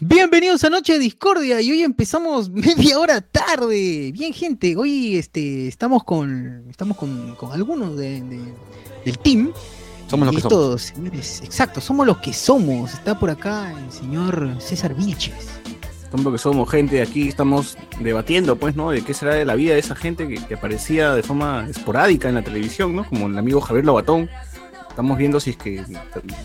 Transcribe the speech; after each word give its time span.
Bienvenidos 0.00 0.64
a 0.64 0.70
Noche 0.70 0.94
de 0.94 0.98
Discordia 1.00 1.60
y 1.60 1.70
hoy 1.72 1.82
empezamos 1.82 2.48
media 2.50 2.98
hora 2.98 3.20
tarde. 3.20 4.10
Bien, 4.12 4.32
gente, 4.32 4.76
hoy 4.76 5.16
este, 5.16 5.68
estamos 5.68 6.04
con 6.04 6.64
estamos 6.70 6.96
con, 6.96 7.34
con 7.36 7.52
algunos 7.52 7.96
de- 7.96 8.20
de- 8.22 8.54
del 9.04 9.18
team. 9.18 9.52
Somos 10.08 10.26
los 10.26 10.32
Y 10.32 10.36
que 10.36 10.42
somos. 10.42 10.82
estos, 10.82 10.82
señores, 10.96 11.42
exacto, 11.44 11.80
somos 11.80 12.06
los 12.06 12.18
que 12.18 12.32
somos. 12.32 12.94
Está 12.94 13.18
por 13.18 13.30
acá 13.30 13.72
el 13.72 13.92
señor 13.92 14.56
César 14.58 14.94
Vilches. 14.94 15.48
Somos 16.10 16.24
lo 16.24 16.32
que 16.32 16.38
somos, 16.38 16.68
gente. 16.68 17.00
Aquí 17.02 17.28
estamos 17.28 17.78
debatiendo, 18.00 18.56
pues, 18.56 18.74
¿no? 18.74 18.90
De 18.90 19.02
qué 19.02 19.14
será 19.14 19.34
de 19.34 19.44
la 19.44 19.54
vida 19.54 19.74
de 19.74 19.78
esa 19.80 19.94
gente 19.94 20.26
que, 20.26 20.44
que 20.44 20.54
aparecía 20.54 21.14
de 21.14 21.22
forma 21.22 21.66
esporádica 21.70 22.28
en 22.28 22.34
la 22.34 22.42
televisión, 22.42 22.96
¿no? 22.96 23.04
Como 23.08 23.28
el 23.28 23.38
amigo 23.38 23.60
Javier 23.60 23.84
Lobatón. 23.84 24.28
Estamos 25.00 25.16
viendo 25.16 25.40
si 25.40 25.50
es 25.50 25.56
que 25.56 25.82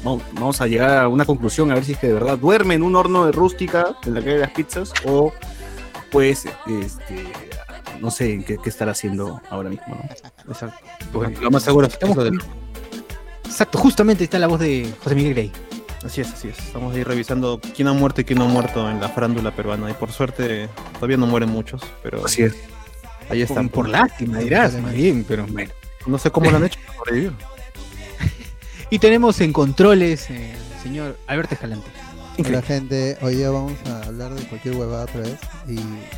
vamos, 0.01 0.61
a 0.61 0.67
llegar 0.67 0.97
a 0.97 1.09
una 1.09 1.25
conclusión, 1.25 1.71
a 1.71 1.73
ver 1.73 1.83
si 1.83 1.91
es 1.91 1.97
que 1.97 2.07
de 2.07 2.13
verdad 2.13 2.37
duerme 2.37 2.75
en 2.75 2.83
un 2.83 2.95
horno 2.95 3.25
de 3.25 3.33
rústica 3.33 3.97
en 4.05 4.13
la 4.13 4.21
calle 4.21 4.35
de 4.35 4.39
las 4.39 4.51
pizzas 4.51 4.93
o, 5.05 5.33
pues, 6.09 6.45
este, 6.65 7.25
no 7.99 8.09
sé 8.11 8.41
qué, 8.47 8.57
qué 8.57 8.69
estará 8.69 8.93
haciendo 8.93 9.41
ahora 9.49 9.69
mismo, 9.69 9.87
¿no? 9.89 10.09
Exacto. 10.53 10.77
Pues, 11.11 11.37
lo 11.41 11.51
más 11.51 11.63
seguro 11.63 11.87
es 11.87 11.93
Estamos 11.95 12.15
lo 12.15 12.23
del- 12.23 12.39
Exacto, 13.43 13.77
justamente 13.77 14.23
está 14.23 14.39
la 14.39 14.47
voz 14.47 14.61
de 14.61 14.89
José 15.03 15.15
Miguel 15.15 15.33
Grey. 15.33 15.51
Así 16.05 16.21
es, 16.21 16.31
así 16.31 16.47
es. 16.47 16.57
Estamos 16.57 16.95
ahí 16.95 17.03
revisando 17.03 17.59
quién 17.75 17.89
ha 17.89 17.93
muerto 17.93 18.21
y 18.21 18.23
quién 18.23 18.39
no 18.39 18.45
ha 18.45 18.47
muerto 18.47 18.89
en 18.89 19.01
la 19.01 19.09
farándula 19.09 19.51
peruana. 19.53 19.89
Y 19.91 19.93
por 19.95 20.13
suerte 20.13 20.69
todavía 20.93 21.17
no 21.17 21.27
mueren 21.27 21.49
muchos, 21.49 21.81
pero 22.01 22.23
Así 22.25 22.43
es. 22.43 22.55
ahí 23.29 23.41
están. 23.41 23.67
Por 23.67 23.89
lástima, 23.89 24.37
dirás, 24.37 24.75
más 24.81 24.93
bien, 24.93 25.25
pero 25.27 25.45
bueno. 25.45 25.71
No 26.05 26.17
sé 26.17 26.31
cómo 26.31 26.49
lo 26.51 26.55
han 26.57 26.63
hecho 26.63 26.79
para 26.85 26.97
sobrevivir. 26.99 27.33
Y 28.89 28.99
tenemos 28.99 29.41
en 29.41 29.51
controles 29.51 30.29
eh, 30.29 30.53
el 30.75 30.81
señor 30.83 31.17
Alberto 31.27 31.55
Escalante. 31.55 31.87
Hola 32.37 32.61
gente, 32.61 33.17
hoy 33.21 33.35
día 33.35 33.49
vamos 33.49 33.73
a 33.89 34.03
hablar 34.07 34.33
de 34.33 34.43
cualquier 34.47 34.75
huevada 34.75 35.03
otra 35.05 35.21
vez 35.21 35.37
y, 35.67 35.73
y- 35.79 36.09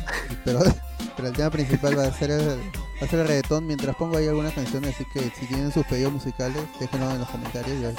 pero, 0.44 0.60
pero 1.16 1.28
el 1.28 1.34
tema 1.34 1.48
principal 1.50 1.96
va 1.98 2.04
a 2.06 2.12
ser 2.12 2.30
el, 2.32 2.58
va 2.58 3.06
a 3.06 3.08
ser 3.08 3.20
el 3.20 3.28
reggaetón 3.28 3.66
mientras 3.66 3.94
pongo 3.96 4.16
ahí 4.18 4.26
algunas 4.26 4.52
canciones, 4.52 4.94
así 4.96 5.04
que 5.14 5.30
si 5.38 5.46
tienen 5.46 5.72
sus 5.72 5.86
pedidos 5.86 6.12
musicales, 6.12 6.60
déjenlo 6.80 7.10
en 7.12 7.20
los 7.20 7.28
comentarios, 7.28 7.80
yo, 7.80 7.90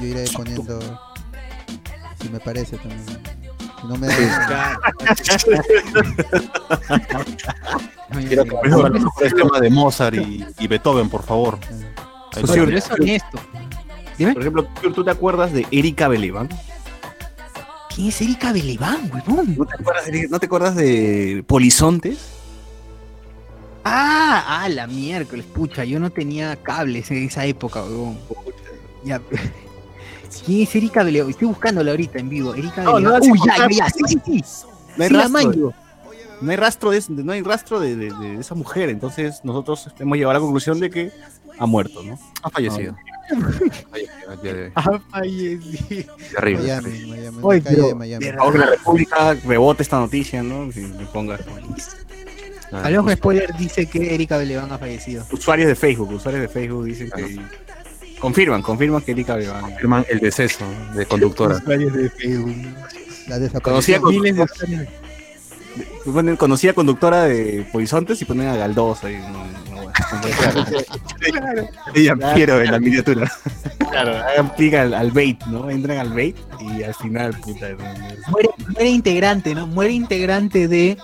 yo 0.00 0.06
iré 0.06 0.24
poniendo 0.34 0.80
si 2.20 2.28
me 2.28 2.40
parece 2.40 2.76
también. 2.78 3.04
Si 3.80 3.86
no 3.88 3.96
me 3.96 4.06
da, 4.08 4.78
Quiero 8.28 8.44
que 8.44 9.30
temas 9.30 9.60
de 9.60 9.70
Mozart 9.70 10.14
y, 10.16 10.44
y 10.58 10.66
Beethoven, 10.68 11.08
por 11.08 11.22
favor. 11.24 11.58
Ahí 12.34 12.42
está. 12.42 12.52
pero 12.54 12.76
es 12.76 12.90
honesto. 12.90 13.38
Dime. 14.18 14.32
Por 14.34 14.42
ejemplo, 14.42 14.68
¿tú- 14.80 14.92
¿tú 14.92 15.04
te 15.04 15.10
acuerdas 15.10 15.52
de 15.52 15.66
Erika 15.70 16.08
Belevan? 16.08 16.48
¿Quién 17.94 18.08
es 18.08 18.20
Erika 18.22 18.52
Beleván, 18.52 19.10
huevón? 19.12 19.54
¿No 19.56 19.66
te 19.66 19.74
acuerdas 19.74 20.06
de, 20.06 20.28
¿no 20.28 20.40
te 20.40 20.46
acuerdas 20.46 20.74
de 20.76 21.44
Polizontes? 21.46 22.18
Ah, 23.84 24.62
ah, 24.62 24.68
la 24.68 24.86
miércoles, 24.86 25.44
pucha, 25.52 25.84
yo 25.84 25.98
no 25.98 26.10
tenía 26.10 26.56
cables 26.56 27.10
en 27.10 27.24
esa 27.24 27.44
época, 27.44 27.82
huevón. 27.82 28.18
Ya. 29.04 29.20
¿Quién 30.46 30.62
es 30.62 30.74
Erika 30.74 31.02
Beleván? 31.02 31.30
Estoy 31.30 31.48
buscándola 31.48 31.90
ahorita 31.90 32.18
en 32.18 32.28
vivo. 32.28 32.54
Erika 32.54 32.82
No, 32.82 32.94
Beleván. 32.94 33.20
no, 33.20 33.32
Uy, 33.32 33.38
ya, 33.44 33.68
ya, 33.68 33.88
sí, 33.90 34.00
sí, 34.06 34.20
sí. 34.24 34.44
No 34.96 35.02
hay 35.04 35.08
Sí, 35.10 35.14
rastro, 35.16 35.74
no 36.40 36.50
hay 36.50 36.56
rastro 36.56 36.90
de, 36.90 37.02
no 37.08 37.32
hay 37.32 37.42
rastro 37.42 37.80
de, 37.80 37.96
de- 37.96 38.10
de 38.14 38.36
esa 38.40 38.54
mujer, 38.54 38.88
entonces 38.88 39.40
nosotros 39.44 39.88
hemos 39.98 40.16
llegado 40.16 40.30
a 40.30 40.34
la 40.34 40.40
conclusión 40.40 40.80
de 40.80 40.90
que 40.90 41.10
ha 41.58 41.66
muerto, 41.66 42.02
¿no? 42.02 42.18
Ha 42.42 42.50
fallecido. 42.50 42.92
Fallecido 42.94 43.11
hoy. 43.32 43.72
Ah, 44.74 45.00
fallecido. 45.10 46.16
Terrible. 46.34 46.62
Miami, 46.64 46.90
Miami, 47.06 47.16
en 47.26 47.36
la 47.36 47.42
Oye, 47.46 47.62
calle 47.62 47.82
de 47.82 47.94
Miami. 47.94 48.24
que 48.24 48.58
la 48.58 48.66
República 48.66 49.34
rebote 49.46 49.82
esta 49.82 49.98
noticia, 49.98 50.42
¿no? 50.42 50.70
Si 50.72 50.80
me 50.80 51.04
ponga 51.06 51.38
Ah, 52.74 52.82
Al 52.84 52.96
ojo 52.96 53.10
spoiler 53.12 53.54
dice 53.58 53.84
que 53.86 54.14
Erika 54.14 54.38
Beleván 54.38 54.72
ha 54.72 54.78
fallecido. 54.78 55.26
usuarios 55.30 55.68
de 55.68 55.74
Facebook, 55.74 56.10
usuarios 56.12 56.40
de 56.42 56.48
Facebook 56.48 56.84
dicen 56.86 57.10
que 57.10 57.38
confirman, 58.18 58.62
confirman 58.62 59.02
que 59.02 59.12
Erika 59.12 59.36
Belevan. 59.36 59.60
Confirman 59.62 60.06
el 60.08 60.20
deceso 60.20 60.64
de 60.94 61.04
conductora. 61.04 61.56
Usuarios 61.56 61.92
de 61.92 62.08
Facebook. 62.08 62.56
La 63.28 63.38
Conocía 63.60 63.98
desaparición. 63.98 64.00
con- 64.02 64.14
Miles 64.14 64.36
de 64.36 64.42
usuarios. 64.42 64.88
Ponen 66.04 66.36
conocida 66.36 66.72
conductora 66.74 67.24
de 67.24 67.66
Polizontes 67.72 68.20
y 68.20 68.24
ponen 68.24 68.48
a 68.48 68.56
Galdós 68.56 69.04
ahí. 69.04 69.18
no, 69.18 69.44
no. 69.74 69.82
Ella 71.94 72.16
quiero 72.34 72.60
en 72.60 72.70
la 72.72 72.78
miniatura. 72.78 73.30
claro, 73.90 74.16
hagan 74.16 74.48
clic 74.50 74.74
al, 74.74 74.94
al 74.94 75.10
bait, 75.10 75.42
¿no? 75.46 75.70
Entran 75.70 75.98
al 75.98 76.12
bait 76.12 76.36
y 76.60 76.82
al 76.82 76.94
final, 76.94 77.34
puta. 77.40 77.70
no, 77.70 77.76
no. 77.78 78.14
Muere, 78.28 78.48
muere 78.68 78.88
integrante, 78.90 79.54
¿no? 79.54 79.66
Muere 79.66 79.92
integrante 79.92 80.68
de. 80.68 80.98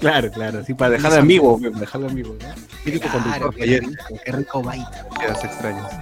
Claro, 0.00 0.30
claro, 0.30 0.64
sí, 0.64 0.72
para 0.74 0.92
dejarlo 0.92 1.18
ambiguo, 1.18 1.58
pues, 1.58 1.78
dejarlo 1.78 2.08
ambiguo, 2.08 2.34
¿no? 2.40 2.54
Típico 2.84 3.08
Claro, 3.08 3.22
conductor 3.22 3.54
qué 3.54 3.62
ayer. 3.64 3.80
rico, 3.82 4.02
qué 4.24 4.32
rico 4.32 4.62
bait. 4.62 4.86
Quedas 5.20 5.44
extrañas. 5.44 5.92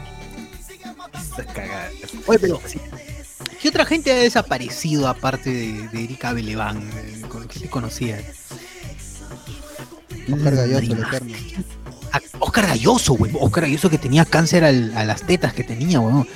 Estas 1.15 1.47
cagadas. 1.47 1.93
Oye, 2.27 2.39
pero. 2.39 2.61
¿Qué 3.61 3.69
otra 3.69 3.85
gente 3.85 4.13
ha 4.13 4.17
desaparecido 4.17 5.09
aparte 5.09 5.51
de, 5.51 5.89
de 5.89 6.05
Erika 6.05 6.33
Beleván? 6.33 6.79
eh, 6.97 7.23
Con 7.29 7.43
lo 7.43 7.49
que 7.49 7.61
te 7.61 7.69
conocía. 7.69 8.19
Oscar 10.33 10.55
Galloso, 10.57 10.93
el 10.93 11.03
eterno. 11.03 11.35
Ah, 12.13 12.21
Oscar 12.39 12.67
Galloso, 12.69 13.15
güey. 13.15 13.33
Oscar 13.39 13.65
Galloso 13.65 13.91
que 13.91 13.99
tenía 13.99 14.25
cáncer 14.25 14.65
al- 14.65 14.97
a 14.97 15.05
las 15.05 15.23
tetas 15.23 15.53
que 15.53 15.65
tenía, 15.65 16.01
weón. 16.01 16.27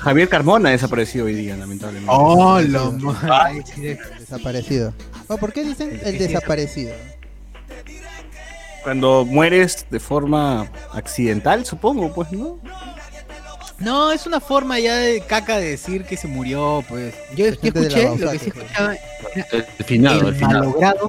Javier 0.00 0.28
Carmona 0.28 0.70
ha 0.70 0.72
desaparecido 0.72 1.26
hoy 1.26 1.34
día, 1.34 1.56
lamentablemente. 1.56 2.10
Oh, 2.14 2.60
madre. 2.60 3.98
Desaparecido. 4.18 4.92
Oh, 5.28 5.36
¿Por 5.38 5.52
qué 5.52 5.64
dicen 5.64 6.00
el 6.02 6.18
desaparecido? 6.18 6.94
Cuando 8.82 9.24
mueres 9.24 9.86
de 9.90 9.98
forma 10.00 10.70
accidental, 10.92 11.64
supongo, 11.66 12.14
pues, 12.14 12.30
¿no? 12.32 12.58
No, 13.78 14.10
es 14.10 14.26
una 14.26 14.40
forma 14.40 14.78
ya 14.78 14.96
de 14.96 15.20
caca 15.20 15.58
de 15.58 15.70
decir 15.70 16.04
que 16.04 16.16
se 16.16 16.26
murió, 16.28 16.82
pues. 16.88 17.14
Yo, 17.36 17.46
escuché, 17.46 18.08
lo 18.18 18.30
que 18.30 18.38
sí 18.38 18.48
escuchaba, 18.48 18.94
El 19.90 20.40
malogrado, 20.40 21.08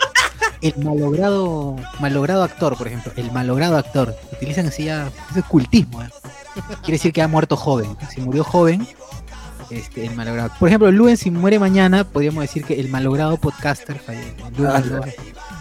el 0.62 0.74
malogrado, 0.78 1.76
malogrado 2.00 2.44
actor, 2.44 2.78
por 2.78 2.88
ejemplo, 2.88 3.14
el 3.16 3.32
malogrado 3.32 3.78
actor. 3.78 4.16
Utilizan 4.34 4.68
así 4.68 4.86
ya, 4.86 5.10
eso 5.30 5.40
es 5.40 5.46
cultismo. 5.46 6.04
¿eh? 6.04 6.10
Quiere 6.82 6.94
decir 6.94 7.14
que 7.14 7.22
ha 7.22 7.28
muerto 7.28 7.56
joven. 7.56 7.96
Si 8.14 8.20
murió 8.22 8.44
joven, 8.44 8.86
este, 9.70 10.06
el 10.06 10.16
malogrado. 10.16 10.52
Por 10.60 10.68
ejemplo, 10.68 10.92
Luen, 10.92 11.16
si 11.18 11.32
muere 11.32 11.60
mañana, 11.60 12.04
podríamos 12.04 12.42
decir 12.42 12.66
que 12.66 12.80
el 12.80 12.90
malogrado 12.90 13.38
podcaster 13.38 13.98
falle- 14.02 14.34
Luen 14.58 14.72
Ah, 14.72 14.80
Malogrado. 14.80 15.06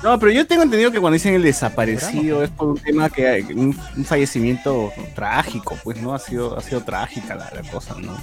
No, 0.03 0.19
pero 0.19 0.31
yo 0.31 0.47
tengo 0.47 0.63
entendido 0.63 0.91
que 0.93 1.01
cuando 1.01 1.15
dicen 1.15 1.35
el 1.35 1.43
desaparecido 1.43 2.43
es 2.43 2.51
por 2.51 2.69
un 2.69 2.79
tema 2.79 3.09
que 3.11 3.27
hay 3.29 3.43
un, 3.43 3.77
un 3.97 4.05
fallecimiento 4.05 4.93
trágico, 5.15 5.77
pues 5.83 6.01
no 6.01 6.15
ha 6.15 6.19
sido, 6.19 6.57
ha 6.57 6.61
sido 6.61 6.83
trágica 6.83 7.35
la, 7.35 7.51
la 7.55 7.69
cosa, 7.71 7.95
¿no? 8.01 8.17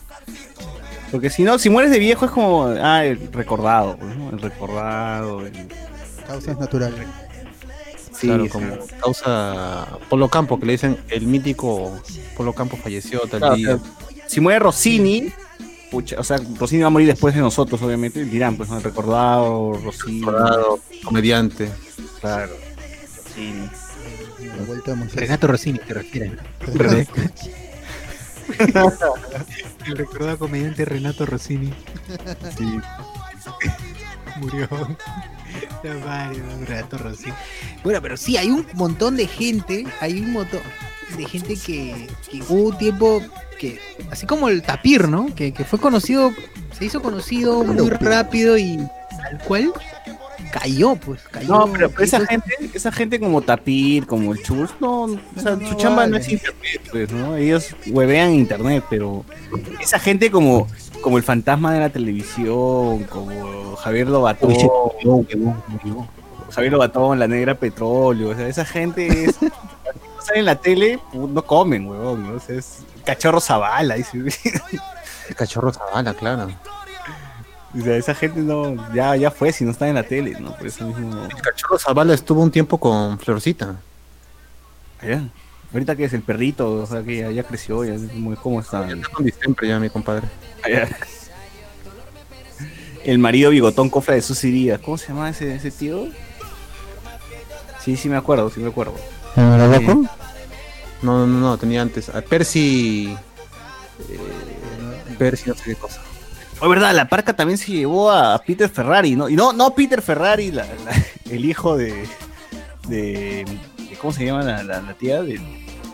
Porque 1.12 1.30
si 1.30 1.44
no, 1.44 1.60
si 1.60 1.70
mueres 1.70 1.92
de 1.92 2.00
viejo 2.00 2.26
es 2.26 2.32
como, 2.32 2.66
ah, 2.82 3.04
el 3.06 3.32
recordado, 3.32 3.98
¿no? 4.18 4.30
El 4.32 4.42
recordado, 4.42 5.46
el- 5.46 5.68
Causas 6.28 6.58
naturales. 6.58 7.06
sí, 8.14 8.28
claro, 8.28 8.44
sí. 8.46 8.50
como 8.50 8.78
causa 9.02 9.88
Polo 10.10 10.30
Campo, 10.30 10.58
que 10.60 10.66
le 10.68 10.72
dicen 10.74 10.98
el 11.10 11.28
mítico 11.28 11.92
Polo 12.38 12.54
Campo 12.54 12.78
falleció 12.78 13.20
tal 13.22 13.40
Claro, 13.42 13.56
día. 13.56 13.76
o 13.76 13.80
sea, 13.80 13.92
si 14.28 14.40
muere 14.40 14.60
Rossini, 14.60 15.32
pucha, 15.94 16.20
o 16.20 16.24
sea, 16.24 16.38
Rossini 16.60 16.82
va 16.82 16.88
a 16.88 16.90
morir 16.90 17.08
después 17.08 17.36
de 17.36 17.42
nosotros, 17.42 17.80
obviamente, 17.84 18.26
dirán, 18.26 18.58
pues, 18.58 18.68
¿no? 18.70 18.78
el 18.78 18.84
recordado, 18.84 19.74
Rossini, 19.84 20.20
Recordado, 20.22 20.80
comediante. 21.06 21.70
claro, 22.20 22.54
Rossini. 23.24 23.70
Renato 25.16 25.48
Rossini, 25.48 25.80
te 25.80 25.94
refieres. 25.94 26.32
El 29.86 29.98
recordado 29.98 30.38
comediante 30.38 30.84
Renato 30.86 31.26
Rossini 31.26 31.74
Sí. 32.58 32.78
murió. 34.38 34.68
Renato 36.68 36.98
Rossini. 36.98 37.34
Bueno, 37.84 38.02
pero 38.02 38.18
sí, 38.18 38.36
hay 38.38 38.50
un 38.50 38.66
montón 38.74 39.16
de 39.16 39.28
gente, 39.28 39.86
hay 40.02 40.20
un 40.20 40.32
montón 40.34 40.60
de 41.18 41.26
gente 41.26 41.56
que, 41.56 42.08
que 42.30 42.42
hubo 42.50 42.70
un 42.70 42.78
tiempo 42.78 43.22
que, 43.60 43.80
así 44.12 44.26
como 44.26 44.50
el 44.50 44.62
tapir, 44.62 45.08
¿no? 45.08 45.34
Que, 45.36 45.54
que 45.54 45.64
fue 45.64 45.80
conocido, 45.80 46.32
se 46.78 46.86
hizo 46.86 47.02
conocido 47.02 47.64
muy 47.64 47.90
rápido 47.90 48.58
y 48.58 48.78
tal 49.22 49.40
cual 49.48 49.74
cayó, 50.52 50.96
pues 50.96 51.22
cayó. 51.24 51.48
No, 51.48 51.72
pero, 51.72 51.90
pero 51.90 52.04
esa 52.04 52.26
gente, 52.26 52.70
esa 52.74 52.92
gente 52.92 53.20
como 53.20 53.42
Tapir, 53.42 54.06
como 54.06 54.34
el 54.34 54.44
Chus, 54.44 54.70
no, 54.80 55.04
o 55.04 55.20
sea, 55.42 55.56
No, 55.56 55.68
su 55.68 55.76
chamba 55.76 56.06
no 56.06 56.18
es 56.18 56.30
internet, 56.30 56.82
pues, 56.92 57.12
¿no? 57.12 57.36
Ellos 57.36 57.76
huevean 57.88 58.34
internet, 58.34 58.84
pero 58.90 59.26
esa 59.82 60.00
gente 60.00 60.30
como, 60.30 60.68
como 61.02 61.18
el 61.18 61.24
fantasma 61.24 61.74
de 61.74 61.80
la 61.80 61.90
televisión, 61.90 63.04
como 63.06 63.76
Javier 63.78 64.08
Lobatón, 64.08 64.54
Uy. 65.04 65.26
Javier 66.52 66.74
Lobatón, 66.74 67.18
la 67.18 67.28
negra 67.28 67.56
petróleo, 67.56 68.30
o 68.30 68.36
sea, 68.36 68.48
esa 68.48 68.66
gente 68.66 69.26
es, 69.26 69.36
no 70.24 70.28
salen 70.28 70.40
en 70.40 70.46
la 70.46 70.56
tele, 70.56 71.00
no 71.14 71.46
comen, 71.46 71.86
huevón, 71.86 72.24
¿no? 72.24 72.36
O 72.36 72.40
sea, 72.40 72.58
es 72.58 72.80
cachorro 73.06 73.42
Zavala, 73.42 73.96
dice. 73.96 74.18
El 75.30 75.36
cachorro 75.36 75.72
Zavala, 75.74 76.14
claro. 76.14 76.50
O 77.78 77.82
sea, 77.82 77.98
esa 77.98 78.16
gente 78.16 78.40
no, 78.40 78.94
ya, 78.94 79.16
ya 79.16 79.32
fue, 79.32 79.52
si 79.52 79.66
no 79.66 79.72
está 79.72 79.88
en 79.88 79.96
la 79.96 80.04
tele, 80.04 80.40
¿no? 80.40 80.56
Por 80.56 80.68
eso 80.68 80.86
mismo 80.86 81.14
no. 81.14 81.26
El 81.26 81.42
cachorro 81.42 81.78
Zavala 81.78 82.14
estuvo 82.14 82.42
un 82.42 82.52
tiempo 82.52 82.80
con 82.80 83.20
Florcita. 83.20 83.76
Ya. 85.02 85.28
Ahorita 85.74 85.96
que 85.96 86.06
es 86.06 86.14
el 86.14 86.22
perrito, 86.22 86.72
o 86.72 86.86
sea 86.86 87.04
que 87.04 87.18
ya, 87.18 87.32
ya 87.32 87.44
creció, 87.44 87.84
ya 87.84 87.96
¿cómo, 88.14 88.36
cómo 88.36 88.62
está? 88.62 88.90
Está 88.90 89.10
con 89.10 89.30
siempre 89.30 89.68
ya, 89.68 89.80
mi 89.80 89.90
compadre. 89.90 90.28
Ya. 90.70 90.88
El 93.04 93.20
marido 93.20 93.50
bigotón 93.50 93.90
cofra 93.90 94.16
de 94.16 94.22
sus. 94.22 94.42
¿Cómo 94.86 94.98
se 94.98 95.08
llama 95.10 95.30
ese, 95.30 95.56
ese 95.56 95.72
tío? 95.72 96.08
Sí, 97.82 97.98
sí 97.98 98.08
me 98.08 98.16
acuerdo, 98.16 98.50
sí 98.50 98.62
me 98.62 98.70
acuerdo. 98.70 98.94
¿Era 99.36 99.68
loco? 99.68 100.06
No, 101.02 101.26
no, 101.28 101.40
no, 101.40 101.58
tenía 101.58 101.82
antes. 101.82 102.10
A 102.10 102.22
Percy. 102.22 103.16
eh, 104.10 105.16
Percy, 105.18 105.50
no 105.50 105.56
sé 105.56 105.64
qué 105.66 105.76
cosa. 105.76 106.02
Oh, 106.62 106.70
verdad, 106.70 106.94
la 106.96 107.10
parca 107.10 107.36
también 107.36 107.58
se 107.58 107.72
llevó 107.72 108.12
a 108.12 108.40
Peter 108.46 108.70
Ferrari, 108.70 109.16
¿no? 109.16 109.28
Y 109.28 109.36
no, 109.36 109.52
no 109.54 109.72
Peter 109.76 110.02
Ferrari, 110.02 110.52
la- 110.52 110.66
la- 110.66 111.06
el 111.30 111.44
hijo 111.46 111.76
de, 111.76 112.06
de, 112.88 113.46
de- 113.78 113.98
¿Cómo 114.00 114.14
se 114.14 114.26
llama 114.26 114.44
la, 114.44 114.64
la- 114.64 114.82
la 114.82 114.94
tía? 114.94 115.22
De, 115.24 115.42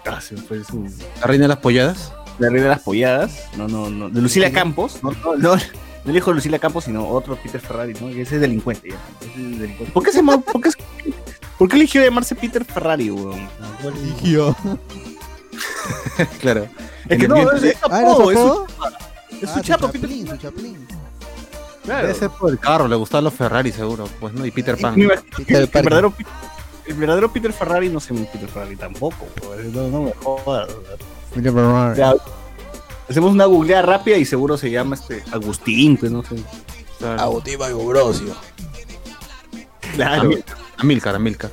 ah, 0.06 0.21
se 0.21 0.36
me 0.36 0.41
fue 0.41 0.63
su. 0.63 0.83
La 1.21 1.27
reina 1.27 1.44
de 1.45 1.47
las 1.50 1.57
polladas. 1.57 2.13
La 2.38 2.50
reina 2.50 2.63
de 2.63 2.69
las 2.69 2.81
polladas. 2.81 3.45
No, 3.57 3.68
no, 3.68 3.89
no. 3.89 4.09
De 4.09 4.21
Lucila 4.21 4.51
Campos. 4.51 5.00
No, 5.03 5.12
no, 5.12 5.36
no. 5.38 5.56
No 6.06 6.12
el 6.12 6.15
hijo 6.18 6.30
de 6.31 6.36
Lucila 6.36 6.59
Campos, 6.59 6.86
sino 6.86 7.07
otro 7.07 7.36
Peter 7.36 7.59
Ferrari, 7.59 7.94
¿no? 8.00 8.07
Ese 8.09 8.36
es 8.36 8.41
delincuente, 8.41 8.89
ya. 8.91 8.95
Ese 9.21 9.31
es 9.51 9.59
delincuente. 9.59 9.91
¿Por 9.94 10.03
qué 10.03 10.12
se 10.12 10.18
llama- 10.18 10.39
por 10.39 10.62
qué, 10.62 10.69
por 11.60 11.70
qué 11.70 11.76
eligió 11.76 12.02
llamarse 12.04 12.34
Peter 12.34 12.66
Ferrari, 12.66 13.12
weón? 13.12 13.48
Eligió. 13.84 14.56
claro. 16.42 16.68
Es 17.08 17.18
que 17.20 17.28
no, 17.28 17.52
es, 17.52 17.64
es 17.64 17.78
Ah, 17.90 18.02
¿era 18.02 18.14
su 18.16 18.22
apodo, 18.22 18.32
es 18.32 18.38
su, 18.38 18.46
apodo? 18.48 18.68
es 19.42 19.50
Ah, 19.50 19.54
su 19.54 19.60
chapa, 19.62 19.92
Peter 19.92 20.10
chaplín, 20.10 20.28
su 20.28 20.38
chaplin. 20.38 20.88
Claro. 21.84 22.08
Debe 22.08 22.20
ser 22.20 22.30
por 22.32 22.52
el 22.52 22.60
carro, 22.60 22.88
le 22.88 22.96
gustaban 22.96 23.24
los 23.26 23.34
Ferrari 23.34 23.72
seguro, 23.72 24.08
pues, 24.20 24.34
¿no? 24.34 24.46
Y 24.46 24.52
Peter 24.52 24.78
Pan. 24.80 24.96
Me 24.98 25.08
Peter 25.08 25.62
el, 25.62 25.68
verdadero, 25.68 26.12
Pi- 26.12 26.26
el 26.86 26.94
verdadero 26.96 27.32
Peter 27.32 27.52
Ferrari 27.54 27.90
no 27.90 28.00
se 28.00 28.14
llama 28.14 28.28
Peter 28.32 28.50
Ferrari 28.50 28.76
tampoco, 28.76 29.28
weón. 29.48 29.74
no, 29.74 29.88
no 29.88 30.04
me 30.04 30.14
jodas. 30.14 30.70
Peter. 31.34 31.54
O 31.56 31.96
sea, 31.96 32.14
hacemos 33.10 33.32
una 33.32 33.46
googleada 33.46 33.82
rápida 33.84 34.18
y 34.18 34.26
seguro 34.26 34.58
se 34.58 34.70
llama 34.70 34.96
este 34.96 35.24
Agustín, 35.32 35.98
pues 35.98 36.12
no 36.12 36.22
sé. 36.24 36.36
Claro. 37.00 37.22
Agustín 37.22 37.58
Valgobrosio. 37.58 38.36
Claro, 39.96 40.24
Amil- 40.30 40.44
Amilcar, 40.80 41.16
Amilcar. 41.16 41.52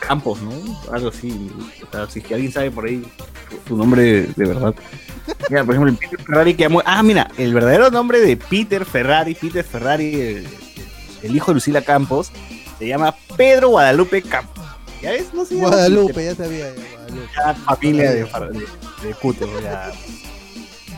Campos, 0.00 0.40
¿no? 0.42 0.52
Algo 0.92 1.08
así. 1.08 1.50
O 1.86 1.90
sea, 1.92 2.08
si 2.08 2.18
es 2.20 2.24
que 2.24 2.34
alguien 2.34 2.52
sabe 2.52 2.70
por 2.70 2.86
ahí 2.86 3.04
su, 3.68 3.76
nombre 3.76 4.26
de, 4.34 4.46
verdad. 4.46 4.74
Mira, 5.48 5.64
por 5.64 5.74
ejemplo, 5.74 5.92
el 5.92 5.96
Peter 5.98 6.20
Ferrari 6.24 6.54
que 6.54 6.62
llamó. 6.64 6.82
Ah, 6.84 7.02
mira, 7.02 7.30
el 7.38 7.54
verdadero 7.54 7.90
nombre 7.90 8.20
de 8.20 8.36
Peter 8.36 8.84
Ferrari, 8.84 9.34
Peter 9.34 9.64
Ferrari, 9.64 10.14
el, 10.20 10.48
el 11.22 11.36
hijo 11.36 11.50
de 11.52 11.54
Lucila 11.54 11.82
Campos, 11.82 12.32
se 12.78 12.86
llama 12.88 13.14
Pedro 13.36 13.68
Guadalupe 13.70 14.22
Campos. 14.22 14.64
¿Ya 15.00 15.10
ves? 15.12 15.32
No 15.32 15.44
llama 15.44 15.68
Guadalupe, 15.68 16.24
ya 16.24 16.34
sabía. 16.34 16.74
ya, 16.74 16.96
Guadalupe. 16.96 17.28
ya 17.36 17.54
familia 17.54 18.10
de, 18.10 18.24
de, 18.24 19.08
de 19.08 19.14
Cuto, 19.20 19.48
ya, 19.60 19.92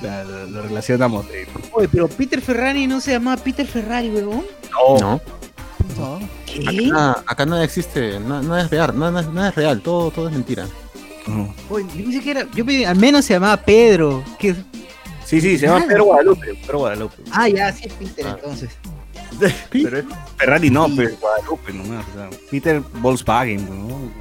ya 0.03 0.25
lo, 0.25 0.47
lo 0.47 0.63
relacionamos. 0.63 1.27
eh. 1.31 1.47
Oye, 1.73 1.89
pero 1.89 2.09
Peter 2.09 2.41
Ferrari 2.41 2.87
no 2.87 3.01
se 3.01 3.13
llamaba 3.13 3.43
Peter 3.43 3.67
Ferrari, 3.67 4.11
weón. 4.11 4.45
No, 4.71 4.99
No. 4.99 5.21
No. 5.99 6.44
¿Qué? 6.55 6.87
Acá, 6.93 7.25
acá 7.27 7.47
nada 7.47 7.65
existe, 7.65 8.19
nada, 8.21 8.43
nada 8.43 8.63
es 8.63 8.71
real, 8.71 8.99
nada, 8.99 9.23
nada 9.23 9.49
es 9.49 9.55
real, 9.55 9.81
todo, 9.81 10.11
todo 10.11 10.29
es 10.29 10.33
mentira. 10.35 10.67
no. 11.27 11.55
Oye, 11.71 11.87
yo 11.97 12.05
pensé 12.05 12.21
que 12.21 12.31
era. 12.31 12.47
Yo 12.55 12.65
pensé, 12.65 12.87
al 12.87 12.97
menos 12.97 13.25
se 13.25 13.35
llamaba 13.35 13.57
Pedro. 13.59 14.23
Que, 14.39 14.55
Sí, 15.25 15.41
sí, 15.41 15.57
se 15.59 15.67
llama. 15.67 15.87
Pedro 15.87 16.05
Guadalupe. 16.05 16.55
Pedro 16.55 16.79
Guadalupe. 16.81 17.23
ah, 17.33 17.49
ya, 17.49 17.73
sí 17.73 17.85
es 17.87 17.93
Peter 17.95 18.27
Ah. 18.27 18.37
entonces. 18.39 18.71
Pero 19.71 19.99
es 19.99 20.05
Ferrari 20.37 20.71
no, 20.71 20.87
pero 20.95 21.17
Guadalupe 21.17 21.73
nomás. 21.73 22.05
o 22.15 22.19
sea, 22.19 22.31
Peter 22.53 22.81
Volkswagen, 23.01 23.67
¿no? 23.89 24.13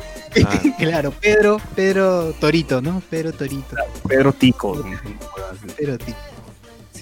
Ah, 0.43 0.59
claro, 0.79 1.11
Pedro, 1.11 1.61
Pedro 1.75 2.33
Torito, 2.39 2.81
¿no? 2.81 2.99
Pedro 3.11 3.31
Torito. 3.31 3.75
Pedro 4.07 4.33
Tico. 4.33 4.75
¿no? 4.77 4.83
Pedro 5.77 5.97
Torito. 5.99 6.17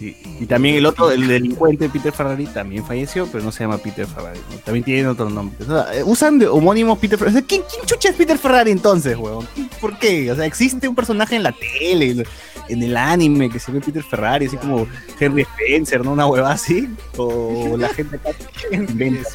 Sí. 0.02 0.18
Y 0.40 0.48
también 0.48 0.74
el 0.78 0.86
otro, 0.88 1.12
el 1.12 1.28
delincuente 1.28 1.88
Peter 1.88 2.12
Ferrari, 2.12 2.48
también 2.48 2.84
falleció, 2.84 3.28
pero 3.32 3.44
no 3.44 3.52
se 3.52 3.64
llama 3.64 3.78
Peter 3.78 4.08
Ferrari. 4.08 4.40
¿no? 4.50 4.58
También 4.58 4.84
tiene 4.84 5.08
otro 5.08 5.30
nombre. 5.30 5.56
O 5.64 5.70
sea, 5.70 5.94
eh, 5.96 6.04
usan 6.04 6.40
de 6.40 6.48
homónimos 6.48 6.98
Peter 6.98 7.20
Ferrari. 7.20 7.36
O 7.38 7.40
sea, 7.40 7.48
¿quién, 7.48 7.62
quién 7.72 7.86
chucha 7.86 8.10
es 8.10 8.16
Peter 8.16 8.36
Ferrari 8.40 8.72
entonces, 8.72 9.16
weón? 9.16 9.48
¿Quién- 9.54 9.70
¿Por 9.80 10.00
qué? 10.00 10.32
O 10.32 10.36
sea, 10.36 10.46
existe 10.48 10.88
un 10.88 10.96
personaje 10.96 11.36
en 11.36 11.44
la 11.44 11.52
tele, 11.54 12.24
en- 12.68 12.82
el 12.84 12.98
anime, 12.98 13.50
que 13.52 13.60
se 13.60 13.72
ve 13.72 13.80
Peter 13.80 14.02
Ferrari, 14.04 14.48
así 14.48 14.58
como 14.58 14.88
Henry 15.20 15.44
Spencer, 15.44 16.04
¿no? 16.04 16.14
Una 16.14 16.26
hueva 16.26 16.52
así. 16.52 16.90
O 17.18 17.76
la 17.78 17.90
gente 17.90 18.16
acá 18.16 18.30
inventa. 18.72 19.30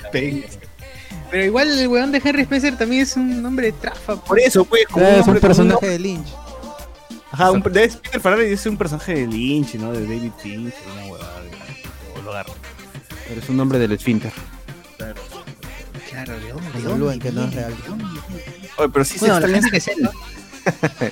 Pero 1.30 1.44
igual 1.44 1.78
el 1.78 1.88
weón 1.88 2.12
de 2.12 2.20
Henry 2.24 2.42
Spencer 2.42 2.76
también 2.78 3.02
es 3.02 3.16
un 3.16 3.42
nombre 3.42 3.66
de 3.66 3.72
trafa. 3.72 4.16
Por 4.16 4.40
eso, 4.40 4.64
pues, 4.64 4.84
como 4.90 5.04
Es 5.06 5.26
un 5.26 5.38
personaje 5.38 5.86
de 5.88 5.98
Lynch. 5.98 6.26
Ajá, 7.38 7.50
un, 7.52 7.60
de 7.60 7.88
Peter 8.02 8.20
Ferrari 8.20 8.46
es 8.46 8.64
un 8.66 8.76
personaje 8.78 9.14
de 9.14 9.26
Lynch, 9.26 9.74
¿no? 9.74 9.92
De 9.92 10.00
David 10.02 10.32
Fincher, 10.42 10.72
una 10.92 11.06
huevada. 11.12 11.42
lo 12.24 12.30
agarra. 12.30 12.52
pero 13.28 13.40
es 13.40 13.48
un 13.50 13.56
nombre 13.58 13.78
del 13.78 13.92
esfínter. 13.92 14.32
Claro, 14.96 16.40
¿de 16.40 16.48
dónde? 16.50 16.70
¿De 16.72 16.82
dónde 16.82 17.18
que 17.18 17.32
no 17.32 17.44
es 17.44 17.54
real. 17.54 17.74
Oye, 18.78 18.88
pero 18.90 19.04
sí 19.04 19.18
Bueno, 19.20 19.38
se 19.38 19.44
extraña, 19.44 19.70
que 19.70 19.80
sepa. 19.80 20.10
se 20.98 21.06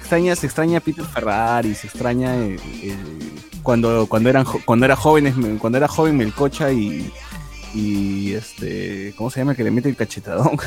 extraña, 0.00 0.36
se 0.36 0.46
extraña 0.46 0.78
a 0.78 0.80
Peter 0.80 1.04
Ferrari, 1.04 1.74
se 1.76 1.86
extraña 1.86 2.34
el- 2.34 2.60
el- 2.82 3.32
cuando, 3.62 4.06
cuando 4.08 4.28
eran 4.30 4.44
cuando 4.64 4.84
era 4.86 4.96
jóvenes, 4.96 5.34
cuando 5.60 5.78
era 5.78 5.86
joven 5.86 6.16
Melcocha 6.16 6.72
y, 6.72 7.12
y 7.74 8.32
este, 8.32 9.14
¿cómo 9.16 9.30
se 9.30 9.40
llama? 9.40 9.54
Que 9.54 9.62
le 9.62 9.70
mete 9.70 9.88
el 9.88 9.96
cachetadón. 9.96 10.58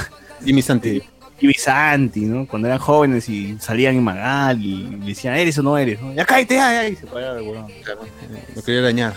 Jimmy 0.46 0.62
Santi. 0.62 1.02
Y 1.42 1.54
Santi, 1.56 2.22
¿no? 2.22 2.46
Cuando 2.48 2.68
eran 2.68 2.80
jóvenes 2.80 3.28
y 3.28 3.58
salían 3.60 3.96
en 3.96 4.04
Magal 4.04 4.62
y 4.62 4.84
le 5.00 5.06
decían, 5.08 5.36
¿eres 5.36 5.58
o 5.58 5.64
no 5.64 5.78
eres? 5.78 6.00
¿no? 6.02 6.14
Ya 6.14 6.24
cállate, 6.26 6.56
ya, 6.56 6.72
ya, 6.74 6.88
y 6.88 6.96
se 6.96 7.08
paraba 7.08 7.40
el 7.40 7.48
huevón. 7.48 7.72
Lo 8.56 8.62
quería 8.62 8.82
dañar. 8.82 9.14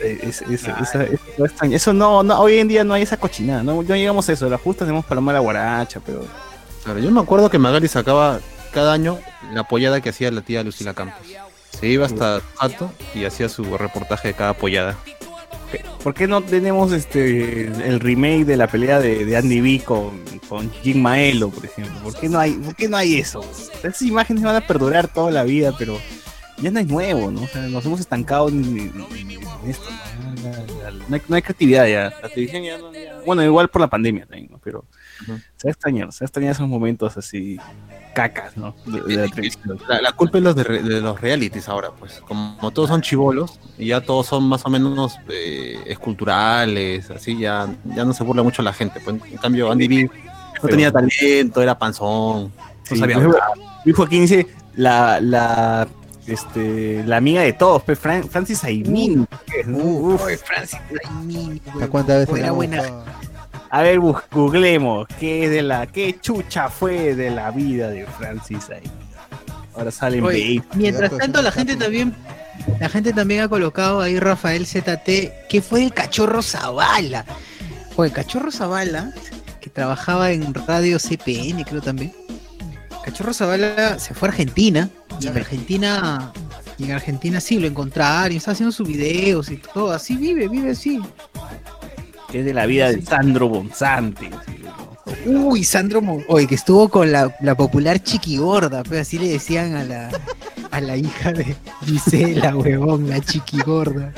Es- 0.00 0.42
es- 0.42 0.62
esa- 0.68 1.04
eso 1.04 1.54
no. 1.62 1.74
Eso 1.74 1.92
no, 1.92 2.22
no, 2.22 2.40
hoy 2.40 2.58
en 2.58 2.68
día 2.68 2.84
no 2.84 2.94
hay 2.94 3.02
esa 3.02 3.16
cochinada, 3.16 3.62
no, 3.62 3.82
no 3.82 3.94
llegamos 3.96 4.28
a 4.28 4.32
eso, 4.32 4.48
la 4.50 4.58
justa 4.58 4.84
hacemos 4.84 5.04
paloma 5.04 5.30
a 5.30 5.34
la 5.34 5.40
guaracha, 5.40 6.00
pero 6.04 6.26
Claro, 6.82 6.98
yo 6.98 7.10
me 7.10 7.20
acuerdo 7.20 7.48
que 7.48 7.58
Magali 7.58 7.88
sacaba 7.88 8.40
cada 8.72 8.92
año 8.92 9.18
la 9.54 9.60
apoyada 9.62 10.02
que 10.02 10.10
hacía 10.10 10.30
la 10.30 10.42
tía 10.42 10.62
Lucila 10.62 10.92
Campos. 10.92 11.16
Se 11.70 11.86
iba 11.86 12.04
hasta 12.04 12.42
Jato 12.56 12.92
y 13.14 13.24
hacía 13.24 13.48
su 13.48 13.78
reportaje 13.78 14.28
de 14.28 14.34
cada 14.34 14.50
apoyada. 14.50 14.98
¿Por 16.02 16.14
qué 16.14 16.26
no 16.26 16.42
tenemos 16.42 16.92
este 16.92 17.66
el 17.66 18.00
remake 18.00 18.44
de 18.44 18.56
la 18.56 18.66
pelea 18.66 19.00
de, 19.00 19.36
Andy 19.36 19.60
B 19.60 19.82
con, 19.84 20.20
con 20.48 20.70
Jim 20.82 21.00
Maelo, 21.00 21.50
por 21.50 21.64
ejemplo? 21.64 21.94
¿Por 22.02 22.14
qué 22.18 22.28
no 22.28 22.38
hay, 22.38 22.52
por 22.52 22.74
qué 22.76 22.88
no 22.88 22.96
hay 22.96 23.16
eso? 23.16 23.40
Esas 23.78 24.02
imágenes 24.02 24.42
van 24.42 24.56
a 24.56 24.66
perdurar 24.66 25.08
toda 25.08 25.30
la 25.30 25.44
vida, 25.44 25.74
pero 25.78 25.98
ya 26.58 26.70
no 26.70 26.80
es 26.80 26.86
nuevo, 26.86 27.30
¿no? 27.30 27.42
O 27.42 27.48
sea, 27.48 27.62
nos 27.62 27.84
hemos 27.86 28.00
estancado 28.00 28.48
en, 28.48 28.64
en- 28.64 28.92
esto, 29.68 29.88
¿no? 29.88 31.20
No 31.28 31.36
hay, 31.36 31.42
creatividad 31.42 31.86
ya. 31.86 32.12
La 32.22 32.28
televisión 32.28 32.62
ya 32.62 32.78
ya- 32.78 33.20
Bueno, 33.24 33.42
igual 33.42 33.68
por 33.68 33.80
la 33.80 33.88
pandemia 33.88 34.26
también, 34.26 34.48
¿no? 34.50 34.60
Pero 34.62 34.84
Se 35.26 35.32
va 35.32 35.38
a 35.66 35.70
extrañar, 35.70 36.12
se 36.12 36.24
va 36.24 36.26
a 36.26 36.28
extrañar 36.28 36.52
esos 36.52 36.68
momentos 36.68 37.16
así 37.16 37.58
cacas, 38.14 38.56
¿no? 38.56 38.74
De, 38.86 39.00
de 39.02 39.16
la 39.16 39.28
televisión. 39.28 39.78
La, 39.88 40.00
la 40.00 40.12
culpa 40.12 40.38
es 40.38 40.44
los 40.44 40.54
de, 40.56 41.00
los 41.00 41.20
realities 41.20 41.68
ahora, 41.68 41.90
pues. 41.90 42.20
Como 42.26 42.70
todos 42.72 42.88
son 42.88 43.00
chivolos 43.02 43.58
y 43.78 43.86
ya 43.86 44.00
todos 44.00 44.26
son 44.26 44.44
más 44.48 44.64
o 44.66 44.70
menos 44.70 45.16
eh, 45.28 45.78
esculturales, 45.86 47.10
así, 47.10 47.38
ya, 47.38 47.68
ya 47.84 48.04
no 48.04 48.12
se 48.12 48.22
burla 48.24 48.42
mucho 48.42 48.62
la 48.62 48.72
gente. 48.72 49.00
Pues. 49.00 49.16
En 49.30 49.38
cambio, 49.38 49.70
Andy 49.70 49.88
B 49.88 50.10
no 50.62 50.68
tenía 50.68 50.92
talento, 50.92 51.60
era 51.62 51.76
panzón, 51.78 52.44
no 52.44 52.52
Sí, 52.84 52.96
sabía 52.96 53.16
por 53.16 53.22
ejemplo, 53.24 53.42
hablar. 53.42 53.80
Luis 53.84 53.96
Joaquín 53.96 54.22
dice 54.22 54.46
la, 54.76 55.20
la, 55.20 55.88
este, 56.26 57.02
la 57.04 57.16
amiga 57.16 57.42
de 57.42 57.52
todos, 57.52 57.82
pues, 57.82 57.98
Fran- 58.00 58.28
Francis. 58.28 58.62
Oye, 58.64 60.36
Francis, 60.38 60.78
ay, 60.90 61.24
mi, 61.24 61.60
¿A 61.70 61.76
weón. 61.76 61.88
cuántas 61.90 62.18
veces 62.20 62.36
Era 62.36 62.46
la 62.46 62.52
buena. 62.52 62.82
A 63.74 63.82
ver, 63.82 63.98
googlemos 63.98 65.08
qué 65.18 65.46
es 65.46 65.50
de 65.50 65.60
la, 65.60 65.88
qué 65.88 66.16
chucha 66.20 66.68
fue 66.68 67.16
de 67.16 67.28
la 67.32 67.50
vida 67.50 67.88
de 67.88 68.06
Francis 68.06 68.70
Aimín. 68.70 68.92
Ahora 69.74 69.90
salen 69.90 70.22
Oye, 70.22 70.62
mientras 70.76 71.10
tanto, 71.18 71.42
la 71.42 71.50
gente 71.50 71.74
también. 71.74 72.14
La 72.78 72.88
gente 72.88 73.12
también 73.12 73.40
ha 73.40 73.48
colocado 73.48 74.00
ahí 74.00 74.20
Rafael 74.20 74.64
ZT, 74.64 75.48
que 75.48 75.60
fue 75.60 75.82
el 75.82 75.92
cachorro 75.92 76.40
Zavala. 76.40 77.24
Oye, 77.96 78.12
cachorro 78.12 78.52
Zavala, 78.52 79.12
que 79.60 79.70
trabajaba 79.70 80.30
en 80.30 80.54
radio 80.54 80.98
CPN, 81.00 81.64
creo 81.64 81.82
también. 81.82 82.12
Cachorro 83.04 83.34
Zavala 83.34 83.98
se 83.98 84.14
fue 84.14 84.28
a 84.28 84.30
Argentina, 84.30 84.88
y 85.20 85.26
en 85.26 85.36
Argentina, 85.36 86.32
y 86.78 86.84
en 86.84 86.92
Argentina 86.92 87.40
sí 87.40 87.58
lo 87.58 87.66
encontraron, 87.66 88.30
y 88.30 88.36
está 88.36 88.52
haciendo 88.52 88.70
sus 88.70 88.86
videos 88.86 89.50
y 89.50 89.56
todo, 89.56 89.90
así 89.90 90.16
vive, 90.16 90.46
vive 90.46 90.70
así. 90.70 91.02
Que 92.34 92.40
es 92.40 92.46
de 92.46 92.52
la 92.52 92.66
vida 92.66 92.90
de 92.90 93.00
Sandro 93.00 93.48
¿no? 93.48 95.46
Uy, 95.46 95.62
Sandro 95.62 96.02
Mon- 96.02 96.24
Oye, 96.26 96.48
que 96.48 96.56
estuvo 96.56 96.88
con 96.88 97.12
la, 97.12 97.32
la 97.40 97.54
popular 97.54 98.00
chiquigorda, 98.02 98.82
pues 98.82 99.02
así 99.02 99.20
le 99.20 99.28
decían 99.28 99.76
a 99.76 99.84
la, 99.84 100.10
a 100.72 100.80
la 100.80 100.96
hija 100.96 101.32
de 101.32 101.54
Gisela, 101.84 102.56
huevón, 102.56 103.08
la 103.08 103.20
chiquigorda. 103.20 104.12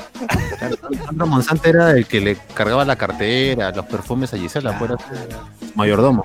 Alejandro 0.89 1.27
Monzante 1.27 1.69
era 1.69 1.91
el 1.91 2.07
que 2.07 2.19
le 2.19 2.37
cargaba 2.55 2.83
la 2.85 2.95
cartera, 2.95 3.69
los 3.69 3.85
perfumes 3.85 4.33
a 4.33 4.37
Gisela, 4.39 4.73
fuera 4.79 4.95
su 4.97 5.71
mayordomo. 5.75 6.23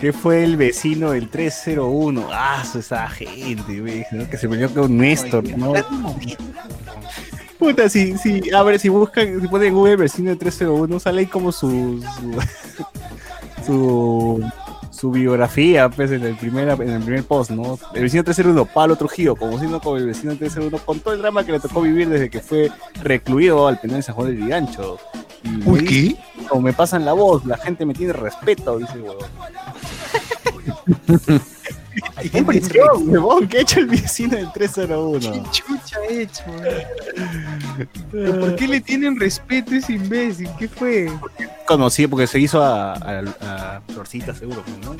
¿Qué 0.00 0.14
fue 0.14 0.44
el 0.44 0.56
vecino 0.56 1.10
del 1.10 1.28
301? 1.28 2.26
Ah, 2.32 2.62
esa 2.74 3.06
gente, 3.10 4.06
¿no? 4.12 4.30
que 4.30 4.38
se 4.38 4.48
peleó 4.48 4.72
con 4.72 4.96
Néstor, 4.96 5.44
¿no? 5.58 5.74
Puta, 7.64 7.88
si, 7.88 8.18
si, 8.18 8.50
a 8.50 8.62
ver, 8.62 8.78
si 8.78 8.90
buscan, 8.90 9.40
si 9.40 9.48
ponen 9.48 9.68
en 9.68 9.74
Google 9.74 9.96
vecino 9.96 10.28
del 10.28 10.36
301, 10.38 11.00
sale 11.00 11.20
ahí 11.20 11.26
como 11.26 11.50
su, 11.50 11.98
su, 12.14 13.64
su, 13.66 14.50
su 14.90 15.10
biografía, 15.10 15.88
pues, 15.88 16.10
en 16.10 16.24
el 16.24 16.36
primer, 16.36 16.68
en 16.68 16.90
el 16.90 17.02
primer 17.02 17.24
post, 17.24 17.52
¿no? 17.52 17.78
El 17.94 18.02
vecino 18.02 18.22
301, 18.22 18.66
Pablo 18.66 18.96
Trujillo, 18.96 19.34
conocido 19.34 19.80
como 19.80 19.96
el 19.96 20.04
vecino 20.04 20.36
301, 20.36 20.76
con 20.84 21.00
todo 21.00 21.14
el 21.14 21.22
drama 21.22 21.42
que 21.46 21.52
le 21.52 21.60
tocó 21.60 21.80
vivir 21.80 22.06
desde 22.06 22.28
que 22.28 22.40
fue 22.40 22.70
recluido 23.02 23.66
al 23.66 23.80
penal 23.80 23.96
de 23.96 24.02
San 24.02 24.14
Juan 24.14 24.28
del 24.28 24.36
Vigancho. 24.36 24.98
Y 25.42 25.48
me 25.48 25.64
Uy, 25.66 26.18
como 26.46 26.60
me 26.60 26.74
pasan 26.74 27.06
la 27.06 27.14
voz, 27.14 27.46
la 27.46 27.56
gente 27.56 27.86
me 27.86 27.94
tiene 27.94 28.12
respeto, 28.12 28.76
dice 28.76 29.00
huevón. 29.00 29.24
¿Qué 32.32 32.42
prisión, 32.42 33.08
huevón? 33.08 33.46
¿Qué 33.48 33.58
ha 33.58 33.60
hecho 33.60 33.80
el 33.80 33.86
vecino 33.86 34.36
del 34.36 34.50
301? 34.52 35.50
chucha 35.52 35.96
ha 35.98 36.12
hecho? 36.12 36.44
¿Pero 38.10 38.40
¿Por 38.40 38.56
qué 38.56 38.68
le 38.68 38.80
tienen 38.80 39.18
respeto 39.18 39.72
a 39.72 39.76
ese 39.76 39.92
imbécil? 39.94 40.48
¿Qué 40.58 40.68
fue? 40.68 41.10
Conocí 41.66 42.06
porque 42.06 42.26
se 42.26 42.38
hizo 42.40 42.62
a, 42.62 42.94
a, 42.94 43.22
a 43.76 43.80
Florcita, 43.92 44.34
seguro, 44.34 44.62
pues, 44.62 44.78
¿no? 44.78 44.96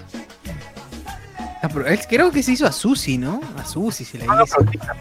Ah, 1.63 1.69
pero 1.73 1.87
él 1.87 1.99
creo 2.09 2.31
que 2.31 2.43
se 2.43 2.53
hizo 2.53 2.67
a 2.67 2.73
Susi, 2.73 3.17
¿no? 3.17 3.41
A 3.57 3.65
Susi 3.65 4.05
se 4.05 4.19
la 4.19 4.27
Ah, 4.29 4.43
hizo. 4.45 4.57
Florcita, 4.57 4.95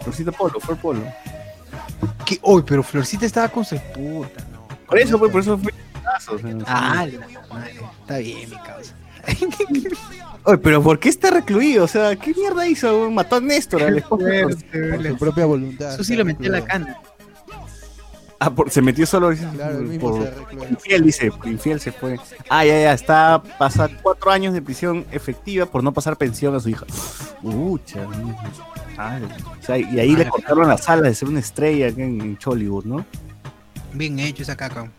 Florcita 0.00 0.32
Polo, 0.32 0.60
fue 0.60 0.76
Polo. 0.76 1.02
¿Qué? 2.26 2.38
Uy, 2.42 2.62
pero 2.66 2.82
Florcita 2.82 3.24
estaba 3.26 3.48
con 3.48 3.64
su 3.64 3.76
puta, 3.94 4.44
¿no? 4.52 4.66
Por 4.86 4.98
eso, 4.98 5.18
pues, 5.18 5.32
por 5.32 5.40
eso 5.40 5.56
fue. 5.58 5.72
Ah, 6.66 7.06
la 7.06 7.26
madre. 7.48 7.80
Está 8.02 8.18
bien, 8.18 8.50
mi 8.50 8.56
causa. 8.58 8.94
Oye, 10.44 10.58
pero 10.58 10.82
¿por 10.82 10.98
qué 10.98 11.08
está 11.08 11.30
recluido? 11.30 11.84
O 11.84 11.88
sea, 11.88 12.16
¿qué 12.16 12.32
mierda 12.34 12.66
hizo? 12.66 13.10
Mató 13.10 13.36
a 13.36 13.40
Néstor, 13.40 13.82
al 13.82 13.98
esposo. 13.98 14.24
Por 14.24 15.06
su 15.06 15.16
propia 15.18 15.44
voluntad. 15.46 15.96
Susi 15.96 16.16
lo 16.16 16.24
metió 16.24 16.48
a 16.48 16.58
la 16.58 16.64
cana. 16.64 16.96
Ah, 18.42 18.48
por- 18.48 18.70
se 18.70 18.80
metió 18.80 19.04
solo 19.04 19.32
Claro, 19.54 19.78
el 19.80 19.84
mismo 19.84 20.12
por, 20.12 20.22
se 20.24 20.30
recluyó. 20.30 20.68
infiel, 20.70 21.02
dice, 21.04 21.30
infiel 21.44 21.78
se 21.78 21.92
fue. 21.92 22.16
Ah, 22.48 22.64
ya, 22.64 22.72
ya, 22.80 22.94
está 22.94 23.42
pasar 23.58 23.90
cuatro 24.02 24.30
años 24.30 24.54
de 24.54 24.62
prisión 24.62 25.04
efectiva 25.12 25.66
por 25.66 25.84
no 25.84 25.92
pasar 25.92 26.16
pensión 26.16 26.54
a 26.54 26.60
su 26.60 26.70
hija. 26.70 26.86
Ucha, 27.42 28.00
o 28.08 29.62
sea, 29.62 29.76
y 29.76 30.00
ahí 30.00 30.16
le 30.16 30.26
cortaron 30.26 30.68
las 30.68 30.88
alas 30.88 31.04
de 31.04 31.14
ser 31.14 31.28
una 31.28 31.40
estrella 31.40 31.88
acá 31.88 32.02
en, 32.02 32.18
en 32.20 32.38
Chollywood, 32.38 32.84
¿no? 32.86 33.04
Bien 33.92 34.18
hecho 34.18 34.42
esa 34.42 34.56
caca. 34.56 34.90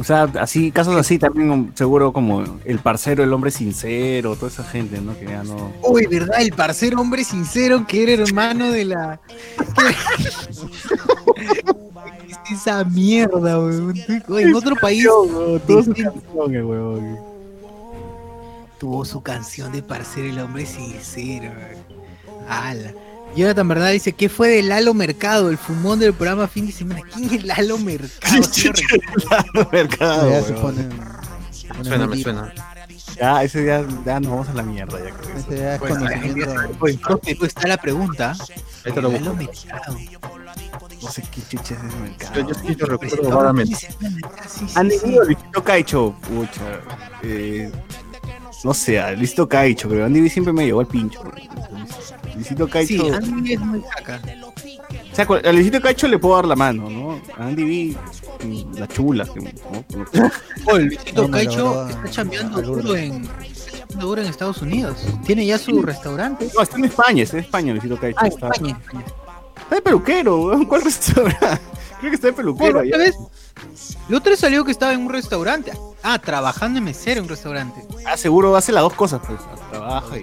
O 0.00 0.04
sea, 0.04 0.22
así, 0.40 0.72
casos 0.72 0.96
así 0.96 1.18
también 1.18 1.50
um, 1.50 1.70
seguro 1.74 2.12
como 2.12 2.42
el 2.64 2.78
parcero, 2.78 3.22
el 3.22 3.32
hombre 3.32 3.50
sincero, 3.50 4.36
toda 4.36 4.50
esa 4.50 4.64
gente, 4.64 5.00
¿no? 5.00 5.18
Que 5.18 5.26
ya 5.26 5.44
no. 5.44 5.72
Uy, 5.82 6.06
¿verdad? 6.06 6.40
El 6.40 6.52
parcero 6.52 7.00
hombre 7.00 7.24
sincero 7.24 7.86
que 7.86 8.02
era 8.02 8.22
hermano 8.22 8.70
de 8.70 8.86
la. 8.86 9.20
¿Qué 9.26 9.88
es 12.52 12.60
esa 12.60 12.84
mierda, 12.84 13.58
weón? 13.58 13.94
En 14.38 14.54
otro 14.54 14.76
país 14.76 15.04
su 15.04 15.92
canción, 15.94 16.66
huevón. 16.66 17.18
tuvo 18.78 19.04
su 19.04 19.22
canción 19.22 19.72
de 19.72 19.82
parcero 19.82 20.28
el 20.28 20.38
hombre 20.38 20.64
sincero. 20.64 21.50
weón. 21.50 22.48
Ala. 22.48 22.92
Jonathan 23.36 23.68
Verdad 23.68 23.92
dice, 23.92 24.12
¿qué 24.12 24.28
fue 24.28 24.48
de 24.48 24.62
Lalo 24.62 24.94
Mercado, 24.94 25.48
el 25.50 25.58
fumón 25.58 25.98
del 25.98 26.12
programa 26.12 26.48
fin 26.48 26.66
de 26.66 26.72
semana? 26.72 27.00
¿Quién 27.14 27.32
es 27.34 27.44
Lalo 27.44 27.78
Mercado? 27.78 28.42
Sí 28.52 28.68
lo 28.68 28.74
recuerdo. 28.74 29.70
Mercado, 29.72 30.30
Ya 30.30 30.42
se 30.42 30.52
ponen. 30.54 30.88
Me 31.78 31.84
suena, 31.84 32.06
me 32.06 32.16
suena. 32.22 32.54
Ya, 33.18 33.42
ese 33.42 33.62
día 33.62 33.84
ya 34.04 34.20
nos 34.20 34.30
vamos 34.30 34.48
a 34.48 34.54
la 34.54 34.62
mierda, 34.62 34.98
ya 35.02 35.10
creo. 35.14 35.36
Ese 35.36 35.56
ya 35.58 35.74
es 35.74 35.80
Pues, 35.80 35.92
conocimiento. 35.92 36.78
Pues 36.78 36.98
está 37.42 37.68
la 37.68 37.76
pregunta. 37.76 38.34
Ahí 38.84 38.92
te 38.92 39.00
lo 39.02 39.10
Lalo 39.12 39.34
busco. 39.34 39.36
Mercado. 39.36 39.96
No 41.02 41.10
sé 41.10 41.22
qué 41.30 41.40
chucha 41.48 41.74
es 41.74 41.80
ese 41.84 41.96
mercado. 41.96 42.40
Yo, 42.48 42.74
yo 42.74 42.86
lo 42.86 42.98
recuerdo 42.98 43.36
vagamente. 43.36 43.76
Han 44.74 44.88
tenido 44.88 45.24
Luisito 45.24 45.64
Caicho, 45.64 46.14
pucha. 46.28 46.80
Eh, 47.22 47.70
no 48.64 48.74
sé, 48.74 49.00
a 49.00 49.12
Luisito 49.12 49.48
Caicho, 49.48 49.88
pero 49.88 50.04
Andy 50.04 50.28
siempre 50.28 50.52
me 50.52 50.64
llevó 50.66 50.80
al 50.80 50.86
pincho. 50.86 51.22
Luisito 52.34 52.68
Caicho. 52.68 53.04
Sí, 53.04 53.10
Andy 53.10 53.52
es 53.54 53.60
muy 53.60 53.82
caca. 53.82 54.20
o 55.12 55.14
sea, 55.14 55.26
a 55.44 55.52
Luisito 55.52 55.80
Caicho 55.80 56.08
le 56.08 56.18
puedo 56.18 56.36
dar 56.36 56.46
la 56.46 56.56
mano, 56.56 56.88
¿no? 56.88 57.20
A 57.36 57.46
Andy 57.46 57.64
B, 57.64 57.96
la 58.78 58.88
chula. 58.88 59.24
¿no? 59.24 60.30
Oye, 60.72 60.84
Luisito 60.84 61.22
No, 61.22 61.30
Caicho 61.30 61.88
está 61.88 62.10
chambeando 62.10 62.62
duro 62.62 62.96
en, 62.96 63.28
duro 63.98 64.22
en 64.22 64.28
Estados 64.28 64.62
Unidos. 64.62 64.96
Tiene 65.24 65.46
ya 65.46 65.58
su 65.58 65.82
restaurante. 65.82 66.48
No, 66.54 66.62
está 66.62 66.78
en 66.78 66.84
España, 66.86 67.22
está 67.22 67.38
en 67.38 67.44
España, 67.44 67.72
Luisito 67.72 67.98
Caicho. 67.98 68.18
Ah, 68.20 68.28
está, 68.28 68.48
España, 68.48 68.78
España. 68.80 69.04
está 69.62 69.74
de 69.74 69.82
peluquero. 69.82 70.60
¿Cuál 70.68 70.82
restaurante? 70.84 71.60
Creo 72.00 72.10
que 72.10 72.16
está 72.16 72.28
de 72.28 72.32
peluquero. 72.32 72.80
Allá. 72.80 72.96
¿otra 72.96 73.04
vez? 73.04 73.16
La 74.08 74.18
otra 74.18 74.30
vez 74.30 74.40
salió 74.40 74.64
que 74.64 74.72
estaba 74.72 74.92
en 74.92 75.00
un 75.00 75.10
restaurante. 75.10 75.72
Ah, 76.02 76.18
trabajando 76.18 76.78
en 76.78 76.84
mesero 76.84 77.18
en 77.18 77.24
un 77.24 77.28
restaurante. 77.28 77.86
Ah, 78.06 78.16
seguro 78.16 78.56
hace 78.56 78.72
las 78.72 78.82
dos 78.82 78.94
cosas, 78.94 79.20
pues. 79.26 79.38
Trabaja 79.70 80.18
y 80.18 80.22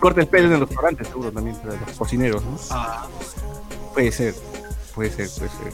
corta 0.00 0.20
el 0.20 0.28
pelo 0.28 0.46
en 0.48 0.52
el 0.54 0.60
restaurante, 0.60 1.04
seguro 1.04 1.32
también, 1.32 1.56
para 1.56 1.74
los 1.80 1.90
cocineros, 1.96 2.42
¿no? 2.44 2.58
Ah, 2.70 3.06
Puede 3.94 4.12
ser, 4.12 4.34
puede 4.94 5.10
ser, 5.10 5.28
puede 5.30 5.50
ser. 5.50 5.72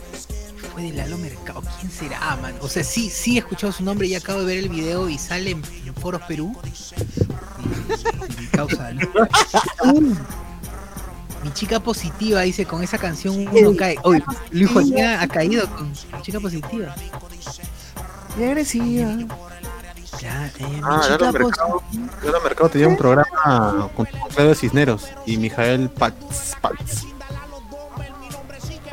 fue 0.73 0.83
de 0.85 0.93
Lalo 0.93 1.19
Mercado. 1.19 1.63
¿Quién 1.81 1.91
será, 1.91 2.37
man? 2.41 2.55
O 2.61 2.69
sea, 2.69 2.85
sí, 2.85 3.11
sí 3.11 3.37
he 3.37 3.41
escuchado 3.41 3.73
su 3.73 3.83
nombre 3.85 4.07
y 4.07 4.15
acabo 4.15 4.41
de 4.41 4.47
ver 4.47 4.59
el 4.59 4.69
video 4.69 5.09
y 5.09 5.19
sale 5.19 5.51
en, 5.51 5.63
en 5.87 5.95
Foros 5.95 6.23
Perú. 6.29 6.57
Y- 6.67 8.43
y 8.43 8.47
causa, 8.49 8.93
¿no? 8.93 9.09
Mi 11.43 11.53
chica 11.53 11.81
positiva 11.81 12.43
dice 12.43 12.65
con 12.65 12.83
esa 12.85 12.99
canción 12.99 13.49
uno 13.51 13.77
cae. 13.77 13.97
Oye, 14.05 14.23
Luis 14.53 14.71
ha 15.05 15.27
caído 15.27 15.69
con 15.75 15.93
chica 16.23 16.39
positiva. 16.39 16.95
Y 18.39 18.45
agresiva. 18.45 19.19
Ya, 20.23 20.47
eh, 20.59 20.81
Ah, 20.85 21.07
Lalo 21.11 21.33
Mercado. 21.33 21.83
Lalo 22.23 22.41
Mercado 22.43 22.69
tenía 22.71 22.87
un 22.89 22.97
programa 22.97 23.91
con 23.97 24.07
Claudio 24.35 24.55
Cisneros 24.55 25.09
y 25.27 25.37
Mijael. 25.37 25.91
Pats. 25.91 26.57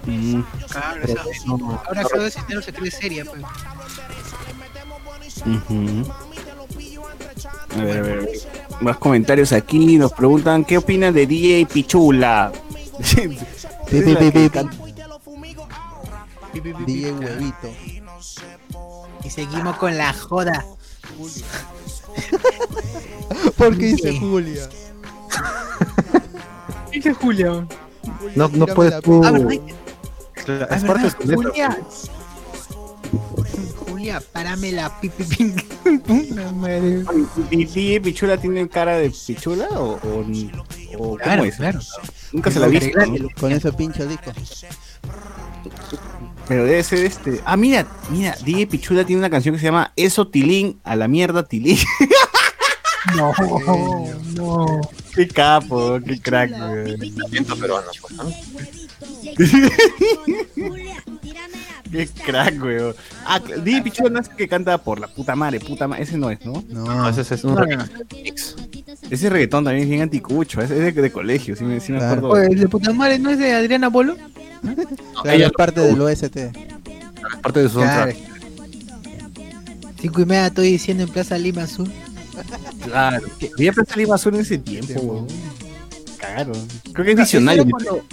Mm, 0.06 0.42
Claro, 0.70 1.00
no- 1.46 1.82
ahora 1.86 2.04
Claudio 2.04 2.32
Cisneros 2.32 2.66
se 2.66 2.74
cree 2.74 2.90
seria, 2.92 3.26
pues. 3.26 3.44
A 7.72 7.84
ver, 7.84 7.98
a 7.98 8.02
ver, 8.02 8.18
a 8.20 8.22
ver. 8.22 8.30
Más 8.82 8.98
comentarios 8.98 9.52
aquí. 9.54 9.98
Nos 9.98 10.12
preguntan 10.14 10.66
qué 10.66 10.78
opinan 10.78 11.14
de 11.14 11.28
DJ 11.28 11.66
Pichula. 11.72 12.52
Pi, 12.98 13.28
pi, 14.02 14.16
pi, 14.16 14.32
pi, 14.32 14.50
pi. 14.50 14.60
DJ. 16.86 17.12
Huevito. 17.14 17.70
Y 19.24 19.30
seguimos 19.30 19.78
con 19.78 19.98
la 19.98 20.14
joda. 20.14 20.66
¿Por 23.58 23.78
qué 23.78 23.86
dice 23.86 24.12
Sí. 24.12 24.20
Julia? 24.20 24.70
Dice 26.92 27.14
Julia. 27.14 27.68
No, 28.36 28.48
no 28.50 28.66
puedes 28.68 29.00
tú. 29.02 29.22
Ah, 29.24 29.32
¿verdad? 29.32 29.52
Ah, 30.70 30.76
Es 30.76 30.84
parte 30.84 31.12
de. 31.26 31.36
Julia. 31.36 31.78
Julia, 33.88 34.22
párame 34.34 34.72
la 34.72 35.00
pipi 35.00 35.24
ping. 35.24 35.56
Puta 36.02 36.52
madre. 36.54 37.04
¿Y 37.52 37.66
DJ 37.66 38.02
Pichula 38.02 38.38
tiene 38.38 38.68
cara 38.68 38.98
de 38.98 39.12
Pichula 39.12 39.68
o, 39.72 40.00
o, 40.02 40.26
o 40.98 41.18
Claro, 41.18 41.42
cómo 41.42 41.46
es? 41.46 41.56
claro. 41.58 41.80
Nunca 42.32 42.52
se 42.52 42.60
la 42.60 42.66
ha 42.66 42.70
visto. 42.70 43.00
¿no? 43.06 43.28
Con 43.40 43.52
ese 43.52 43.72
pinche 43.74 44.06
disco. 44.08 44.32
Pero 46.50 46.66
debe 46.66 46.84
ser 46.84 47.06
este. 47.06 47.40
Ah, 47.46 47.56
mira, 47.56 47.88
mira, 48.10 48.36
DJ 48.44 48.68
Pichula 48.68 49.06
tiene 49.06 49.20
una 49.22 49.30
canción 49.30 49.56
que 49.56 49.60
se 49.60 49.68
llama 49.68 49.94
Eso 49.96 50.28
Tilín, 50.28 50.80
a 50.84 50.96
la 50.98 51.08
mierda 51.08 51.44
Tilín. 51.44 51.78
No, 53.16 53.32
no. 54.36 54.82
qué 55.16 55.26
capo, 55.28 56.00
qué 56.06 56.20
crack, 56.20 56.52
güey. 56.52 57.14
Peruano, 57.60 57.88
pues, 58.02 58.14
¿no? 58.14 58.30
Qué 61.92 62.08
crack, 62.08 62.60
güey. 62.60 62.78
Ah, 63.26 63.40
DJ 63.40 63.82
Pichula 63.82 64.10
no 64.10 64.20
es 64.20 64.30
que 64.30 64.48
canta 64.48 64.78
por 64.78 65.00
la 65.00 65.08
puta 65.08 65.36
madre, 65.36 65.60
puta 65.60 65.88
madre. 65.88 66.04
Ese 66.04 66.18
no 66.18 66.30
es, 66.30 66.46
¿no? 66.46 66.64
No, 66.68 66.84
No, 66.84 67.10
ese 67.10 67.22
es 67.22 67.44
un 67.44 67.56
No, 67.56 67.62
remix. 67.62 68.56
Ese 69.10 69.30
reggaetón 69.30 69.64
también 69.64 69.84
es 69.84 69.90
bien 69.90 70.02
anticucho. 70.02 70.62
Es, 70.62 70.70
es 70.72 70.80
de, 70.96 71.02
de 71.02 71.12
colegio, 71.12 71.56
sí 71.56 71.64
me, 71.64 71.80
sí 71.80 71.92
me 71.92 71.98
Claro. 72.00 72.28
acuerdo. 72.28 72.46
Oye, 72.46 72.54
el 72.54 72.60
de 72.60 72.68
puta 72.68 72.94
madre 72.94 73.18
no 73.20 73.30
es 73.30 73.40
de 73.40 73.54
Adriana 73.54 73.90
Polo. 73.92 74.16
claro, 75.22 75.38
ella 75.38 75.48
es 75.48 75.52
parte 75.54 75.82
del 75.82 76.00
OST. 76.02 76.36
es 76.38 76.52
parte 77.42 77.64
de 77.64 77.70
su 77.70 77.80
Claro. 77.80 78.12
Cinco 80.00 80.22
y 80.22 80.26
media 80.26 80.48
estoy 80.48 80.72
diciendo 80.72 81.04
en 81.04 81.10
Plaza 81.10 81.38
Lima 81.38 81.68
Sur. 81.68 81.88
Claro. 82.86 83.26
Había 83.58 83.74
Plaza 83.74 83.96
Lima 83.98 84.16
Azul 84.16 84.36
en 84.36 84.42
ese 84.42 84.58
tiempo, 84.58 84.94
güey. 85.02 85.24
Cagaron. 86.18 86.56
Creo 86.94 87.06
que 87.06 87.12
es 87.12 87.18
visionario. 87.18 87.64
Ese 87.64 87.70
era 87.70 87.72
cuando- 87.86 88.06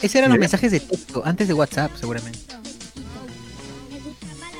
Ese 0.00 0.18
eran 0.18 0.30
los 0.30 0.38
mensajes 0.38 0.70
de 0.72 0.80
texto, 0.80 1.22
antes 1.24 1.48
de 1.48 1.54
WhatsApp, 1.54 1.90
seguramente. 1.98 2.38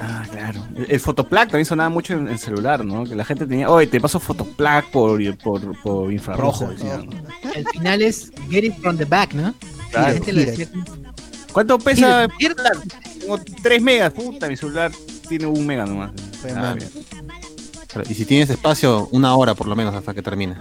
Ah, 0.01 0.25
claro. 0.31 0.65
El, 0.77 0.87
el 0.91 1.01
Fotoplac 1.01 1.51
también 1.51 1.67
sonaba 1.67 1.91
mucho 1.91 2.15
en 2.15 2.29
el 2.29 2.39
celular, 2.39 2.85
¿no? 2.85 3.05
Que 3.05 3.15
la 3.15 3.25
gente 3.25 3.47
tenía, 3.47 3.69
oye, 3.71 3.87
te 3.87 4.01
paso 4.01 4.19
Fotoplac 4.19 4.87
por, 4.91 5.21
por, 5.39 5.81
por 5.83 6.13
infrarrojo. 6.13 6.69
decían. 6.69 7.09
Al 7.55 7.65
final 7.73 8.03
es 8.03 8.33
get 8.51 8.65
it 8.65 8.75
from 8.81 8.97
the 8.97 9.05
back, 9.05 9.35
¿no? 9.35 9.55
Claro. 9.91 10.07
la 10.09 10.13
gente 10.15 10.33
lo 10.33 10.41
Gira. 10.41 10.51
decía. 10.53 10.69
¿Cuánto 11.53 11.79
pesa? 11.79 12.29
Mierda. 12.39 12.71
Tengo 13.19 13.39
3 13.63 13.83
megas, 13.83 14.13
puta, 14.13 14.49
mi 14.49 14.57
celular 14.57 14.91
tiene 15.29 15.47
un 15.47 15.67
mega 15.67 15.85
nomás. 15.85 16.13
Ah, 16.57 16.75
Y 18.09 18.15
si 18.15 18.25
tienes 18.25 18.49
espacio, 18.51 19.09
una 19.13 19.35
hora 19.35 19.55
por 19.55 19.67
lo 19.67 19.77
menos 19.77 19.95
hasta 19.95 20.15
que 20.15 20.23
termine. 20.23 20.55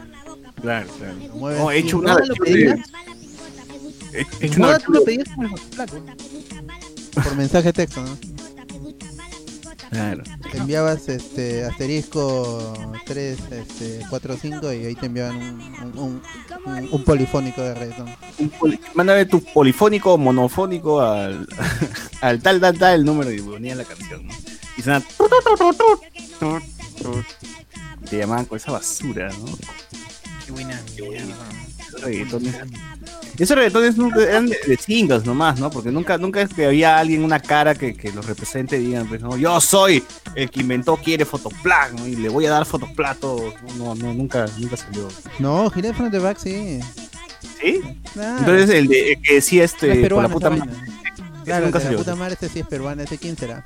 Claro, 0.61 0.87
claro. 0.97 1.15
No, 1.57 1.71
he 1.71 1.77
hecho 1.77 1.97
¿En 1.97 2.03
una 2.03 2.15
lo 2.19 2.33
pedías? 2.35 2.79
he- 4.13 4.45
hecho 4.45 4.59
una 4.61 4.79
tú 4.79 4.91
lo 4.91 5.03
pedías 5.05 5.27
por 7.13 7.35
mensaje 7.37 7.67
de 7.67 7.73
texto, 7.73 8.01
¿no? 8.01 8.17
Claro. 9.89 10.23
Te 10.51 10.57
enviabas 10.57 11.09
este 11.09 11.65
asterisco 11.65 12.73
3, 13.05 13.39
este, 13.51 14.05
4, 14.09 14.37
5 14.39 14.73
y 14.73 14.85
ahí 14.85 14.95
te 14.95 15.07
enviaban 15.07 15.35
un, 15.37 15.61
un, 15.61 15.97
un- 15.97 16.21
un- 16.65 16.89
un 16.91 17.03
polifónico 17.03 17.61
de 17.61 17.73
reggaetón. 17.73 18.09
Poli- 18.59 18.79
Mándame 18.93 19.25
tu 19.25 19.43
polifónico 19.43 20.13
o 20.13 20.17
monofónico 20.17 21.01
al, 21.01 21.47
al 22.21 22.39
tal, 22.41 22.59
tal, 22.59 22.77
tal 22.77 23.03
número 23.03 23.31
y 23.31 23.41
ponía 23.41 23.75
la 23.75 23.83
canción. 23.83 24.27
¿no? 24.27 24.33
Y 24.77 24.81
te 28.09 28.17
llamaban 28.17 28.45
con 28.45 28.57
esa 28.57 28.71
basura, 28.71 29.29
¿no? 29.29 29.45
Qué 30.45 30.51
buena 30.51 30.81
mierda. 30.97 31.35
Esos 31.35 31.68
reggaetones. 31.93 32.55
Esos 33.37 33.55
reggaetones 33.55 33.95
eran 34.27 34.47
de, 34.47 34.77
singles 34.77 35.25
nomás, 35.25 35.59
¿no? 35.59 35.69
Porque 35.69 35.91
nunca, 35.91 36.17
nunca 36.17 36.41
es 36.41 36.53
que 36.53 36.65
había 36.65 36.97
alguien, 36.97 37.23
una 37.23 37.39
cara 37.39 37.75
que, 37.75 37.95
que 37.95 38.11
los 38.11 38.25
represente 38.25 38.77
y 38.77 38.85
digan, 38.85 39.07
pues, 39.07 39.21
no, 39.21 39.37
yo 39.37 39.59
soy 39.61 40.03
el 40.35 40.49
que 40.49 40.61
inventó 40.61 40.97
quiere 40.97 41.25
Fotoplac, 41.25 41.93
¿no? 41.93 42.07
Y 42.07 42.15
le 42.15 42.29
voy 42.29 42.45
a 42.45 42.51
dar 42.51 42.67
todos. 43.19 43.53
No, 43.77 43.95
no, 43.95 44.13
nunca, 44.13 44.45
nunca 44.57 44.77
salió. 44.77 45.07
No, 45.39 45.69
giré 45.69 45.93
front 45.93 46.11
de 46.11 46.19
back, 46.19 46.37
sí. 46.37 46.79
¿Sí? 47.61 47.81
Claro. 48.13 48.39
Entonces 48.39 48.69
el, 48.69 48.87
de, 48.87 49.13
el 49.13 49.21
que 49.21 49.35
decía 49.35 49.63
Es 49.63 49.73
este, 49.73 49.87
por 49.87 50.01
peruana 50.01 50.27
la 50.27 50.33
puta 50.33 50.49
madre. 50.49 50.71
Claro, 51.45 51.65
nunca 51.65 51.79
de 51.79 51.91
la 51.91 51.97
puta 51.97 52.15
madre, 52.15 52.33
este 52.33 52.49
sí 52.49 52.59
es 52.59 52.67
peruano, 52.67 53.01
¿este 53.01 53.17
quién 53.17 53.37
será? 53.37 53.63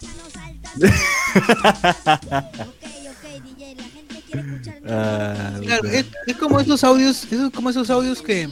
Ah, 4.87 5.59
Claro, 5.61 5.87
es, 5.89 6.05
es 6.27 6.37
como 6.37 6.59
esos 6.59 6.83
audios, 6.83 7.31
es 7.31 7.51
como 7.51 7.69
esos 7.69 7.89
audios 7.89 8.21
que, 8.21 8.49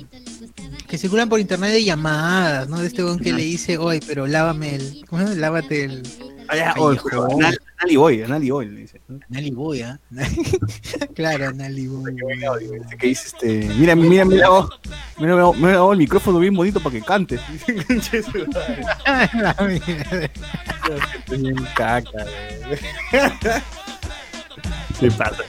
que 0.88 0.98
circulan 0.98 1.30
por 1.30 1.40
internet 1.40 1.72
de 1.72 1.84
llamadas, 1.84 2.70
¿no? 2.70 2.80
De 2.80 2.88
este 2.88 3.04
weón 3.04 3.20
que 3.20 3.34
le 3.34 3.44
dice, 3.44 3.78
oye, 3.78 4.00
pero 4.06 4.28
lávame 4.28 4.76
el, 4.76 5.06
¿cómo 5.08 5.22
se 5.22 5.30
llama? 5.30 5.40
Lávate 5.40 5.84
el 5.86 6.04
ya, 6.56 6.74
oh, 6.78 6.94
Anali 7.78 7.96
Boy, 7.96 8.24
Anali 8.24 8.52
Boy, 8.52 8.68
le 8.68 8.82
dice. 8.82 9.02
Boy, 9.54 9.82
¿ah? 9.82 10.00
claro, 11.16 11.54
Nali 11.54 11.88
Boy. 11.88 12.16
Que 13.00 13.08
dice 13.08 13.28
este, 13.28 13.74
mira, 13.76 13.96
mira, 13.96 14.26
mira, 14.26 14.52
oh, 14.52 14.70
mira, 15.18 15.36
mira, 15.36 15.52
mira, 15.54 15.84
oh, 15.84 15.94
el 15.94 16.00
micrófono 16.00 16.40
bien 16.40 16.54
bonito 16.54 16.80
para 16.82 16.94
que 16.94 17.02
cante. 17.02 17.36
La 19.06 19.56
mierda. 19.62 20.30
Bien 21.30 21.56
caca, 21.76 22.26
güey. 22.68 22.80
Se 25.00 25.12
pasa. 25.12 25.44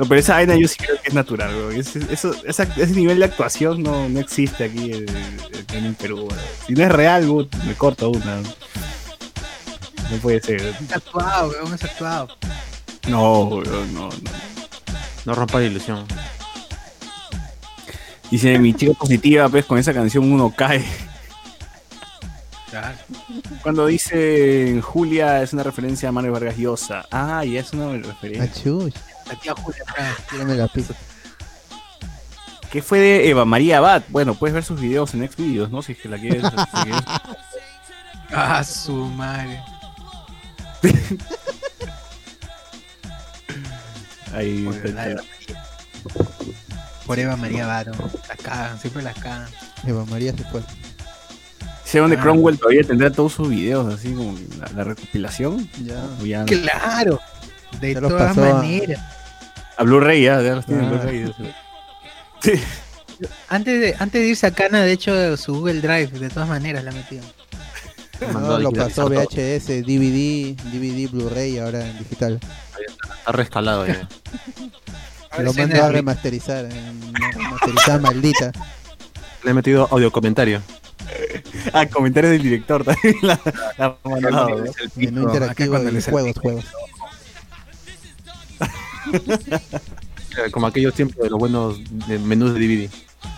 No, 0.00 0.06
pero 0.08 0.18
esa 0.20 0.32
vaina 0.36 0.56
yo 0.56 0.66
sí 0.66 0.76
creo 0.78 0.96
que 1.02 1.08
es 1.10 1.14
natural, 1.14 1.54
güey. 1.64 1.80
Ese, 1.80 2.00
eso, 2.10 2.34
esa- 2.46 2.62
ese 2.62 2.92
nivel 2.92 3.18
de 3.18 3.26
actuación 3.26 3.82
no, 3.82 4.08
no 4.08 4.18
existe 4.18 4.64
aquí 4.64 4.92
en, 4.92 5.06
en 5.74 5.84
el 5.84 5.94
Perú, 5.94 6.22
güey. 6.22 6.40
Si 6.66 6.72
no 6.72 6.82
es 6.84 6.90
real, 6.90 7.28
güey, 7.28 7.48
me 7.66 7.74
corto 7.74 8.08
una. 8.08 8.36
No 10.10 10.16
puede 10.22 10.40
ser. 10.40 10.62
Es 10.62 10.90
actuado, 10.96 11.50
weón, 11.50 11.74
es 11.74 11.84
actuado. 11.84 12.28
No, 13.08 13.44
güey, 13.44 13.68
no, 13.68 13.84
no. 13.86 14.08
No 15.26 15.34
rompa 15.34 15.60
la 15.60 15.66
ilusión. 15.66 16.06
Dice 18.30 18.58
mi 18.58 18.72
chica 18.72 18.94
positiva, 18.94 19.50
pues 19.50 19.66
con 19.66 19.76
esa 19.78 19.92
canción 19.92 20.32
uno 20.32 20.50
cae. 20.56 20.82
Claro. 22.70 22.96
Cuando 23.62 23.86
dice 23.86 24.80
Julia 24.80 25.42
es 25.42 25.52
una 25.52 25.64
referencia 25.64 26.08
a 26.08 26.12
Mario 26.12 26.32
Vargas 26.32 26.56
Llosa. 26.56 27.04
Ah, 27.10 27.44
ya 27.44 27.60
es 27.60 27.72
una 27.72 27.90
Ah, 27.92 27.96
referencia. 27.98 28.62
chuch, 28.62 28.94
La 29.30 29.38
tía 29.38 29.54
Julia 29.54 29.84
tírame 30.30 30.54
la 30.56 30.66
pizza. 30.68 30.94
¿Qué 32.70 32.82
fue 32.82 32.98
de 33.00 33.28
Eva 33.28 33.44
María 33.44 33.78
Abad? 33.78 34.02
Bueno, 34.08 34.34
puedes 34.34 34.54
ver 34.54 34.62
sus 34.64 34.80
videos 34.80 35.12
en 35.14 35.28
Xvideos, 35.30 35.70
¿no? 35.70 35.82
Si 35.82 35.92
es 35.92 35.98
que 35.98 36.08
la 36.08 36.18
quieres. 36.18 36.42
si 36.42 36.82
quieres. 36.82 37.02
Ah, 38.32 38.62
su 38.68 38.94
madre. 38.94 39.62
Ahí 44.34 44.64
Por 44.64 44.74
está 44.76 44.88
la 44.90 45.10
Eva 45.10 45.22
María. 45.22 45.64
Por 47.06 47.18
Eva 47.18 47.36
María 47.36 47.66
Varo. 47.66 47.92
Las 48.28 48.38
cagan, 48.38 48.78
siempre 48.80 49.02
las 49.02 49.18
cagan. 49.18 49.48
Eva 49.84 50.04
María 50.04 50.32
se 50.32 50.44
fue. 50.44 50.62
Sé 51.84 51.98
donde 51.98 52.16
Ah. 52.16 52.20
Cromwell 52.20 52.56
todavía 52.58 52.84
tendrá 52.84 53.10
todos 53.10 53.32
sus 53.32 53.48
videos, 53.48 53.92
así 53.92 54.12
como 54.14 54.38
la, 54.60 54.70
la 54.76 54.84
recopilación. 54.84 55.68
Ya. 55.84 56.44
Claro. 56.44 57.18
De 57.80 57.94
todas 57.96 58.36
maneras. 58.36 59.00
A 59.80 59.84
Blu-ray, 59.84 60.22
ya, 60.22 60.40
ya 60.42 60.54
los 60.56 60.66
tiene 60.66 60.86
Ah. 60.86 60.90
Blu-ray. 60.90 61.32
Sí. 62.42 62.52
Antes 63.48 63.80
de, 63.80 63.94
antes 63.98 64.22
de 64.22 64.28
irse 64.28 64.46
a 64.46 64.50
Cana, 64.50 64.82
de 64.82 64.92
hecho, 64.92 65.36
su 65.36 65.54
Google 65.56 65.82
Drive, 65.82 66.18
de 66.18 66.30
todas 66.30 66.48
maneras 66.48 66.84
la 66.84 66.90
metió. 66.92 67.20
No, 68.32 68.58
lo 68.58 68.72
pasó. 68.72 69.08
VHS, 69.10 69.66
DVD, 69.84 70.54
DVD, 70.72 71.10
Blu-ray, 71.10 71.58
ahora 71.58 71.86
en 71.86 71.98
digital. 71.98 72.40
Está 73.18 73.32
rescalado 73.32 73.86
ya. 73.86 74.08
Lo 75.38 75.52
mandó 75.52 75.84
a 75.84 75.90
remasterizar, 75.90 76.64
en 76.64 77.02
una 77.04 77.30
remasterizada 77.30 77.98
maldita. 78.00 78.52
Le 79.44 79.50
he 79.50 79.54
metido 79.54 79.86
audio 79.90 80.10
comentario. 80.10 80.60
Ah, 81.72 81.86
comentarios 81.86 82.32
del 82.32 82.42
director 82.42 82.84
también. 82.84 83.16
La, 83.22 83.38
la 83.78 83.86
ha 83.86 84.08
mandado, 84.08 84.64
¿no? 84.64 84.72
Menú 84.96 85.22
interactivo 85.24 85.70
cuando 85.72 85.90
y 85.90 85.92
le 85.92 86.00
Como 90.52 90.66
aquellos 90.66 90.94
tiempos 90.94 91.22
de 91.24 91.30
los 91.30 91.38
buenos 91.38 91.78
de 92.06 92.18
menús 92.18 92.54
de 92.54 92.60
DVD. 92.60 92.90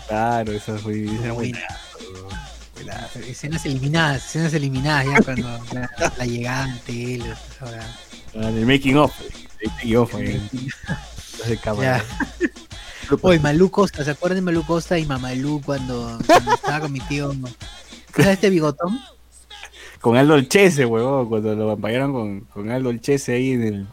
Claro, 0.08 0.52
eso 0.52 0.78
fue. 0.78 1.04
esa 1.04 1.32
Buena. 1.32 1.58
buena. 2.74 3.08
Escenas 3.26 3.64
eliminadas, 3.64 4.24
escenas 4.26 4.52
eliminadas 4.54 5.06
ya 5.06 5.22
cuando 5.22 5.48
la, 5.72 5.90
la 6.18 6.26
llegada 6.26 6.64
ante 6.64 7.14
él. 7.14 7.24
Ah, 7.60 8.48
El 8.48 8.66
making 8.66 8.96
of. 8.96 9.12
El 9.60 9.70
making 9.70 9.96
of. 9.96 10.14
eh. 10.16 10.40
de 11.48 11.56
cámara. 11.56 12.04
Ya. 12.40 12.48
Oye, 13.20 13.38
Malú 13.40 13.70
Costa, 13.70 14.04
¿se 14.04 14.10
acuerdan 14.10 14.36
de 14.36 14.42
Malú 14.42 14.64
Costa 14.64 14.98
y 14.98 15.04
Mamalú 15.04 15.60
cuando, 15.64 16.18
cuando 16.26 16.54
estaba 16.54 16.80
con 16.80 16.92
mi 16.92 17.00
tío? 17.00 17.32
¿Sabes 18.14 18.32
este 18.32 18.50
bigotón? 18.50 18.98
Con 20.00 20.16
Aldo 20.16 20.34
el 20.34 20.48
Chese, 20.48 20.84
huevón, 20.84 21.28
cuando 21.28 21.54
lo 21.54 21.70
acompañaron 21.70 22.12
con, 22.12 22.40
con 22.52 22.70
Aldo 22.70 22.90
el 22.90 23.00
Chese 23.00 23.34
ahí 23.34 23.52
en 23.52 23.62
el, 23.62 23.86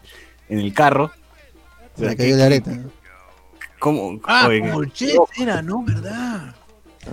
en 0.48 0.58
el 0.58 0.72
carro. 0.74 1.12
Se 2.00 2.06
le 2.10 2.16
cayó 2.16 2.36
la 2.36 2.46
areta. 2.46 2.72
¿Cómo? 3.78 4.20
Ah, 4.24 4.48
el 4.50 4.92
Che 4.92 5.14
era, 5.38 5.62
¿no? 5.62 5.82
¿Verdad? 5.84 6.54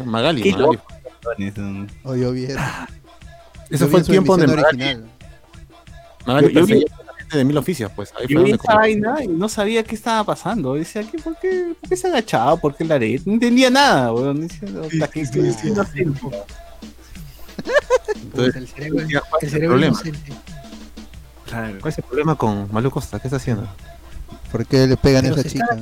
Magali, 0.05 0.41
qué 0.41 0.51
Magali. 0.51 0.77
loco. 0.77 0.87
O 2.03 2.15
yo 2.15 2.31
vi 2.31 2.45
eso. 2.45 2.59
Yo 3.69 3.87
fue 3.87 3.99
el 3.99 4.05
tiempo 4.05 4.37
donde 4.37 4.47
Magali, 4.55 4.67
original. 4.83 5.09
Magali 6.25 6.53
Yo- 6.53 6.59
yo 6.61 6.65
vi- 6.65 6.85
de 7.33 7.43
mil 7.43 7.57
oficios, 7.57 7.91
pues. 7.93 8.13
Ahí 8.17 8.25
Yo 8.29 8.41
vi 8.43 8.51
esa 8.51 8.73
vaina 8.75 9.21
y 9.23 9.27
no 9.27 9.49
sabía 9.49 9.83
qué 9.83 9.95
estaba 9.95 10.23
pasando. 10.23 10.75
Decía, 10.75 11.03
¿qué, 11.09 11.17
por, 11.19 11.37
qué, 11.39 11.73
¿por 11.79 11.89
qué 11.89 11.97
se 11.97 12.07
agachaba? 12.07 12.55
¿Por 12.55 12.73
qué 12.75 12.85
la 12.85 12.95
areta? 12.95 13.23
No 13.25 13.33
entendía 13.33 13.69
nada, 13.69 14.13
weón. 14.13 14.47
Decía, 14.47 14.67
"Puta, 14.69 15.07
¿qué- 15.09 15.23
qué- 15.31 15.53
qué 15.61 15.69
no 15.71 15.83
sé". 15.83 16.07
Entonces, 18.15 18.55
el 18.55 18.67
cerebro, 18.67 19.05
ya, 19.07 19.21
¿cuál 19.21 19.39
el 19.41 19.41
es 19.41 19.43
el 19.43 19.49
cerebro 19.51 19.69
problema? 19.75 19.95
inocente. 20.05 20.33
Claro. 21.45 21.77
¿Cuál 21.81 21.91
es 21.91 21.97
el 21.97 22.03
problema 22.05 22.35
con 22.35 22.71
Malu 22.71 22.91
Costa? 22.91 23.19
¿Qué 23.19 23.27
está 23.27 23.37
haciendo? 23.37 23.67
¿Por 24.51 24.65
qué 24.65 24.87
le 24.87 24.97
pegan 24.97 25.25
a 25.25 25.29
esa 25.29 25.41
se 25.43 25.49
chica? 25.49 25.77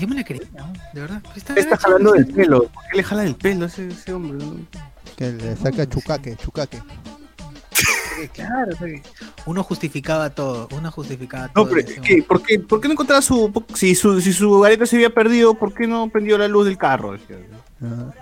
Yo 0.00 0.08
me 0.08 0.16
la 0.16 0.24
creía, 0.24 0.42
¿no? 0.54 0.72
De 0.92 1.00
verdad. 1.00 1.22
Está, 1.36 1.54
¿Qué 1.54 1.60
está 1.60 1.76
jalando 1.76 2.12
del 2.12 2.26
pelo? 2.26 2.64
¿Por 2.64 2.82
qué 2.90 2.96
le 2.96 3.02
jala 3.04 3.22
del 3.22 3.36
pelo 3.36 3.66
ese, 3.66 3.88
ese 3.88 4.12
hombre? 4.12 4.44
no? 4.44 4.56
Que 5.16 5.30
le 5.32 5.56
saca 5.56 5.88
chucaque, 5.88 6.36
chucaque. 6.36 6.82
Claro, 8.34 8.76
uno 9.46 9.64
justificaba 9.64 10.30
todo, 10.30 10.68
uno 10.72 10.92
justificaba 10.92 11.48
todo. 11.48 11.64
No, 11.64 11.70
pero. 11.70 11.86
¿Por, 12.28 12.42
qué, 12.42 12.58
¿por 12.60 12.80
qué 12.80 12.88
no 12.88 12.92
encontraba 12.92 13.20
su... 13.22 13.64
Si 13.74 13.94
su, 13.96 14.20
si 14.20 14.32
su 14.32 14.64
areta 14.64 14.86
se 14.86 14.94
había 14.96 15.10
perdido, 15.10 15.54
¿por 15.54 15.74
qué 15.74 15.86
no 15.88 16.08
prendió 16.08 16.38
la 16.38 16.46
luz 16.46 16.66
del 16.66 16.78
carro? 16.78 17.16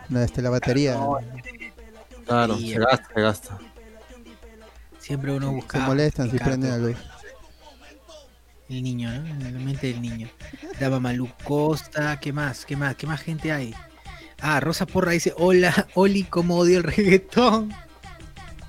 La, 0.09 0.24
este, 0.24 0.40
la 0.40 0.48
batería. 0.50 0.98
Claro, 2.24 2.57
se 2.57 2.79
gasta, 2.79 3.09
se 3.14 3.20
gasta. 3.20 3.59
Siempre 4.98 5.33
uno 5.33 5.48
Se 5.48 5.55
buscaba. 5.55 5.87
molestan 5.87 6.31
si 6.31 6.38
prenden 6.38 6.70
la 6.70 6.79
luz. 6.79 6.96
El 8.71 8.85
niño, 8.85 9.11
¿no? 9.11 9.27
En 9.27 9.53
la 9.53 9.59
mente 9.59 9.89
del 9.89 10.01
niño. 10.01 10.29
Daba 10.79 11.01
Malú 11.01 11.29
Costa, 11.43 12.21
¿qué 12.21 12.33
más? 12.33 12.65
¿Qué 12.65 12.77
más? 12.77 12.95
¿Qué 12.95 13.05
más 13.05 13.21
gente 13.21 13.51
hay? 13.51 13.75
Ah, 14.41 14.61
Rosa 14.61 14.87
Porra 14.87 15.11
dice, 15.11 15.35
hola, 15.37 15.89
Oli, 15.95 16.23
cómo 16.23 16.57
odio 16.57 16.79
el 16.79 16.85
reggaetón. 16.85 17.75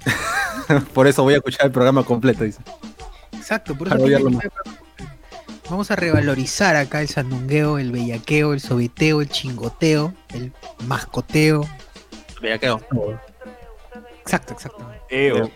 Por 0.93 1.05
eso 1.05 1.21
voy 1.21 1.35
a 1.35 1.37
escuchar 1.37 1.67
el 1.67 1.71
programa 1.71 2.03
completo, 2.03 2.43
dice. 2.43 2.61
Exacto, 3.31 3.77
por 3.77 3.87
eso 3.87 4.29
Vamos 5.69 5.91
a 5.91 5.95
revalorizar 5.95 6.75
acá 6.75 7.01
el 7.01 7.07
sandungueo, 7.07 7.77
el 7.77 7.91
bellaqueo, 7.91 8.53
el 8.53 8.59
sobeteo, 8.59 9.21
el 9.21 9.29
chingoteo, 9.29 10.13
el 10.33 10.51
mascoteo. 10.85 11.67
Quedó. 12.41 12.81
Exacto, 14.21 14.53
exacto. 14.53 14.91
Eh, 15.09 15.49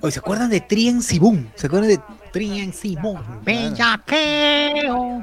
Oye, 0.00 0.12
¿se 0.12 0.18
acuerdan 0.18 0.50
de 0.50 0.60
Trien 0.60 1.02
Sibum? 1.02 1.46
¿Se 1.54 1.66
acuerdan 1.66 1.88
de 1.90 2.00
Trien 2.32 2.72
Sibum? 2.72 3.18
Bellaqueo. 3.44 5.22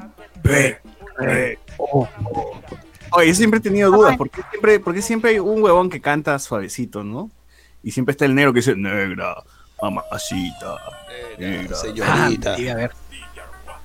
Oye, 3.14 3.28
yo 3.28 3.34
siempre 3.34 3.58
he 3.58 3.62
tenido 3.62 3.90
dudas, 3.90 4.16
¿por 4.16 4.30
qué 4.30 4.42
siempre, 4.50 4.80
por 4.80 4.94
qué 4.94 5.02
siempre 5.02 5.30
hay 5.32 5.38
un 5.38 5.62
huevón 5.62 5.90
que 5.90 6.00
canta 6.00 6.38
suavecito, 6.38 7.04
¿no? 7.04 7.30
Y 7.82 7.90
siempre 7.90 8.12
está 8.12 8.24
el 8.24 8.34
negro 8.34 8.52
que 8.52 8.60
dice, 8.60 8.74
negra, 8.74 9.34
mamacita, 9.82 10.76
negra. 11.38 11.76
Ah, 11.76 11.80
Señorita. 11.80 12.56
sí, 12.56 12.68
a 12.68 12.74
ver, 12.74 12.92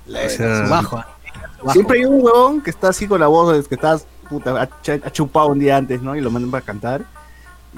O 0.08 0.30
sea, 0.30 0.66
su 0.66 0.72
bajo. 0.72 0.98
ah, 0.98 1.08
siempre 1.74 2.00
hay 2.00 2.06
un 2.06 2.24
huevón 2.24 2.62
que 2.62 2.70
está 2.70 2.90
así 2.90 3.08
con 3.08 3.20
la 3.20 3.28
voz, 3.28 3.68
que 3.68 3.76
está, 3.76 4.00
puta, 4.30 4.62
ha 5.04 5.12
chupado 5.12 5.50
un 5.50 5.60
día 5.60 5.76
antes, 5.76 6.02
¿no? 6.02 6.16
Y 6.16 6.22
lo 6.22 6.32
mandan 6.32 6.52
para 6.52 6.64
cantar. 6.64 7.17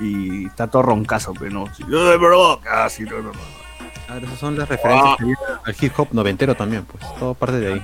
Y 0.02 0.46
está 0.48 0.68
todo 0.68 0.82
roncazo, 0.84 1.34
pero 1.34 1.52
no. 1.52 1.74
Sí, 1.76 1.84
no, 1.88 2.06
de 2.06 2.18
verdad, 2.18 2.60
casi, 2.64 3.04
no, 3.04 3.18
no, 3.18 3.32
no. 3.34 3.40
A 4.08 4.14
ver, 4.16 4.24
esas 4.24 4.40
son 4.40 4.58
las 4.58 4.68
referencias 4.70 5.18
que 5.18 5.24
vienen 5.26 5.44
al 5.66 5.76
hip 5.80 5.94
hop 6.00 6.08
noventero 6.14 6.56
también, 6.56 6.86
pues. 6.86 7.04
Todo 7.20 7.34
parte 7.34 7.60
de 7.60 7.74
ahí. 7.74 7.82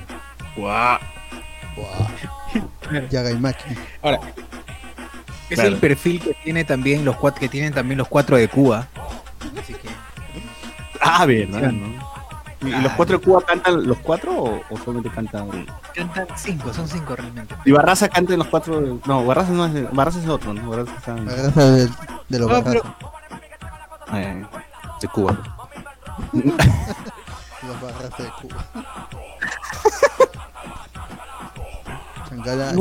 Guau. 0.56 0.98
Yagaimaki. 3.10 3.64
Es 5.48 5.54
Claro. 5.54 5.68
el 5.68 5.76
perfil 5.76 6.20
que 6.20 6.34
tiene 6.42 6.64
también 6.64 7.04
los 7.04 7.16
cuatro, 7.16 7.38
que 7.40 7.48
tienen 7.48 7.72
también 7.72 7.98
los 7.98 8.08
cuatro 8.08 8.36
de 8.36 8.48
Cuba. 8.48 8.88
Así 9.60 9.74
que 9.74 9.88
Ah, 11.00 11.24
verdad, 11.26 11.70
¿no? 11.70 12.05
¿Y, 12.62 12.68
y 12.68 12.80
los 12.80 12.92
cuatro 12.92 13.18
de 13.18 13.24
Cuba 13.24 13.42
cantan 13.46 13.86
los 13.86 13.98
cuatro 13.98 14.32
o, 14.34 14.62
o 14.70 14.78
solamente 14.78 15.10
cantan? 15.10 15.66
cantan 15.94 16.26
cinco, 16.36 16.72
son 16.72 16.88
cinco 16.88 17.14
realmente. 17.14 17.54
Y 17.64 17.72
Barraza 17.72 18.08
canta 18.08 18.32
en 18.32 18.38
los 18.38 18.48
cuatro. 18.48 18.80
de- 18.80 18.98
No, 19.06 19.24
Barraza 19.26 19.52
no 19.52 19.66
es. 19.66 19.74
de- 19.74 19.82
Barraza 19.92 20.20
es 20.20 20.28
otro, 20.28 20.54
¿no? 20.54 20.70
Barraza 20.70 20.92
está. 20.96 21.14
Del- 21.14 21.90
de 22.28 22.38
los 22.38 22.50
No, 22.50 22.64
pero-. 22.64 22.82
Eh, 24.14 24.46
De 25.02 25.08
Cuba. 25.08 25.36
Los 26.32 27.80
barrazos 27.82 28.18
de 28.18 28.30
Cuba. 28.40 28.64
Chancala, 32.28 32.72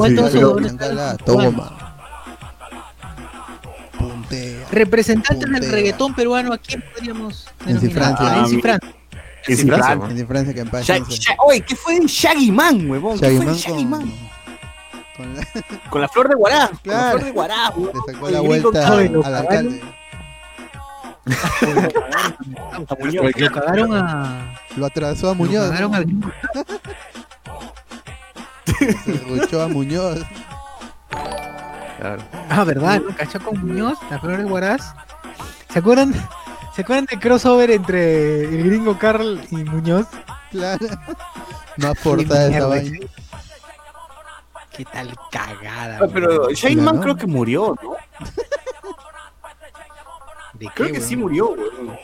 chancala, 0.61 1.17
toma. 1.17 1.71
Representantes 4.71 5.49
del 5.51 5.71
reggaetón 5.71 6.13
peruano, 6.13 6.53
¿a 6.53 6.57
quién 6.57 6.83
podríamos 6.93 7.47
denominar? 7.65 8.11
Nancy 8.19 8.57
Ah, 8.57 8.61
Francia. 8.61 8.94
Es 9.53 9.59
Sí, 9.59 9.67
Francia, 9.67 9.91
Fran- 9.95 9.99
¿no? 9.99 10.09
En 10.09 10.15
diferencia 10.17 10.53
que 10.53 10.59
en 10.61 10.69
paz 10.69 10.87
Oye, 11.45 11.61
¿qué 11.61 11.75
fue 11.75 11.99
de 11.99 12.07
Shaggy 12.07 12.51
Man, 12.51 12.89
huevón? 12.89 13.19
¿Qué 13.19 13.25
fue 13.27 13.39
de 13.39 13.45
Man 13.45 13.55
Shaggy 13.55 13.81
con, 13.83 13.89
Man? 13.89 14.13
con 15.17 15.35
la- 15.35 15.47
Con 15.89 16.01
la 16.01 16.07
flor 16.09 16.29
de 16.29 16.35
Guará. 16.35 16.67
Con 16.67 16.75
la 16.75 16.79
Claro. 16.83 17.09
flor 17.11 17.23
de 17.25 17.31
Guará, 17.31 17.69
huevón. 17.69 17.91
le 18.07 18.13
sacó 18.13 18.29
la 18.29 18.39
vuelta 18.41 18.69
lo 18.89 18.95
al 18.97 19.11
que 19.11 19.25
alcalde. 19.25 19.81
Lo 23.39 23.51
cagaron 23.51 23.93
a. 23.93 24.55
Lo 24.75 24.85
atrasó 24.85 25.27
a 25.27 25.29
Lo 25.31 25.35
Muñoz. 25.35 25.69
cagaron 25.69 25.95
al 25.95 26.03
gringo. 26.05 26.31
Se 29.05 29.13
ruchó 29.27 29.61
a 29.61 29.67
Muñoz. 29.67 30.19
Claro. 31.99 32.21
Ah, 32.49 32.63
¿verdad? 32.63 33.01
¿no? 33.07 33.15
Cachó 33.15 33.39
con 33.39 33.59
Muñoz, 33.65 33.97
la 34.09 34.19
flor 34.19 34.37
de 34.37 34.43
Guaraz. 34.43 34.93
¿Se 35.71 35.79
acuerdan? 35.79 36.13
¿Se 36.75 36.81
acuerdan 36.81 37.05
del 37.05 37.19
crossover 37.19 37.71
entre 37.71 38.43
el 38.43 38.63
gringo 38.65 38.97
Carl 38.99 39.39
y 39.49 39.55
Muñoz? 39.63 40.07
Claro. 40.51 40.85
Más 41.77 41.97
portada 41.99 42.47
esa 42.49 42.67
vaina. 42.67 42.99
Qué 44.75 44.83
tal 44.85 45.13
cagada. 45.31 45.99
Ah, 46.01 46.07
Pero 46.13 46.49
Sí, 46.53 46.75
Man 46.75 46.95
¿no? 46.95 47.01
creo 47.01 47.15
que 47.15 47.27
murió, 47.27 47.75
¿no? 47.81 47.91
¿De 50.53 50.65
qué, 50.67 50.71
Creo 50.73 50.87
que 50.87 50.93
weón? 50.93 51.03
sí 51.07 51.15
murió, 51.15 51.49
huevón. 51.51 51.97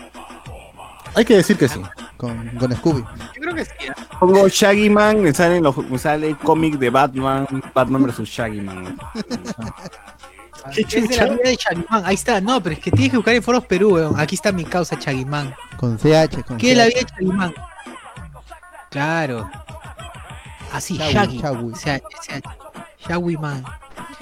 Hay 1.15 1.25
que 1.25 1.35
decir 1.35 1.57
que 1.57 1.67
sí. 1.67 1.81
Con, 2.15 2.47
con 2.57 2.73
Scooby. 2.73 3.01
Yo 3.01 3.41
creo 3.41 3.55
que 3.55 3.65
sí. 3.65 3.71
¿eh? 3.81 3.91
Pongo 4.19 4.47
Shaggy 4.47 4.89
Man, 4.89 5.21
me 5.21 5.33
sale, 5.33 5.59
los, 5.59 5.75
me 5.77 5.97
sale 5.97 6.29
el 6.29 6.37
cómic 6.37 6.75
de 6.75 6.89
Batman, 6.89 7.45
Batman 7.73 8.03
vs 8.03 8.19
Shaggy 8.29 8.61
Man. 8.61 8.97
¿Qué 10.73 10.81
Es 10.81 11.09
de 11.09 11.17
la 11.17 11.25
vida 11.25 11.39
de 11.43 11.57
Chagimán. 11.57 12.05
Ahí 12.05 12.15
está. 12.15 12.41
No, 12.41 12.61
pero 12.61 12.75
es 12.75 12.81
que 12.81 12.91
tienes 12.91 13.11
que 13.11 13.17
buscar 13.17 13.33
en 13.33 13.43
Foros 13.43 13.65
Perú, 13.65 13.95
weón. 13.95 14.19
Aquí 14.19 14.35
está 14.35 14.51
mi 14.51 14.63
causa 14.63 14.97
Chagimán. 14.97 15.53
Con 15.77 15.97
CH. 15.97 16.43
Con 16.45 16.57
¿Qué 16.57 16.71
es 16.71 16.77
la 16.77 16.85
vida 16.85 16.99
de 16.99 17.05
Chagimán? 17.05 17.53
Claro. 18.89 19.49
Así, 20.71 20.97
Shaggy, 20.97 21.41
Man. 23.37 23.63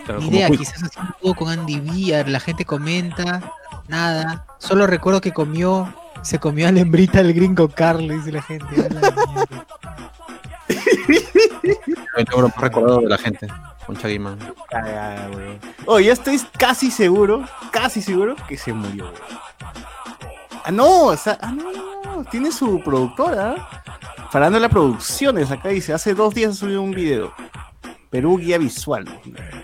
Claro, 0.05 0.19
Ni 0.19 0.25
como 0.25 0.37
idea, 0.37 0.49
quizás 0.49 0.83
haciendo 0.83 1.13
todo 1.21 1.33
con 1.35 1.49
Andy 1.49 1.79
Villar, 1.79 2.27
la 2.27 2.39
gente 2.39 2.65
comenta, 2.65 3.41
nada. 3.87 4.45
Solo 4.57 4.87
recuerdo 4.87 5.21
que 5.21 5.31
comió, 5.31 5.93
se 6.23 6.39
comió 6.39 6.67
a 6.67 6.71
la 6.71 6.79
hembrita 6.79 7.19
el 7.19 7.33
gringo 7.33 7.69
Carl, 7.69 8.07
dice 8.07 8.31
la 8.31 8.41
gente. 8.41 8.65
Logro 12.31 12.47
más 12.47 12.57
recordado 12.57 13.01
de 13.01 13.09
la 13.09 13.17
gente. 13.17 13.47
Con 13.89 13.97
Shaggy 13.97 14.19
Man. 14.19 14.37
Cagada, 14.69 15.31
weón. 15.35 15.59
Oh, 15.87 15.99
ya 15.99 16.13
estoy 16.13 16.39
casi 16.59 16.91
seguro, 16.91 17.43
casi 17.71 18.03
seguro 18.03 18.35
que 18.47 18.55
se 18.55 18.71
murió, 18.71 19.05
weón. 19.05 19.15
Ah, 20.63 20.71
no, 20.71 21.05
o 21.05 21.17
sea, 21.17 21.39
ah, 21.41 21.51
no, 21.51 21.71
no, 21.71 22.03
no, 22.03 22.23
tiene 22.25 22.51
su 22.51 22.79
productora. 22.83 23.55
Farándula 24.29 24.69
Producciones, 24.69 25.49
acá 25.49 25.69
dice, 25.69 25.91
hace 25.91 26.13
dos 26.13 26.35
días 26.35 26.55
subió 26.55 26.83
un 26.83 26.91
video. 26.91 27.33
Perú 28.11 28.37
Guía 28.37 28.59
Visual. 28.59 29.05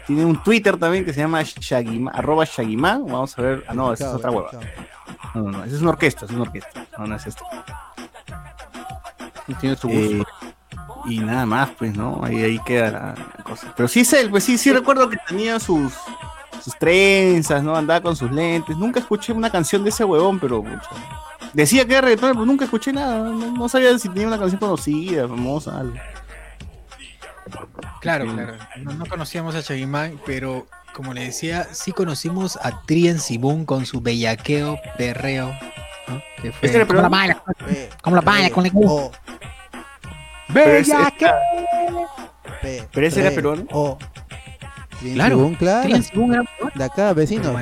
Tiene 0.07 0.25
un 0.25 0.41
Twitter 0.41 0.75
también 0.77 1.05
que 1.05 1.13
se 1.13 1.19
llama 1.19 1.43
Shaggyman, 1.43 2.15
arroba 2.15 2.45
Shaggyman. 2.45 3.05
Vamos 3.05 3.37
a 3.37 3.43
ver. 3.43 3.63
Ah, 3.67 3.75
no, 3.75 3.93
esa 3.93 4.09
es 4.09 4.15
otra 4.15 4.31
hueva. 4.31 4.49
No, 5.35 5.43
no, 5.43 5.51
no, 5.51 5.63
esa 5.65 5.75
es 5.75 5.81
una 5.83 5.91
orquesta, 5.91 6.25
es 6.25 6.31
una 6.31 6.41
orquesta. 6.41 6.87
No, 6.97 7.05
no 7.05 7.15
es 7.15 7.27
esto. 7.27 7.45
Tiene 9.59 9.75
su 9.75 9.87
gusto. 9.87 10.01
Eh, 10.01 10.23
y 11.05 11.19
nada 11.19 11.45
más, 11.45 11.69
pues, 11.77 11.95
¿no? 11.95 12.21
Ahí, 12.23 12.43
ahí 12.43 12.59
queda 12.65 12.89
la 12.89 13.15
cosa. 13.55 13.73
Pero 13.75 13.87
sí 13.87 14.01
es 14.01 14.13
él, 14.13 14.29
pues 14.29 14.43
sí, 14.43 14.57
sí 14.57 14.71
recuerdo 14.71 15.09
que 15.09 15.17
tenía 15.27 15.59
sus, 15.59 15.93
sus 16.63 16.77
trenzas, 16.77 17.63
¿no? 17.63 17.75
Andaba 17.75 18.01
con 18.01 18.15
sus 18.15 18.31
lentes. 18.31 18.77
Nunca 18.77 18.99
escuché 18.99 19.33
una 19.33 19.49
canción 19.49 19.83
de 19.83 19.89
ese 19.89 20.03
huevón, 20.03 20.39
pero 20.39 20.63
decía 21.53 21.85
que 21.85 21.93
era 21.93 22.01
reggaetón, 22.01 22.33
pero 22.33 22.45
nunca 22.45 22.65
escuché 22.65 22.91
nada. 22.91 23.17
No, 23.29 23.51
no 23.51 23.69
sabía 23.69 23.97
si 23.97 24.09
tenía 24.09 24.27
una 24.27 24.39
canción 24.39 24.59
conocida, 24.59 25.27
famosa, 25.27 25.79
algo. 25.79 25.95
Claro, 28.01 28.25
claro. 28.33 28.55
No, 28.83 28.93
no 28.93 29.05
conocíamos 29.05 29.55
a 29.55 29.63
Chagimán, 29.63 30.19
pero 30.25 30.67
como 30.93 31.13
le 31.13 31.25
decía, 31.25 31.67
sí 31.71 31.91
conocimos 31.91 32.57
a 32.57 32.81
Trien 32.83 33.19
Sibun 33.19 33.65
con 33.65 33.85
su 33.85 34.01
bellaqueo, 34.01 34.79
perreo. 34.97 35.53
¿no? 36.07 36.21
Que 36.41 36.51
fue. 36.51 36.69
Ese 36.69 36.77
era 36.77 36.87
¿Cómo 36.87 37.01
la 37.01 37.09
baila? 37.09 37.43
P, 37.65 37.89
¿Cómo 38.01 38.15
la 38.15 38.21
baila 38.21 38.49
con 38.49 38.65
el 38.65 38.71
P, 38.71 38.79
O, 38.85 39.11
Pero 40.53 40.71
ese, 40.71 40.95
Bellaqueo. 40.95 41.33
P, 42.65 42.87
pero 42.93 43.07
ese 43.07 43.21
era 43.21 43.31
peruano. 43.31 43.65
O. 43.71 43.97
Claro, 45.13 45.35
Sibún, 45.37 45.55
claro. 45.55 45.83
Trien 45.83 46.03
Sibun 46.03 46.33
era 46.33 46.43
peruano, 46.43 46.71
De 46.75 46.83
acá, 46.83 47.13
vecino. 47.13 47.53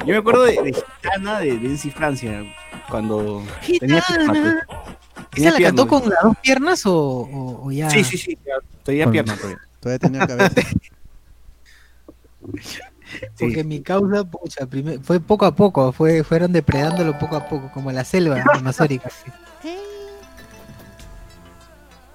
Yo 0.00 0.06
me 0.06 0.16
acuerdo 0.16 0.44
de, 0.44 0.52
de 0.62 0.72
Gitana 0.74 1.40
de 1.40 1.56
Densi 1.58 1.90
Francia, 1.90 2.42
cuando 2.90 3.42
tenía 3.78 4.00
Gitana. 4.02 4.32
pierna. 4.32 4.66
¿Esa 4.68 5.28
Tenía 5.30 5.50
la 5.52 5.60
cantó 5.60 5.86
con 5.88 6.08
las 6.08 6.22
dos 6.22 6.36
piernas 6.42 6.86
o, 6.86 6.94
o- 6.96 7.66
o 7.66 7.70
ya? 7.70 7.88
Sí, 7.90 8.02
sí, 8.04 8.16
sí, 8.18 8.38
tenía 8.82 9.04
Con- 9.04 9.12
pierna 9.12 9.36
todavía. 9.36 9.58
Todavía 9.80 9.98
tenía 9.98 10.26
cabeza. 10.26 10.54
Porque 13.38 13.62
Sí. 13.62 13.64
mi 13.64 13.80
causa, 13.82 14.24
pucha, 14.24 14.66
primer- 14.66 15.00
fue 15.00 15.18
poco 15.20 15.46
a 15.46 15.54
poco, 15.54 15.92
fue, 15.92 16.22
fueron 16.24 16.52
depredándolo 16.52 17.18
poco 17.18 17.36
a 17.36 17.48
poco, 17.48 17.70
como 17.72 17.90
la 17.92 18.04
selva 18.04 18.42
amazónica. 18.54 19.10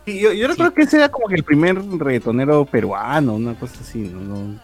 Sí, 0.06 0.20
yo, 0.20 0.34
yo 0.34 0.48
recuerdo 0.48 0.74
que 0.74 0.82
ese 0.84 0.98
era 0.98 1.10
como 1.10 1.28
que 1.28 1.36
el 1.36 1.44
primer 1.44 1.76
reggaetonero 1.98 2.66
peruano, 2.66 3.36
una 3.36 3.54
cosa 3.56 3.76
así, 3.82 4.00
¿no? 4.00 4.20
No- 4.22 4.60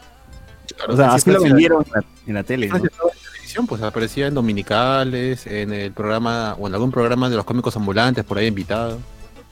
O 0.90 0.96
sea, 0.96 1.14
así 1.14 1.32
lo 1.32 1.42
vendieron 1.42 1.84
en 1.86 1.92
la, 1.94 2.04
en 2.28 2.34
la 2.36 2.44
tele, 2.44 2.66
en 2.68 2.72
televisión, 2.74 3.66
pues 3.68 3.82
aparecía 3.82 4.28
en 4.28 4.34
dominicales, 4.34 5.48
en 5.48 5.72
el 5.74 5.92
programa, 5.94 6.56
o 6.60 6.68
en 6.68 6.74
algún 6.74 6.92
programa 6.92 7.30
de 7.30 7.36
los 7.38 7.46
cómicos 7.46 7.76
ambulantes, 7.76 8.24
por 8.26 8.38
ahí 8.38 8.48
invitado. 8.48 9.00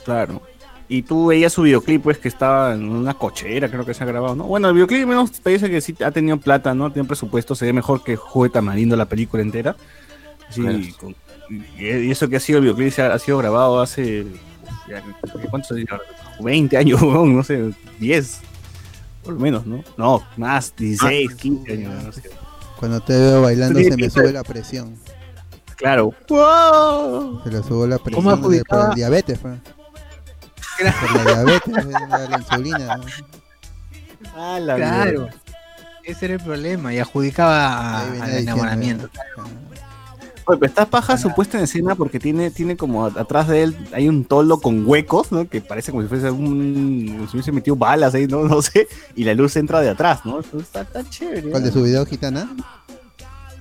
Claro. 0.06 0.42
Y 0.90 1.02
tú 1.02 1.28
veías 1.28 1.52
su 1.52 1.64
videoclip, 1.64 2.02
pues, 2.04 2.18
que 2.18 2.28
estaba 2.30 2.74
en 2.74 2.88
una 2.88 3.14
cochera, 3.14 3.70
creo 3.70 3.86
que 3.86 3.94
se 3.94 4.04
ha 4.04 4.08
grabado, 4.08 4.36
¿no? 4.36 4.44
Bueno, 4.46 4.68
el 4.70 4.74
videoclip 4.74 5.06
menos 5.08 5.32
parece 5.42 5.70
que 5.70 5.82
sí 5.82 5.96
ha 6.06 6.12
tenido 6.12 6.38
plata, 6.38 6.74
¿no? 6.74 6.92
Tiene 6.94 7.08
presupuesto, 7.08 7.56
se 7.56 7.66
ve 7.66 7.74
mejor 7.74 8.04
que 8.04 8.16
Juguete 8.16 8.54
Tamarindo 8.54 8.96
la 8.96 9.06
película 9.06 9.42
entera. 9.42 9.76
Sí, 10.50 10.62
Claro. 10.62 10.78
con- 11.00 11.16
y 11.80 12.12
eso 12.12 12.28
que 12.30 12.36
ha 12.36 12.40
sido 12.42 12.60
el 12.60 12.66
videoclip 12.66 13.00
ha 13.00 13.20
sido 13.20 13.38
grabado 13.38 13.82
hace. 13.82 14.26
¿Cuántos 15.50 15.72
años? 15.72 15.90
20 16.40 16.78
años, 16.78 17.02
weón, 17.04 17.36
no 17.36 17.44
sé, 17.44 17.72
10. 18.00 18.40
Por 19.24 19.34
lo 19.34 19.40
menos, 19.40 19.66
¿no? 19.66 19.84
No, 19.98 20.24
más, 20.38 20.74
16, 20.78 21.36
15 21.36 21.74
años, 21.74 22.04
no 22.04 22.12
sé. 22.12 22.24
Cuando 22.80 23.00
te 23.02 23.14
veo 23.14 23.42
bailando 23.42 23.80
se 23.80 23.98
me 23.98 24.10
sube 24.10 24.32
la 24.32 24.44
presión. 24.44 24.96
Claro. 25.76 26.14
¡Wow! 26.30 27.42
Se 27.44 27.52
le 27.52 27.64
sube 27.64 27.88
la 27.88 27.98
¿Cómo 27.98 28.04
presión 28.40 28.52
de- 28.52 28.64
por 28.66 28.90
el 28.90 28.96
diabetes, 28.96 29.40
fue. 29.40 29.58
Por 31.02 31.16
la 31.16 31.24
diabetes, 31.44 31.86
la, 31.86 32.20
la 32.30 32.38
insulina. 32.38 33.00
Ah, 34.36 34.60
la 34.62 34.76
Claro. 34.76 35.12
mierda. 35.22 35.36
Ese 36.04 36.26
era 36.26 36.34
el 36.36 36.40
problema. 36.40 36.94
Y 36.94 37.00
adjudicaba 37.00 38.00
al 38.02 38.14
diciendo, 38.14 38.38
enamoramiento. 38.40 39.08
eh, 39.08 39.10
Oye, 40.48 40.58
pero 40.60 40.70
esta 40.70 40.86
paja 40.86 41.18
su 41.18 41.34
puesta 41.36 41.58
en 41.58 41.66
escena 41.66 41.94
porque 41.96 42.20
tiene, 42.20 42.52
tiene 42.52 42.78
como 42.78 43.06
atrás 43.06 43.50
de 43.50 43.64
él 43.64 43.78
hay 43.92 44.08
un 44.08 44.24
toldo 44.24 44.60
con 44.62 44.88
huecos, 44.88 45.32
¿no? 45.32 45.48
Que 45.48 45.60
parece 45.62 45.92
como 45.92 46.04
si 46.04 46.08
fuese 46.10 46.32
un. 46.32 47.06
como 47.18 47.28
si 47.28 47.36
hubiese 47.38 47.52
metido 47.52 47.76
balas 47.76 48.14
ahí, 48.16 48.28
¿no? 48.28 48.44
No 48.48 48.62
sé. 48.62 48.88
Y 49.16 49.26
la 49.26 49.34
luz 49.34 49.56
entra 49.58 49.82
de 49.82 49.90
atrás, 49.90 50.22
¿no? 50.26 50.40
Eso 50.40 50.60
está, 50.60 50.82
está 50.82 51.04
chévere. 51.10 51.50
¿Cuál 51.52 51.64
de 51.64 51.72
su 51.72 51.84
video 51.84 52.06
gitana? 52.06 52.50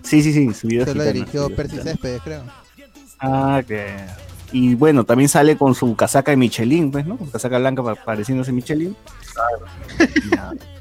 Sí, 0.02 0.22
sí, 0.22 0.32
sí, 0.32 0.54
su 0.54 0.68
video 0.68 0.84
Se 0.84 0.94
lo 0.94 1.00
gitana, 1.02 1.12
dirigió 1.12 1.42
su 1.42 1.48
video 1.48 1.56
Percy. 1.56 1.76
Céspedes, 1.82 2.22
creo. 2.22 2.42
Ah, 3.18 3.62
que. 3.66 3.88
Y 4.52 4.76
bueno, 4.76 5.02
también 5.02 5.28
sale 5.28 5.56
con 5.58 5.74
su 5.74 5.96
casaca 5.96 6.30
de 6.30 6.36
Michelin, 6.36 6.92
pues, 6.92 7.04
¿no? 7.04 7.16
Con 7.16 7.28
casaca 7.30 7.58
blanca 7.58 7.82
pa- 7.82 7.96
pareciéndose 7.96 8.52
Michelin. 8.52 8.94
Claro. 9.34 10.56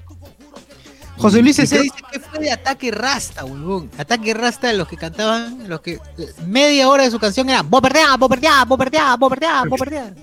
José 1.18 1.42
Luis 1.42 1.56
creo- 1.56 1.82
dice 1.82 1.96
que 2.12 2.20
fue 2.20 2.40
de 2.40 2.52
Ataque 2.52 2.92
Rasta, 2.92 3.46
huevón. 3.46 3.90
Ataque 3.98 4.34
Rasta, 4.34 4.72
los 4.74 4.88
que 4.88 4.98
cantaban, 4.98 5.68
los 5.70 5.82
que 5.82 6.00
media 6.46 6.90
hora 6.90 7.04
de 7.04 7.12
su 7.12 7.20
canción 7.20 7.50
era 7.50 7.62
Bopertea, 7.64 8.16
Bopertea, 8.18 8.66
Bopertea, 8.66 9.16
Bopertea, 9.16 9.64
Bopertea. 9.66 10.14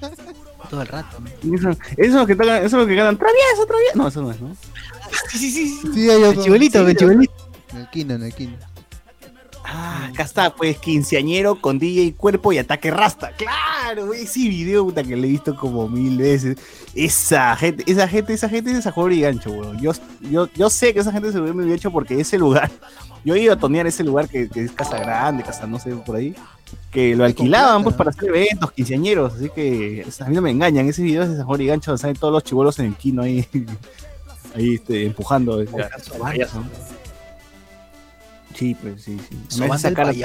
Todo 0.70 0.82
el 0.82 0.88
rato. 0.88 1.18
¿no? 1.20 1.54
Eso, 1.56 1.70
eso 1.70 1.78
es 1.96 2.12
lo 2.12 2.26
que 2.26 2.36
tocan, 2.36 2.56
eso 2.58 2.66
es 2.66 2.72
lo 2.82 2.86
que 2.86 2.96
cantan. 2.96 3.18
Travieso, 3.18 3.66
travieso. 3.66 3.96
No, 3.96 4.08
eso 4.08 4.22
no 4.22 4.30
es, 4.30 4.40
¿no? 4.40 4.56
Sí, 5.30 5.38
sí, 5.38 5.50
sí. 5.50 5.80
sí. 5.94 6.08
El 6.10 6.34
son- 6.34 6.44
chibolito, 6.44 6.84
sí, 6.84 6.90
el 6.90 6.96
chibolito. 6.96 7.32
En 7.72 7.78
el 7.78 7.90
kino, 7.90 8.14
en 8.14 8.22
el 8.24 8.34
kino. 8.34 8.56
Ah, 9.72 10.08
acá 10.10 10.24
está, 10.24 10.54
pues, 10.54 10.78
quinceañero 10.78 11.60
con 11.60 11.78
DJ 11.78 12.14
Cuerpo 12.14 12.52
y 12.52 12.58
Ataque 12.58 12.90
Rasta. 12.90 13.30
Claro, 13.36 14.12
ese 14.12 14.40
video 14.40 14.84
puta, 14.84 15.04
que 15.04 15.16
le 15.16 15.28
he 15.28 15.30
visto 15.30 15.54
como 15.54 15.88
mil 15.88 16.18
veces. 16.18 16.58
Esa 16.94 17.54
gente, 17.54 17.84
esa 17.86 18.08
gente, 18.08 18.32
esa 18.32 18.48
gente 18.48 18.72
es 18.72 18.78
esa 18.78 18.90
joven 18.90 19.18
y 19.18 19.20
gancho, 19.20 19.52
weón. 19.52 19.78
Yo, 19.78 19.92
yo, 20.28 20.48
yo 20.54 20.70
sé 20.70 20.92
que 20.92 21.00
esa 21.00 21.12
gente 21.12 21.30
se 21.30 21.38
lo 21.38 21.44
hubiera 21.44 21.72
hecho 21.72 21.92
porque 21.92 22.20
ese 22.20 22.36
lugar, 22.36 22.68
yo 23.24 23.36
he 23.36 23.40
ido 23.40 23.52
a 23.52 23.56
tonear 23.56 23.86
ese 23.86 24.02
lugar 24.02 24.28
que, 24.28 24.48
que 24.48 24.64
es 24.64 24.72
Casa 24.72 24.98
Grande, 24.98 25.44
Casa 25.44 25.68
no 25.68 25.78
sé, 25.78 25.94
por 25.94 26.16
ahí, 26.16 26.34
que 26.90 27.14
lo 27.14 27.24
alquilaban 27.24 27.84
pues 27.84 27.94
para 27.94 28.10
hacer 28.10 28.28
eventos, 28.30 28.72
quinceañeros, 28.72 29.34
así 29.34 29.50
que 29.50 30.04
a 30.18 30.24
mí 30.24 30.34
no 30.34 30.42
me 30.42 30.50
engañan, 30.50 30.88
ese 30.88 31.02
video 31.02 31.22
es 31.22 31.30
esa 31.30 31.44
joven 31.44 31.60
y 31.60 31.66
gancho, 31.66 31.92
donde 31.92 32.00
salen 32.00 32.16
todos 32.16 32.32
los 32.32 32.42
chibolos 32.42 32.76
en 32.80 32.86
el 32.86 32.96
kino 32.96 33.22
ahí, 33.22 33.46
ahí 34.56 34.74
este, 34.74 35.06
empujando. 35.06 35.62
Sí, 38.54 38.76
pues 38.80 39.02
sí, 39.02 39.16
sí. 39.28 39.36
Hace 39.48 39.60
banda 39.60 39.74
el 39.74 39.80
sacar 39.80 40.08
así- 40.08 40.22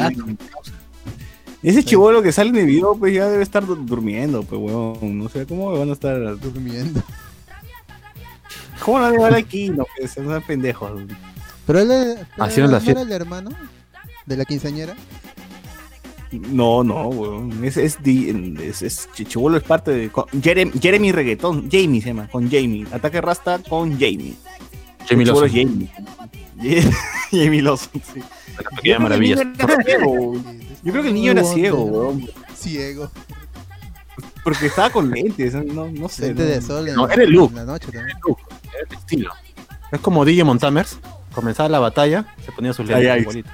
Ese 1.64 1.84
chivolo 1.84 2.22
que 2.22 2.32
sale 2.32 2.50
en 2.52 2.58
el 2.58 2.66
video, 2.68 2.96
pues 2.96 3.14
ya 3.14 3.28
debe 3.28 3.42
estar 3.44 3.66
du- 3.66 3.76
durmiendo, 3.76 4.44
pues 4.44 4.62
weón. 4.62 5.18
No 5.18 5.30
sé 5.30 5.46
cómo 5.46 5.72
van 5.78 5.90
a 5.90 5.94
estar. 5.94 6.38
Durmiendo. 6.40 7.02
¿Cómo 8.84 9.00
lo 9.00 9.20
van 9.22 9.34
a 9.34 9.38
aquí? 9.38 9.70
No, 9.70 9.86
que 9.98 10.08
son 10.08 10.42
pendejos. 10.44 10.92
Pero 11.66 11.80
él 11.80 11.88
la 11.88 12.16
¿no 12.38 12.46
era 12.92 13.02
el 13.02 13.12
hermano 13.12 13.50
de 14.26 14.38
la 14.38 14.46
quinceañera. 14.46 14.96
No, 16.32 16.84
no, 16.84 17.08
weón. 17.08 17.64
Es, 17.64 17.78
es, 17.78 17.98
es, 18.04 18.82
es- 18.82 19.10
Chibolo 19.14 19.58
es 19.58 19.64
parte 19.64 19.92
de. 19.92 20.10
con- 20.10 20.26
Jeremy, 20.42 20.72
Jeremy 20.80 21.12
Reggaeton. 21.12 21.70
Jamie 21.72 22.02
se 22.02 22.10
llama, 22.10 22.28
con 22.28 22.46
Jamie. 22.52 22.86
Ataque 22.92 23.22
Rasta 23.22 23.60
con 23.60 23.94
Jamie. 23.94 24.34
Jamie 25.08 25.26
Chibolo 25.26 25.46
es 25.46 25.52
Jamie. 25.54 25.90
Jamie 27.32 27.62
Lawson, 27.62 28.02
sí. 28.14 28.22
La 28.58 28.70
pequeña 28.76 29.00
maravilla. 29.00 29.36
Yo 29.44 29.54
creo 29.58 29.78
que 29.78 29.94
el 29.94 29.94
niño 29.94 30.22
era 30.22 30.34
ciego, 30.34 30.34
Yo 30.84 30.92
creo 30.92 31.02
que 31.04 31.08
el 31.10 31.14
niño 31.14 31.32
era 31.32 31.44
ciego, 31.44 31.84
weón. 31.86 32.30
Ciego. 32.56 33.12
Porque 34.44 34.68
estaba 34.68 34.90
con 34.92 35.10
lentes, 35.12 35.54
no, 35.56 35.88
no 35.88 36.08
sé. 36.08 36.28
Lente 36.28 36.44
no. 36.44 36.50
de 36.50 36.62
sol 36.62 36.88
en, 36.88 36.96
No, 36.96 37.10
era 37.10 37.24
el 37.24 37.32
look. 37.32 37.50
en 37.52 37.56
la 37.58 37.66
noche 37.66 37.92
también. 37.92 38.18
Era 38.74 38.88
el 38.90 38.96
estilo. 38.98 39.32
Es 39.92 40.00
como 40.00 40.24
DJ 40.24 40.44
Montamers. 40.44 41.00
Comenzaba 41.34 41.68
la 41.68 41.80
batalla, 41.80 42.34
se 42.46 42.52
ponía 42.52 42.72
sus 42.72 42.86
lentes 42.88 43.06
Ay, 43.06 43.08
ay. 43.12 43.22
igualito. 43.22 43.50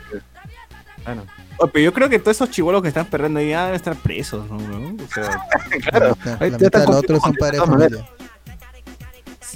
Bueno, 1.05 1.23
Oh, 1.63 1.67
pero 1.67 1.85
yo 1.85 1.93
creo 1.93 2.09
que 2.09 2.17
todos 2.17 2.37
esos 2.37 2.49
chivolos 2.49 2.81
que 2.81 2.87
están 2.87 3.05
perdiendo 3.05 3.39
ahí 3.39 3.49
ya 3.49 3.61
deben 3.65 3.75
estar 3.75 3.95
presos, 3.95 4.49
¿no? 4.49 4.57
O, 4.57 5.07
sea, 5.13 5.39
Claro. 5.89 6.17
La, 6.25 6.37
Ahí 6.39 6.49
la 6.49 6.57
mitad 6.57 6.79
de 6.81 6.87
los 6.87 6.95
otros 6.95 7.21
son 7.21 7.33
padres 7.35 7.61
de 7.61 7.67
familia. 7.67 8.09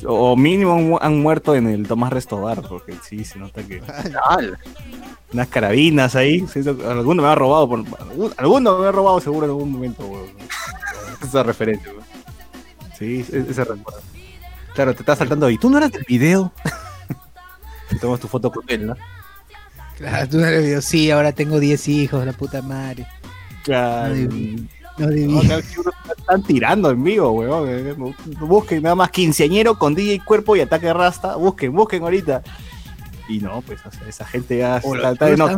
O 0.05 0.36
mínimo 0.36 0.73
han 0.73 0.89
mu- 0.89 0.99
han 1.01 1.19
muerto 1.21 1.55
en 1.55 1.67
el 1.67 1.88
Tomás 1.88 2.12
Restobar, 2.12 2.62
porque 2.62 2.95
sí, 3.08 3.23
se 3.23 3.39
nota 3.39 3.63
que 3.63 3.81
unas 5.34 5.47
carabinas 5.47 6.15
ahí, 6.15 6.45
alguno 6.88 7.21
me 7.23 7.27
ha 7.29 7.36
robado, 7.36 7.67
por, 7.67 7.84
alguno 8.38 8.79
me 8.79 8.88
ha 8.88 8.91
robado 8.91 9.19
seguro 9.19 9.45
en 9.45 9.51
algún 9.51 9.71
momento, 9.71 10.05
weón. 10.05 10.27
Esa 11.23 11.43
referencia, 11.43 11.91
weón. 11.91 12.03
Sí, 12.97 13.25
Ese 13.31 13.63
recuerdo. 13.63 14.01
Claro, 14.73 14.93
te 14.93 14.99
estás 15.01 15.17
saltando 15.17 15.45
ahí. 15.45 15.58
¿Tú 15.58 15.69
no 15.69 15.77
eras 15.77 15.91
del 15.91 16.05
video? 16.08 16.51
Tomas 18.01 18.19
tu 18.19 18.27
foto 18.27 18.51
con 18.51 18.63
él, 18.67 18.88
¿no? 18.88 18.95
Claro, 19.97 20.27
tú 20.27 20.38
no 20.38 20.45
le 20.49 20.60
digo, 20.62 20.81
sí, 20.81 21.10
ahora 21.12 21.31
tengo 21.31 21.60
10 21.60 21.88
hijos, 21.88 22.25
la 22.25 22.34
puta 22.34 22.62
madre. 22.62 23.08
claro. 23.63 24.13
No 24.97 25.08
No, 25.08 25.41
están 25.41 26.43
tirando 26.43 26.89
en 26.89 27.03
vivo, 27.03 27.31
weón. 27.31 27.67
eh, 27.69 27.95
Busquen 28.39 28.84
nada 28.84 28.95
más 28.95 29.10
quinceañero 29.12 29.77
con 29.77 29.93
DJ 29.93 30.21
Cuerpo 30.23 30.55
y 30.55 30.62
ataque 30.62 30.91
rasta. 30.93 31.36
Busquen, 31.36 31.73
busquen 31.73 32.01
ahorita. 32.03 32.41
Y 33.27 33.39
no, 33.39 33.62
pues 33.62 33.79
o 33.86 33.91
sea, 33.91 34.08
esa 34.08 34.25
gente 34.25 34.58
ya 34.60 34.77
está, 34.77 35.25
de 35.25 35.36
nota, 35.38 35.58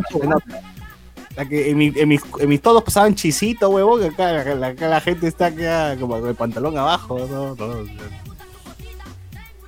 de 1.36 1.48
que 1.48 1.70
en, 1.70 1.78
mi- 1.78 1.92
en 1.94 2.08
mis, 2.08 2.20
en 2.40 2.48
mis 2.48 2.60
todos 2.60 2.82
pasaban 2.82 3.14
chisito, 3.14 3.68
huevón. 3.70 4.00
que 4.00 4.06
Acá, 4.08 4.40
acá- 4.40 4.66
acá 4.66 4.88
la 4.88 5.00
gente 5.00 5.28
está 5.28 5.46
acá 5.46 5.96
como 6.00 6.18
con 6.18 6.28
el 6.30 6.34
pantalón 6.34 6.76
abajo. 6.76 7.18
No, 7.30 7.54
no, 7.54 7.64
o 7.66 7.84
sea, 7.84 7.94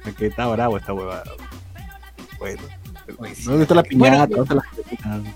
es 0.06 0.14
que 0.16 0.26
está 0.26 0.46
bravo 0.48 0.78
esta 0.78 0.92
huevada. 0.92 1.24
Bueno. 2.38 2.62
¿Dónde 3.44 3.62
está 3.62 3.74
la 3.74 3.82
piñata? 3.82 4.26
Bueno, 4.26 4.26
¿Dónde 4.26 4.42
está 4.42 4.54
la 4.54 4.62
piñata? 5.22 5.30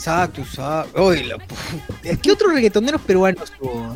Exacto, 0.00 0.40
exacto. 0.40 1.02
Oye, 1.04 1.24
la 1.24 1.36
¿Qué 2.22 2.32
otros 2.32 2.54
reggaetoneros 2.54 3.02
peruanos 3.02 3.52
hubo? 3.60 3.94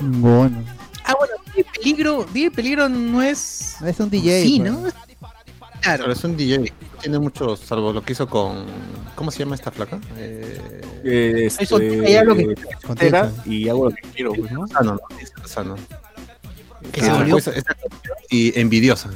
Bueno. 0.00 0.62
Ah, 1.04 1.14
bueno, 1.18 1.34
DJ 1.46 1.64
Peligro, 1.74 2.24
DJ 2.32 2.50
Peligro 2.52 2.88
no 2.88 3.20
es. 3.22 3.74
Es 3.84 3.98
un 3.98 4.08
DJ. 4.08 4.42
sí, 4.44 4.60
pues. 4.60 4.72
¿no? 4.72 4.82
Claro, 5.80 6.04
Claro. 6.04 6.12
es 6.12 6.22
un 6.22 6.36
DJ. 6.36 6.72
Tiene 7.00 7.18
muchos, 7.18 7.58
salvo 7.58 7.92
lo 7.92 8.02
que 8.04 8.12
hizo 8.12 8.28
con. 8.28 8.66
¿Cómo 9.16 9.32
se 9.32 9.40
llama 9.40 9.56
esta 9.56 9.72
flaca? 9.72 9.98
Eh, 10.16 10.80
Eh, 11.04 11.46
Eso 11.46 11.78
este, 11.80 12.06
hay 12.06 12.14
algo 12.14 12.36
que- 12.36 12.54
Tilson. 13.00 13.34
y 13.44 13.68
hago 13.68 13.86
lo 13.86 13.90
que 13.90 14.02
quiero, 14.14 14.32
pues, 14.32 14.52
¿no? 14.52 14.68
Sano, 14.68 14.92
¿no? 14.94 15.48
Sano. 15.48 15.74
Que 16.92 17.00
Ah, 17.00 17.04
se 17.04 17.10
volvió. 17.12 17.34
pues, 17.34 17.50
y 18.30 18.56
envidiosa. 18.60 19.10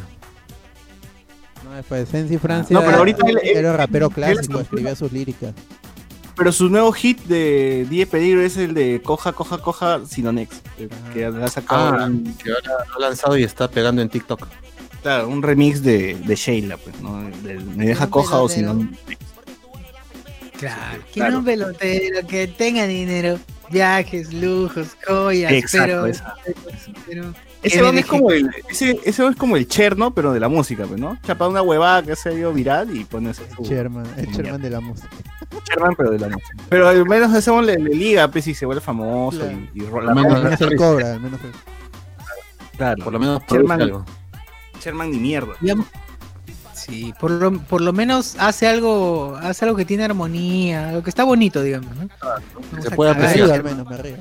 Pues 1.88 2.08
Sensi 2.08 2.38
Francia 2.38 2.74
No, 2.74 2.84
pero 2.84 2.98
ahorita 2.98 3.26
él- 3.26 3.38
él- 3.42 3.56
era 3.56 3.76
rapero 3.76 4.06
él- 4.08 4.12
clásico, 4.14 4.58
él- 4.58 4.62
escribía 4.64 4.94
sus 4.96 5.12
líricas. 5.12 5.54
Pero 6.36 6.52
su 6.52 6.68
nuevo 6.68 6.92
hit 6.92 7.18
de 7.24 7.86
10 7.88 8.08
peligro 8.08 8.42
es 8.42 8.56
el 8.58 8.74
de 8.74 9.00
Coja, 9.02 9.32
Coja, 9.32 9.58
Coja, 9.58 10.00
Sinonex. 10.06 10.60
Que 11.14 11.24
ha 11.24 11.48
sacado 11.48 11.96
Ah, 11.98 12.04
un, 12.06 12.34
que 12.36 12.50
ahora 12.50 12.84
lo 12.90 12.96
ha 12.96 13.08
lanzado 13.08 13.38
y 13.38 13.42
está 13.44 13.68
pegando 13.70 14.02
en 14.02 14.08
TikTok. 14.10 14.46
claro, 15.02 15.28
un 15.28 15.42
remix 15.42 15.82
de, 15.82 16.14
de 16.14 16.34
Sheila, 16.34 16.76
pues, 16.76 17.00
¿no? 17.00 17.22
Del 17.42 17.64
Me 17.64 17.86
deja 17.86 18.08
coja 18.10 18.38
o. 18.40 18.48
Sinonex. 18.50 18.98
Claro. 20.58 21.02
Que 21.06 21.12
Claro. 21.12 21.32
no 21.32 21.38
un 21.40 21.44
pelotero, 21.44 22.26
que 22.26 22.46
tenga 22.46 22.86
dinero, 22.86 23.38
viajes, 23.70 24.32
lujos, 24.32 24.88
joyas, 25.06 25.52
Exacto, 25.52 25.86
pero. 25.86 26.06
esa. 26.06 26.34
pero- 27.06 27.34
Ese 27.66 27.80
don 27.80 27.98
es 27.98 28.06
como 28.06 28.30
el, 28.30 28.50
ese, 28.68 28.98
ese 29.04 29.26
es 29.26 29.36
como 29.36 29.56
el 29.56 29.66
Cherno, 29.68 30.12
pero 30.14 30.32
de 30.32 30.40
la 30.40 30.48
música, 30.48 30.84
pues, 30.86 31.00
¿no? 31.00 31.18
Chapa 31.22 31.48
una 31.48 31.62
huevada 31.62 32.02
que 32.02 32.16
se 32.16 32.28
ha 32.28 32.32
ido 32.32 32.52
viral 32.52 32.96
y 32.96 33.04
pones 33.04 33.36
su 33.56 33.62
Sherman, 33.64 34.06
el 34.16 34.26
su 34.34 34.42
Sherman 34.42 34.62
de 34.62 34.70
la 34.70 34.80
música. 34.80 35.08
Sherman, 35.68 35.94
pero 35.96 36.10
de 36.10 36.18
la 36.18 36.28
música. 36.28 36.56
Pero 36.68 36.88
al 36.88 37.04
menos 37.06 37.34
ese 37.34 37.50
hombre 37.50 37.76
le, 37.76 37.82
le 37.90 37.94
liga, 37.94 38.28
pues, 38.30 38.46
y 38.46 38.54
se 38.54 38.66
vuelve 38.66 38.80
famoso 38.80 39.38
Claro. 39.40 39.58
y, 39.74 39.82
y 39.82 39.86
ro- 39.86 40.00
Al 40.08 40.14
menos 40.14 40.42
rola- 40.42 40.56
él 40.60 40.76
cobra, 40.76 41.12
al 41.14 41.20
menos 41.20 41.40
claro, 42.76 43.04
Por 43.04 43.12
lo 43.12 43.18
menos 43.18 43.42
Sherman- 43.48 43.82
algo. 43.82 44.04
Sherman 44.82 45.10
ni 45.10 45.18
mierda. 45.18 45.54
sí, 46.74 47.12
por 47.18 47.30
lo, 47.30 47.52
por 47.58 47.80
lo 47.80 47.92
menos 47.92 48.36
hace 48.38 48.66
algo, 48.68 49.36
hace 49.42 49.64
algo 49.64 49.76
que 49.76 49.84
tiene 49.84 50.04
armonía, 50.04 50.90
algo 50.90 51.02
que 51.02 51.10
está 51.10 51.24
bonito, 51.24 51.62
digamos, 51.62 51.94
¿no? 51.96 52.08
Vamos 52.22 52.84
Se 52.84 52.92
a 52.92 52.96
puede 52.96 53.10
apreciar. 53.12 53.50
al 53.50 53.64
menos, 53.64 53.88
me 53.88 53.96
río. 53.96 54.16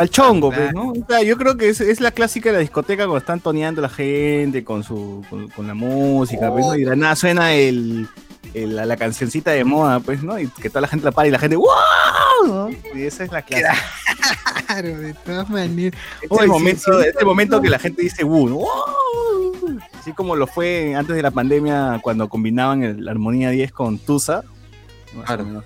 Al 0.00 0.08
chongo, 0.10 0.48
pues, 0.48 0.70
Claro. 0.72 0.84
¿no? 0.84 0.90
O 0.92 1.06
sea, 1.06 1.22
yo 1.22 1.36
creo 1.36 1.56
que 1.56 1.68
es, 1.68 1.80
es 1.80 2.00
la 2.00 2.10
clásica 2.10 2.48
de 2.48 2.54
la 2.54 2.60
discoteca 2.60 3.02
cuando 3.04 3.18
están 3.18 3.40
toneando 3.40 3.82
la 3.82 3.88
gente 3.90 4.64
con 4.64 4.82
su 4.82 5.22
con, 5.28 5.48
con 5.48 5.66
la 5.66 5.74
música, 5.74 6.50
pues, 6.50 6.64
¿no? 6.66 6.74
Y 6.74 6.84
de 6.84 6.90
la 6.90 6.96
nada 6.96 7.16
suena 7.16 7.52
el, 7.52 8.08
el- 8.54 8.76
la, 8.76 8.86
la 8.86 8.96
cancioncita 8.96 9.50
de 9.50 9.62
moda, 9.64 10.00
pues, 10.00 10.22
¿no? 10.22 10.38
Y 10.38 10.48
que 10.48 10.70
toda 10.70 10.80
la 10.80 10.88
gente 10.88 11.04
la 11.04 11.12
para 11.12 11.28
y 11.28 11.30
la 11.30 11.38
gente 11.38 11.56
¡Wow! 11.56 11.66
¿no? 12.46 12.70
Y 12.94 13.02
esa 13.02 13.24
es 13.24 13.30
la 13.32 13.42
clásica. 13.42 13.74
Claro, 14.66 14.88
de 14.98 15.14
todas 15.14 15.50
maneras. 15.50 16.00
Este 16.22 16.36
sí, 16.42 16.46
momento, 16.48 17.00
sí. 17.02 17.08
este 17.08 17.24
momento 17.24 17.60
que 17.60 17.68
la 17.70 17.78
gente 17.78 18.02
dice. 18.02 18.22
¡Wow! 18.24 18.66
Así 19.98 20.12
como 20.12 20.34
lo 20.36 20.46
fue 20.46 20.94
antes 20.94 21.14
de 21.16 21.22
la 21.22 21.30
pandemia 21.30 22.00
cuando 22.02 22.28
combinaban 22.28 22.82
el- 22.84 23.04
la 23.04 23.10
armonía 23.10 23.50
10 23.50 23.72
con 23.72 23.98
Tusa. 23.98 24.42
Claro. 25.26 25.44
menos. 25.44 25.64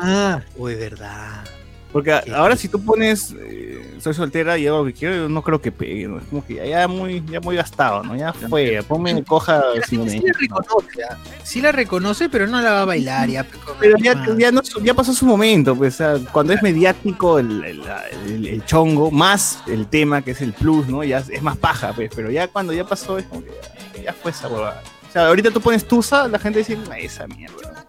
Ah, 0.00 0.40
uy, 0.56 0.74
verdad. 0.74 1.44
Porque 1.92 2.12
a- 2.12 2.22
ahora 2.34 2.54
si 2.56 2.68
tú 2.68 2.84
pones 2.84 3.34
eh, 3.38 3.96
soy 4.00 4.12
soltera 4.12 4.58
y 4.58 4.66
hago 4.66 4.78
lo 4.80 4.84
que 4.84 4.92
quiero, 4.92 5.14
yo 5.16 5.28
no 5.28 5.42
creo 5.42 5.60
que 5.60 5.72
pegue, 5.72 6.06
¿no? 6.06 6.18
Es 6.18 6.24
como 6.24 6.44
que 6.46 6.54
ya, 6.56 6.64
ya 6.66 6.88
muy, 6.88 7.24
ya 7.30 7.40
muy 7.40 7.56
gastado, 7.56 8.02
¿no? 8.02 8.14
Ya 8.14 8.32
fue, 8.32 8.82
ponme 8.86 9.24
coja 9.24 9.62
La 9.74 9.86
sin 9.86 10.06
gente 10.06 10.20
sí 10.20 10.26
la 10.26 10.32
reconoce, 10.38 11.02
¿ah? 11.10 11.18
sí 11.42 11.60
la 11.62 11.72
reconoce, 11.72 12.28
pero 12.28 12.46
no 12.46 12.60
la 12.60 12.72
va 12.72 12.82
a 12.82 12.84
bailar 12.84 13.28
ya. 13.30 13.44
pues, 13.44 13.58
Pero 13.80 13.96
ya, 13.98 14.22
ya, 14.36 14.52
no, 14.52 14.60
ya 14.82 14.92
pasó 14.94 15.14
su 15.14 15.24
momento, 15.24 15.74
pues, 15.74 15.94
o 15.94 15.96
sea, 15.96 16.18
cuando 16.30 16.52
es 16.52 16.62
mediático 16.62 17.38
el, 17.38 17.64
el- 17.64 17.82
el- 18.26 18.46
el 18.46 18.64
chongo, 18.66 19.10
más 19.10 19.60
el 19.66 19.86
tema 19.86 20.20
que 20.22 20.32
es 20.32 20.42
el 20.42 20.52
plus, 20.52 20.86
¿no? 20.88 21.02
Ya 21.04 21.18
es, 21.28 21.42
más 21.42 21.56
paja, 21.56 21.92
pues, 21.94 22.10
pero 22.14 22.30
ya 22.30 22.48
cuando 22.48 22.72
ya 22.74 22.84
pasó 22.84 23.16
es 23.18 23.24
como 23.24 23.42
que 23.42 23.50
ya, 23.96 24.02
ya 24.02 24.12
fue 24.12 24.30
esa 24.30 24.48
huevada. 24.48 24.82
O 25.08 25.10
sea, 25.12 25.26
ahorita 25.28 25.50
tú 25.50 25.60
pones 25.62 25.88
Tusa, 25.88 26.28
la 26.28 26.38
gente 26.38 26.58
dice, 26.58 26.76
"Ah, 26.90 26.98
esa 26.98 27.26
mierda. 27.26 27.86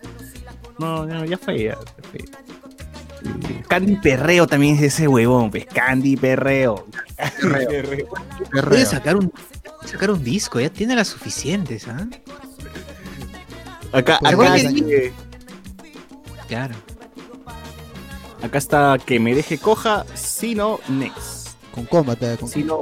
No, 0.79 1.05
no, 1.05 1.25
ya 1.25 1.38
fue, 1.38 1.57
ya, 1.63 1.71
ya 1.71 2.09
fue. 2.09 2.23
Candy 3.67 3.97
Perreo 3.97 4.47
también 4.47 4.75
es 4.75 4.82
ese 4.84 5.08
huevón, 5.08 5.51
pues, 5.51 5.65
Candy 5.65 6.15
Perreo. 6.17 6.88
Perreo. 7.41 8.08
Puede 8.67 8.86
sacar 8.86 9.15
un, 9.17 9.32
sacar 9.86 10.12
un 10.12 10.23
disco, 10.23 10.60
ya 10.60 10.69
tiene 10.69 10.95
las 10.95 11.08
suficientes, 11.10 11.88
¿ah? 11.88 12.08
Acá, 13.91 14.19
Pues, 14.21 14.34
acá, 14.34 14.53
que- 14.53 14.62
este, 14.62 15.13
Claro. 16.47 16.75
acá 18.41 18.58
está 18.58 18.97
que 19.03 19.19
me 19.19 19.36
deje 19.36 19.58
coja, 19.58 20.05
si 20.15 20.55
no, 20.55 20.79
next. 20.88 21.49
Con 21.73 21.86
cómbate, 21.86 22.38
con 22.38 22.49
Si 22.49 22.63
no, 22.63 22.82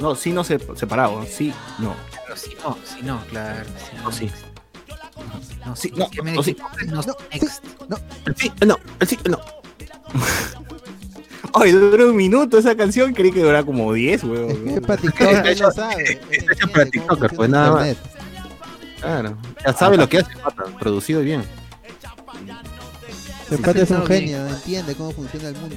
no, 0.00 0.14
si 0.14 0.32
no 0.32 0.42
se, 0.44 0.58
separado, 0.76 1.24
sí, 1.26 1.52
no. 1.78 1.94
Claro, 2.10 2.36
si 2.36 2.54
no, 2.54 2.78
si 2.84 3.02
no, 3.02 3.24
claro. 3.26 3.64
Si 3.90 3.96
no, 4.02 4.12
sí. 4.12 4.30
No, 5.66 5.74
Sí, 5.76 5.88
sí, 5.88 5.94
no, 5.98 6.08
que 6.10 6.22
me 6.22 6.38
o 6.38 6.42
sí. 6.42 6.56
no, 6.86 7.02
No, 7.02 7.16
next. 7.32 7.62
Sí, 8.36 8.52
no, 8.66 8.76
sí, 9.06 9.18
no. 9.28 9.40
Ay, 11.54 11.72
duró 11.72 12.10
un 12.10 12.16
minuto 12.16 12.58
esa 12.58 12.76
canción, 12.76 13.12
creí 13.14 13.32
que 13.32 13.40
duraba 13.42 13.64
como 13.64 13.92
10, 13.92 14.14
Es 14.14 14.20
que 14.20 14.26
weón. 14.28 14.68
es 14.68 14.80
para 14.80 15.00
TikTok, 15.00 15.72
sabe. 15.72 16.12
entiende 16.12 16.66
para 16.72 16.84
cómo 16.84 16.90
TikToker, 16.90 17.30
pues, 17.36 17.50
nada 17.50 17.70
más. 17.72 17.96
Claro. 19.00 19.38
Ya 19.64 19.72
sabe 19.72 19.96
lo 19.96 20.08
que 20.08 20.18
hace, 20.18 20.36
pata, 20.36 20.64
producido 20.78 21.20
bien. 21.22 21.44
Sí, 23.48 23.56
pata 23.58 23.80
es 23.82 23.90
un 23.90 24.06
genio, 24.06 24.46
entiende 24.46 24.94
cómo 24.94 25.12
funciona 25.12 25.48
el 25.48 25.56
mundo. 25.56 25.76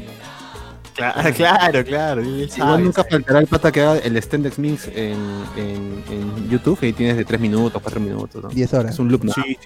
Claro, 1.33 1.33
claro, 1.33 1.83
claro. 1.85 2.21
Igual 2.23 2.83
nunca 2.83 3.03
faltará 3.03 3.39
el 3.39 3.47
pata 3.47 3.71
que 3.71 3.81
haga 3.81 3.97
el 3.99 4.21
Stendex 4.21 4.59
Mix 4.59 4.87
en, 4.87 5.17
en, 5.55 6.03
en 6.09 6.49
YouTube 6.49 6.77
y 6.83 6.93
tienes 6.93 7.15
de 7.17 7.25
3 7.25 7.39
minutos, 7.39 7.81
4 7.81 7.99
minutos, 7.99 8.43
¿no? 8.43 8.49
10 8.49 8.73
horas. 8.73 8.93
Es 8.93 8.99
un 8.99 9.09
loop, 9.09 9.23
¿no? 9.23 9.33
Sí, 9.33 9.57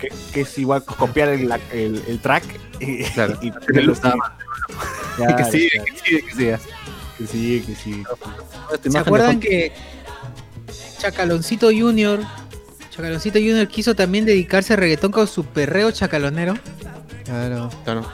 que, 0.00 0.08
que 0.32 0.40
es 0.42 0.58
igual 0.58 0.84
copiar 0.84 1.28
el, 1.30 1.48
la- 1.48 1.60
el, 1.72 2.02
el 2.06 2.18
track 2.20 2.44
y, 2.80 3.04
Claro. 3.04 3.38
y 3.40 3.50
ponerlo 3.50 3.94
Nada 4.02 4.16
más. 4.16 5.36
que 5.36 5.44
sigue, 5.44 5.70
que 5.70 5.98
sigue, 6.04 6.22
que 6.26 6.34
sigue. 6.34 6.58
que 7.18 7.26
sí, 7.26 7.64
que 7.66 7.74
sí. 7.74 8.02
Esta 8.72 8.90
¿Se 8.90 8.98
acuerdan 8.98 9.40
que 9.40 9.72
Chacaloncito 10.98 11.68
Junior, 11.68 12.20
Chacaloncito 12.90 13.38
Junior 13.38 13.66
quiso 13.68 13.94
también 13.94 14.24
dedicarse 14.24 14.72
a 14.74 14.76
reggaetón 14.76 15.10
con 15.12 15.26
su 15.26 15.44
perreo 15.44 15.90
chacalonero? 15.90 16.54
Claro. 17.24 17.70
claro. 17.84 18.06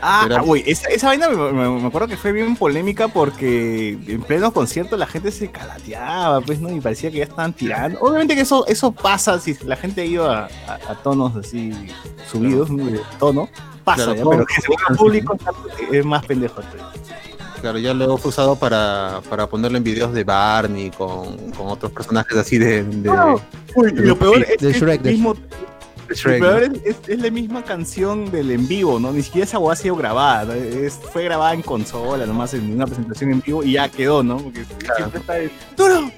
Ah, 0.00 0.24
Era- 0.26 0.42
uy, 0.42 0.62
esa, 0.66 0.88
esa 0.88 1.08
vaina 1.08 1.28
me, 1.28 1.52
me- 1.52 1.68
me 1.80 1.86
acuerdo 1.88 2.06
que 2.08 2.16
fue 2.16 2.32
bien 2.32 2.54
polémica 2.56 3.08
porque 3.08 3.98
en 4.06 4.22
pleno 4.22 4.52
concierto 4.52 4.96
la 4.96 5.06
gente 5.06 5.30
se 5.32 5.50
calateaba, 5.50 6.40
pues, 6.40 6.60
¿no? 6.60 6.70
Y 6.70 6.80
parecía 6.80 7.10
que 7.10 7.18
ya 7.18 7.24
estaban 7.24 7.52
tirando. 7.52 7.98
Obviamente 8.00 8.34
que 8.34 8.42
eso, 8.42 8.66
eso 8.68 8.92
pasa 8.92 9.38
si 9.40 9.54
la 9.64 9.76
gente 9.76 10.06
iba 10.06 10.44
a, 10.44 10.48
a- 10.68 10.92
a 10.92 10.94
tonos 11.02 11.34
así 11.36 11.72
subidos, 12.30 12.70
¿no? 12.70 12.84
de 12.86 13.00
tono, 13.18 13.48
pasa, 13.84 14.04
Claro, 14.04 14.14
ya, 14.18 14.30
pero 14.30 14.46
que 14.46 14.54
se 14.54 14.68
ponga 14.68 14.98
público 14.98 15.38
es 15.92 16.04
más 16.04 16.24
pendejo. 16.24 16.54
pues. 16.62 16.82
Claro, 17.60 17.78
ya 17.78 17.92
luego 17.92 18.16
fue 18.18 18.28
usado 18.28 18.54
para, 18.54 19.20
para 19.28 19.48
ponerlo 19.48 19.78
en 19.78 19.82
videos 19.84 20.12
de 20.12 20.22
Barney 20.22 20.90
con, 20.92 21.50
con 21.50 21.66
otros 21.66 21.90
personajes 21.90 22.36
así 22.36 22.56
de, 22.56 22.84
de, 22.84 23.10
Uy, 23.74 23.90
lo 23.94 24.16
peor 24.16 24.42
es, 24.48 24.58
De 24.62 24.72
Shrek, 24.72 25.04
el 25.04 25.12
mismo, 25.14 25.34
de 25.34 25.40
lo 25.40 25.77
Shrek. 26.14 26.40
¿no? 26.42 26.56
es, 26.58 26.70
es- 26.84 26.96
es 27.08 27.20
la 27.20 27.30
misma 27.30 27.62
canción 27.64 28.30
del 28.30 28.50
en 28.50 28.66
vivo, 28.68 28.98
¿no? 28.98 29.12
Ni 29.12 29.22
siquiera 29.22 29.44
esa 29.46 29.58
hueá 29.58 29.72
ha 29.74 29.76
sido 29.76 29.96
grabada, 29.96 30.44
¿no? 30.46 30.52
Es- 30.54 30.98
fue 31.12 31.24
grabada 31.24 31.54
en 31.54 31.62
consola, 31.62 32.26
nomás 32.26 32.54
en 32.54 32.72
una 32.72 32.86
presentación 32.86 33.32
en 33.32 33.40
vivo 33.44 33.62
y 33.62 33.72
ya 33.72 33.88
quedó, 33.88 34.22
¿no? 34.22 34.38
Porque 34.38 34.64
siempre 34.96 35.20
está 35.20 35.38
el 35.38 35.50
¡Duro! 35.76 36.10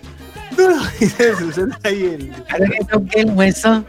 ¡Duro! 0.57 0.74
Y 1.00 1.07
se 1.07 1.53
suena 1.53 1.79
ahí 1.85 2.03
el, 2.05 2.33
Ahora 2.50 2.66
que 2.68 2.85
toque 2.85 3.20
el 3.20 3.31
hueso, 3.31 3.85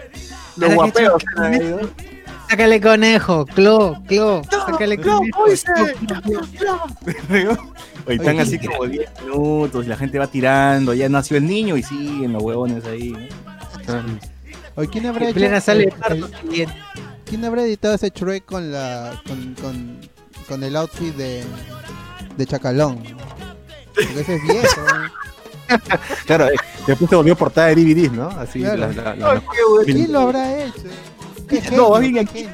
los 0.58 0.74
guapeos. 0.76 1.24
¿no? 1.36 1.80
sácale 2.50 2.82
conejo, 2.82 3.46
clo, 3.46 3.96
clo, 4.08 4.42
sácale 4.50 4.98
¡No, 4.98 5.20
conejo. 5.20 5.62
Oye, 8.08 8.16
están 8.16 8.40
así 8.40 8.58
como 8.60 8.86
10 8.88 9.10
minutos 9.24 9.86
y 9.86 9.90
la 9.90 9.96
gente 9.96 10.18
va 10.20 10.28
tirando, 10.28 10.94
ya 10.94 11.08
nació 11.08 11.38
el 11.38 11.46
niño 11.46 11.78
y 11.78 11.84
siguen 11.84 12.34
los 12.34 12.42
huevones 12.44 12.84
ahí, 12.86 13.14
¿no? 14.86 14.92
¿quién 14.92 15.06
habrá 15.08 15.26
hecho 15.26 15.34
plena 15.36 15.58
el-. 15.68 15.94
¿Quién 17.26 17.46
habrá 17.46 17.64
editado 17.64 17.94
ese 17.96 18.10
Shrek 18.10 18.46
con 18.46 18.72
la 18.72 19.22
con, 19.28 19.56
con, 19.62 20.00
con 20.48 20.64
el 20.64 20.76
outfit 20.76 21.16
de, 21.16 21.44
de 22.38 22.46
Chacalón? 22.46 23.02
Porque 23.94 24.20
ese 24.22 24.36
es 24.36 24.44
viejo. 24.44 24.82
¿no? 24.82 25.22
Claro, 26.26 26.48
eh, 26.50 26.56
después 26.86 27.10
se 27.10 27.16
volvió 27.16 27.34
portada 27.38 27.68
de 27.68 27.76
DVDs, 27.76 28.12
¿no? 28.12 28.28
Así, 28.28 28.60
Claro. 28.60 28.78
la- 28.78 29.16
la- 29.16 29.16
la- 29.16 29.44
¿Quién 29.86 30.12
lo 30.12 30.20
habrá 30.20 30.66
hecho? 30.66 30.82
Qué 31.48 31.62
No, 31.72 31.94
genio, 31.94 32.00
bien 32.00 32.14
qué 32.14 32.20
aquí-. 32.20 32.50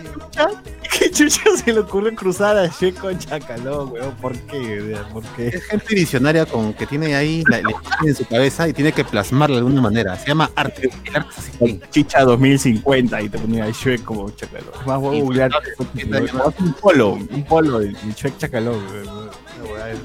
¿Qué 1.00 1.12
chucha 1.12 1.42
se 1.64 1.74
le 1.74 1.80
ocurre 1.80 2.14
cruzar 2.16 2.58
a 2.58 2.68
Shrek 2.68 2.96
con 3.00 3.18
Chacalón, 3.18 3.92
weón? 3.92 4.16
¿Por 4.16 4.38
qué? 4.38 4.82
Sea, 4.94 5.08
¿Por 5.10 5.24
qué? 5.36 5.48
Es 5.48 5.64
gente 5.66 5.96
visionaria 5.96 6.46
con 6.46 6.74
que 6.74 6.86
tiene 6.86 7.16
ahí 7.16 7.44
la, 7.50 7.62
la 7.62 7.72
en 8.06 8.16
su 8.16 8.26
cabeza 8.26 8.68
y 8.68 8.74
tiene 8.74 8.92
que 8.92 9.04
plasmarla 9.04 9.56
de 9.56 9.60
alguna 9.60 9.82
manera. 9.82 10.16
Se 10.18 10.28
llama 10.28 10.50
arte. 10.56 10.90
El 11.06 11.16
arte 11.16 11.30
es 11.32 11.38
así. 11.60 11.80
Chicha 11.92 12.24
2050 12.24 13.22
y 13.22 13.30
te 13.30 13.38
ponía 13.40 13.70
Shrek 13.70 14.04
como 14.04 14.30
Chacalón. 14.32 14.70
Es 14.80 14.86
más, 14.88 15.00
voy 15.00 15.18
a 15.18 15.22
googlear. 15.24 15.52
Un 16.60 16.74
polo, 16.74 17.10
un 17.14 17.44
polo 17.48 17.80
de 17.80 17.88
de 17.88 18.12
Shrek 18.16 18.38
Chacalón, 18.38 18.84
weón. 18.92 19.08
Una 19.10 19.72
hueá 19.72 19.86
de- 19.88 19.98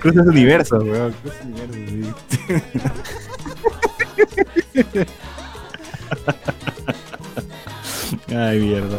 Cruza 0.00 0.20
ese 0.20 0.28
universo, 0.30 0.76
weón. 0.78 1.12
Cruza 1.22 1.36
ese 1.38 1.46
universo, 1.48 2.14
sí. 2.28 2.44
Ay, 8.34 8.58
mierda. 8.60 8.98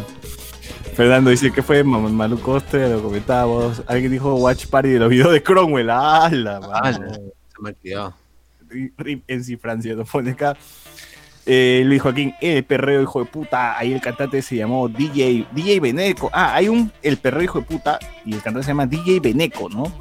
Fernando 0.96 1.30
dice 1.30 1.50
que 1.52 1.62
fue 1.62 1.84
Mam- 1.84 2.10
Malu 2.10 2.40
Coste, 2.40 2.88
lo 2.88 3.02
comentábamos. 3.02 3.82
Alguien 3.86 4.12
dijo 4.12 4.34
Watch 4.36 4.66
Party 4.66 4.88
de 4.90 4.98
los 4.98 5.10
videos 5.10 5.32
de 5.32 5.42
Cromwell. 5.42 5.90
¡Hala! 5.90 6.60
Ah! 6.72 6.92
Se 6.92 7.00
me 7.60 7.68
ha 7.68 7.72
olvidado. 7.72 8.14
Rip 8.98 9.22
en 9.28 9.44
sí, 9.44 9.56
Francia, 9.56 9.94
nos 9.94 10.08
pone 10.08 10.30
acá. 10.30 10.56
Eh, 11.44 11.82
Luis 11.84 12.02
Joaquín, 12.02 12.34
el 12.40 12.64
perreo 12.64 13.02
hijo 13.02 13.20
de 13.20 13.26
puta. 13.26 13.78
Ahí 13.78 13.92
el 13.92 14.00
cantante 14.00 14.40
se 14.42 14.56
llamó 14.56 14.88
DJ, 14.88 15.46
DJ 15.52 15.80
Beneco. 15.80 16.30
Ah, 16.32 16.54
hay 16.54 16.68
un 16.68 16.90
el 17.02 17.18
perreo 17.18 17.42
hijo 17.42 17.60
de 17.60 17.66
puta 17.66 17.98
y 18.24 18.34
el 18.34 18.42
cantante 18.42 18.64
se 18.64 18.70
llama 18.70 18.86
DJ 18.86 19.20
Beneco, 19.20 19.68
¿no? 19.68 19.92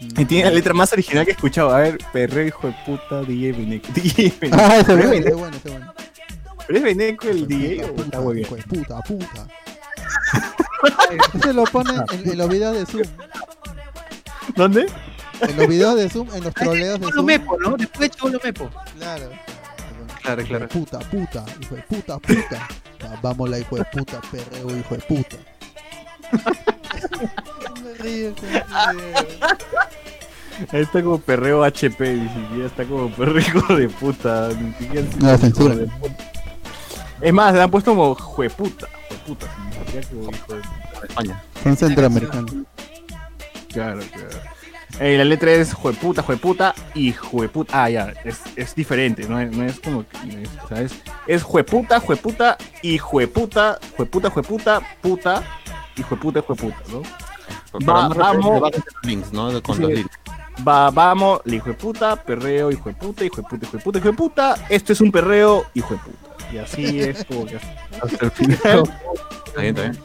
Y 0.00 0.24
tiene 0.26 0.44
la 0.44 0.54
letra 0.54 0.74
más 0.74 0.92
original 0.92 1.24
que 1.24 1.30
he 1.30 1.34
escuchado. 1.34 1.70
A 1.74 1.80
ver, 1.80 1.98
perreo 2.12 2.46
hijo 2.46 2.68
de 2.68 2.74
puta, 2.84 3.22
DJ 3.22 3.52
Beneco. 3.52 3.88
DJ 3.94 4.34
Beneco. 4.38 4.62
Ah, 4.62 4.76
ese 4.76 4.94
¿Pero 4.94 5.00
es 5.00 5.08
bueno, 5.08 5.26
ese 5.26 5.34
bueno, 5.34 5.56
ese 5.56 5.70
bueno. 5.70 5.94
¿Pero 6.66 6.78
es 6.78 6.84
Beneco 6.84 7.28
el 7.28 7.48
DJ 7.48 7.84
o 7.84 7.94
Puta, 7.94 8.20
de 8.20 8.44
puta, 8.44 9.00
puta. 9.00 9.46
Ese 11.34 11.52
lo 11.52 11.64
ponen 11.64 12.02
en, 12.12 12.30
en 12.30 12.38
los 12.38 12.48
videos 12.48 12.76
de 12.76 12.86
Zoom. 12.86 13.02
¿Dónde? 14.56 14.86
En 15.40 15.56
los 15.56 15.66
videos 15.68 15.96
de 15.96 16.08
Zoom, 16.08 16.28
en 16.34 16.44
los 16.44 16.54
troleos 16.54 17.00
de 17.00 17.10
Zoom. 17.12 17.26
Mepo, 17.26 17.56
¿no? 17.58 17.76
Después 17.76 18.10
de 18.10 18.16
Cholo 18.16 18.38
Mepo. 18.42 18.70
Claro. 18.98 19.30
Claro, 20.22 20.42
claro. 20.44 20.68
puta, 20.68 20.98
puta, 21.00 21.44
hijo 21.60 21.74
de 21.74 21.82
puta, 21.82 22.18
puta. 22.18 22.68
Va- 23.04 23.18
Vamos 23.22 23.50
la 23.50 23.58
hijo 23.58 23.76
de 23.76 23.84
puta, 23.84 24.20
perreo, 24.30 24.76
hijo 24.76 24.94
de 24.96 25.02
puta. 25.02 25.36
Me 27.82 27.94
río 27.94 28.34
con. 28.34 28.48
Ahí 30.70 30.82
está 30.82 31.02
como 31.02 31.18
perreo 31.18 31.64
HP, 31.64 32.14
ni 32.14 32.28
siquiera 32.28 32.66
está 32.66 32.84
como 32.84 33.10
perreo 33.10 33.38
hijo 33.40 33.74
de 33.76 33.88
puta. 33.88 34.48
Ni 34.58 34.72
siquiera 34.74 35.06
No, 35.18 35.28
hijo 35.28 35.38
censura. 35.38 35.74
de 35.74 35.86
puta. 35.88 36.16
Es 37.20 37.32
más, 37.32 37.54
le 37.54 37.62
han 37.62 37.70
puesto 37.70 37.90
como 37.94 38.14
jueputa. 38.14 38.86
De 39.14 39.18
puta. 39.26 39.46
España. 41.08 41.42
Son 41.62 41.76
centroamericanos. 41.76 42.52
Claro, 43.72 44.00
claro. 44.12 44.28
Eh, 45.00 45.18
la 45.18 45.24
letra 45.24 45.50
es 45.52 45.74
jueputa, 45.74 46.22
jueputa 46.22 46.74
y 46.94 47.12
jueputa. 47.12 47.82
Ah, 47.84 47.90
ya, 47.90 48.12
es, 48.24 48.40
es 48.54 48.74
diferente, 48.76 49.28
no 49.28 49.40
es, 49.40 49.50
no 49.50 49.64
es 49.64 49.80
como 49.80 50.02
es, 50.02 50.48
o 50.64 50.68
sea, 50.68 50.82
es, 50.82 50.92
es 51.26 51.42
jueputa, 51.42 51.98
jueputa 51.98 52.56
y 52.82 52.98
jueputa, 52.98 53.78
jueputa, 53.96 54.30
jueputa, 54.30 54.80
puta 55.02 55.42
y 55.96 56.02
jueputa, 56.02 56.42
jueputa, 56.42 56.76
¿no? 56.92 57.02
Va- 57.88 58.08
vamos. 58.08 58.70
links, 59.02 59.32
¿no? 59.32 59.60
Con 59.62 59.76
Sí. 59.76 59.82
los 59.82 59.90
links. 59.92 60.16
Va, 60.66 60.90
vamos, 60.92 61.40
hijo 61.46 61.70
de 61.70 61.74
puta, 61.74 62.14
perreo, 62.14 62.70
hijo 62.70 62.88
de 62.88 62.94
puta, 62.94 63.24
hijo 63.24 63.36
de 63.38 63.42
puta, 63.42 63.66
hijo 63.66 63.76
de 63.76 63.82
puta, 63.82 63.98
hijo 63.98 64.08
de 64.08 64.14
puta. 64.14 64.54
Esto 64.68 64.92
es 64.92 65.00
un 65.00 65.10
perreo, 65.10 65.66
hijo 65.74 65.94
de 65.94 66.00
puta. 66.00 66.23
Y 66.52 66.58
así 66.58 67.00
es 67.00 67.24
como 67.24 67.46
que 67.46 67.56
hasta 68.02 68.24
el 68.26 68.30
final. 68.30 68.58
Está 69.46 69.60
bien, 69.60 69.76
está 69.76 69.82
bien. 69.90 69.98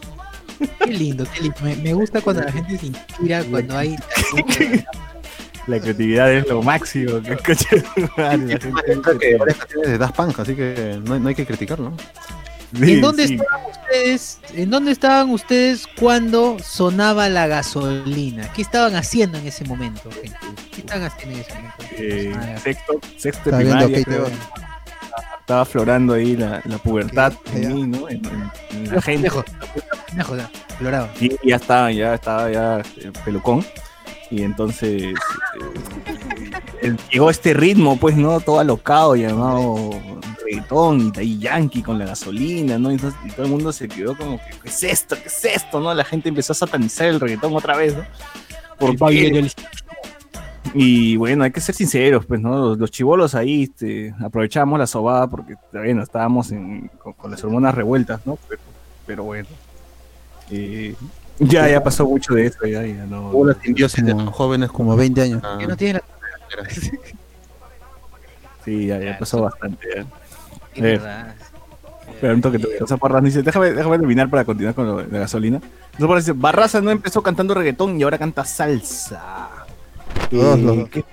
Qué 0.84 0.92
lindo, 0.92 1.26
qué 1.34 1.42
lindo. 1.42 1.58
Me, 1.64 1.76
me 1.78 1.94
gusta 1.94 2.22
cuando 2.22 2.44
la 2.44 2.52
gente 2.52 2.78
se 2.78 2.88
inspira, 2.88 3.44
cuando 3.46 3.78
hay... 3.78 3.96
La 5.68 5.80
creatividad 5.80 6.32
es 6.34 6.48
lo 6.48 6.62
máximo. 6.64 7.22
Que 7.22 7.38
coche 7.38 7.84
la 8.18 8.32
gente- 8.32 8.70
varias 9.38 9.58
canciones 9.58 9.90
de 9.92 9.98
Daft 9.98 10.16
Punk, 10.16 10.40
así 10.40 10.56
que 10.56 11.00
no, 11.04 11.14
hay- 11.14 11.20
no 11.20 11.30
hay 11.30 11.36
que 11.36 11.46
criticar, 11.46 11.80
¿no? 11.80 11.94
Sí, 12.76 12.94
¿En 12.94 13.02
dónde 13.02 13.28
sí. 13.28 13.34
estaban 13.36 13.62
ustedes? 13.72 14.40
¿En 14.54 14.70
dónde 14.70 14.92
estaban 14.92 15.30
ustedes 15.32 15.88
cuando 16.00 16.58
sonaba 16.64 17.28
la 17.30 17.48
gasolina? 17.48 18.52
¿Qué 18.54 18.62
estaban 18.62 18.96
haciendo 18.96 19.38
en 19.40 19.48
ese 19.48 19.64
momento, 19.66 20.10
gente? 20.12 20.38
¿Qué 20.72 20.82
estaban 20.82 21.04
haciendo 21.04 21.36
en 21.36 21.42
ese 21.42 21.54
momento? 21.56 21.76
Eh, 21.98 22.60
sexto, 22.64 23.00
sexto 23.18 23.50
primaria, 23.52 24.04
creo. 24.04 24.28
Estaba 25.50 25.62
aflorando 25.64 26.14
ahí 26.14 26.36
la, 26.38 26.62
la 26.66 26.78
pubertad 26.78 27.34
Sí, 27.52 27.64
en 27.64 27.74
mí, 27.74 27.88
¿no? 27.88 28.08
En, 28.08 28.18
en- 28.24 28.52
en 28.86 28.94
la 28.96 29.02
gente. 29.02 29.24
Lejos, 29.24 29.46
lejos, 30.16 30.38
ya, 30.38 30.52
exploraba. 30.70 31.10
Y 31.20 31.50
ya 31.50 31.56
estaba, 31.56 31.92
ya 31.92 32.14
estaba 32.14 32.52
ya 32.52 32.80
eh, 32.98 33.12
pelucón. 33.26 33.66
Y 34.30 34.44
entonces 34.44 35.02
eh, 35.02 35.16
eh, 36.84 36.96
llegó 37.12 37.32
este 37.32 37.56
ritmo, 37.56 37.98
pues, 37.98 38.16
¿no? 38.16 38.40
Todo 38.42 38.60
alocado, 38.60 39.16
llamado 39.16 39.90
reggaetón 40.46 41.12
y 41.16 41.20
ahí 41.20 41.40
yankee 41.40 41.82
con 41.82 41.98
la 41.98 42.06
gasolina, 42.06 42.78
¿no? 42.78 42.92
Entonces, 42.92 43.20
y 43.26 43.32
todo 43.32 43.48
el 43.48 43.52
mundo 43.52 43.72
se 43.74 43.88
quedó 43.88 44.16
como 44.16 44.38
que, 44.38 44.52
¿qué 44.62 44.70
es 44.70 44.84
esto? 44.84 45.16
¿Qué 45.16 45.30
es 45.30 45.46
esto? 45.46 45.80
¿No? 45.80 45.92
La 45.96 46.04
gente 46.06 46.30
empezó 46.30 46.54
a 46.54 46.58
satanizar 46.58 47.08
el 47.08 47.20
reggaetón 47.20 47.56
otra 47.56 47.76
vez, 47.76 47.98
¿no? 47.98 48.06
¿Por 48.78 48.92
qué? 49.10 49.50
Y 50.74 51.16
bueno, 51.18 51.44
hay 51.46 51.52
que 51.52 51.62
ser 51.62 51.74
sinceros, 51.74 52.26
pues, 52.26 52.40
¿no? 52.42 52.58
Los, 52.58 52.78
los 52.78 52.92
chivolos 52.92 53.34
ahí 53.36 53.64
este, 53.64 54.14
aprovechábamos 54.24 54.78
la 54.80 54.88
sobada 54.88 55.28
porque 55.28 55.56
bueno, 55.74 56.04
estábamos 56.04 56.52
en- 56.52 56.90
con, 57.02 57.14
con 57.14 57.32
las 57.32 57.44
hormonas 57.44 57.74
revueltas, 57.74 58.22
¿no? 58.26 58.38
Pero, 58.48 58.62
pero 59.08 59.24
bueno. 59.24 59.48
Eh, 60.52 60.96
ya, 61.40 61.68
ya 61.70 61.82
pasó 61.84 62.06
mucho 62.06 62.34
de 62.34 62.48
eso, 62.48 62.66
ya, 62.66 62.86
ya 62.86 63.06
no. 63.06 63.30
Hubo 63.30 63.48
la 63.48 63.54
simbiosis 63.56 64.04
de 64.06 64.14
los 64.14 64.30
jóvenes 64.36 64.70
Como 64.70 64.90
como 64.90 64.98
20 64.98 65.22
años. 65.22 65.42
Ah, 65.44 65.58
Que 65.60 65.68
no 65.68 65.76
tiene 65.78 65.94
la... 65.94 66.04
Sí, 68.66 68.86
ya, 68.88 69.00
ya 69.00 69.18
pasó 69.18 69.42
bastante. 69.42 69.88
ya. 69.96 70.02
Es 70.02 70.08
Eh, 70.76 70.82
verdad. 70.82 71.36
Pero 72.22 72.34
un 72.34 72.42
toque, 72.42 72.60
toque. 72.60 72.84
O 72.84 72.88
sea, 72.88 72.98
Parras 72.98 73.24
dice, 73.24 73.42
déjame, 73.42 73.72
déjame 73.72 73.98
terminar 73.98 74.30
para 74.30 74.44
continuar 74.44 74.76
con 74.76 74.86
lo 74.88 74.98
de 74.98 75.08
la 75.08 75.20
gasolina. 75.20 75.62
Parras 75.98 76.26
dice, 76.26 76.38
Barraza 76.38 76.82
no 76.82 76.92
empezó 76.92 77.22
cantando 77.24 77.54
reggaetón 77.54 78.00
y 78.00 78.04
ahora 78.04 78.18
canta 78.18 78.44
salsa. 78.44 79.50
Los 80.32 80.42
Eh, 80.44 80.46
dos, 80.46 80.60
los 80.60 80.76
dos. 80.78 80.90
¿qué, 80.90 81.04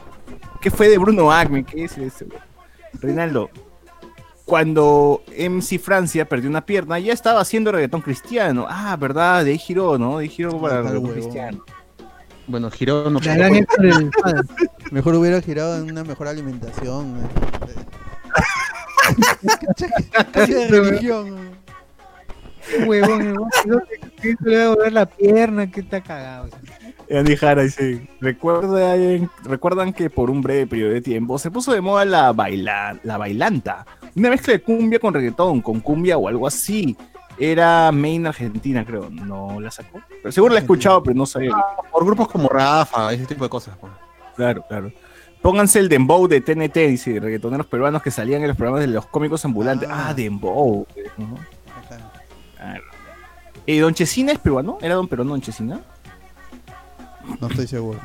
qué 0.61 0.71
fue 0.71 0.89
de 0.89 0.99
Bruno 0.99 1.31
Acme? 1.33 1.65
¿Qué 1.65 1.85
es 1.85 1.97
eso? 1.99 2.25
güey? 2.27 2.39
Reinaldo, 3.01 3.51
cuando 4.45 5.23
MC 5.37 5.79
Francia 5.79 6.29
perdió 6.29 6.49
una 6.49 6.65
pierna, 6.65 6.99
ya 6.99 7.13
estaba 7.13 7.41
haciendo 7.41 7.73
reggaetón 7.73 8.01
cristiano. 8.01 8.67
Ah, 8.69 8.97
verdad, 8.97 9.45
de 9.45 9.51
ahí 9.53 9.59
giró, 9.59 9.99
¿no? 9.99 10.19
De 10.19 10.25
ahí 10.25 10.29
giró 10.31 10.61
para 10.61 10.77
Ah, 10.77 10.79
el 10.79 10.85
reggaetón 10.85 11.05
huevón. 11.05 11.21
cristiano. 11.21 11.65
Bueno, 12.49 12.71
giró 12.71 13.11
no. 13.11 13.19
Mejor 14.93 15.15
hubiera 15.17 15.41
girado 15.43 15.77
en 15.79 15.91
una 15.91 16.05
mejor 16.05 16.29
alimentación. 16.29 17.17
Religión. 20.35 21.51
Qué 22.69 22.85
huevón, 22.85 23.23
huevón. 23.29 23.83
¿Qué 24.21 24.35
se 24.43 24.49
le 24.49 24.59
va 24.59 24.65
a 24.65 24.69
volver 24.75 24.93
la 24.93 25.07
pierna? 25.07 25.71
Que 25.71 25.81
está 25.81 26.01
cagado. 26.01 26.47
o 26.47 26.49
sea. 26.49 26.61
Andy 27.11 27.37
Jara 27.37 27.63
dice, 27.63 28.09
¿recuerdan, 28.21 29.31
recuerdan 29.45 29.93
que 29.93 30.11
por 30.11 30.31
un 30.31 30.41
breve 30.43 30.67
periodo 30.67 30.93
de 30.93 31.01
tiempo 31.01 31.39
se 31.39 31.51
puso 31.51 31.73
de 31.73 31.81
moda 31.81 32.05
la, 32.05 32.33
baila, 32.33 32.99
la 33.05 33.17
bailanta, 33.17 33.87
una 34.17 34.31
mezcla 34.31 34.53
de 34.55 34.63
cumbia 34.63 34.99
con 34.99 35.15
reggaetón, 35.15 35.61
con 35.61 35.81
cumbia 35.81 36.19
o 36.19 36.29
algo 36.29 36.47
así. 36.47 36.97
Era 37.39 37.93
main 37.93 38.27
Argentina, 38.27 38.83
creo. 38.85 39.11
No 39.11 39.61
la 39.61 39.71
sacó. 39.71 40.01
Pero 40.23 40.33
seguro 40.33 40.55
la 40.55 40.61
he 40.61 40.63
escuchado, 40.63 41.03
pero 41.03 41.15
no 41.15 41.27
sabía. 41.27 41.55
por 41.93 42.05
grupos 42.05 42.29
como 42.29 42.49
Rafa, 42.49 43.13
ese 43.13 43.27
tipo 43.27 43.45
de 43.45 43.51
cosas. 43.51 43.77
pues. 43.79 43.93
Claro, 44.37 44.65
claro. 44.67 44.91
Pónganse 45.43 45.79
el 45.79 45.89
Dembow 45.91 46.27
de 46.29 46.41
TNT, 46.41 46.75
dice, 46.89 47.21
reggaetoneros 47.21 47.67
peruanos 47.67 48.03
que 48.03 48.11
salían 48.11 48.41
en 48.41 48.49
los 48.49 48.57
programas 48.57 48.81
de 48.81 48.87
los 48.87 49.05
cómicos 49.07 49.45
ambulantes. 49.45 49.87
Ah, 49.93 50.07
Ah. 50.09 50.15
Dembow. 50.15 50.87
Claro. 52.57 52.85
Eh, 53.67 53.81
¿Don 53.81 53.93
Chesina 53.95 54.33
es 54.33 54.39
peruano? 54.39 54.79
¿Era 54.81 54.95
Don 54.95 55.07
Perón 55.07 55.29
Don 55.29 55.41
Chesina? 55.41 55.81
No 57.41 57.49
estoy 57.49 57.67
seguro. 57.67 57.99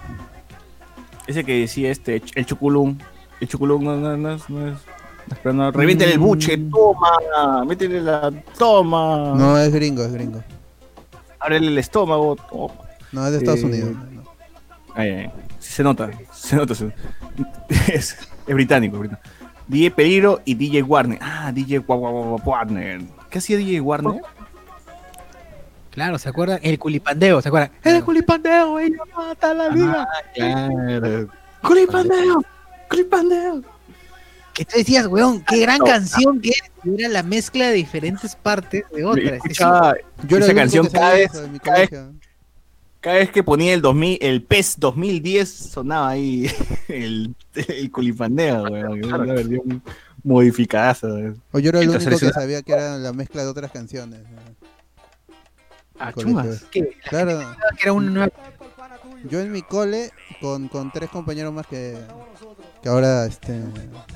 Ese 1.28 1.44
que 1.44 1.60
decía 1.62 1.92
este, 1.92 2.22
el 2.36 2.46
chuculum. 2.46 2.98
El 3.40 3.48
chuculum 3.48 3.84
no, 3.84 3.96
no, 3.96 4.18
no 4.18 4.32
es. 4.34 4.50
No 4.50 4.68
es 4.68 4.78
no 5.46 5.70
el 5.70 6.20
buche, 6.20 6.58
toma. 6.58 7.64
Métele 7.66 8.02
la. 8.02 8.32
Toma. 8.58 9.34
No, 9.36 9.58
es 9.58 9.72
gringo, 9.72 10.04
es 10.04 10.12
gringo. 10.12 10.44
Ábrele 11.40 11.68
el 11.68 11.78
estómago, 11.78 12.36
toma. 12.36 12.74
No, 13.12 13.26
es 13.26 13.32
de 13.32 13.38
Estados 13.40 13.62
Eh, 13.62 13.66
Unidos. 13.66 13.92
no. 14.12 14.22
Ay, 14.94 15.10
ay, 15.10 15.32
se 15.60 15.84
nota, 15.84 16.10
se 16.34 16.56
nota. 16.56 16.76
se- 16.76 16.94
Es, 17.94 18.18
es 18.48 18.54
británico, 18.56 18.96
es 18.98 19.00
británico. 19.02 19.30
DJ 19.68 19.92
Peligro 19.92 20.42
y 20.44 20.56
DJ 20.56 20.84
Warner. 20.84 21.18
Ah, 21.22 21.52
DJ 21.54 21.80
Wa- 21.80 21.96
Wa- 21.96 22.12
Wa- 22.12 22.42
Warner. 22.44 23.02
¿Qué 23.30 23.38
hacía 23.38 23.58
DJ 23.58 23.80
Warner? 23.80 24.22
Claro, 25.92 26.18
¿se 26.18 26.30
acuerdan? 26.30 26.60
El 26.64 26.80
culipandeo, 26.80 27.42
¿se 27.42 27.50
acuerdan? 27.50 27.72
El 27.84 28.04
culipandeo, 28.04 28.80
ella 28.80 28.98
mata 29.16 29.54
la 29.54 29.70
vida. 29.70 30.08
Claro. 30.34 31.30
¡Culipandeo! 31.62 32.42
¡Culipandeo! 32.90 33.62
Que 34.54 34.66
tú 34.66 34.78
decías, 34.78 35.08
weón, 35.08 35.44
qué 35.44 35.60
gran 35.60 35.80
canción 35.80 36.42
que 36.42 36.50
es. 36.50 36.62
Era 36.98 37.10
la 37.10 37.24
mezcla 37.24 37.68
de 37.68 37.74
diferentes 37.76 38.36
partes 38.36 38.84
de 38.94 39.06
otra. 39.06 39.36
Escuchaba 39.36 39.96
Yo 40.28 40.38
era 40.38 40.46
esa 40.46 40.56
canción 40.56 40.88
cada 40.88 41.14
vez, 41.14 41.32
cada 41.64 41.78
vez- 41.80 41.90
cada 43.00 43.16
vez 43.18 43.32
que 43.32 43.44
ponía 43.44 43.74
el 43.74 43.82
2000, 43.82 44.20
el 44.22 44.44
PES 44.44 44.76
2010 44.80 45.50
sonaba 45.50 46.10
ahí 46.10 46.52
el, 46.88 47.34
el 47.56 47.92
culipandeo, 47.92 48.64
weón. 48.64 49.04
era 49.04 49.16
Una 49.18 49.34
versión 49.34 49.84
modificada. 50.24 50.96
O 51.52 51.60
yo 51.60 51.70
era 51.70 51.80
el 51.82 51.90
único 51.90 52.18
que 52.20 52.30
sabía 52.30 52.62
que 52.62 52.74
era 52.74 52.98
la 52.98 53.12
mezcla 53.14 53.44
de 53.44 53.50
otras 53.50 53.72
canciones. 53.72 54.20
¿no? 54.22 54.51
Ah, 56.08 56.12
colegio. 56.14 56.42
chumas. 56.42 56.64
Que, 56.72 56.98
Claro, 57.10 57.40
que 57.78 57.84
era 57.84 57.94
una 57.94 58.10
nueva. 58.12 58.32
yo 59.30 59.40
en 59.40 59.52
mi 59.52 59.62
cole, 59.62 60.12
con, 60.40 60.68
con 60.68 60.92
tres 60.92 61.10
compañeros 61.10 61.54
más 61.54 61.68
que, 61.68 61.98
que 62.82 62.90
ahora 62.90 63.26
este, 63.26 63.62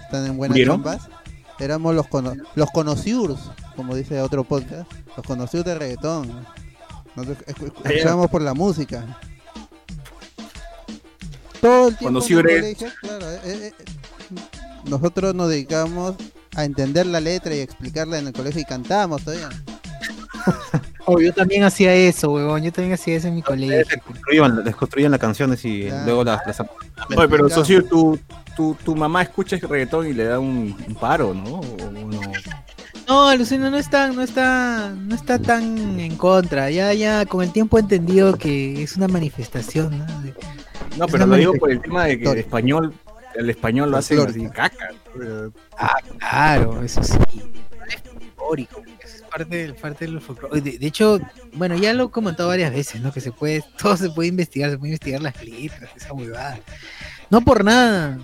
están 0.04 0.26
en 0.26 0.38
buenas 0.38 0.58
chambas, 0.76 1.08
éramos 1.60 1.94
los, 1.96 2.08
cono 2.08 2.34
los 2.56 2.70
conocidos, 2.72 3.52
como 3.76 3.96
dice 3.96 4.20
otro 4.22 4.44
podcast, 4.44 4.92
los 5.16 5.26
conocidos 5.26 5.66
de 5.66 5.76
reggaetón. 5.76 6.46
Escu- 7.16 7.38
escuchábamos 7.88 8.30
por 8.30 8.42
la 8.42 8.54
música. 8.54 9.18
Todo 11.62 11.88
el 11.88 11.98
tiempo 11.98 12.20
en 12.20 12.38
el 12.38 12.44
colegio, 12.62 12.88
claro, 13.02 13.32
eh, 13.32 13.40
eh, 13.46 13.74
eh, 13.80 13.86
nosotros 14.86 15.34
nos 15.34 15.50
dedicamos 15.50 16.16
a 16.56 16.64
entender 16.66 17.06
la 17.08 17.20
letra 17.20 17.56
y 17.56 17.60
explicarla 17.60 18.20
en 18.20 18.28
el 18.28 18.34
colegio 18.34 18.62
y 18.62 18.66
cantábamos 18.66 19.24
todavía. 19.24 19.50
Oh, 21.08 21.20
yo 21.22 21.32
también 21.32 21.64
hacía 21.64 21.94
eso, 21.94 22.32
weón. 22.32 22.64
Yo 22.64 22.72
también 22.72 22.96
hacía 22.96 23.16
eso 23.18 23.28
en 23.28 23.36
mi 23.36 23.44
colegio. 23.44 23.78
Desconstruían, 23.78 24.64
desconstruían 24.64 25.12
las 25.12 25.20
canciones 25.20 25.64
y 25.64 25.84
Claro. 25.86 26.06
luego 26.06 26.24
las, 26.24 26.48
las 26.48 26.60
Oye, 26.62 27.28
pero 27.30 27.48
socio, 27.48 27.86
tu, 27.86 28.18
tu, 28.56 28.76
tu 28.84 28.96
mamá 28.96 29.22
escucha 29.22 29.56
reggaetón 29.58 30.08
y 30.08 30.14
le 30.14 30.24
da 30.24 30.40
un, 30.40 30.76
un 30.88 30.96
paro, 30.96 31.36
¿no? 31.36 31.60
¿O 31.60 31.92
no? 31.92 32.10
No, 33.08 33.36
Lucino 33.36 33.70
no 33.70 33.78
está, 33.78 34.08
no 34.08 34.24
está, 34.24 34.96
no 34.98 35.14
está 35.14 35.38
tan 35.38 36.00
en 36.00 36.16
contra. 36.16 36.72
Ya, 36.72 36.92
ya, 36.94 37.24
con 37.28 37.44
el 37.44 37.52
tiempo 37.52 37.78
he 37.78 37.82
entendido 37.82 38.36
que 38.36 38.82
es 38.82 38.96
una 38.98 39.08
manifestación, 39.08 40.00
¿no? 40.00 40.06
De- 40.22 40.34
No, 40.98 41.06
pero 41.06 41.28
lo 41.28 41.36
digo 41.36 41.54
por 41.54 41.70
el 41.70 41.82
tema 41.82 42.06
de 42.06 42.20
que 42.20 42.32
el 42.32 42.40
español, 42.40 42.96
el 43.36 43.48
español 43.52 43.92
lo 43.92 43.98
hace 43.98 44.16
Folclórica. 44.18 44.70
caca. 44.72 44.90
Ah, 45.78 45.98
claro, 46.18 46.82
eso 46.82 47.04
sí. 47.04 47.14
Es 47.88 47.96
es 47.96 48.02
parte 49.38 49.58
del, 49.58 49.76
parte 49.76 50.06
del 50.06 50.22
folclore. 50.22 50.62
De, 50.62 50.78
de 50.78 50.88
hecho, 50.88 51.20
bueno, 51.54 51.76
ya 51.76 51.94
lo 51.94 52.06
he 52.06 52.12
comentado 52.12 52.50
varias 52.50 52.72
veces, 52.72 53.02
¿no? 53.02 53.12
Que 53.12 53.22
se 53.22 53.32
puede, 53.32 53.64
todo 53.78 53.98
se 53.98 54.10
puede 54.10 54.30
investigar, 54.30 54.70
se 54.70 54.78
puede 54.78 54.92
investigar 54.92 55.22
las 55.22 55.44
letras, 55.44 55.90
esa 55.96 56.14
huevada. 56.14 56.60
No 57.30 57.42
por 57.42 57.64
nada. 57.64 58.20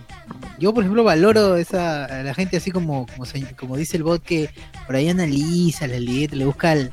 Yo, 0.60 0.74
por 0.74 0.84
ejemplo, 0.84 1.04
valoro 1.04 1.58
esa, 1.58 2.06
a 2.06 2.24
la 2.24 2.34
gente 2.34 2.58
así 2.58 2.72
como, 2.72 3.06
como, 3.08 3.26
como 3.60 3.78
dice 3.78 3.98
el 3.98 4.04
bot 4.04 4.24
que 4.24 4.50
por 4.86 4.96
ahí 4.96 5.10
analiza 5.10 5.88
la 5.88 6.00
letra, 6.00 6.38
le 6.38 6.46
busca 6.46 6.74
el, 6.74 6.92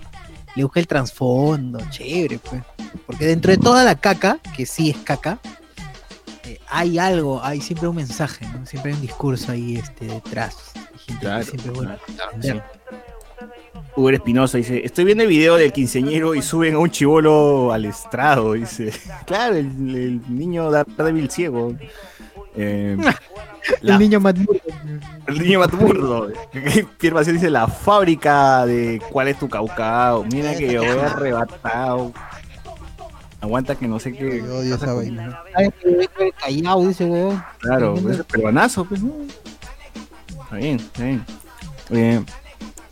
le 0.57 0.65
busca 0.65 0.81
el 0.81 0.87
trasfondo, 0.87 1.79
chévere, 1.91 2.39
pues. 2.39 2.63
Porque 3.07 3.27
dentro 3.27 3.53
de 3.53 3.59
toda 3.59 3.85
la 3.85 3.95
caca, 3.95 4.39
que 4.57 4.67
sí 4.67 4.91
es 4.91 4.97
caca, 4.97 5.39
eh, 6.45 6.59
hay 6.69 6.99
algo, 6.99 7.45
hay 7.45 7.61
siempre 7.61 7.89
un 7.89 7.97
mensaje, 7.97 8.47
¿no? 8.47 8.65
Siempre 8.67 8.93
hay 8.93 8.97
un 8.97 9.03
discurso 9.03 9.53
ahí 9.53 9.77
este, 9.77 10.07
detrás. 10.07 10.73
Gente 11.07 11.21
Claro, 11.21 11.45
siempre 11.45 11.71
es 11.71 11.77
bueno 11.77 11.97
claro, 12.17 12.33
entender. 12.35 12.65
Uber 13.97 14.15
Espinosa 14.15 14.59
dice, 14.59 14.85
estoy 14.85 15.05
viendo 15.05 15.25
el 15.25 15.29
video 15.29 15.57
del 15.57 15.73
quinceñero 15.73 16.35
y 16.35 16.43
suben 16.43 16.75
a 16.75 16.79
un 16.79 16.91
chivolo 16.91 17.73
al 17.73 17.85
estrado, 17.85 18.53
dice. 18.53 18.93
Claro, 19.27 19.57
el, 19.57 19.67
el 19.67 20.21
niño 20.29 20.71
Daredevil 20.71 21.31
ciego. 21.31 21.75
Eh, 22.57 22.97
la- 23.83 23.95
El 23.95 23.99
niño 24.01 24.21
maduro. 24.21 24.53
el 25.27 25.39
niño 25.39 25.61
Matumurdo. 25.61 26.29
Pierre 26.99 27.15
Maciel 27.15 27.37
dice, 27.37 27.51
la 27.51 27.67
fábrica 27.69 28.65
de 28.67 29.01
cuál 29.11 29.29
es 29.29 29.39
tu 29.39 29.49
caucao. 29.49 30.25
Mira 30.25 30.55
que 30.57 30.73
yo 30.73 30.81
voy 30.81 30.91
arrebatado. 30.91 32.13
Aguanta 33.41 33.77
que 33.77 33.87
no 33.87 34.01
sé 34.01 34.13
qué. 34.13 34.43
Odio 34.43 34.75
esa 34.75 34.93
vaina. 34.95 35.43
Callao, 36.41 36.87
dice 36.87 37.05
weón. 37.05 37.43
Claro, 37.61 37.95
es 38.11 38.25
peruanazo, 38.25 38.85
pues. 38.85 39.01
Está 40.45 40.57
bien, 40.57 40.77
está 40.77 41.05
bien. 41.05 41.25
Eh, 41.91 42.25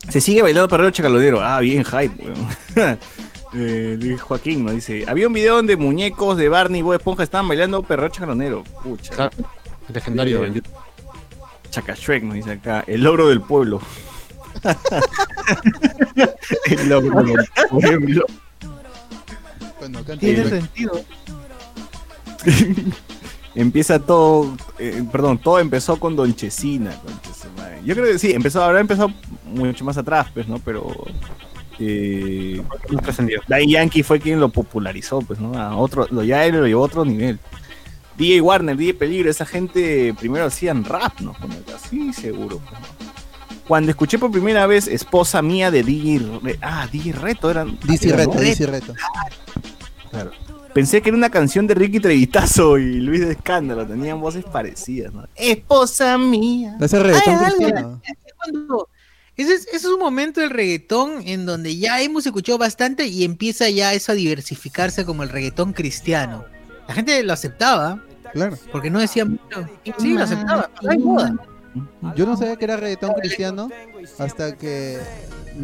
se 0.09 0.21
sigue 0.21 0.41
bailando 0.41 0.67
perreo 0.67 0.91
chacalodero. 0.91 1.41
Ah, 1.41 1.59
bien, 1.59 1.83
hype, 1.83 2.23
weón. 2.23 2.97
Eh, 3.53 4.17
Joaquín 4.19 4.65
nos 4.65 4.75
dice: 4.75 5.05
Había 5.07 5.27
un 5.27 5.33
video 5.33 5.55
donde 5.55 5.77
muñecos 5.77 6.37
de 6.37 6.49
Barney 6.49 6.79
y 6.79 6.81
Bob 6.83 6.95
Esponja 6.95 7.23
estaban 7.23 7.47
bailando 7.47 7.81
perreo 7.81 8.09
chacalonero. 8.09 8.63
Pucha. 8.83 9.15
Claro, 9.15 9.31
legendario. 9.87 10.53
Sí. 10.53 10.61
Chaca 11.69 11.95
Shrek 11.95 12.23
nos 12.23 12.35
dice 12.35 12.51
acá: 12.51 12.83
El 12.85 13.03
logro 13.03 13.29
del 13.29 13.39
pueblo. 13.39 13.81
el 16.65 16.89
logro 16.89 17.23
del 17.23 17.47
pueblo. 17.69 18.25
Bueno, 19.79 19.99
acá 19.99 20.17
Tiene 20.17 20.49
sentido. 20.49 21.01
Empieza 23.57 23.97
todo, 23.97 24.55
eh, 24.77 25.03
perdón, 25.11 25.39
todo 25.39 25.57
empezó 25.57 25.99
con 25.99 26.15
Don 26.15 26.35
Chesina. 26.35 26.91
Yo 27.83 27.95
creo 27.95 28.05
que 28.05 28.19
sí, 28.19 28.31
empezó, 28.31 28.63
habrá 28.63 28.79
empezado 28.79 29.11
mucho 29.45 29.83
más 29.83 29.97
atrás, 29.97 30.27
pues, 30.31 30.47
¿no? 30.47 30.59
Pero 30.59 30.93
eh. 31.79 32.61
Daddy 33.47 33.71
Yankee 33.71 34.03
fue 34.03 34.19
quien 34.19 34.39
lo 34.39 34.49
popularizó, 34.49 35.21
pues, 35.21 35.39
¿no? 35.39 35.57
A 35.59 35.75
otro, 35.75 36.07
lo 36.11 36.23
ya 36.23 36.45
él 36.45 36.55
lo 36.55 36.67
llevó 36.67 36.83
a 36.83 36.85
otro 36.85 37.03
nivel. 37.03 37.39
DJ 38.15 38.41
Warner, 38.41 38.77
DJ 38.77 38.93
Peligro, 38.93 39.31
esa 39.31 39.45
gente 39.45 40.13
primero 40.19 40.45
hacían 40.45 40.83
rap, 40.85 41.19
¿no? 41.21 41.35
Así 41.75 42.13
seguro. 42.13 42.59
pues, 42.59 42.79
¿no? 42.79 43.07
Cuando 43.67 43.89
escuché 43.89 44.19
por 44.19 44.31
primera 44.31 44.67
vez 44.67 44.87
Esposa 44.87 45.41
Mía 45.41 45.71
de 45.71 45.81
DJ, 45.81 46.39
Re- 46.43 46.59
ah, 46.61 46.87
DJ 46.91 47.11
Reto, 47.11 47.49
eran... 47.49 47.77
Era, 47.89 48.17
Reto, 48.17 48.33
¿no? 48.35 48.39
DC 48.39 48.65
Reto. 48.67 48.93
Claro. 50.11 50.31
Pensé 50.77 51.01
que 51.01 51.09
era 51.09 51.17
una 51.17 51.31
canción 51.31 51.65
de 51.65 51.73
Ricky 51.73 51.99
Trevitazo 51.99 52.77
y 52.77 52.99
Luis 52.99 53.21
de 53.25 53.31
Escándalo, 53.31 53.83
tenían 53.87 54.21
voces 54.21 54.45
parecidas, 54.45 55.11
¿no? 55.11 55.25
Esposa 55.35 56.19
mía. 56.19 56.77
Ese 56.79 56.99
reggaetón. 56.99 57.99
Es 58.05 58.15
cuando- 58.35 58.87
Ese 59.35 59.55
es, 59.55 59.65
ese 59.69 59.75
es 59.77 59.85
un 59.85 59.97
momento 59.99 60.39
del 60.39 60.51
reggaetón 60.51 61.27
en 61.27 61.47
donde 61.47 61.75
ya 61.77 61.99
hemos 62.03 62.27
escuchado 62.27 62.59
bastante 62.59 63.07
y 63.07 63.23
empieza 63.23 63.67
ya 63.71 63.91
eso 63.93 64.11
a 64.11 64.15
diversificarse 64.15 65.03
como 65.03 65.23
el 65.23 65.29
reggaetón 65.29 65.73
cristiano. 65.73 66.45
La 66.87 66.93
gente 66.93 67.23
lo 67.23 67.33
aceptaba 67.33 68.03
Claro. 68.33 68.55
porque 68.71 68.91
no 68.91 68.99
decía 68.99 69.25
mucho. 69.25 69.67
Sí, 69.97 70.13
lo 70.13 70.25
aceptaba. 70.25 70.69
No 70.83 70.91
hay 70.91 70.97
moda. 70.99 71.35
Yo 72.15 72.27
no 72.27 72.37
sabía 72.37 72.55
que 72.55 72.65
era 72.65 72.77
reggaetón 72.77 73.13
cristiano 73.19 73.67
hasta 74.19 74.55
que 74.55 74.99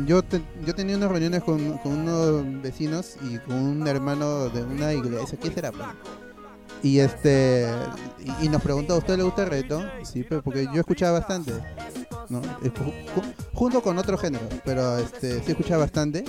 yo, 0.06 0.22
te- 0.24 0.42
yo 0.66 0.74
tenía 0.76 0.98
unas 0.98 1.10
reuniones 1.12 1.44
con, 1.44 1.80
unos 1.84 2.62
vecinos 2.62 3.16
y 3.30 3.38
con 3.40 3.56
un 3.56 3.88
hermano 3.88 4.50
de 4.50 4.64
una 4.64 4.94
iglesia. 4.94 5.38
¿Qué 5.42 5.52
será? 5.52 5.72
pues? 5.72 5.86
Y 6.82 7.00
este 7.00 7.68
y, 8.42 8.50
nos 8.50 8.62
preguntó, 8.62 8.96
¿a 8.96 8.98
usted 8.98 9.16
le 9.18 9.24
gusta 9.24 9.44
el 9.44 9.50
reggaetón? 9.50 9.90
Sí, 10.04 10.26
pero 10.28 10.42
porque 10.42 10.66
yo 10.74 10.80
escuchaba 10.82 11.20
bastante. 11.20 11.54
¿no? 12.30 12.42
Ju- 12.42 12.72
ju- 12.72 13.34
junto 13.54 13.82
con 13.82 13.98
otro 13.98 14.18
género, 14.18 14.44
pero 14.66 14.98
este 14.98 15.42
sí 15.44 15.52
escuchaba 15.52 15.84
bastante. 15.84 16.26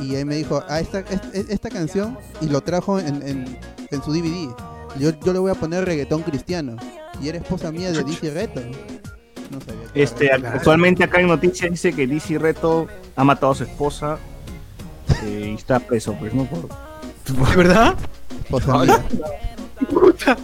Y 0.00 0.14
él 0.16 0.26
me 0.26 0.36
dijo, 0.36 0.62
ah, 0.68 0.80
esta, 0.80 1.00
es- 1.00 1.48
esta 1.48 1.70
canción, 1.70 2.18
y 2.40 2.46
lo 2.48 2.60
trajo 2.60 2.98
en, 2.98 3.22
en, 3.26 3.58
en 3.90 4.02
su 4.02 4.12
DVD. 4.12 4.54
Yo, 4.98 5.10
yo 5.20 5.32
le 5.32 5.38
voy 5.38 5.50
a 5.50 5.54
poner 5.54 5.84
reggaetón 5.86 6.22
cristiano. 6.22 6.76
Y 7.22 7.28
era 7.28 7.38
esposa 7.38 7.70
mía 7.72 7.92
de 7.92 8.02
DC 8.04 8.30
Reto. 8.30 8.60
No 9.52 9.60
sabía. 9.60 9.86
Este, 9.94 10.32
actualmente 10.32 11.04
acá 11.04 11.20
en 11.20 11.28
noticias 11.28 11.70
dice 11.70 11.92
que 11.92 12.06
DC 12.06 12.38
Reto 12.38 12.88
ha 13.14 13.24
matado 13.24 13.52
a 13.52 13.54
su 13.54 13.64
esposa 13.64 14.18
eh, 15.22 15.50
y 15.52 15.54
está 15.54 15.78
preso, 15.78 16.14
pues, 16.18 16.32
¿no? 16.34 16.44
Por... 16.46 16.68
¿De 16.68 17.56
verdad? 17.56 17.94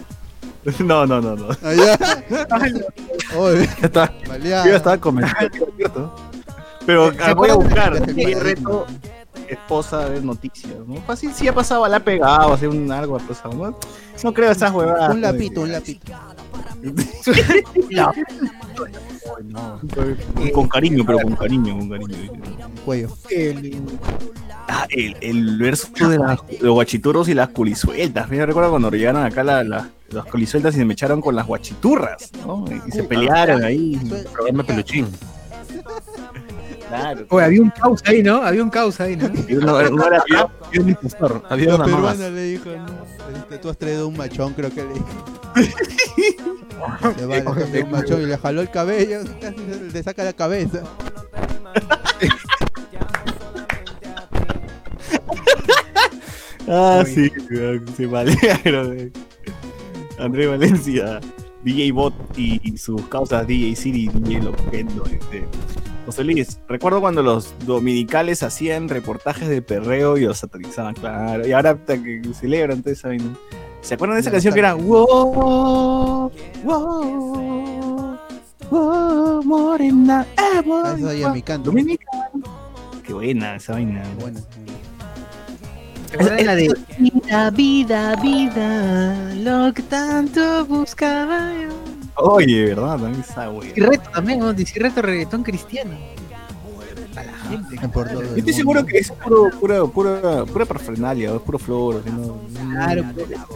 No, 0.79 1.05
no, 1.05 1.21
no, 1.21 1.35
no. 1.35 1.47
Allá. 1.63 1.97
Oye, 3.37 3.67
Ya 3.79 3.85
está. 3.85 4.13
Yo 4.37 4.45
ya 4.45 4.75
estaba 4.75 4.99
cierto. 5.77 6.15
Pero 6.85 7.13
¿Se 7.13 7.21
ah, 7.23 7.33
voy 7.33 7.49
a 7.49 7.55
buscar 7.55 8.05
DC 8.05 8.39
Reto, 8.39 8.85
esposa 9.47 10.09
de 10.09 10.21
noticias, 10.21 10.75
¿no? 10.85 10.95
Fácil, 11.01 11.33
sí 11.33 11.47
ha 11.47 11.53
pasado, 11.53 11.87
la 11.87 11.97
ha 11.97 11.99
pegado, 11.99 12.53
así 12.53 12.65
un 12.65 12.91
algo 12.91 13.15
ha 13.15 13.19
pasado, 13.19 13.53
¿no? 13.53 13.77
No 14.23 14.33
creo 14.33 14.51
esas 14.51 14.71
huevadas. 14.71 15.11
Un 15.11 15.21
lapito, 15.21 15.61
un 15.61 15.71
lapito. 15.71 16.11
No. 19.45 19.79
Con 20.53 20.67
cariño, 20.67 21.03
pero 21.05 21.19
con 21.19 21.35
cariño, 21.35 21.77
con 21.77 21.89
cariño. 21.89 22.31
Cuello. 22.85 23.09
Ah, 24.67 24.85
el, 24.89 25.15
el 25.21 25.57
verso 25.57 25.87
de 26.09 26.17
las- 26.17 26.39
los 26.61 26.73
guachituros 26.73 27.27
y 27.29 27.33
las 27.33 27.49
culisueltas. 27.49 28.29
Yo 28.29 28.45
recuerdo 28.45 28.69
cuando 28.69 28.89
llegaron 28.91 29.23
acá 29.23 29.43
la- 29.43 29.63
la- 29.63 29.89
las 30.09 30.25
culisueltas 30.25 30.75
y 30.75 30.77
se 30.79 30.85
me 30.85 30.93
echaron 30.93 31.21
con 31.21 31.35
las 31.35 31.45
guachiturras, 31.47 32.31
¿no? 32.45 32.65
Y 32.87 32.91
se 32.91 33.03
pelearon 33.03 33.63
ahí. 33.63 33.99
Programa 34.33 34.63
peluchín. 34.63 35.07
Claro. 36.87 37.25
Oye, 37.29 37.45
había 37.45 37.61
un 37.61 37.69
caos 37.69 38.01
ahí, 38.05 38.23
¿no? 38.23 38.37
Había 38.41 38.63
un 38.63 38.69
caos 38.69 38.99
ahí, 38.99 39.15
¿no? 39.15 39.27
Uno 39.57 39.79
era- 40.07 40.23
Había 40.67 40.81
un 40.81 40.89
impostor. 40.89 41.43
Había 41.49 41.75
una 41.75 41.85
peruana 41.85 42.29
le 42.29 42.43
dijo, 42.43 42.69
no. 42.69 43.57
Tú 43.61 43.69
has 43.69 43.77
traído 43.77 44.07
un 44.07 44.17
machón, 44.17 44.53
creo 44.53 44.69
que 44.71 44.83
le 44.83 44.93
dijo. 44.93 45.38
Se 47.17 47.25
vale, 47.25 47.41
trae 47.41 47.83
un 47.83 47.91
machón 47.91 48.21
y 48.21 48.25
le 48.25 48.37
jaló 48.37 48.61
el 48.61 48.69
cabello, 48.69 49.19
casi 49.41 49.57
le 49.93 50.03
saca 50.03 50.23
la 50.23 50.33
cabeza. 50.33 50.83
Ah, 56.71 57.03
sí, 57.03 57.31
se 57.97 58.05
balearon. 58.05 58.99
eh. 58.99 59.11
André 60.19 60.45
Valencia, 60.45 61.19
DJ 61.63 61.91
Bot 61.93 62.13
y, 62.37 62.61
y 62.63 62.77
sus 62.77 63.01
causas 63.07 63.47
DJ 63.47 63.75
City, 63.75 64.07
DJ 64.07 64.43
Loquendo. 64.43 65.03
Este. 65.05 65.47
José 66.05 66.23
Luis, 66.23 66.59
recuerdo 66.67 67.01
cuando 67.01 67.21
los 67.21 67.53
dominicales 67.65 68.43
hacían 68.43 68.89
reportajes 68.89 69.47
de 69.47 69.61
perreo 69.61 70.17
y 70.17 70.25
los 70.25 70.39
satanizaban, 70.39 70.95
claro. 70.95 71.47
Y 71.47 71.51
ahora 71.53 71.71
hasta 71.71 72.01
que 72.01 72.21
celebran 72.33 72.81
toda 72.81 72.93
esa 72.93 73.09
vaina. 73.09 73.35
¿Se 73.81 73.93
acuerdan 73.93 74.17
de 74.17 74.21
esa 74.21 74.31
canción 74.31 74.53
que 74.53 74.59
era. 74.59 74.73
Wow, 74.73 76.31
wow, 76.63 78.19
wow, 78.69 79.43
morena, 79.43 80.25
eh, 80.37 81.07
ahí 81.07 81.23
en 81.23 81.33
mi 81.33 81.41
canto. 81.41 81.71
Qué 83.05 83.13
buena 83.13 83.55
esa 83.55 83.73
vaina. 83.73 84.03
Bueno, 84.19 84.39
¿Se 86.09 86.15
acuerdan 86.15 86.45
la 86.45 86.55
de 86.55 86.75
Vida, 86.97 87.49
vida, 87.51 88.15
vida, 88.15 89.33
lo 89.35 89.73
que 89.73 89.83
tanto 89.83 90.65
buscaba 90.65 91.51
yo? 91.53 91.69
Oye, 92.15 92.65
¿verdad? 92.65 92.97
También 92.97 93.21
esa 93.21 93.47
güey. 93.47 93.71
Y 93.75 93.79
reto 93.79 94.09
también, 94.09 94.39
¿no? 94.39 94.53
Dice 94.53 94.79
reto 94.79 95.01
reggaetón 95.01 95.43
cristiano. 95.43 95.91
La 97.49 97.57
gente. 97.57 97.79
Yo 97.81 98.35
estoy 98.37 98.53
seguro 98.53 98.85
que 98.85 98.97
es 98.97 99.11
puro, 99.11 99.49
pura, 99.59 99.83
pura, 99.85 100.45
pura 100.45 100.65
parafernalia, 100.65 101.33
es 101.35 101.41
puro 101.41 101.59
flor. 101.59 102.03
¿no? 102.05 102.39
Claro, 102.71 103.03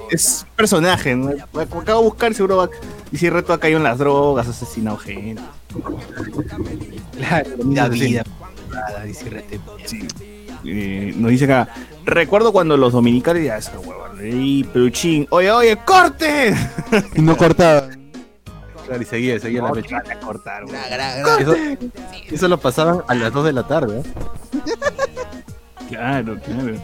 Es 0.10 0.46
personaje, 0.56 1.16
¿no? 1.16 1.32
Acabo 1.60 1.82
de 1.84 2.06
buscar, 2.06 2.34
seguro 2.34 2.58
va. 2.58 2.70
Y 3.12 3.18
si 3.18 3.30
reto 3.30 3.54
ha 3.54 3.60
caído 3.60 3.78
en 3.78 3.84
las 3.84 3.98
drogas, 3.98 4.48
ha 4.48 4.52
asesinado 4.52 4.98
gente. 4.98 5.41
claro. 7.18 7.50
Vida, 7.64 7.88
vida. 7.89 8.24
Dice 9.06 9.30
reto. 9.30 9.78
Eh, 10.66 11.14
nos 11.18 11.32
dice 11.32 11.46
acá, 11.46 11.68
recuerdo 12.06 12.54
cuando 12.54 12.78
los 12.78 12.94
dominicales, 12.94 13.44
ya 13.46 13.58
esa 13.58 13.78
hueva, 13.80 14.14
leí 14.14 14.64
peluchín, 14.64 15.28
oye, 15.30 15.52
oye, 15.52 15.78
corte. 15.86 16.56
Y 17.16 17.22
no 17.22 17.36
cortaban. 17.36 18.03
Claro, 18.94 19.02
y 19.02 19.06
seguía, 19.08 19.39
seguía 19.39 19.62
la 19.64 19.70
No, 19.70 19.74
mecha. 19.76 19.88
te 20.04 20.10
van 20.10 20.18
a 20.18 20.20
cortar, 20.20 20.66
güey. 20.66 20.78
Eso, 21.39 21.56
eso 22.32 22.48
lo 22.48 22.60
pasaban 22.60 23.02
a 23.08 23.16
las 23.16 23.34
2 23.34 23.46
de 23.46 23.54
la 23.54 23.64
tarde. 23.68 24.02
¿eh? 24.02 24.04
Claro, 25.89 26.38
claro. 26.39 26.76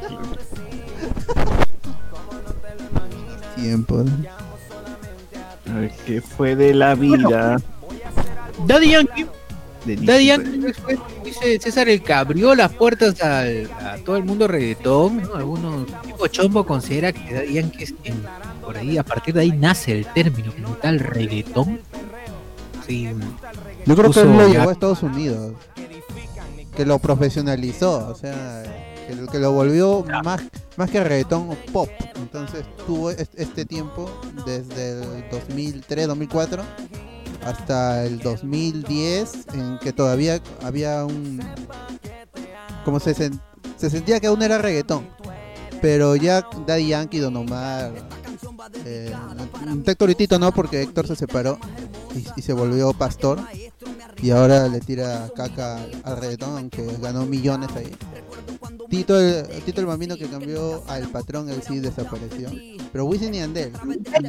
Tiempo. 3.56 4.04
A 5.70 5.74
ver, 5.80 5.92
¿qué 6.08 6.20
fue 6.22 6.56
de 6.56 6.74
la 6.74 6.96
vida? 6.96 7.58
Daddy 8.66 8.90
Yankee, 8.90 9.26
Daddy 9.86 10.26
Yankee 10.26 10.74
dice 11.24 11.60
César, 11.60 11.90
el 11.90 12.02
que 12.02 12.14
abrió 12.14 12.56
las 12.56 12.72
puertas 12.74 13.22
al- 13.22 13.70
a 13.86 13.98
todo 14.04 14.18
el 14.18 14.24
mundo 14.24 14.48
reggaetón, 14.48 15.18
¿no? 15.22 15.36
Algunos 15.36 15.86
tipo 16.02 16.26
chombo 16.28 16.66
considera 16.66 17.14
que 17.14 17.34
Daddy 17.36 17.54
Yankee 17.54 17.84
es 17.84 17.94
quien, 18.02 18.22
por 18.70 18.78
ahí, 18.78 19.00
a 19.00 19.04
partir 19.04 19.34
de 19.34 19.42
ahí 19.42 19.52
nace 19.52 19.92
el 19.98 20.06
término 20.14 20.54
como 20.54 20.76
tal 20.76 21.00
reggaetón. 21.00 21.80
Sí, 22.86 23.10
Yo 23.86 23.96
creo 23.96 24.12
que 24.12 24.20
él 24.22 24.38
lo 24.38 24.48
llevó 24.48 24.70
a 24.70 24.74
Estados 24.74 25.02
Unidos. 25.02 25.54
que 26.76 26.86
lo 26.86 27.00
profesionalizó, 27.00 28.08
o 28.10 28.14
sea, 28.16 28.64
que, 29.08 29.16
lo- 29.16 29.26
que 29.28 29.40
lo 29.40 29.52
volvió 29.54 30.06
más, 30.24 30.42
más 30.78 30.90
que 30.92 31.04
reggaetón 31.04 31.58
pop. 31.74 31.90
Entonces 32.16 32.64
tuvo 32.86 33.10
est- 33.10 33.34
este 33.38 33.66
tiempo 33.66 34.08
desde 34.46 35.02
el 35.02 35.30
2003, 35.32 36.08
2004 36.08 36.62
hasta 37.44 38.06
el 38.06 38.20
2010 38.20 39.48
en 39.56 39.80
que 39.80 39.92
todavía 39.94 40.40
había 40.64 41.06
un 41.06 41.42
como 42.86 43.00
se, 43.00 43.16
sen- 43.16 43.40
se 43.78 43.90
sentía 43.90 44.20
que 44.20 44.28
aún 44.28 44.42
era 44.44 44.58
reggaetón 44.60 45.08
pero 45.82 46.16
ya 46.18 46.46
Daddy 46.68 46.88
Yankee, 46.90 47.20
Don 47.20 47.36
Omar 47.38 47.92
eh, 48.86 49.14
y 50.08 50.16
Tito 50.16 50.40
no 50.40 50.52
porque 50.52 50.82
Héctor 50.82 51.08
se 51.08 51.16
separó 51.16 51.60
y, 52.36 52.42
se 52.42 52.54
volvió 52.54 52.94
pastor 52.94 53.40
y 54.22 54.32
ahora 54.32 54.68
le 54.68 54.80
tira 54.80 55.30
caca 55.36 55.80
al, 56.04 56.18
reggaetón 56.18 56.58
aunque 56.58 56.86
ganó 57.02 57.26
millones 57.26 57.70
ahí 57.76 57.92
Tito 58.90 59.20
el, 59.20 59.46
Tito 59.64 59.82
el 59.82 59.88
Bambino 59.88 60.18
que 60.18 60.28
cambió 60.28 60.84
al 60.88 61.08
patrón 61.10 61.50
él 61.50 61.62
sí 61.66 61.80
desapareció 61.80 62.50
pero 62.92 63.06
Wisin 63.06 63.34
y 63.36 63.42
Andel 63.42 63.72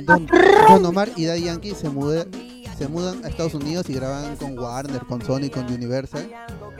Don, 0.04 0.84
Omar 0.84 1.10
y 1.16 1.24
Daddy 1.24 1.44
Yankee 1.44 1.74
se 1.74 1.88
mudan 1.88 2.28
se 2.78 2.88
mudan 2.88 3.24
a 3.24 3.28
Estados 3.28 3.52
Unidos 3.52 3.90
y 3.90 3.92
graban 3.92 4.36
con 4.36 4.58
Warner, 4.58 5.04
con 5.04 5.20
Sony, 5.22 5.50
con 5.52 5.70
Universal 5.70 6.30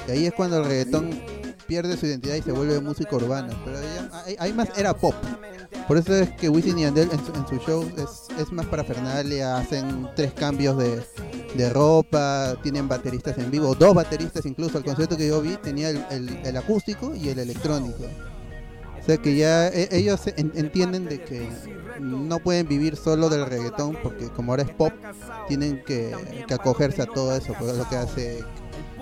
y 0.09 0.11
ahí 0.11 0.27
es 0.27 0.33
cuando 0.33 0.59
el 0.59 0.65
reggaetón 0.65 1.11
pierde 1.71 1.97
su 1.97 2.07
identidad 2.07 2.35
y 2.35 2.43
se 2.43 2.51
vuelve 2.51 2.81
música 2.81 3.15
urbana. 3.15 3.57
Pero 3.65 3.79
ahí, 4.27 4.37
ahí 4.41 4.53
más 4.53 4.77
era 4.77 4.93
pop. 4.93 5.15
Por 5.89 5.99
eso 5.99 6.15
es 6.15 6.31
que 6.31 6.49
Wisin 6.49 6.79
y 6.79 6.83
Yandel 6.83 7.09
en 7.13 7.19
su, 7.25 7.33
en 7.35 7.47
su 7.49 7.57
show 7.67 7.85
es, 7.97 8.29
es 8.39 8.53
más 8.53 8.67
parafernalia, 8.67 9.57
hacen 9.57 10.09
tres 10.15 10.33
cambios 10.33 10.77
de, 10.79 11.03
de 11.55 11.71
ropa, 11.71 12.55
tienen 12.63 12.87
bateristas 12.87 13.37
en 13.39 13.51
vivo, 13.51 13.75
dos 13.75 13.95
bateristas 13.95 14.47
incluso. 14.47 14.79
El 14.79 14.85
concierto 14.85 15.17
que 15.17 15.27
yo 15.27 15.41
vi 15.43 15.57
tenía 15.57 15.91
el, 15.91 16.05
el- 16.45 16.57
acústico 16.57 17.15
y 17.15 17.29
el 17.29 17.41
electrónico. 17.41 18.05
O 19.01 19.05
sea 19.05 19.17
que 19.17 19.35
ya 19.35 19.67
e- 19.69 19.89
ellos 19.91 20.21
en- 20.37 20.53
entienden 20.55 21.07
de 21.07 21.23
que 21.25 21.49
no 21.99 22.39
pueden 22.39 22.69
vivir 22.69 22.97
solo 22.97 23.29
del 23.29 23.45
reggaetón 23.47 23.97
porque 24.03 24.29
como 24.29 24.53
ahora 24.53 24.63
es 24.63 24.71
pop, 24.71 24.93
tienen 25.49 25.83
que, 25.85 26.15
que 26.47 26.55
acogerse 26.55 27.03
a 27.03 27.07
todo 27.07 27.35
eso, 27.35 27.53
porque 27.59 27.77
lo 27.77 27.89
que 27.89 27.97
hace 27.97 28.45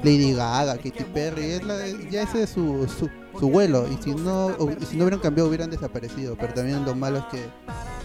Lady 0.08 0.32
Gaga, 0.32 0.76
Katy 0.76 1.04
Perry, 1.12 1.44
es 1.52 1.62
la- 1.64 1.86
ya 2.10 2.22
ese 2.22 2.44
es 2.44 2.50
su, 2.50 2.86
su, 2.88 3.08
su 3.38 3.48
vuelo, 3.50 3.86
y 3.92 4.02
si 4.02 4.14
no 4.14 4.46
o- 4.46 4.70
y 4.70 4.84
si 4.86 4.96
no 4.96 5.04
hubieran 5.04 5.20
cambiado 5.20 5.48
hubieran 5.48 5.70
desaparecido, 5.70 6.36
pero 6.40 6.54
también 6.54 6.84
lo 6.84 6.94
malo 6.94 7.18
es 7.18 7.24
que 7.26 7.44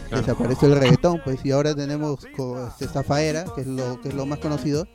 Claro. 0.09 0.21
desapareció 0.25 0.67
el 0.67 0.79
reggaetón, 0.79 1.21
pues 1.23 1.39
y 1.45 1.51
ahora 1.51 1.73
tenemos 1.73 2.19
este, 2.25 2.87
Zafaera, 2.87 3.45
que 3.55 3.61
es 3.61 3.67
lo 3.67 3.99
que 4.01 4.09
es 4.09 4.15
lo 4.15 4.25
más 4.25 4.39
conocido, 4.39 4.85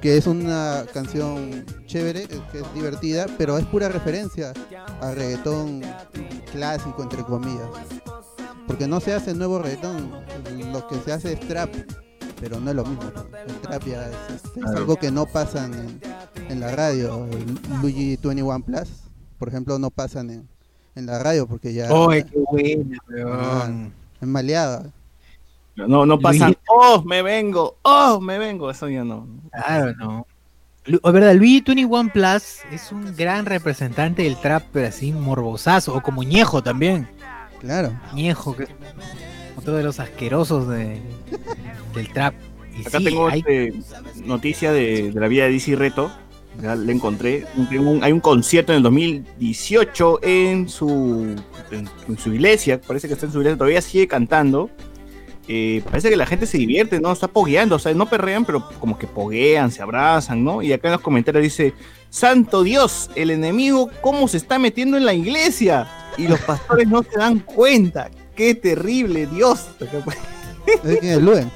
que 0.00 0.16
es 0.16 0.26
una 0.26 0.84
canción 0.92 1.64
chévere, 1.86 2.24
eh, 2.24 2.40
que 2.50 2.58
es 2.58 2.74
divertida, 2.74 3.26
pero 3.38 3.56
es 3.56 3.64
pura 3.66 3.88
referencia 3.88 4.52
al 5.00 5.14
reggaetón 5.16 5.80
clásico 6.52 7.02
entre 7.02 7.22
comillas. 7.22 7.68
Porque 8.66 8.86
no 8.88 9.00
se 9.00 9.14
hace 9.14 9.32
nuevo 9.34 9.58
reggaetón, 9.60 10.10
lo 10.72 10.86
que 10.88 10.96
se 11.04 11.12
hace 11.12 11.32
es 11.34 11.40
trap, 11.48 11.70
pero 12.42 12.58
no 12.60 12.70
es 12.70 12.76
lo 12.76 12.84
mismo. 12.84 13.04
trap 13.62 13.84
ya 13.86 14.06
es, 14.08 14.44
es- 14.56 14.64
algo 14.76 14.96
que 14.96 15.10
no 15.12 15.24
pasan 15.26 15.72
en, 15.72 16.00
en 16.50 16.60
la 16.60 16.74
radio. 16.74 17.26
El 17.30 17.58
Luigi 17.80 18.16
21 18.16 18.62
Plus, 18.64 18.88
por 19.38 19.48
ejemplo, 19.48 19.78
no 19.78 19.90
pasan 19.90 20.28
en, 20.30 20.48
en 20.96 21.06
la 21.06 21.18
radio 21.20 21.46
porque 21.46 21.72
ya 21.72 21.88
¡Ay, 21.88 22.24
qué 22.24 22.38
buena, 22.50 22.98
weón! 23.08 23.92
es 24.20 24.28
maleada. 24.28 24.90
No, 25.76 26.04
no 26.04 26.18
pasan, 26.18 26.48
Luis- 26.48 26.58
oh, 26.68 27.02
me 27.06 27.22
vengo, 27.22 27.76
oh, 27.82 28.20
me 28.20 28.38
vengo, 28.38 28.70
eso 28.70 28.88
ya 28.88 29.04
no. 29.04 29.26
Claro, 29.52 29.94
no. 29.96 30.26
Lu- 30.84 31.00
Es 31.02 31.12
verdad, 31.12 31.34
Luigi 31.34 31.62
21 31.64 32.12
Plus 32.12 32.58
es 32.72 32.90
un 32.90 33.14
gran 33.16 33.46
representante 33.46 34.22
del 34.24 34.36
trap, 34.36 34.64
pero 34.72 34.88
así 34.88 35.12
morbosazo, 35.12 35.94
o 35.94 36.02
como 36.02 36.24
Ñejo 36.24 36.60
también. 36.62 37.08
Claro. 37.60 37.92
Ñejo, 38.12 38.56
que 38.56 38.66
otro 39.56 39.74
de 39.76 39.82
los 39.82 40.00
asquerosos 40.00 40.68
de, 40.68 41.00
del 41.94 42.12
trap. 42.12 42.34
Y 42.76 42.86
Acá 42.86 42.98
sí, 42.98 43.04
tengo 43.04 43.28
hay- 43.28 43.40
este, 43.40 43.72
noticia 44.24 44.72
de, 44.72 45.12
de 45.12 45.20
la 45.20 45.28
vida 45.28 45.44
de 45.44 45.52
DC 45.52 45.76
Reto. 45.76 46.10
Ya 46.60 46.74
le 46.74 46.92
encontré. 46.92 47.46
Un- 47.56 48.00
hay 48.02 48.12
un 48.12 48.20
concierto 48.20 48.72
en 48.72 48.78
el 48.78 48.82
2018 48.82 50.20
en 50.22 50.68
su, 50.68 51.34
en, 51.70 51.88
en 52.08 52.18
su 52.18 52.32
iglesia. 52.32 52.80
Parece 52.80 53.08
que 53.08 53.14
está 53.14 53.26
en 53.26 53.32
su 53.32 53.38
iglesia. 53.38 53.56
Todavía 53.58 53.80
sigue 53.80 54.06
cantando. 54.06 54.70
Eh, 55.48 55.82
parece 55.84 56.08
que 56.08 56.16
la 56.16 56.24
gente 56.26 56.46
se 56.46 56.56
divierte, 56.58 57.00
¿no? 57.00 57.10
Está 57.12 57.26
pogueando. 57.28 57.76
O 57.76 57.78
sea, 57.78 57.92
no 57.94 58.06
perrean, 58.08 58.44
pero 58.44 58.68
como 58.78 58.96
que 58.98 59.06
poguean, 59.06 59.70
se 59.70 59.82
abrazan, 59.82 60.44
¿no? 60.44 60.62
Y 60.62 60.72
acá 60.72 60.88
en 60.88 60.92
los 60.92 61.00
comentarios 61.00 61.42
dice: 61.42 61.74
Santo 62.10 62.62
Dios, 62.62 63.10
el 63.16 63.30
enemigo, 63.30 63.90
¿cómo 64.02 64.28
se 64.28 64.36
está 64.36 64.58
metiendo 64.58 64.96
en 64.96 65.04
la 65.06 65.14
iglesia? 65.14 65.88
Y 66.18 66.28
los 66.28 66.38
pastores 66.40 66.86
no 66.86 67.02
se 67.02 67.18
dan 67.18 67.40
cuenta. 67.40 68.10
¡Qué 68.36 68.54
terrible, 68.54 69.26
Dios! 69.26 69.68
Acá 69.80 69.98
¿Es 70.84 70.98
quién 71.00 71.12
es 71.14 71.22
Luen? 71.22 71.50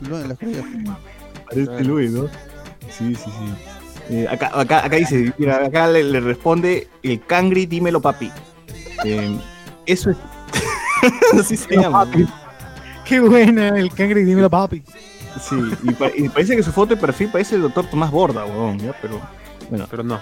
Luen. 0.00 0.36
Parece 1.46 1.82
¿no? 2.10 2.28
Sí, 2.90 3.14
sí, 3.14 3.16
sí. 3.16 3.54
Eh, 4.10 4.26
acá, 4.30 4.50
acá, 4.54 4.84
acá 4.84 4.96
dice, 4.96 5.32
mira, 5.38 5.64
acá 5.64 5.88
le, 5.88 6.04
le 6.04 6.20
responde 6.20 6.88
el 7.02 7.24
cangri, 7.24 7.66
dímelo 7.66 8.00
papi. 8.00 8.30
Eh, 9.04 9.38
eso 9.86 10.10
es. 10.10 10.16
Así 11.40 11.56
se 11.56 11.76
llama. 11.76 12.06
Qué 13.04 13.20
buena 13.20 13.68
el 13.68 13.92
cangre, 13.92 14.24
dímelo 14.24 14.50
papi. 14.50 14.82
Sí, 15.40 15.56
y, 15.82 15.90
pa- 15.92 16.10
y 16.14 16.28
parece 16.28 16.54
que 16.56 16.62
su 16.62 16.70
foto 16.70 16.94
de 16.94 17.00
perfil 17.00 17.28
parece 17.28 17.56
el 17.56 17.62
doctor 17.62 17.86
Tomás 17.86 18.10
Borda, 18.10 18.44
weón, 18.44 18.78
¿ya? 18.78 18.94
Pero 19.02 19.20
bueno, 19.68 19.86
Pero 19.90 20.02
no. 20.04 20.20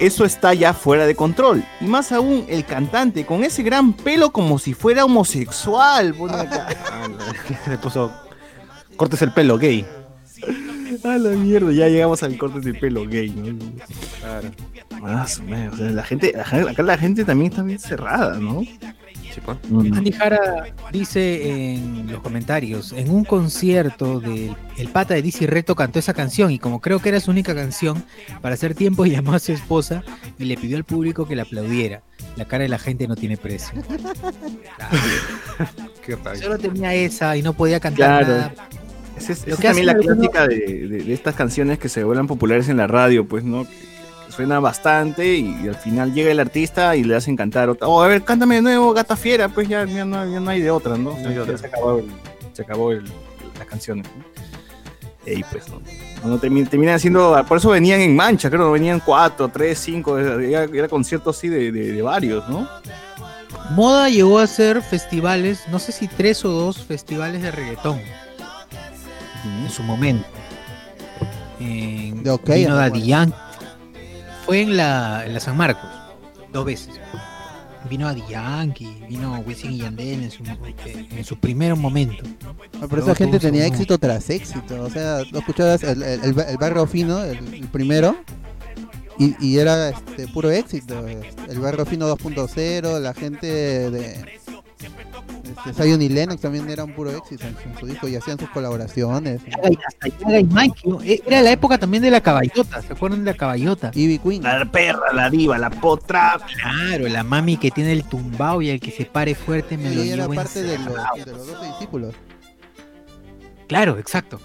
Eso 0.00 0.24
está 0.24 0.54
ya 0.54 0.72
fuera 0.74 1.06
de 1.06 1.14
control. 1.14 1.62
Y 1.80 1.84
más 1.84 2.10
aún, 2.12 2.44
el 2.48 2.64
cantante 2.64 3.24
con 3.26 3.44
ese 3.44 3.62
gran 3.62 3.92
pelo 3.92 4.30
como 4.32 4.58
si 4.58 4.74
fuera 4.74 5.04
homosexual. 5.04 6.14
acá. 6.30 6.68
Le 7.68 7.78
puso. 7.78 8.10
Cortes 8.96 9.22
el 9.22 9.32
pelo, 9.32 9.56
gay. 9.58 9.86
A 11.04 11.16
la 11.18 11.30
mierda, 11.30 11.70
ya 11.72 11.88
llegamos 11.88 12.22
al 12.22 12.36
corte 12.36 12.60
de 12.60 12.74
pelo 12.74 13.06
gay, 13.06 13.30
¿no? 13.30 13.56
Claro. 14.20 14.50
Ah, 15.02 15.24
o 15.24 15.76
sea, 15.76 15.90
la 15.90 16.02
gente, 16.02 16.32
la 16.36 16.44
gente- 16.44 16.70
acá 16.70 16.82
la 16.82 16.98
gente 16.98 17.24
también 17.24 17.50
está 17.52 17.62
bien 17.62 17.78
cerrada, 17.78 18.36
¿no? 18.38 18.62
Sí, 19.34 19.40
pues. 19.44 19.58
Andy 19.70 20.10
Jara 20.12 20.64
dice 20.92 21.72
en 21.74 22.10
los 22.10 22.20
comentarios, 22.20 22.92
en 22.92 23.10
un 23.10 23.24
concierto 23.24 24.18
del 24.20 24.54
el 24.76 24.88
pata 24.88 25.14
de 25.14 25.22
DC 25.22 25.46
Reto 25.46 25.74
cantó 25.76 25.98
esa 26.00 26.14
canción 26.14 26.50
y 26.50 26.58
como 26.58 26.80
creo 26.80 26.98
que 27.00 27.10
era 27.10 27.20
su 27.20 27.30
única 27.30 27.54
canción, 27.54 28.02
para 28.40 28.54
hacer 28.54 28.74
tiempo 28.74 29.06
llamó 29.06 29.32
a 29.34 29.38
su 29.38 29.52
esposa 29.52 30.02
y 30.38 30.44
le 30.46 30.56
pidió 30.56 30.76
al 30.76 30.84
público 30.84 31.28
que 31.28 31.36
la 31.36 31.42
aplaudiera. 31.42 32.02
La 32.36 32.44
cara 32.44 32.62
de 32.62 32.68
la 32.68 32.78
gente 32.78 33.06
no 33.08 33.14
tiene 33.16 33.36
precio. 33.36 33.70
Claro. 36.04 36.40
Solo 36.40 36.58
tenía 36.58 36.94
esa 36.94 37.36
y 37.36 37.42
no 37.42 37.52
podía 37.52 37.78
cantar 37.78 38.24
Claro. 38.24 38.26
nada. 38.26 38.54
Esa 39.16 39.32
es, 39.34 39.44
que 39.44 39.50
es 39.52 39.58
también 39.58 39.86
la 39.86 39.94
clásica 39.94 40.48
de, 40.48 40.56
de- 40.88 41.04
de 41.04 41.12
estas 41.12 41.34
canciones 41.34 41.78
que 41.78 41.88
se 41.88 42.02
vuelven 42.04 42.26
populares 42.26 42.68
en 42.68 42.78
la 42.78 42.86
radio, 42.86 43.26
pues, 43.28 43.44
¿no? 43.44 43.66
Suena 44.40 44.58
bastante 44.58 45.34
y, 45.36 45.54
y 45.64 45.68
al 45.68 45.74
final 45.74 46.14
llega 46.14 46.30
el 46.30 46.40
artista 46.40 46.96
y 46.96 47.04
le 47.04 47.14
hacen 47.14 47.36
cantar 47.36 47.68
otra. 47.68 47.86
Oh, 47.86 48.00
a 48.02 48.08
ver, 48.08 48.22
cántame 48.24 48.54
de 48.54 48.62
nuevo, 48.62 48.94
Gata 48.94 49.14
Fiera, 49.14 49.50
pues 49.50 49.68
ya, 49.68 49.84
ya 49.84 50.02
no, 50.06 50.24
ya 50.32 50.40
no 50.40 50.48
hay 50.50 50.62
de 50.62 50.70
otra, 50.70 50.96
¿no? 50.96 51.14
No 51.18 51.30
Ya. 51.30 51.58
Se 51.58 51.66
acabó, 51.66 51.98
el- 51.98 52.10
se 52.54 52.62
acabó 52.62 52.90
el- 52.92 53.04
las 53.58 53.66
canciones. 53.68 54.06
¿no? 54.16 55.30
Y 55.30 55.42
pues, 55.44 55.68
¿no? 55.68 55.82
No, 56.26 56.40
termi- 56.40 56.66
terminan 56.66 56.98
siendo, 56.98 57.44
por 57.46 57.58
eso 57.58 57.68
venían 57.68 58.00
en 58.00 58.16
mancha, 58.16 58.48
creo, 58.48 58.72
venían 58.72 59.00
cuatro, 59.04 59.48
tres, 59.50 59.78
cinco, 59.78 60.18
era, 60.18 60.64
era 60.64 60.88
concierto 60.88 61.28
así 61.28 61.48
de, 61.48 61.70
de- 61.70 61.92
de 61.92 62.00
varios, 62.00 62.48
¿no? 62.48 62.66
Moda 63.72 64.08
llegó 64.08 64.38
a 64.38 64.44
hacer 64.44 64.80
festivales, 64.80 65.64
no 65.70 65.78
sé 65.78 65.92
si 65.92 66.08
tres 66.08 66.46
o 66.46 66.48
dos 66.50 66.78
festivales 66.78 67.42
de 67.42 67.50
reggaetón 67.50 68.00
en 69.62 69.68
su 69.70 69.82
momento. 69.82 70.24
En, 71.60 72.22
De 72.22 72.30
OK, 72.30 72.48
vino 72.54 72.70
no 72.70 72.76
Daddy. 72.76 73.02
Yankee. 73.02 73.36
Fue 74.50 74.62
en 74.62 74.76
la, 74.76 75.24
en 75.24 75.32
la 75.32 75.38
San 75.38 75.56
Marcos, 75.56 75.88
dos 76.52 76.64
veces. 76.64 76.98
Vino 77.88 78.08
Daddy 78.08 78.24
Yankee, 78.28 79.04
vino 79.08 79.38
Wisin 79.46 79.70
y 79.70 79.78
Yandel 79.78 80.24
en 80.24 80.30
su, 80.32 80.42
en 80.84 81.24
su 81.24 81.38
primer 81.38 81.76
momento. 81.76 82.24
Ah, 82.80 82.88
Pero 82.90 82.96
No, 82.96 83.02
esa 83.04 83.14
gente 83.14 83.38
tenía 83.38 83.64
éxito 83.64 83.96
tras 83.96 84.28
éxito. 84.28 84.82
O 84.82 84.90
sea, 84.90 85.22
tú 85.30 85.38
escuchabas 85.38 85.84
el, 85.84 86.02
el, 86.02 86.24
el, 86.24 86.40
el 86.40 86.56
barrio 86.56 86.84
fino, 86.88 87.22
el, 87.22 87.38
el 87.54 87.68
primero, 87.68 88.16
y, 89.20 89.36
y 89.38 89.58
era 89.58 89.90
este, 89.90 90.26
puro 90.26 90.50
éxito. 90.50 91.06
El 91.06 91.60
barrio 91.60 91.86
fino 91.86 92.12
2.0, 92.12 92.98
la 92.98 93.14
gente 93.14 93.46
de. 93.46 94.39
Este, 95.66 95.82
Zion 95.82 96.00
y 96.02 96.08
Lennox 96.08 96.40
también 96.40 96.68
eran 96.70 96.94
puro 96.94 97.10
éxito 97.10 97.44
en, 97.46 97.56
en 97.64 97.78
su 97.78 97.86
disco 97.86 98.06
y 98.08 98.16
hacían 98.16 98.38
sus 98.38 98.48
colaboraciones. 98.50 99.40
Yaga 99.44 99.70
y- 99.70 99.78
hasta 99.86 100.08
Yaga 100.18 100.40
y 100.40 100.44
Mike, 100.44 100.80
¿no? 100.84 101.02
E- 101.02 101.22
Era 101.26 101.42
la 101.42 101.52
época 101.52 101.78
también 101.78 102.02
de 102.02 102.10
la 102.10 102.20
caballota, 102.20 102.80
¿se 102.82 102.92
acuerdan 102.92 103.24
de 103.24 103.30
la 103.32 103.36
caballota? 103.36 103.90
Ivy 103.94 104.18
Queen. 104.18 104.42
La 104.42 104.64
perra, 104.70 105.12
la 105.12 105.28
diva, 105.30 105.58
la 105.58 105.70
potra. 105.70 106.38
Claro, 106.60 107.08
la 107.08 107.22
mami 107.24 107.56
que 107.56 107.70
tiene 107.70 107.92
el 107.92 108.04
tumbao 108.04 108.62
y 108.62 108.70
el 108.70 108.80
que 108.80 108.90
se 108.90 109.04
pare 109.06 109.34
fuerte 109.34 109.76
me 109.76 109.94
lo 109.94 110.02
ella 110.02 110.14
era 110.14 110.22
llevo 110.24 110.34
parte 110.34 110.62
de 110.62 110.78
los, 110.78 110.94
de 111.24 111.32
los 111.32 111.46
12 111.46 111.66
discípulos. 111.66 112.14
Claro, 113.68 113.98
exacto. 113.98 114.40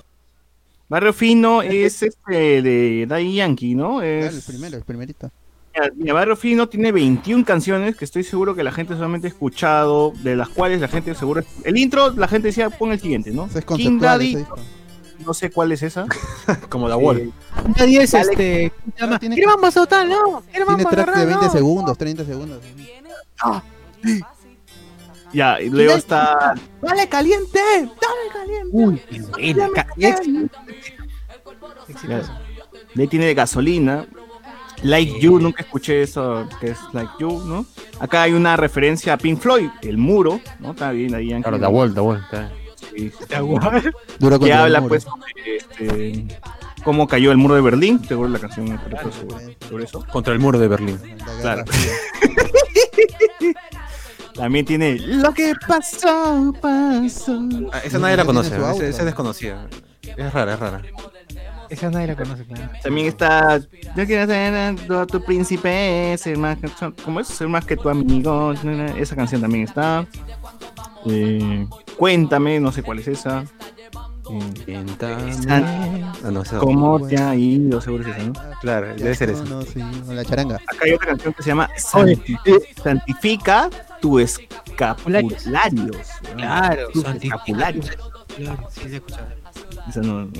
Barrio 0.88 1.14
Fino 1.14 1.62
es 1.64 2.04
este 2.04 2.62
de 2.62 3.06
Daddy 3.08 3.36
Yankee, 3.36 3.74
¿no? 3.74 3.98
Claro, 3.98 4.04
Es... 4.04 4.36
el 4.36 4.42
primero, 4.44 4.78
el 4.78 4.84
primerito. 4.84 5.32
Mira, 5.96 6.14
Barrio 6.14 6.36
Fino 6.36 6.70
tiene 6.70 6.92
21 6.92 7.44
canciones 7.44 7.96
que 7.96 8.06
estoy 8.06 8.24
seguro 8.24 8.56
que 8.56 8.64
la 8.64 8.72
gente 8.72 8.94
solamente 8.94 9.28
ha 9.28 9.30
escuchado, 9.30 10.14
de 10.24 10.36
las 10.36 10.50
cuales 10.50 10.80
la 10.80 10.88
gente 10.88 11.14
seguro... 11.16 11.44
El 11.64 11.78
intro, 11.78 12.12
la 12.12 12.28
gente 12.28 12.48
decía, 12.48 12.70
pon 12.70 12.92
el 12.92 13.00
siguiente, 13.00 13.32
¿no? 13.32 13.46
Es 13.46 13.54
King 13.54 13.64
conceptual, 13.66 14.00
Daddy, 14.02 14.46
no 15.26 15.34
sé 15.34 15.50
cuál 15.50 15.72
es 15.72 15.84
esa. 15.84 16.06
Como 16.70 16.88
la 16.88 16.98
Wall. 16.98 17.18
Eh, 17.18 17.32
Nadie 17.78 18.04
es 18.04 18.14
este. 18.14 18.72
¿Qué 18.96 19.46
vamos 19.46 19.74
total, 19.74 20.10
no? 20.10 20.44
¿Qué 20.52 20.64
Tiene 20.64 20.84
a 20.84 20.86
track 20.86 20.96
de 20.96 21.02
agarrar, 21.02 21.28
20 21.28 21.46
no? 21.46 21.52
segundos, 21.52 21.98
30 21.98 22.26
segundos. 22.26 22.60
ya, 25.34 25.62
y 25.62 25.70
luego 25.70 25.94
está... 25.94 26.56
¡Dale 26.82 27.10
caliente! 27.10 27.60
¡Dale 27.60 28.32
caliente! 28.32 28.70
Uy, 28.72 29.02
qué 29.10 29.22
buena. 29.54 29.88
ahí 32.98 33.08
tiene 33.08 33.26
de 33.26 33.34
gasolina. 33.34 34.08
Like 34.86 35.20
You, 35.20 35.40
nunca 35.40 35.64
escuché 35.64 36.04
eso 36.04 36.48
que 36.60 36.68
es 36.72 36.78
Like 36.94 37.14
You, 37.20 37.44
¿no? 37.44 37.66
Acá 38.00 38.22
hay 38.22 38.34
una 38.34 38.56
referencia 38.56 39.14
a 39.14 39.18
Pink 39.18 39.40
Floyd, 39.40 39.70
El 39.82 39.98
Muro, 39.98 40.40
¿no? 40.60 40.72
Está 40.72 40.92
bien 40.92 41.16
ahí. 41.16 41.30
Claro, 41.42 41.58
la 41.58 41.70
Wall. 41.70 42.22
está. 42.24 42.52
Sí, 42.76 43.12
Duro 43.40 43.60
que 43.60 43.96
contra 44.20 44.48
el 44.48 44.54
habla 44.54 44.82
pues 44.88 45.04
sobre 45.04 45.58
este, 45.58 46.28
cómo 46.84 47.08
cayó 47.08 47.32
el 47.32 47.38
muro 47.38 47.56
de 47.56 47.62
Berlín, 47.62 48.00
seguro 48.08 48.30
la 48.30 48.38
canción 48.38 48.68
trata 48.68 49.12
sobre, 49.12 49.58
sobre 49.68 49.86
eso. 49.86 50.06
Contra 50.12 50.34
el 50.34 50.40
muro 50.40 50.60
de 50.60 50.68
Berlín. 50.68 51.00
Claro. 51.42 51.66
También 54.36 54.66
tiene 54.66 55.00
Lo 55.00 55.34
que 55.34 55.54
pasó, 55.68 56.54
pasó. 56.62 57.40
Ah, 57.72 57.80
esa 57.84 57.98
nadie 57.98 58.18
la 58.18 58.26
conoce, 58.26 58.56
esa, 58.56 58.72
esa 58.72 58.86
es 58.86 59.06
desconocida. 59.06 59.68
Es 60.04 60.32
rara, 60.34 60.54
es 60.54 60.60
rara. 60.60 60.82
Esa 61.70 61.90
nadie 61.90 62.08
la 62.08 62.16
conoce, 62.16 62.44
claro. 62.46 62.70
También 62.84 63.08
está 63.08 63.60
Yo 63.96 64.06
quiero 64.06 64.26
ser 64.28 64.76
tu, 64.88 65.06
tu 65.08 65.24
príncipe, 65.24 66.16
ser 66.18 66.38
más 66.38 66.58
que, 66.58 66.70
¿cómo 67.04 67.20
es? 67.20 67.28
Ser 67.28 67.48
más 67.48 67.66
que 67.66 67.76
tu 67.78 67.90
amigo. 67.90 68.54
Esa 68.98 69.16
canción 69.16 69.42
también 69.42 69.64
está. 69.64 70.06
Eh, 71.08 71.68
cuéntame, 71.98 72.60
no 72.60 72.72
sé 72.72 72.84
cuál 72.84 73.00
es 73.00 73.08
esa. 73.08 73.44
Eh, 74.66 74.84
Ah, 75.48 76.32
no, 76.32 76.42
esa- 76.42 76.58
¿Cómo 76.58 77.06
te 77.08 77.16
ha 77.22 77.36
ido? 77.36 77.80
Seguro 77.80 78.04
es 78.04 78.16
esa, 78.18 78.24
¿no? 78.26 78.34
Claro, 78.60 78.88
debe 78.96 79.14
ser 79.14 79.30
esa. 79.30 79.44
No, 79.44 79.62
sí, 79.62 79.80
la 80.08 80.26
charanga. 80.26 80.56
Acá 80.56 80.80
hay 80.86 80.94
otra 80.94 81.08
canción 81.10 81.34
que 81.34 81.44
se 81.44 81.50
llama 81.50 81.70
Santi- 81.78 82.36
Santifica 82.84 83.70
tu 84.02 84.18
escapularios. 84.20 85.44
Claro, 86.36 86.88
Tus 86.92 87.04
santifica- 87.04 87.36
escapularios. 87.36 87.92
Claro, 88.36 88.68
sí, 88.72 88.82
se 88.82 88.94
ha 88.94 88.96
escuchado. 88.96 89.28
Esa 89.90 90.02
no- 90.02 90.26
no. 90.26 90.32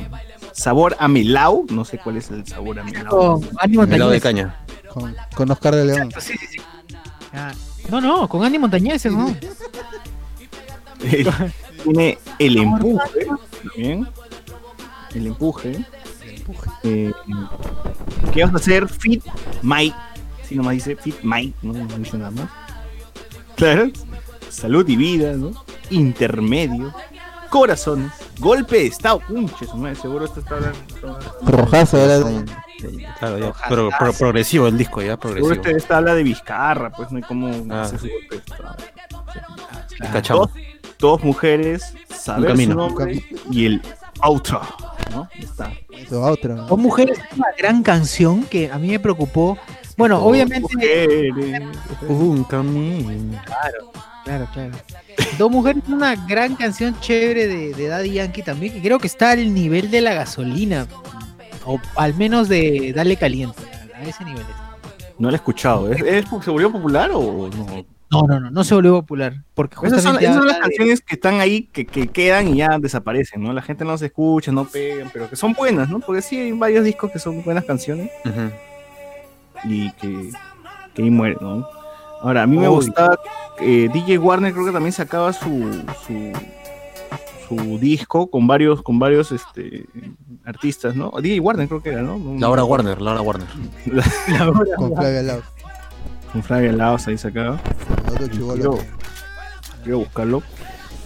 Sabor 0.54 0.96
a 1.00 1.08
melao, 1.08 1.66
no 1.70 1.84
sé 1.86 1.98
cuál 1.98 2.18
es 2.18 2.32
el 2.32 2.46
sabor 2.48 2.80
a 2.80 2.84
melao. 2.84 3.10
Con 3.42 3.50
Andy 3.60 3.78
Melado 3.78 4.12
de 4.12 4.22
caña. 4.22 4.56
Con, 4.94 5.16
con 5.36 5.52
Oscar 5.52 5.76
de 5.76 5.86
León. 5.86 6.10
Sí, 6.20 6.34
sí, 6.38 6.48
sí. 6.48 6.58
Ah, 7.34 7.54
No, 7.90 8.00
no, 8.02 8.28
con 8.30 8.44
Andy 8.46 8.58
Montañez, 8.58 9.06
¿no? 9.08 9.36
Tiene 11.84 12.18
el 12.40 12.58
empuje 12.58 13.26
también. 13.64 14.08
El 15.14 15.28
empuje. 15.28 15.86
Eh, 16.84 17.12
¿Qué 18.34 18.44
vas 18.44 18.54
a 18.54 18.58
hacer? 18.58 18.88
Fit 18.88 19.24
Mike. 19.62 19.96
Si 20.44 20.56
nomás 20.56 20.74
dice 20.76 20.96
Fit 20.96 21.16
Mike, 21.24 21.54
no, 21.62 21.74
no 21.74 21.98
dice 21.98 22.18
nada 22.18 22.32
más. 22.32 22.50
Claro. 23.56 23.90
Salud 24.50 24.88
y 24.88 24.96
vida, 24.96 25.34
¿no? 25.34 25.52
Intermedio. 25.90 26.94
Corazones. 27.60 28.12
Golpe 28.40 28.76
de 28.80 28.86
estado. 28.88 29.20
Punche, 29.22 29.66
su 29.66 29.78
madre, 29.78 29.96
seguro 29.96 30.26
esto 30.26 30.42
está 30.42 30.56
hablando. 30.56 30.78
está 30.90 31.52
Rojazo 31.52 31.98
era 31.98 32.44
Claro, 33.20 33.38
ya. 33.40 33.54
Pro- 33.70 33.90
pro- 33.98 34.14
progresivo 34.14 34.68
el 34.68 34.78
disco, 34.78 35.00
ya 35.02 35.12
Seguro 35.16 35.20
progresivo. 35.22 35.54
este 35.54 35.72
esta 35.78 35.98
habla 35.98 36.14
de 36.16 36.24
Vizcarra, 36.24 36.92
pues 36.92 37.12
no 37.12 37.18
hay 37.18 37.24
cómo 37.24 37.48
Ah. 37.74 37.84
hacer 37.84 38.00
su 38.00 38.08
golpe 38.10 38.36
de 38.36 38.38
estado. 38.38 38.76
Cachamos. 40.12 40.50
Dos, 40.54 40.62
dos 41.00 41.24
mujeres, 41.24 41.94
saber 42.14 42.50
camino. 42.52 42.74
su 42.74 42.78
nombre 42.78 43.24
y 43.50 43.66
el 43.66 43.82
outro, 44.22 44.62
¿no? 45.12 45.30
Está. 45.40 45.72
Outro. 46.12 46.56
Dos 46.56 46.78
mujeres 46.78 47.18
es 47.20 47.38
una 47.38 47.48
gran 47.58 47.82
canción 47.84 48.44
que 48.44 48.70
a 48.70 48.78
mí 48.78 48.90
me 48.90 49.00
preocupó. 49.00 49.58
Bueno, 49.98 50.18
Dos 50.18 50.26
obviamente. 50.28 50.60
mujeres. 50.76 51.34
Un 52.10 52.44
camino. 52.44 53.40
Claro, 54.26 54.48
claro. 54.54 54.72
Dos 55.38 55.52
mujeres 55.52 55.84
es 55.86 55.90
una 55.90 56.16
gran 56.28 56.56
canción 56.56 57.00
chévere 57.00 57.48
de, 57.48 57.74
de 57.74 57.88
Daddy 57.88 58.12
Yankee 58.12 58.42
también, 58.42 58.74
que 58.74 58.82
creo 58.82 59.00
que 59.00 59.08
está 59.08 59.32
al 59.32 59.54
nivel 59.54 59.92
de 59.92 60.02
la 60.02 60.14
gasolina. 60.14 60.88
O 61.66 61.80
al 61.96 62.14
menos 62.16 62.48
de 62.48 62.94
Dale 62.96 63.16
Caliente. 63.18 63.62
A 63.96 64.04
ese 64.04 64.24
nivel. 64.24 64.44
No 65.18 65.30
la 65.30 65.36
he 65.36 65.38
escuchado. 65.38 65.92
¿Es, 65.92 66.02
es 66.02 66.26
se 66.44 66.50
volvió 66.52 66.72
popular 66.72 67.10
o 67.14 67.50
no? 67.50 67.86
No, 68.12 68.22
no, 68.28 68.40
no, 68.40 68.52
no 68.52 68.64
se 68.64 68.76
volvió 68.76 68.94
popular. 69.02 69.34
Porque 69.56 69.76
Esas 69.84 70.04
son, 70.04 70.14
justamente 70.14 70.26
esas 70.26 70.36
son 70.38 70.48
las 70.48 70.56
de- 70.58 70.62
canciones 70.62 71.02
que 71.02 71.16
están 71.16 71.40
ahí, 71.42 71.64
que, 71.64 71.86
que 71.86 72.08
quedan 72.08 72.50
y 72.50 72.58
ya 72.58 72.78
desaparecen, 72.80 73.42
¿no? 73.42 73.52
La 73.52 73.62
gente 73.64 73.84
no 73.84 73.98
se 73.98 74.06
escucha, 74.08 74.52
no 74.52 74.66
pegan, 74.66 75.10
pero 75.12 75.30
que 75.30 75.36
son 75.36 75.54
buenas, 75.54 75.90
¿no? 75.90 76.00
Porque 76.00 76.22
sí 76.22 76.38
hay 76.40 76.52
varios 76.52 76.86
discos 76.86 77.12
que 77.12 77.20
son 77.20 77.44
buenas 77.44 77.66
canciones 77.66 78.12
Ujú. 78.24 78.52
y 79.66 79.92
que, 79.94 80.30
que 80.94 81.02
ahí 81.02 81.10
mueren, 81.10 81.40
¿no? 81.42 81.68
Ahora, 82.22 82.44
a 82.44 82.48
mí 82.48 82.58
me 82.58 82.68
gustaba, 82.68 83.18
eh, 83.60 83.90
DJ 83.94 84.18
Warner 84.18 84.54
creo 84.54 84.66
que 84.66 84.72
también 84.72 84.92
sacaba 84.94 85.32
su, 85.34 85.84
su, 86.06 86.32
su 87.48 87.78
disco 87.80 88.28
con 88.30 88.48
varios, 88.48 88.82
con 88.82 89.00
varios 89.00 89.32
este, 89.32 89.86
artistas, 90.46 90.96
¿no? 90.96 91.12
DJ 91.22 91.40
Warner 91.40 91.68
creo 91.68 91.82
que 91.82 91.90
era, 91.90 92.02
¿no? 92.02 92.20
Laura 92.40 92.64
Warner, 92.64 93.02
Laura 93.02 93.22
Warner. 93.22 93.48
La 94.28 94.50
hora. 94.50 94.76
Con 94.78 94.96
Flavia 94.96 95.22
Laos. 95.24 95.44
Con 96.32 96.44
Flavia 96.44 96.72
Laos 96.74 97.08
ahí 97.08 97.18
sacaba. 97.18 97.60
Otro 98.12 98.28
chivolo. 98.28 98.64
Yo- 98.64 98.80
Quiero 99.84 100.00
buscarlo. 100.00 100.42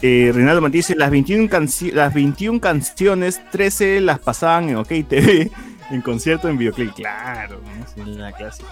Eh, 0.02 0.32
Reinaldo 0.34 0.62
Martí 0.62 0.78
dice, 0.78 0.96
las 0.96 1.12
21, 1.12 1.50
canci- 1.50 1.92
las 1.92 2.14
21 2.14 2.62
canciones, 2.62 3.42
13 3.52 4.00
las 4.00 4.20
pasaban 4.20 4.70
en 4.70 4.78
OK 4.78 4.88
TV, 4.88 5.52
en 5.92 6.02
concierto, 6.02 6.48
en 6.48 6.58
videoclip. 6.58 6.94
Claro, 6.94 7.60
¿no? 7.60 7.86
Sí, 8.06 8.10
la 8.18 8.32
clásica. 8.32 8.70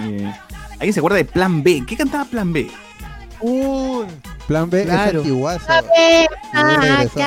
Eh, 0.00 0.32
¿Alguien 0.72 0.92
se 0.94 1.00
acuerda 1.00 1.18
de 1.18 1.26
Plan 1.26 1.62
B? 1.62 1.84
¿Qué 1.86 1.94
cantaba 1.98 2.24
Plan 2.24 2.50
B? 2.54 2.70
Uy, 3.46 4.06
Plan 4.46 4.70
B 4.70 4.84
Claro. 4.84 5.10
es 5.10 5.16
antiguazo. 5.16 5.66
Regresó. 6.52 7.20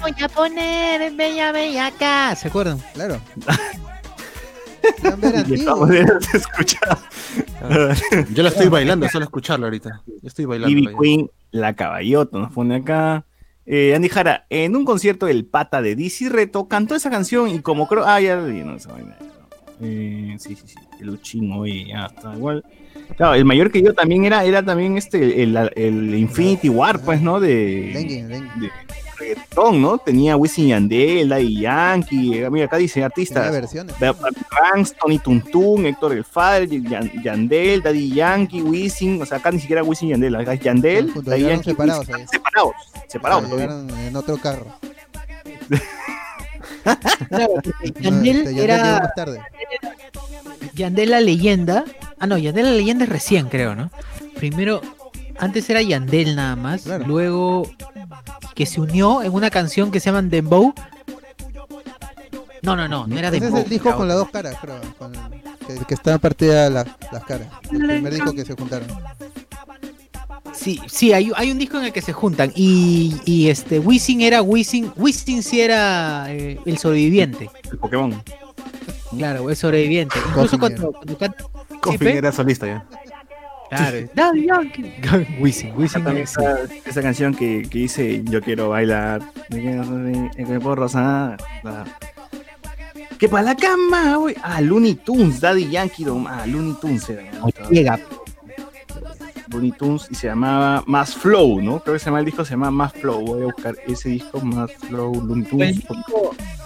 voy 0.00 0.14
a 0.22 0.28
poner 0.28 1.12
bella, 1.14 1.50
bella 1.50 1.86
acá. 1.86 2.36
¿Se 2.36 2.46
acuerdan? 2.46 2.78
Claro. 2.94 3.20
Plan 5.00 5.20
B 5.20 5.28
era 5.28 5.40
antiguo. 5.40 5.88
escuchar. 6.32 6.98
Yo 8.32 8.42
la 8.44 8.50
estoy 8.50 8.68
bailando, 8.68 9.08
solo 9.08 9.24
escucharla 9.24 9.66
ahorita. 9.66 10.02
Yo 10.06 10.28
estoy 10.28 10.44
bailando. 10.44 10.78
Ivy 10.78 10.94
Queen, 11.00 11.30
La 11.50 11.74
Caballota, 11.74 12.38
nos 12.38 12.52
pone 12.52 12.76
acá. 12.76 13.24
Eh, 13.66 13.94
Andy 13.96 14.08
Jara, 14.08 14.46
en 14.48 14.76
un 14.76 14.84
concierto 14.84 15.26
del 15.26 15.44
pata 15.44 15.82
de 15.82 15.96
DC 15.96 16.28
Reto, 16.28 16.68
cantó 16.68 16.94
esa 16.94 17.10
canción 17.10 17.48
y 17.48 17.60
como 17.62 17.88
creo. 17.88 18.04
Ah, 18.06 18.20
ya 18.20 18.36
no, 18.36 18.76
esa 18.76 18.92
vaina. 18.92 19.16
Eh, 19.82 20.36
sí, 20.38 20.54
sí, 20.54 20.62
sí. 20.66 20.74
Peluchín, 20.98 21.52
oye, 21.52 21.86
ya 21.88 22.06
está 22.06 22.34
igual. 22.36 22.64
Claro, 23.16 23.34
el 23.34 23.44
mayor 23.44 23.70
que 23.72 23.82
yo 23.82 23.92
también 23.94 24.24
era, 24.24 24.44
era 24.44 24.62
también 24.62 24.96
este, 24.96 25.42
el, 25.42 25.56
el 25.74 26.14
Infinity 26.14 26.68
War, 26.68 27.00
pues, 27.00 27.20
¿no? 27.20 27.40
De, 27.40 27.90
Lenguin. 27.92 28.28
de 28.28 28.70
reggaetón, 29.18 29.82
¿no? 29.82 29.98
Tenía 29.98 30.36
Wisin 30.36 30.66
y 30.66 30.68
Yandel, 30.68 31.28
Daddy 31.28 31.60
Yankee, 31.60 32.34
eh, 32.38 32.50
mira, 32.50 32.66
acá 32.66 32.76
dice 32.76 33.02
artistas. 33.02 33.50
versiones. 33.50 33.94
Ranks, 33.98 34.94
Tony 35.00 35.18
Tuntun, 35.18 35.86
Héctor 35.86 36.12
El 36.12 36.24
Yan- 36.88 37.22
Yandel, 37.22 37.82
Daddy 37.82 38.10
Yankee, 38.14 38.62
Wisin, 38.62 39.20
o 39.22 39.26
sea, 39.26 39.38
acá 39.38 39.50
ni 39.50 39.58
siquiera 39.60 39.82
Wisin 39.82 40.08
y 40.08 40.10
Yandel, 40.12 40.34
acá 40.36 40.54
es 40.54 40.60
Yandel, 40.60 41.12
Daddy 41.24 41.42
Yankee, 41.42 41.70
separados 41.70 42.08
Wisin, 42.08 42.28
separados, 42.28 42.72
separados. 43.08 43.50
Llegaron 43.50 43.90
en 43.90 44.16
otro 44.16 44.36
carro. 44.38 44.66
Claro, 47.28 47.48
porque 47.54 47.70
No, 47.94 48.00
Yandel 48.00 48.36
este, 48.38 48.50
llegó 48.54 48.62
era 48.64 49.00
más 49.00 49.14
tarde. 49.14 49.40
Yandel 50.74 51.10
la 51.10 51.20
leyenda. 51.20 51.84
Ah, 52.18 52.26
no, 52.26 52.38
Yandel 52.38 52.64
la 52.66 52.72
leyenda 52.72 53.04
es 53.04 53.10
recién, 53.10 53.48
creo, 53.48 53.74
¿no? 53.74 53.90
Primero, 54.36 54.80
antes 55.38 55.68
era 55.70 55.82
Yandel 55.82 56.34
nada 56.36 56.56
más. 56.56 56.82
Claro. 56.82 57.04
Luego, 57.06 57.70
que 58.54 58.66
se 58.66 58.80
unió 58.80 59.22
en 59.22 59.32
una 59.32 59.50
canción 59.50 59.90
que 59.90 60.00
se 60.00 60.06
llama 60.10 60.22
Dembow. 60.22 60.74
No, 62.62 62.76
no, 62.76 62.86
no, 62.86 63.06
no 63.06 63.18
era 63.18 63.28
Ese 63.28 63.36
es 63.38 63.42
Dembow. 63.44 63.62
el 63.62 63.68
disco 63.68 63.96
con 63.96 64.08
las 64.08 64.16
dos 64.16 64.30
caras, 64.30 64.56
creo. 64.60 64.80
con- 64.98 65.12
que, 65.66 65.76
que 65.86 65.94
están 65.94 66.18
partidas 66.18 66.72
las, 66.72 66.86
las 67.12 67.24
caras. 67.24 67.48
El 67.70 67.86
primer 67.86 68.12
disco 68.14 68.32
que 68.32 68.44
se 68.44 68.54
juntaron. 68.54 68.88
Sí, 70.62 70.80
sí, 70.86 71.12
hay, 71.12 71.32
hay 71.34 71.50
un 71.50 71.58
disco 71.58 71.78
en 71.78 71.86
el 71.86 71.92
que 71.92 72.00
se 72.00 72.12
juntan. 72.12 72.52
Y, 72.54 73.16
y 73.24 73.48
este, 73.48 73.78
Wisin 73.80 74.20
era 74.20 74.42
Wisin. 74.42 74.92
Wisin 74.96 75.42
sí 75.42 75.60
era 75.60 76.26
eh, 76.28 76.58
el 76.64 76.78
sobreviviente. 76.78 77.50
El 77.70 77.78
Pokémon. 77.78 78.22
Claro, 79.16 79.50
el 79.50 79.56
sobreviviente. 79.56 80.16
Incluso 80.28 80.58
cuando, 80.58 80.92
cuando 80.92 81.18
canta. 81.18 81.44
Coffin 81.80 82.08
era 82.08 82.30
solista 82.30 82.66
ya. 82.66 82.86
Claro, 83.70 83.98
Daddy 84.14 84.46
Yankee. 84.46 84.92
Wisin, 85.40 85.72
Wisin. 85.76 86.06
Esa 86.86 87.02
canción 87.02 87.34
que, 87.34 87.62
que 87.68 87.78
dice 87.80 88.22
Yo 88.24 88.40
quiero 88.40 88.68
bailar, 88.68 89.20
me 89.50 89.60
quiero- 89.60 90.74
rosar. 90.76 91.38
La- 91.64 91.84
Que 93.18 93.28
para 93.28 93.42
la 93.42 93.56
cama, 93.56 94.16
güey. 94.16 94.36
Ah, 94.42 94.60
Looney 94.60 94.94
Tunes, 94.94 95.40
Daddy 95.40 95.70
Yankee. 95.70 96.04
Ah, 96.28 96.44
Looney 96.46 96.74
Tunes 96.80 97.08
era. 97.08 97.24
¿no? 97.32 97.48
Llega. 97.70 97.98
Looney 99.52 99.72
Tunes 99.72 100.06
y 100.10 100.14
se 100.14 100.26
llamaba 100.28 100.82
Más 100.86 101.14
Flow, 101.14 101.60
¿no? 101.60 101.80
Creo 101.80 101.94
que 101.94 101.98
se 101.98 102.06
llama 102.06 102.20
el 102.20 102.24
disco, 102.24 102.44
se 102.44 102.52
llama 102.52 102.70
Más 102.70 102.92
Flow. 102.92 103.20
Voy 103.24 103.42
a 103.42 103.44
buscar 103.46 103.74
ese 103.86 104.08
disco, 104.10 104.40
Más 104.40 104.72
Flow, 104.72 105.14
Looney 105.24 105.44
Tunes. 105.44 105.80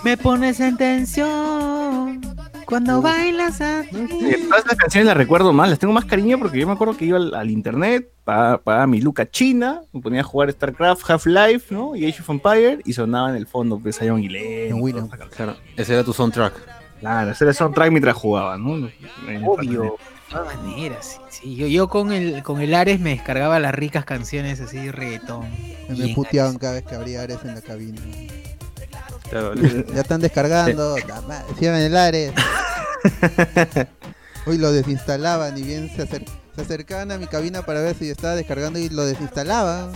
Me 0.04 0.16
pones 0.16 0.60
en 0.60 0.76
tensión 0.76 2.20
cuando 2.66 3.00
bailas 3.02 3.60
así. 3.60 3.90
Eh, 3.96 4.38
Todas 4.48 4.66
las 4.66 4.76
canciones 4.76 5.06
las 5.06 5.16
recuerdo 5.16 5.52
más, 5.52 5.68
las 5.70 5.78
tengo 5.78 5.92
más 5.94 6.04
cariño 6.04 6.38
porque 6.38 6.58
yo 6.58 6.66
me 6.66 6.72
acuerdo 6.74 6.96
que 6.96 7.04
iba 7.06 7.16
al, 7.16 7.34
al 7.34 7.50
internet, 7.50 8.08
pagaba, 8.24 8.58
pagaba 8.58 8.86
mi 8.86 9.00
luca 9.00 9.28
china, 9.30 9.82
me 9.92 10.00
ponía 10.00 10.20
a 10.20 10.24
jugar 10.24 10.50
StarCraft, 10.52 11.08
Half-Life, 11.10 11.74
¿no? 11.74 11.94
Y 11.96 12.06
Age 12.06 12.22
of 12.22 12.30
Empire 12.30 12.80
y 12.84 12.92
sonaba 12.92 13.30
en 13.30 13.36
el 13.36 13.46
fondo, 13.46 13.78
pues 13.78 13.98
Zion 13.98 14.22
y 14.22 14.26
En 14.36 14.80
Winamp. 14.80 15.12
Claro, 15.34 15.56
ese 15.76 15.92
era 15.94 16.04
tu 16.04 16.12
soundtrack. 16.12 16.54
Claro, 17.00 17.30
ese 17.30 17.44
era 17.44 17.50
el 17.50 17.56
soundtrack 17.56 17.90
mientras 17.90 18.16
jugaba, 18.16 18.56
¿no? 18.58 18.76
En- 19.28 19.44
Obvio. 19.44 19.96
De 20.28 20.34
todas 20.34 20.56
maneras, 20.56 21.20
sí, 21.30 21.40
sí. 21.42 21.56
Yo, 21.56 21.66
yo 21.68 21.88
con 21.88 22.12
el 22.12 22.42
con 22.42 22.60
el 22.60 22.74
Ares 22.74 22.98
me 23.00 23.10
descargaba 23.10 23.60
las 23.60 23.74
ricas 23.74 24.04
canciones 24.04 24.60
así 24.60 24.86
de 24.86 24.92
reggaetón. 24.92 25.46
Me 25.88 26.14
puteaban 26.14 26.58
cada 26.58 26.74
vez 26.74 26.84
que 26.84 26.94
abría 26.96 27.22
Ares 27.22 27.38
en 27.44 27.54
la 27.54 27.60
cabina. 27.62 28.00
Ya 29.94 30.00
están 30.00 30.20
descargando. 30.20 30.96
Cierran 31.58 31.80
el 31.80 31.96
Ares. 31.96 32.32
Uy, 34.46 34.58
lo 34.58 34.72
desinstalaban 34.72 35.56
y 35.58 35.62
bien 35.62 35.90
se, 35.94 36.08
acer- 36.08 36.24
se 36.54 36.60
acercaban 36.62 37.10
a 37.12 37.18
mi 37.18 37.26
cabina 37.26 37.62
para 37.62 37.80
ver 37.80 37.96
si 37.96 38.08
estaba 38.10 38.34
descargando 38.34 38.78
y 38.78 38.88
lo 38.88 39.04
desinstalaban. 39.04 39.92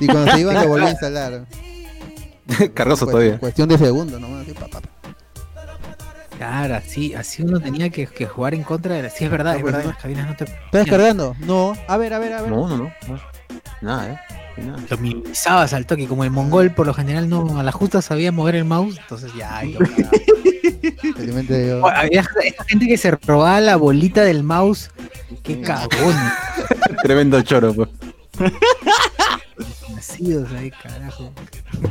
Y 0.00 0.06
cuando 0.06 0.32
se 0.32 0.40
iban 0.40 0.54
lo 0.54 0.68
volví 0.68 0.86
a 0.86 0.90
instalar. 0.90 1.44
Cargoso 2.74 3.04
Cu- 3.06 3.12
todavía. 3.12 3.38
Cuestión 3.38 3.68
de 3.68 3.78
segundos, 3.78 4.20
nomás. 4.20 4.42
así, 4.42 4.52
pa, 4.54 4.66
pa, 4.68 4.80
pa. 4.80 4.88
Claro, 6.40 6.76
así, 6.76 7.12
así 7.12 7.42
uno 7.42 7.60
tenía 7.60 7.90
que, 7.90 8.06
que 8.06 8.24
jugar 8.24 8.54
en 8.54 8.62
contra 8.62 8.94
de 8.94 9.02
la... 9.02 9.10
Sí, 9.10 9.24
es 9.26 9.30
verdad, 9.30 9.52
No, 9.52 9.58
es 9.58 9.64
verdad, 9.74 9.94
cabinas 10.00 10.26
no 10.26 10.36
te... 10.36 10.44
¿Está 10.44 10.78
descargando? 10.78 11.36
No. 11.40 11.74
A 11.86 11.98
ver, 11.98 12.14
a 12.14 12.18
ver, 12.18 12.32
a 12.32 12.40
ver. 12.40 12.50
No, 12.50 12.66
no, 12.66 12.78
no. 12.78 12.92
no. 13.08 13.20
Nada, 13.82 14.08
¿eh? 14.10 14.18
Nada. 14.62 14.78
Lo 14.88 14.96
minimizabas 14.96 15.74
al 15.74 15.84
toque, 15.84 16.08
como 16.08 16.24
el 16.24 16.30
mongol 16.30 16.70
por 16.70 16.86
lo 16.86 16.94
general 16.94 17.28
no, 17.28 17.60
a 17.60 17.62
la 17.62 17.72
justa 17.72 18.00
sabía 18.00 18.32
mover 18.32 18.54
el 18.54 18.64
mouse, 18.64 18.96
entonces 18.96 19.32
ya... 19.36 19.62
yo- 19.64 19.80
Oh, 21.82 21.88
Había 21.88 22.20
esa 22.22 22.64
gente 22.64 22.86
que 22.86 22.96
se 22.96 23.10
robaba 23.10 23.60
la 23.60 23.76
bolita 23.76 24.22
del 24.24 24.42
mouse, 24.42 24.90
qué 25.42 25.60
cagón. 25.60 26.14
Tremendo 27.02 27.42
choro, 27.42 27.74
pues. 27.74 27.90
Nacidos 30.00 30.50
ahí, 30.52 30.70
carajo. 30.70 31.30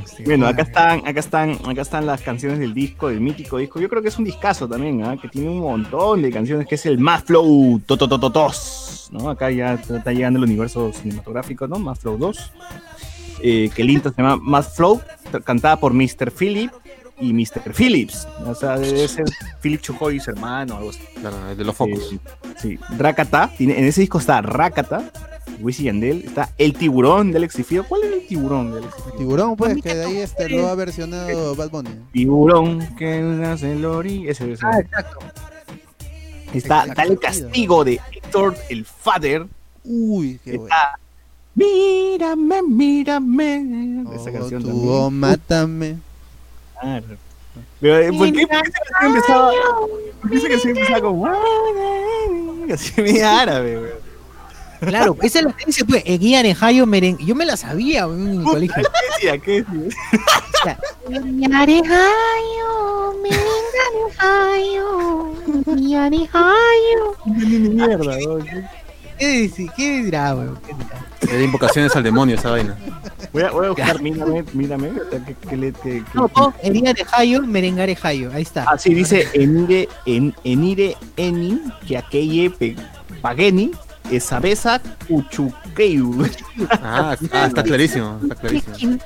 Sí, 0.05 0.24
Bueno, 0.24 0.47
acá 0.47 0.64
están, 0.64 1.07
acá 1.07 1.20
están, 1.20 1.51
acá 1.64 1.82
están 1.84 2.07
las 2.07 2.20
canciones 2.24 2.57
del 2.57 2.74
disco, 2.74 3.10
del 3.10 3.22
mítico 3.22 3.60
disco. 3.60 3.80
Yo 3.80 3.88
creo 3.88 4.01
que 4.01 4.07
es 4.07 4.18
un 4.18 4.26
discazo 4.26 4.68
también, 4.68 5.03
¿ah? 5.03 5.16
que 5.16 5.28
tiene 5.28 5.47
un 5.47 5.60
montón 5.60 6.24
de 6.24 6.32
canciones, 6.32 6.66
que 6.66 6.74
es 6.74 6.88
el 6.88 6.97
Más 6.97 7.24
Flow 7.24 7.80
Totototos, 7.86 9.10
¿no? 9.12 9.30
Acá 9.30 9.51
ya 9.51 9.76
está 9.76 10.12
llegando 10.12 10.39
el 10.39 10.45
universo 10.45 10.91
cinematográfico, 10.91 11.68
¿no? 11.68 11.78
Más 11.78 11.99
Flow 11.99 12.18
2. 12.18 12.51
Eh, 13.43 13.70
que 13.76 13.84
el 13.84 13.91
intro 13.91 14.12
se 14.12 14.20
llama 14.24 14.38
Más 14.38 14.76
Flow, 14.76 14.99
cantada 15.43 15.80
por 15.80 15.93
Mr. 15.93 16.32
Philip 16.32 16.72
y 17.20 17.32
Mr. 17.32 17.76
Phillips. 17.76 18.28
O 18.43 18.55
sea, 18.55 18.80
debe 18.80 19.07
ser 19.07 19.26
Philip 19.62 19.82
Chujoy, 19.82 20.20
su 20.20 20.32
hermano, 20.32 20.78
algo 20.78 20.89
así. 20.89 21.01
Claro, 21.22 21.47
el 21.47 21.55
de 21.55 21.64
los 21.64 21.76
focos. 21.76 22.12
Eh, 22.12 22.20
sí, 22.57 22.80
Rakata, 22.97 23.51
en 23.60 23.70
ese 23.70 24.01
disco 24.01 24.18
está 24.18 24.41
Rakata, 24.41 25.12
Wisin 25.62 25.84
y 25.84 25.88
Yandel, 25.88 26.24
está 26.26 26.50
El 26.58 26.74
Tiburón 26.74 27.32
de 27.32 27.38
Alex 27.38 27.60
y 27.60 27.64
Fido. 27.64 27.84
¿Cuál 27.88 28.04
es 28.04 28.14
el 28.14 28.28
tiburón 28.28 28.72
de 28.72 28.78
Alex 28.80 28.93
y 28.97 29.02
Fido? 29.04 29.18
Tiburón, 29.18 29.56
pues, 29.56 29.82
que 29.82 29.95
de 29.95 30.06
ahí 30.06 30.18
este 30.18 30.50
lo 30.50 30.68
ha 30.68 30.76
versionado 30.76 31.56
Bad 31.56 31.70
Bunny. 31.70 31.89
Tiburón 32.14 32.95
que 32.95 33.20
nace 33.22 33.72
en 33.72 33.82
Lori. 33.82 34.28
Ese 34.30 34.52
es. 34.52 34.64
Ah, 34.64 34.80
exacto. 34.80 35.20
Está 36.54 36.82
exacto. 36.82 36.93
Dale 36.95 37.18
Castigo 37.18 37.84
de 37.84 38.00
Héctor 38.12 38.56
el 38.70 38.86
Father. 38.86 39.45
Uy, 39.84 40.39
qué 40.43 40.58
bueno. 40.58 40.66
Está 40.66 41.00
Mírame, 41.56 42.62
mírame. 42.64 44.06
Esa 44.16 44.30
Oh, 44.30 44.34
canción 44.34 44.62
tú, 44.64 44.68
también. 44.70 44.89
oh, 44.93 45.10
mátame. 45.12 45.97
Claro. 46.80 47.06
Pero, 47.82 47.97
eh, 47.97 48.12
¿por, 48.18 48.32
qué, 48.32 48.47
por 48.47 48.62
qué 48.62 48.70
esa 48.70 48.80
canción 49.00 49.16
empezaba? 49.16 49.52
¿Por 50.22 50.30
qué 50.32 50.38
esa 50.38 50.47
canción 50.50 50.78
empezaba 50.78 51.02
como.? 51.02 51.28
Así 52.74 53.02
media 53.02 53.41
árabe, 53.41 53.78
weón. 53.80 54.09
Claro, 54.80 55.17
esa 55.21 55.39
es 55.39 55.45
la 55.45 55.51
que 55.53 55.65
dice, 55.65 55.84
pues, 55.86 56.03
el 56.05 56.19
guía 56.19 56.41
de 56.43 56.55
Jayo 56.55 56.86
merengue. 56.86 57.25
Yo 57.25 57.36
me 57.36 57.45
la 57.45 57.57
sabía 57.57 58.07
weón, 58.07 58.27
en 58.27 58.38
mi 58.39 58.43
colegio. 58.43 58.75
¿Qué 58.75 59.25
decía? 59.32 59.38
¿Qué 59.39 59.51
decía? 59.63 60.80
No 67.25 67.34
entendí 67.34 67.59
ni 67.59 67.69
mierda, 67.69 68.17
weón. 68.17 68.45
¿Qué, 69.17 69.27
dice? 69.27 69.67
¿Qué 69.75 70.03
dirá, 70.03 70.34
weón? 70.36 70.57
¿Qué 70.65 70.73
dirá? 70.73 71.05
Era 71.34 71.43
invocaciones 71.43 71.95
al 71.95 72.03
demonio 72.03 72.36
esa 72.36 72.51
vaina. 72.51 72.77
Voy 73.34 73.43
a, 73.43 73.51
voy 73.51 73.65
a 73.65 73.69
buscar, 73.69 74.01
mírame, 74.01 74.43
mírame. 74.53 74.91
que- 75.27 75.36
que 75.49 75.57
le- 75.57 75.73
que- 75.73 76.03
que- 76.03 76.05
No, 76.13 76.53
el 76.63 76.73
guía 76.73 76.93
de 76.93 77.03
Jayo, 77.03 77.41
merengare 77.41 77.95
Jayo. 77.95 78.32
Ahí 78.34 78.43
está. 78.43 78.63
Ah, 78.67 78.77
sí, 78.77 78.93
dice 78.93 79.27
Enire, 79.34 79.89
en, 80.05 80.34
Enire 80.45 80.95
Eni, 81.17 81.61
que 81.86 81.97
aquelle 81.97 82.49
pe- 82.49 82.75
Pageni, 83.21 83.71
Esabesa 84.12 84.82
Uchuqueu. 85.10 86.26
Ah, 86.82 87.16
ah, 87.32 87.45
está 87.47 87.64
clarísimo, 87.64 88.20
está 88.24 88.36
clarísimo. 88.36 88.97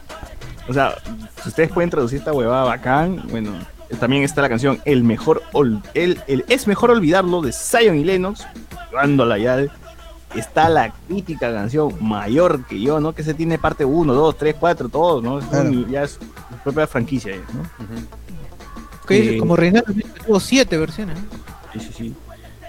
O 0.67 0.73
sea, 0.73 0.95
si 1.41 1.49
ustedes 1.49 1.71
pueden 1.71 1.89
traducir 1.89 2.19
esta 2.19 2.31
huevada 2.33 2.63
bacán, 2.63 3.21
bueno, 3.29 3.51
también 3.99 4.23
está 4.23 4.41
la 4.41 4.49
canción 4.49 4.79
El 4.85 5.03
mejor 5.03 5.43
ol- 5.51 5.81
el, 5.93 6.21
el 6.27 6.45
es 6.47 6.67
mejor 6.67 6.89
olvidarlo 6.91 7.41
de 7.41 7.51
Zion 7.51 7.97
y 7.97 8.03
Lennox, 8.03 8.45
llevándola 8.91 9.37
ya. 9.37 9.65
Está 10.35 10.67
la 10.67 10.91
crítica 11.07 11.53
canción 11.53 11.93
mayor 12.01 12.65
que 12.65 12.81
yo, 12.81 12.99
¿no? 12.99 13.13
Que 13.13 13.23
se 13.23 13.35
tiene 13.35 13.59
parte 13.59 13.85
1, 13.85 14.13
2, 14.13 14.37
3, 14.37 14.55
4, 14.59 14.89
todo, 14.89 15.21
¿no? 15.21 15.37
Es 15.39 15.45
Claro. 15.45 15.69
un- 15.69 15.87
ya 15.91 16.03
es 16.03 16.11
su 16.13 16.57
propia 16.63 16.87
franquicia, 16.87 17.35
¿no? 17.53 17.63
Eh, 19.09 19.37
como 19.37 19.55
Reinaldo 19.55 19.93
tuvo 20.25 20.39
siete 20.39 20.77
versiones. 20.77 21.17
¿no? 21.17 21.23
Sí, 21.73 21.79
sí, 21.87 21.93
sí. 21.95 22.15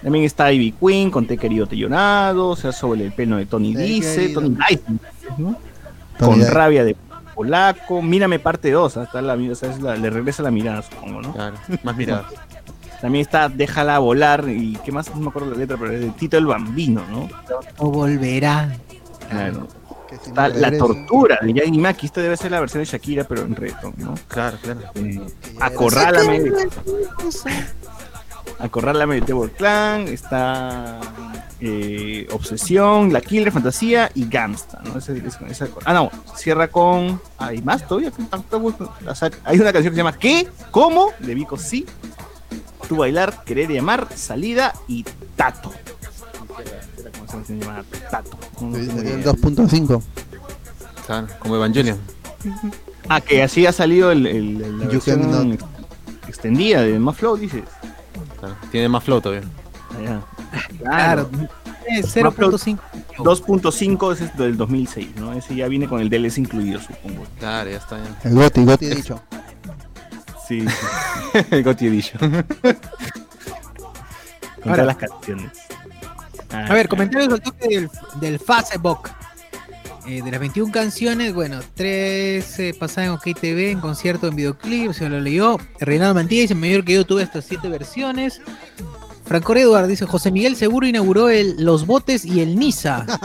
También 0.05 0.25
está 0.27 0.53
Ivy 0.53 0.73
Queen 0.73 1.11
con 1.11 1.27
Te 1.27 1.37
querido, 1.39 1.67
te 1.67 1.77
llorado, 1.77 2.51
o 2.51 2.57
sea, 2.57 2.71
sobre 2.73 3.05
el 3.07 3.13
pelo 3.13 3.37
de 3.39 3.47
Tony 3.47 3.75
Dice. 3.75 4.29
Tony 4.29 4.51
Dice, 4.69 4.83
¿no? 5.39 5.57
Con 6.21 6.39
Dice. 6.39 6.51
rabia 6.51 6.85
de 6.85 6.95
polaco, 7.35 8.01
mírame 8.03 8.39
parte 8.39 8.71
2, 8.71 8.97
hasta 8.99 9.21
la, 9.23 9.35
o 9.35 9.55
sea, 9.57 9.71
es 9.73 9.81
la- 9.81 9.97
le 9.97 10.09
regresa 10.11 10.43
la 10.45 10.51
mirada, 10.53 10.83
supongo, 10.83 11.21
¿no? 11.23 11.33
Claro, 11.33 11.57
más 11.83 11.97
miradas. 11.97 12.27
También 13.01 13.23
está 13.23 13.49
Déjala 13.49 13.99
volar 13.99 14.45
y 14.49 14.79
qué 14.85 14.93
más 14.93 15.13
no 15.15 15.21
me 15.21 15.29
acuerdo 15.29 15.51
la 15.51 15.57
letra, 15.59 15.77
pero 15.79 15.91
es 15.93 16.01
de 16.01 16.11
Tito 16.11 16.39
el 16.39 16.47
Bambino, 16.47 17.03
¿no? 17.11 17.29
O 17.79 17.91
volverá. 17.91 18.77
Claro. 19.29 19.67
Que 20.09 20.17
si 20.17 20.29
Está 20.29 20.49
no 20.49 20.55
La 20.55 20.71
regresa, 20.71 20.87
Tortura 20.87 21.39
de 21.43 21.53
Yagi 21.53 21.79
Maki, 21.79 22.07
esta 22.07 22.21
debe 22.23 22.37
ser 22.37 22.51
la 22.53 22.61
versión 22.61 22.83
de 22.83 22.87
Shakira, 22.87 23.25
pero 23.25 23.43
en 23.43 23.57
reto, 23.57 23.93
¿no? 23.97 24.15
Claro, 24.29 24.57
claro. 24.63 24.81
Eh, 24.95 25.21
Acorrálame, 25.61 26.51
Acorrálame 28.59 29.17
de 29.17 29.23
Tebor 29.23 29.51
Clan, 29.51 30.09
está 30.09 31.01
eh, 31.61 32.27
Obsesión, 32.33 33.13
La 33.13 33.21
Killer, 33.21 33.51
Fantasía 33.53 34.11
y 34.15 34.29
Gangsta, 34.29 34.81
¿no? 34.85 34.99
Ese- 34.99 35.17
ese- 35.19 35.39
esa- 35.49 35.69
ah, 35.85 35.93
no, 35.93 36.11
cierra 36.37 36.69
con. 36.69 37.21
Hay 37.39 37.61
más 37.63 37.87
todavía. 37.87 38.13
O 39.07 39.15
sea, 39.15 39.31
hay 39.45 39.59
una 39.59 39.73
canción 39.73 39.93
que 39.93 39.97
se 39.97 40.05
llama 40.05 40.17
¿Qué? 40.19 40.49
¿Cómo? 40.71 41.11
De 41.21 41.35
Vico 41.35 41.57
Sí. 41.59 41.87
Tu 42.89 42.97
bailar, 42.97 43.45
querer 43.45 43.71
y 43.71 43.79
amar, 43.79 44.09
salida 44.15 44.75
y 44.89 45.05
tato. 45.37 45.73
Era 46.99 47.11
como 47.11 47.25
esa 47.25 47.33
canción 47.35 47.61
llamada 47.61 47.85
Tato. 48.11 48.39
No 48.61 48.77
Sí, 48.77 48.87
tengo 48.87 48.99
sería 48.99 49.15
el 49.15 49.21
idea. 49.21 49.33
2.5. 49.33 50.03
Claro, 51.07 51.27
como 51.39 51.57
Evangelion. 51.57 51.99
Ah, 53.09 53.21
que 53.21 53.43
así 53.43 53.67
ha 53.67 53.73
salido 53.73 54.13
el, 54.13 54.27
el- 54.27 54.79
la 54.79 54.85
You 54.87 54.91
versión 54.93 55.59
extendida 56.29 56.83
de 56.83 56.99
más 56.99 57.17
flow, 57.17 57.37
dices. 57.37 57.63
Claro, 58.47 58.57
Tiene 58.71 58.89
más 58.89 59.05
flow 59.05 59.21
todavía. 59.21 59.47
Allá. 59.99 60.21
Claro. 60.79 61.31
Eh, 61.89 62.03
0.5. 62.03 62.79
2.5 63.19 64.13
ese 64.13 64.25
es 64.25 64.37
del 64.37 64.57
2006, 64.57 65.17
¿no? 65.17 65.33
Ese 65.35 65.55
ya 65.55 65.69
viene 65.69 65.87
con 65.89 66.01
el 66.01 66.09
DLC 66.09 66.39
incluido, 66.39 66.81
supongo. 66.81 67.25
Claro, 67.39 67.71
ya 67.71 67.77
está. 67.77 67.99
Ya. 67.99 68.29
El 68.29 68.35
Goti, 68.35 68.65
Goti 68.65 68.87
he 68.87 68.95
dicho. 68.95 69.21
Sí, 70.49 70.65
El 71.51 71.63
Gotti 71.65 71.87
Edition. 71.87 72.19
con 72.21 72.47
Ahora. 74.71 74.83
todas 74.83 74.87
las 74.87 74.97
canciones. 74.97 75.51
Ah, 76.53 76.67
A 76.69 76.75
ver, 76.75 76.89
comentarios 76.89 77.33
al 77.33 77.41
toque 77.41 77.69
del, 77.69 77.91
del 78.21 78.39
Facebook. 78.39 79.11
Eh, 80.07 80.21
de 80.23 80.31
las 80.31 80.39
21 80.41 80.71
canciones, 80.71 81.33
bueno, 81.33 81.61
13 81.75 82.75
pasadas 82.75 83.09
en 83.09 83.15
OK 83.15 83.41
TV, 83.41 83.71
en 83.71 83.81
concierto, 83.81 84.29
en 84.29 84.37
videoclip, 84.37 84.93
se 84.93 85.09
lo 85.09 85.19
leyó. 85.21 85.59
Reinaldo 85.81 86.15
Mantilla 86.15 86.43
dice, 86.43 86.55
mayor 86.55 86.85
que 86.85 86.95
yo 86.95 87.07
tuve 87.07 87.23
hasta 87.23 87.41
7 87.41 87.69
versiones. 87.69 88.43
Franco 89.25 89.55
Eduard 89.55 89.87
dice, 89.87 90.05
José 90.05 90.31
Miguel 90.31 90.57
Seguro 90.57 90.87
inauguró 90.87 91.31
el, 91.31 91.65
los 91.65 91.87
botes 91.87 92.27
y 92.27 92.41
el 92.41 92.59
Nisa. 92.59 93.07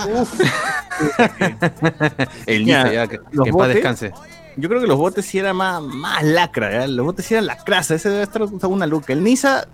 El 2.46 2.66
Nice, 2.66 2.94
ya, 2.94 3.08
que, 3.08 3.20
los 3.32 3.44
que 3.44 3.50
en 3.50 3.56
paz 3.58 3.68
botes. 3.68 3.76
descanse. 3.76 4.12
Yo 4.58 4.68
creo 4.68 4.82
que 4.82 4.88
los 4.88 4.98
botes 4.98 5.26
sí 5.26 5.38
eran 5.38 5.56
más, 5.56 5.82
más 5.82 6.24
lacra, 6.24 6.72
¿ya? 6.72 6.88
los 6.88 7.06
botes 7.06 7.26
sí 7.26 7.34
eran 7.34 7.46
lacraza, 7.48 7.96
ese 7.96 8.10
debe 8.10 8.24
estar 8.24 8.44
una 8.44 8.86
luca. 8.86 9.14
El 9.14 9.24
Nisa 9.24 9.68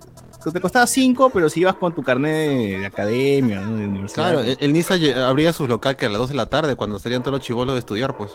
te 0.52 0.60
costaba 0.60 0.86
5, 0.86 1.30
pero 1.30 1.48
si 1.48 1.60
ibas 1.60 1.74
con 1.74 1.94
tu 1.94 2.02
carnet 2.02 2.48
de, 2.50 2.78
de 2.80 2.86
academia, 2.86 3.60
¿no? 3.60 3.76
de 3.76 3.86
universidad. 3.86 4.32
Claro, 4.32 4.40
el, 4.40 4.56
el 4.60 4.72
Nisa 4.72 4.94
abría 5.26 5.52
sus 5.52 5.68
local 5.68 5.96
que 5.96 6.06
a 6.06 6.08
las 6.08 6.18
2 6.18 6.30
de 6.30 6.34
la 6.36 6.46
tarde, 6.46 6.76
cuando 6.76 6.98
salían 6.98 7.22
todos 7.22 7.38
los 7.38 7.46
chivolos 7.46 7.74
de 7.74 7.80
estudiar, 7.80 8.16
pues. 8.16 8.32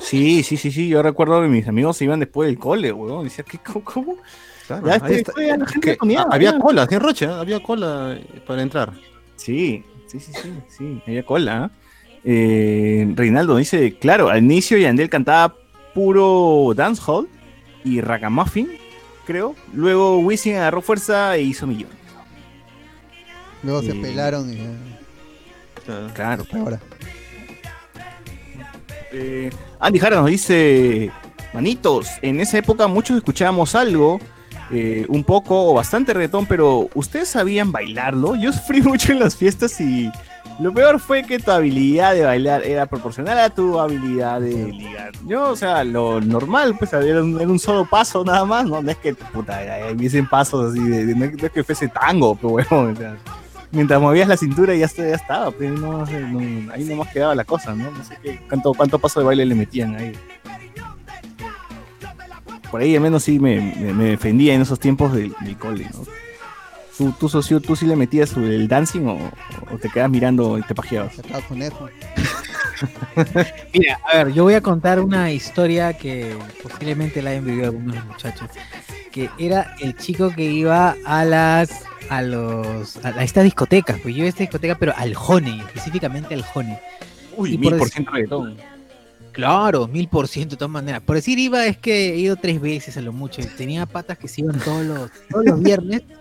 Sí, 0.00 0.42
sí, 0.42 0.56
sí, 0.56 0.70
sí, 0.70 0.88
yo 0.88 1.02
recuerdo 1.02 1.40
que 1.42 1.48
mis 1.48 1.66
amigos 1.66 1.96
se 1.96 2.04
iban 2.04 2.20
después 2.20 2.48
del 2.48 2.58
cole, 2.58 2.92
weón. 2.92 3.24
Decía, 3.24 3.44
¿qué, 3.44 3.58
cómo, 3.58 3.84
cómo? 3.84 4.16
Claro, 4.66 4.86
Ya, 4.86 4.92
ahí 4.94 5.14
este- 5.14 5.30
está. 5.30 5.32
ya 5.42 5.56
la 5.56 5.64
Es 5.64 5.70
gente 5.72 5.90
que 5.92 5.96
ponía, 5.96 6.26
había 6.30 6.58
cola, 6.58 6.86
en 6.90 7.02
¿eh? 7.02 7.32
había 7.32 7.62
cola 7.62 8.14
eh, 8.16 8.42
para 8.46 8.62
entrar. 8.62 8.92
Sí, 9.36 9.84
sí, 10.06 10.20
sí, 10.20 10.32
sí, 10.34 10.52
sí, 10.68 11.02
había 11.06 11.24
cola. 11.24 11.64
¿ah? 11.64 11.70
Eh, 12.24 13.10
Reinaldo 13.16 13.56
dice, 13.56 13.96
claro, 13.98 14.28
al 14.28 14.38
inicio 14.44 14.76
Yandel 14.76 15.08
cantaba 15.08 15.54
puro 15.94 16.72
dancehall 16.76 17.28
y 17.84 18.00
ragamuffin, 18.00 18.68
creo. 19.30 19.54
Luego 19.72 20.18
Wisin 20.18 20.56
agarró 20.56 20.82
fuerza 20.82 21.36
e 21.36 21.42
hizo 21.42 21.66
millón. 21.66 21.90
Luego 23.62 23.82
se 23.82 23.94
pelaron 23.94 24.52
y 24.52 24.56
eh, 24.56 26.08
Claro. 26.14 26.44
ahora. 26.52 26.80
Eh, 29.12 29.50
Andy 29.78 29.98
Jara 29.98 30.16
nos 30.16 30.30
dice, 30.30 31.10
manitos, 31.52 32.08
en 32.22 32.40
esa 32.40 32.58
época 32.58 32.86
muchos 32.86 33.16
escuchábamos 33.16 33.74
algo, 33.74 34.20
eh, 34.70 35.04
un 35.08 35.24
poco 35.24 35.70
o 35.70 35.74
bastante 35.74 36.12
reggaetón, 36.14 36.46
pero 36.46 36.88
¿ustedes 36.94 37.28
sabían 37.28 37.70
bailarlo? 37.72 38.34
Yo 38.36 38.52
sufrí 38.52 38.82
mucho 38.82 39.12
en 39.12 39.20
las 39.20 39.36
fiestas 39.36 39.80
y 39.80 40.10
lo 40.60 40.72
peor 40.74 41.00
fue 41.00 41.22
que 41.24 41.38
tu 41.38 41.50
habilidad 41.50 42.14
de 42.14 42.24
bailar 42.24 42.62
era 42.64 42.86
proporcional 42.86 43.38
a 43.38 43.50
tu 43.50 43.78
habilidad 43.80 44.40
de 44.40 44.70
ligar. 44.72 45.12
Yo, 45.26 45.50
o 45.50 45.56
sea, 45.56 45.84
lo 45.84 46.20
normal, 46.20 46.76
pues 46.78 46.92
era 46.92 47.22
un, 47.22 47.40
era 47.40 47.48
un 47.48 47.58
solo 47.58 47.84
paso 47.86 48.24
nada 48.24 48.44
más, 48.44 48.66
¿no? 48.66 48.82
No 48.82 48.90
es 48.90 48.96
que, 48.98 49.14
puta, 49.14 49.64
ya 49.64 49.92
hubiesen 49.92 50.28
pasos 50.28 50.70
así, 50.72 50.80
de, 50.82 51.06
de- 51.06 51.14
no 51.14 51.24
es 51.24 51.50
que 51.52 51.64
fuese 51.64 51.88
tango, 51.88 52.34
pero 52.40 52.50
bueno, 52.50 52.92
o 52.92 52.96
sea, 52.96 53.16
mientras 53.72 54.00
movías 54.00 54.28
la 54.28 54.36
cintura 54.36 54.74
ya, 54.74 54.86
ya 54.86 55.14
estaba, 55.14 55.50
pues, 55.50 55.70
no, 55.70 56.04
no- 56.04 56.72
ahí 56.72 56.84
nomás 56.84 57.08
quedaba 57.12 57.34
la 57.34 57.44
cosa, 57.44 57.74
¿no? 57.74 57.90
No 57.90 58.04
sé 58.04 58.18
qué, 58.22 58.40
cuánto, 58.48 58.74
cuánto 58.74 58.98
paso 58.98 59.20
de 59.20 59.26
baile 59.26 59.46
le 59.46 59.54
metían 59.54 59.94
ahí. 59.96 60.12
Por 62.70 62.80
ahí 62.82 62.94
al 62.94 63.02
menos 63.02 63.24
sí 63.24 63.40
me, 63.40 63.74
me- 63.80 63.92
me 63.94 64.04
defendía 64.10 64.54
en 64.54 64.60
esos 64.62 64.78
tiempos 64.78 65.12
del, 65.12 65.34
del 65.40 65.56
cole, 65.56 65.88
¿no? 65.92 66.04
¿Tú, 67.00 67.14
tú, 67.18 67.30
socio, 67.30 67.60
tú 67.60 67.74
sí 67.76 67.86
le 67.86 67.96
metías 67.96 68.36
el 68.36 68.68
dancing 68.68 69.06
o, 69.06 69.32
o 69.72 69.78
te 69.78 69.88
quedas 69.88 70.10
mirando 70.10 70.58
y 70.58 70.62
te 70.62 70.74
pajeabas? 70.74 71.14
Mira, 73.72 73.98
a 74.04 74.18
ver, 74.18 74.34
yo 74.34 74.42
voy 74.42 74.52
a 74.52 74.60
contar 74.60 75.00
una 75.00 75.32
historia 75.32 75.94
que 75.94 76.36
posiblemente 76.62 77.22
la 77.22 77.30
hayan 77.30 77.46
vivido 77.46 77.68
algunos 77.68 78.04
muchachos. 78.04 78.50
Que 79.10 79.30
era 79.38 79.74
el 79.80 79.96
chico 79.96 80.28
que 80.28 80.44
iba 80.44 80.94
a 81.06 81.24
las 81.24 81.84
a 82.10 82.20
los 82.20 82.98
a, 82.98 83.08
a 83.08 83.24
estas 83.24 83.44
discotecas, 83.44 83.98
pues 84.02 84.14
yo 84.14 84.18
iba 84.18 84.26
a 84.26 84.28
esta 84.28 84.42
discoteca, 84.42 84.74
pero 84.74 84.92
al 84.94 85.14
Honey, 85.16 85.58
específicamente 85.68 86.34
al 86.34 86.44
Honey. 86.52 86.76
Uy, 87.34 87.54
Y 87.54 87.58
mil 87.58 87.76
por 87.76 87.88
ciento 87.88 88.10
reggaetón. 88.10 88.58
Claro, 89.32 89.88
mil 89.88 90.06
por 90.08 90.28
ciento 90.28 90.56
de 90.56 90.58
todas 90.58 90.72
maneras. 90.72 91.00
Por 91.00 91.16
decir 91.16 91.38
iba 91.38 91.64
es 91.64 91.78
que 91.78 92.10
he 92.10 92.16
ido 92.18 92.36
tres 92.36 92.60
veces 92.60 92.98
a 92.98 93.00
lo 93.00 93.14
mucho. 93.14 93.40
Tenía 93.56 93.86
patas 93.86 94.18
que 94.18 94.28
se 94.28 94.42
iban 94.42 94.58
todos 94.58 94.84
los, 94.84 95.10
todos 95.30 95.46
los 95.46 95.62
viernes 95.62 96.02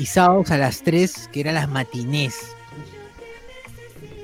y 0.00 0.06
sábados 0.06 0.50
a 0.50 0.56
las 0.56 0.82
tres, 0.82 1.28
que 1.30 1.40
eran 1.40 1.54
las 1.54 1.68
matinés. 1.68 2.56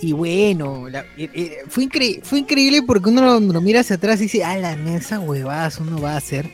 Y 0.01 0.12
bueno, 0.12 0.89
eh, 0.89 1.05
eh, 1.18 1.59
fue, 1.68 1.89
fue 2.22 2.39
increíble 2.39 2.83
porque 2.83 3.11
uno 3.11 3.39
lo, 3.41 3.61
mira 3.61 3.81
hacia 3.81 3.97
atrás 3.97 4.18
y 4.20 4.24
dice, 4.24 4.43
ah, 4.43 4.57
la 4.57 4.74
mesa 4.77 5.20
huevadas 5.20 5.79
uno 5.79 6.01
va 6.01 6.14
a 6.14 6.16
hacer. 6.16 6.51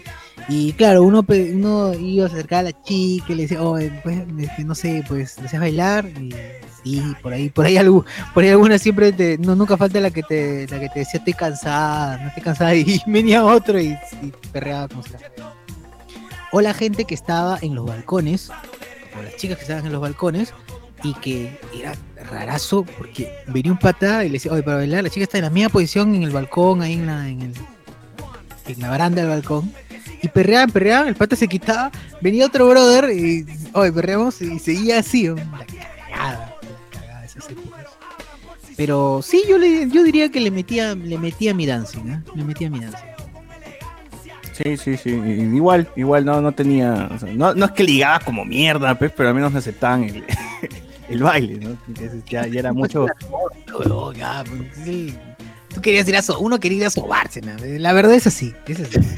Y 0.48 0.72
claro, 0.72 1.04
uno, 1.04 1.24
uno 1.28 1.94
iba 1.94 2.24
a 2.24 2.28
acercar 2.28 2.60
a 2.60 2.62
la 2.70 2.82
chica 2.82 3.26
y 3.28 3.34
le 3.36 3.42
decía, 3.42 3.62
oh, 3.62 3.78
pues, 4.02 4.22
este, 4.40 4.64
no 4.64 4.74
sé, 4.74 5.04
pues, 5.06 5.36
¿deseas 5.40 5.60
bailar? 5.60 6.08
Y 6.18 6.34
sí, 6.82 7.14
por 7.22 7.32
ahí, 7.32 7.48
por 7.48 7.64
ahí 7.64 7.78
por 8.34 8.42
ahí 8.42 8.50
alguna 8.50 8.76
siempre 8.76 9.38
no, 9.38 9.54
nunca 9.54 9.76
falta 9.76 10.00
la 10.00 10.10
que 10.10 10.24
te, 10.24 10.66
la 10.66 10.80
que 10.80 10.88
te 10.88 10.98
decía 11.00 11.18
estoy 11.18 11.34
cansada, 11.34 12.18
no 12.18 12.28
estoy 12.28 12.42
cansada, 12.42 12.74
y 12.74 13.00
venía 13.06 13.44
otro 13.44 13.80
y, 13.80 13.96
y 14.20 14.32
perreaba 14.50 14.88
como 14.88 15.04
sea. 15.04 15.18
O 16.50 16.60
la 16.60 16.74
gente 16.74 17.04
que 17.04 17.14
estaba 17.14 17.58
en 17.62 17.74
los 17.74 17.86
balcones, 17.86 18.50
o 19.18 19.22
las 19.22 19.36
chicas 19.36 19.56
que 19.56 19.62
estaban 19.62 19.86
en 19.86 19.92
los 19.92 20.00
balcones, 20.00 20.52
y 21.04 21.14
que 21.14 21.58
era 21.74 21.94
rarazo, 22.30 22.84
porque 22.84 23.32
venía 23.48 23.72
un 23.72 23.78
pata 23.78 24.24
y 24.24 24.28
le 24.28 24.34
decía, 24.34 24.52
oye, 24.52 24.62
para 24.62 24.78
bailar, 24.78 25.02
la 25.02 25.10
chica 25.10 25.24
está 25.24 25.38
en 25.38 25.44
la 25.44 25.50
misma 25.50 25.68
posición 25.68 26.14
en 26.14 26.22
el 26.22 26.30
balcón, 26.30 26.82
ahí 26.82 26.94
en 26.94 27.06
la, 27.06 27.28
en 27.28 27.42
el, 27.42 27.54
en 28.66 28.80
la 28.80 28.90
baranda 28.90 29.22
del 29.22 29.30
balcón. 29.30 29.72
Y 30.22 30.28
perreaban, 30.28 30.70
perreaban, 30.70 31.08
el 31.08 31.16
pata 31.16 31.34
se 31.34 31.48
quitaba, 31.48 31.90
venía 32.20 32.46
otro 32.46 32.68
brother 32.68 33.10
y, 33.10 33.44
oye, 33.72 33.92
perreamos 33.92 34.40
y 34.40 34.60
seguía 34.60 35.00
así, 35.00 35.28
una 35.28 35.42
cagada, 35.44 36.56
una 36.62 37.00
cagada 37.00 37.24
esas 37.24 37.50
épocas. 37.50 37.86
Pero 38.76 39.20
sí, 39.22 39.42
yo 39.48 39.58
le, 39.58 39.88
yo 39.90 40.04
diría 40.04 40.30
que 40.30 40.40
le 40.40 40.50
metía, 40.50 40.94
le 40.94 41.18
metía 41.18 41.52
mi 41.52 41.66
dancing, 41.66 42.08
¿eh? 42.08 42.22
Le 42.34 42.44
metía 42.44 42.70
mi 42.70 42.80
dancing. 42.80 43.11
Sí, 44.64 44.76
sí, 44.76 44.96
sí. 44.96 45.10
Igual, 45.10 45.88
igual 45.96 46.24
no, 46.24 46.40
no 46.40 46.52
tenía. 46.52 47.08
o 47.12 47.18
sea, 47.18 47.32
no, 47.32 47.54
no 47.54 47.64
es 47.66 47.70
que 47.72 47.82
ligaba 47.84 48.20
como 48.20 48.44
mierda, 48.44 48.94
pues, 48.96 49.12
pero 49.16 49.28
al 49.30 49.34
menos 49.34 49.52
me 49.52 49.58
aceptaban 49.58 50.04
el, 50.04 50.24
el 51.08 51.22
baile, 51.22 51.54
¿no? 51.58 51.76
Entonces 51.88 52.24
ya, 52.26 52.46
ya 52.46 52.60
era 52.60 52.72
mucho. 52.72 53.06
Ya, 54.16 54.44
Tú 55.74 55.80
querías 55.80 56.06
ir 56.06 56.16
a 56.16 56.22
so- 56.22 56.38
uno 56.38 56.60
quería 56.60 56.78
ir 56.78 56.84
a 56.86 56.90
sobarse, 56.90 57.40
¿no? 57.40 57.52
La 57.78 57.92
verdad 57.94 58.14
es 58.14 58.26
así, 58.26 58.52
es 58.66 58.80
así. 58.80 58.98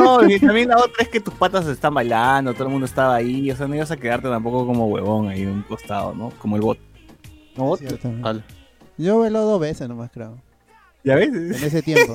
No, 0.00 0.28
y 0.28 0.40
también 0.40 0.68
la 0.70 0.76
otra 0.78 1.04
es 1.04 1.08
que 1.08 1.20
tus 1.20 1.32
patas 1.34 1.64
están 1.68 1.94
bailando, 1.94 2.52
todo 2.52 2.64
el 2.64 2.70
mundo 2.70 2.84
estaba 2.86 3.14
ahí, 3.14 3.48
o 3.52 3.56
sea, 3.56 3.68
no 3.68 3.76
ibas 3.76 3.90
a 3.92 3.96
quedarte 3.96 4.28
tampoco 4.28 4.66
como 4.66 4.86
huevón 4.88 5.28
ahí 5.28 5.42
en 5.42 5.50
un 5.50 5.62
costado, 5.62 6.12
¿no? 6.14 6.30
Como 6.40 6.56
el 6.56 6.62
bot. 6.62 6.78
¿No, 7.56 7.64
bot? 7.64 7.80
Yo 8.96 9.20
bailó 9.20 9.42
dos 9.42 9.60
veces 9.60 9.88
nomás, 9.88 10.10
creo. 10.12 10.36
¿Ya 11.04 11.14
ves? 11.14 11.28
En 11.28 11.54
ese 11.54 11.80
tiempo. 11.82 12.12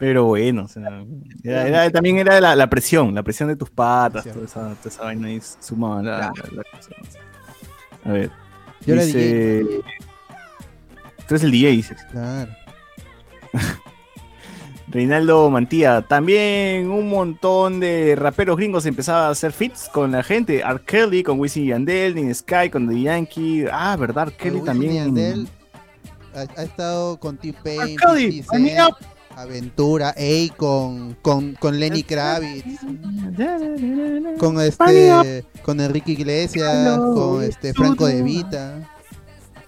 Pero 0.00 0.24
bueno, 0.24 0.64
o 0.64 0.68
sea, 0.68 1.04
era- 1.44 1.68
era- 1.68 1.90
también 1.90 2.16
era 2.18 2.40
la, 2.40 2.56
la 2.56 2.68
presión, 2.68 3.14
la 3.14 3.22
presión 3.22 3.48
de 3.50 3.54
tus 3.56 3.70
patas, 3.70 4.24
toda 4.24 4.44
esa, 4.46 4.60
toda 4.74 4.76
esa 4.86 5.04
vaina 5.04 5.28
ahí 5.28 5.40
sumaba 5.60 6.02
la, 6.02 6.18
la- 6.18 6.32
la 6.52 6.62
cosa. 6.64 6.90
A 8.04 8.12
ver, 8.12 8.30
Yo 8.84 8.94
era 8.94 9.04
dice... 9.04 9.64
Tú 11.28 11.34
eres 11.34 11.44
el 11.44 11.50
DJ, 11.52 11.68
dices. 11.70 11.98
Claro. 12.10 12.50
Reinaldo 14.88 15.48
Mantía, 15.50 16.02
también 16.02 16.90
un 16.90 17.08
montón 17.08 17.78
de 17.78 18.16
raperos 18.16 18.56
gringos 18.56 18.86
empezaban 18.86 19.26
a 19.26 19.28
hacer 19.28 19.52
fits 19.52 19.88
con 19.92 20.10
la 20.10 20.22
gente. 20.24 20.60
R. 20.60 20.80
Kelly 20.84 21.22
con 21.22 21.38
Wisin 21.38 21.66
Yandel, 21.66 22.16
Nin 22.16 22.34
Sky 22.34 22.68
con 22.72 22.88
The 22.88 23.00
Yankee. 23.00 23.66
Ah, 23.70 23.96
¿verdad? 23.96 24.28
R. 24.28 24.36
Kelly 24.36 24.60
también. 24.62 24.94
Yandel 24.94 25.48
ha, 26.34 26.40
ha 26.60 26.62
estado 26.64 27.20
con 27.20 27.36
T-Pain, 27.36 27.80
R. 27.80 27.96
Kelly, 27.96 28.42
50 29.40 29.46
I 29.46 29.48
mean, 29.48 29.62
Cent, 29.62 29.80
Aventura, 29.80 30.14
A 30.16 30.56
con, 30.56 31.16
con, 31.22 31.54
con 31.54 31.78
Lenny 31.78 32.02
Kravitz, 32.02 32.80
con 34.38 34.60
este 34.60 35.44
con 35.62 35.80
Enrique 35.80 36.12
Iglesias, 36.12 36.98
con 36.98 37.42
este 37.42 37.72
Franco 37.74 38.06
De 38.06 38.22
Vita. 38.22 38.88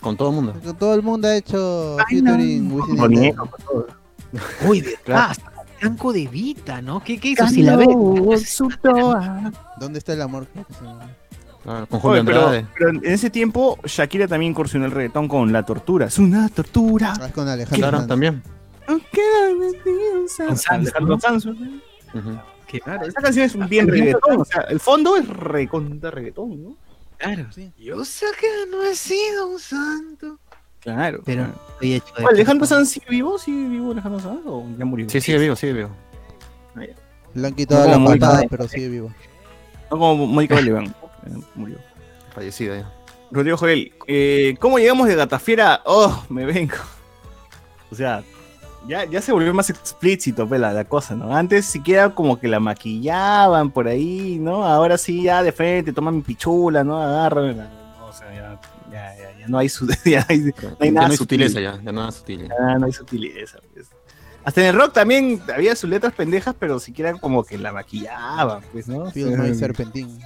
con 0.01 0.17
todo 0.17 0.29
el 0.31 0.35
mundo. 0.35 0.55
Con 0.65 0.77
todo 0.77 0.95
el 0.95 1.03
mundo 1.03 1.29
ha 1.29 1.37
hecho 1.37 1.97
featuring 2.09 2.73
Wisin 2.73 2.97
Con 2.97 3.49
con 3.49 3.51
todo. 3.65 3.87
Uy, 4.67 4.81
de 4.81 4.95
Claro. 5.05 5.33
ah, 5.33 5.35
Blanco 5.81 6.13
de 6.13 6.27
Vita, 6.29 6.81
¿no? 6.81 7.03
¿Qué, 7.03 7.19
qué 7.19 7.31
hizo? 7.31 7.47
Si 7.49 7.63
la 7.63 7.77
ve. 7.77 7.87
¿Dónde 9.81 9.99
está 9.99 10.13
el 10.13 10.23
amor? 10.23 10.47
Claro, 11.63 11.87
con 11.87 12.01
Julio 12.01 12.21
Oye, 12.23 12.25
pero, 12.25 12.41
Andrade. 12.47 12.67
pero 12.77 12.91
en 12.91 13.05
ese 13.05 13.31
tiempo 13.31 13.79
Shakira 13.85 14.27
también 14.27 14.51
incursionó 14.51 14.85
el 14.85 14.91
reggaetón 14.91 15.29
con 15.29 15.53
La 15.53 15.65
Tortura. 15.65 16.07
Es 16.07 16.19
una 16.19 16.49
tortura. 16.49 17.13
Ah, 17.21 17.29
con 17.33 17.47
Alejandro 17.49 17.89
Claro, 17.89 18.07
también. 18.07 18.43
Alejandro. 20.69 21.19
Sanz. 21.21 21.47
Qué 22.67 22.81
Claro, 22.81 23.07
esta 23.07 23.21
canción 23.21 23.45
es 23.45 23.55
un 23.55 23.69
bien 23.69 23.89
reggaetón. 23.89 24.41
O 24.41 24.45
sea, 24.45 24.63
el 24.63 24.81
fondo 24.81 25.17
es 25.17 25.29
recontra 25.29 26.11
reggaetón, 26.11 26.63
¿no? 26.63 26.77
Claro. 27.19 27.47
Sí. 27.53 27.71
Yo 27.79 28.05
sé 28.05 28.27
que 28.41 28.71
no 28.71 28.83
he 28.83 28.95
sido 28.95 29.49
un 29.49 29.59
santo. 29.59 30.39
Claro. 30.81 31.23
Pero 31.25 31.47
estoy 31.75 31.95
hecho 31.95 32.15
de 32.17 32.25
¿Alejandro 32.25 32.67
Sanz 32.67 32.91
sigue 32.91 33.07
vivo? 33.09 33.39
¿Sigue 33.39 33.69
vivo 33.69 33.93
Alejandro 33.93 34.21
Sanz 34.21 34.41
o 34.47 34.67
ya 34.77 34.85
murió? 34.85 35.09
Sí, 35.09 35.21
sigue 35.21 35.39
vivo, 35.39 35.55
sigue 35.55 35.73
vivo. 35.75 35.91
Le 37.35 37.47
han 37.47 37.55
quitado 37.55 37.89
la 37.89 38.05
patada, 38.05 38.43
pero 38.51 38.67
sigue 38.69 38.89
vivo. 38.89 39.15
No 39.91 39.99
como 39.99 40.27
Mónica 40.27 40.57
Beleván. 40.57 40.87
eh, 41.27 41.41
murió. 41.55 41.79
Fallecida 42.35 42.79
ya. 42.79 42.93
Rodrigo 43.31 43.57
Joel, 43.57 43.93
eh, 44.07 44.57
¿cómo 44.59 44.79
llegamos 44.79 45.09
de 45.09 45.15
Gatafiera? 45.15 45.83
Oh, 45.87 46.25
me 46.29 46.45
vengo. 46.45 46.75
O 47.91 47.95
sea, 47.95 48.23
ya, 48.87 49.05
ya 49.05 49.21
se 49.23 49.33
volvió 49.33 49.53
más 49.55 49.71
explícito 49.71 50.47
pues, 50.49 50.61
la, 50.61 50.73
la 50.73 50.85
cosa, 50.85 51.15
¿no? 51.15 51.35
Antes 51.35 51.67
siquiera 51.67 52.11
como 52.11 52.39
que 52.39 52.49
la 52.49 52.61
maquillaban 52.61 53.71
por 53.71 53.89
ahí, 53.89 54.39
¿no? 54.41 54.65
Ahora 54.65 54.99
sí, 54.99 55.23
ya 55.25 55.43
de 55.43 55.53
frente, 55.53 55.93
toma 55.93 56.11
mi 56.11 56.23
pichula, 56.23 56.83
¿no? 56.85 57.01
Agárrame. 57.03 57.55
No, 57.55 58.07
O 58.07 58.13
sea, 58.13 58.33
ya, 58.35 58.61
ya, 58.91 59.17
ya, 59.17 59.39
ya 59.39 59.47
no 59.49 59.59
hay, 59.59 59.69
su, 59.69 59.87
ya 60.05 60.27
hay, 60.29 60.39
no 60.41 60.53
hay 60.81 60.89
Ya 60.89 60.93
nada 60.93 61.07
no 61.09 61.13
hay 61.13 61.17
sutil. 61.17 61.39
sutileza 61.49 61.61
ya, 61.61 61.81
ya 61.83 61.93
nada 61.93 62.11
sutil. 62.13 62.49
Ya 62.49 62.79
no 62.79 62.87
hay 62.87 62.93
sutileza. 62.93 63.59
pues. 63.73 63.89
Hasta 64.45 64.61
en 64.61 64.67
el 64.69 64.75
rock 64.77 64.93
también 64.93 65.41
había 65.55 65.77
sus 65.77 65.89
letras 65.89 66.13
pendejas, 66.15 66.55
pero 66.59 66.81
siquiera 66.81 67.15
como 67.15 67.45
que 67.45 67.57
la 67.59 67.73
maquillaban, 67.73 68.63
pues, 68.73 68.89
¿no? 68.89 69.11
Phil 69.13 69.37
Noy 69.37 69.55
Serpentín. 69.55 70.19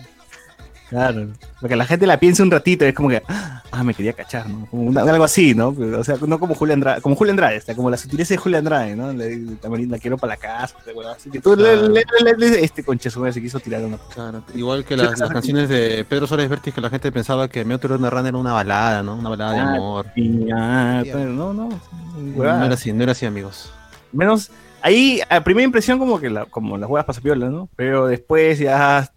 Claro, 0.89 1.27
porque 1.61 1.75
la 1.75 1.85
gente 1.85 2.07
la 2.07 2.21
piensa 2.21 2.43
un 2.45 2.51
ratito, 2.51 2.85
es 2.85 2.95
como 2.95 3.09
que, 3.09 3.21
ah, 3.29 3.83
me 3.83 3.93
quería 3.93 4.13
cachar, 4.13 4.49
¿no? 4.49 4.67
Como 4.67 4.85
una- 4.85 5.03
algo 5.03 5.25
así, 5.25 5.53
¿no? 5.55 5.69
O 5.99 6.05
sea, 6.05 6.17
no 6.27 6.39
como 6.39 6.55
Julio 6.55 6.75
Andrade, 6.75 7.01
como 7.01 7.17
Julio 7.17 7.33
Andrade, 7.33 7.57
está, 7.57 7.75
como 7.75 7.91
la 7.91 7.97
sutileza 7.97 8.35
de 8.35 8.39
Julio 8.39 8.59
Andrade, 8.59 8.95
¿no? 8.95 9.13
Le, 9.13 9.37
también 9.57 9.91
la 9.91 9.99
quiero 9.99 10.17
para 10.17 10.35
la 10.35 10.37
casa, 10.37 10.77
así 11.17 11.29
que 11.31 11.41
tú 11.41 11.57
le, 11.57 11.63
Claro. 11.65 11.89
le- 11.89 12.05
le- 12.25 12.37
le- 12.51 12.65
este 12.65 12.85
se 13.33 13.41
quiso 13.43 13.59
tirar 13.59 13.85
una. 13.85 13.99
Claro, 14.15 14.43
igual 14.55 14.85
que 14.85 14.97
las, 14.97 15.19
las 15.19 15.31
canciones 15.31 15.69
de 15.69 16.05
Pedro 16.09 16.27
Suárez 16.29 16.49
Vértiz, 16.49 16.73
que 16.73 16.81
la 16.81 16.91
gente 16.91 17.11
pensaba 17.11 17.49
que 17.49 17.65
Meoto 17.65 17.89
Run 17.89 18.05
era 18.05 18.37
una 18.39 18.53
balada, 18.53 19.03
¿no? 19.03 19.17
Una 19.17 19.31
balada 19.31 19.53
de 19.55 19.59
Ah, 19.61 19.73
amor. 19.75 20.07
Ah, 20.55 21.03
pero 21.05 21.27
no, 21.27 21.53
no, 21.53 21.69
No 22.17 22.45
era 22.45 22.75
así, 22.75 22.93
no 22.93 23.03
era 23.03 23.13
así, 23.13 23.27
amigos. 23.27 23.73
Menos, 24.13 24.51
ahí, 24.83 25.21
a 25.29 25.41
primera 25.43 25.65
impresión 25.65 25.99
como 25.99 26.21
que 26.21 26.31
la, 26.31 26.45
como 26.47 26.79
las 26.79 26.89
huevas 26.89 27.05
pasapiolas, 27.07 27.51
¿no? 27.51 27.69
Pero 27.77 28.07
después 28.07 28.59
ya, 28.59 29.11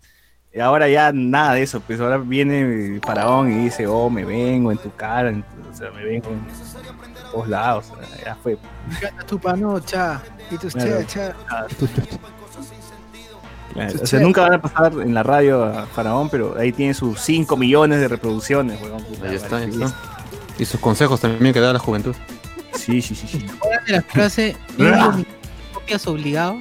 ahora 0.61 0.87
ya 0.89 1.11
nada 1.13 1.53
de 1.53 1.63
eso, 1.63 1.79
pues 1.81 1.99
ahora 1.99 2.17
viene 2.17 2.61
el 2.61 3.01
faraón 3.05 3.51
y 3.51 3.65
dice, 3.65 3.85
oh, 3.87 4.09
me 4.09 4.25
vengo 4.25 4.71
en 4.71 4.77
tu 4.77 4.93
cara, 4.95 5.29
en 5.29 5.43
tu- 5.43 5.69
o 5.71 5.75
sea, 5.75 5.91
me 5.91 6.03
vengo 6.03 6.29
en 6.29 6.41
todos 7.31 7.47
lados, 7.47 7.91
o 7.91 7.97
sea, 8.15 8.25
ya 8.25 8.35
fue. 8.41 8.57
Tu 9.27 9.39
panocha. 9.39 10.21
Y 10.49 10.57
tus 10.57 10.73
Claro. 10.73 11.03
cha, 11.03 11.07
cha. 11.07 11.35
Claro, 13.73 13.99
O 14.01 14.05
sea, 14.07 14.19
nunca 14.19 14.41
van 14.41 14.53
a 14.53 14.61
pasar 14.61 14.91
en 14.93 15.13
la 15.13 15.21
radio 15.21 15.63
a 15.63 15.85
Faraón, 15.85 16.27
pero 16.29 16.57
ahí 16.57 16.71
tiene 16.71 16.93
sus 16.95 17.21
5 17.21 17.55
millones 17.55 17.99
de 17.99 18.07
reproducciones, 18.07 18.81
huevón. 18.81 19.05
Ahí 19.23 19.35
está, 19.35 19.57
ahí 19.57 19.69
está. 19.69 19.93
Y 20.57 20.65
sus 20.65 20.79
consejos 20.79 21.21
también 21.21 21.53
que 21.53 21.59
da 21.59 21.71
la 21.71 21.79
juventud. 21.79 22.15
Sí, 22.73 23.01
sí, 23.01 23.13
sí, 23.15 23.27
sí. 23.27 23.39
¿Recuerdan 23.47 23.85
de 23.85 23.91
la 23.93 24.01
frase 24.01 24.57
medio 24.77 24.91
millón 24.95 25.17
de 25.21 25.27
copias 25.73 26.07
obligado? 26.07 26.55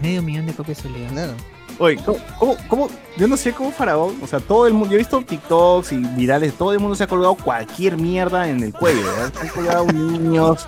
Medio 0.00 0.22
millón 0.22 0.46
de 0.46 0.52
copias 0.54 0.84
obligado. 0.86 1.12
Claro. 1.12 1.32
Oye, 1.78 1.96
¿cómo, 2.04 2.18
cómo, 2.38 2.56
cómo- 2.68 2.88
Yo 3.16 3.26
no 3.28 3.36
sé 3.36 3.52
cómo 3.52 3.70
Faraón, 3.72 4.16
o 4.22 4.26
sea, 4.26 4.40
todo 4.40 4.66
el 4.66 4.72
mundo, 4.74 4.90
yo 4.90 4.94
he 4.94 4.98
visto 4.98 5.20
TikToks 5.22 5.92
y 5.92 5.96
virales, 5.96 6.54
todo 6.54 6.72
el 6.72 6.78
mundo 6.80 6.94
se 6.94 7.04
ha 7.04 7.06
colgado 7.06 7.34
cualquier 7.36 7.96
mierda 7.96 8.48
en 8.48 8.62
el 8.62 8.72
cuello, 8.72 9.02
¿verdad? 9.04 9.32
Se 9.34 9.40
han 9.40 9.48
colgado 9.48 9.86
niños, 9.92 10.66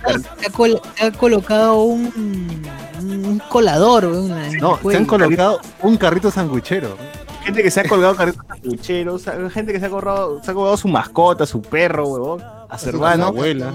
carretillas. 0.01 0.23
Se 0.39 0.47
ha, 0.47 0.51
col- 0.51 0.81
se 0.95 1.05
ha 1.05 1.11
colocado 1.11 1.83
un, 1.83 2.61
un 3.01 3.41
colador 3.49 4.05
weón, 4.05 4.31
en 4.31 4.37
el 4.55 4.57
No, 4.57 4.79
se 4.89 4.97
han 4.97 5.05
colocado 5.05 5.59
un 5.83 5.97
carrito 5.97 6.31
sanguchero. 6.31 6.97
Gente 7.43 7.61
que 7.63 7.71
se 7.71 7.81
ha 7.81 7.83
colgado 7.87 8.15
carritos 8.15 8.43
sangucheros, 8.47 9.25
gente 9.53 9.71
que 9.73 9.79
se 9.79 9.85
ha 9.85 9.89
colgado, 9.89 10.41
se 10.43 10.51
ha 10.51 10.53
colgado 10.53 10.75
su 10.77 10.87
mascota, 10.87 11.45
su 11.45 11.61
perro, 11.61 12.07
huevón, 12.07 12.43
a 12.69 12.77
su 12.77 12.85
Su 12.85 12.89
hermano. 12.91 13.25
abuela. 13.27 13.73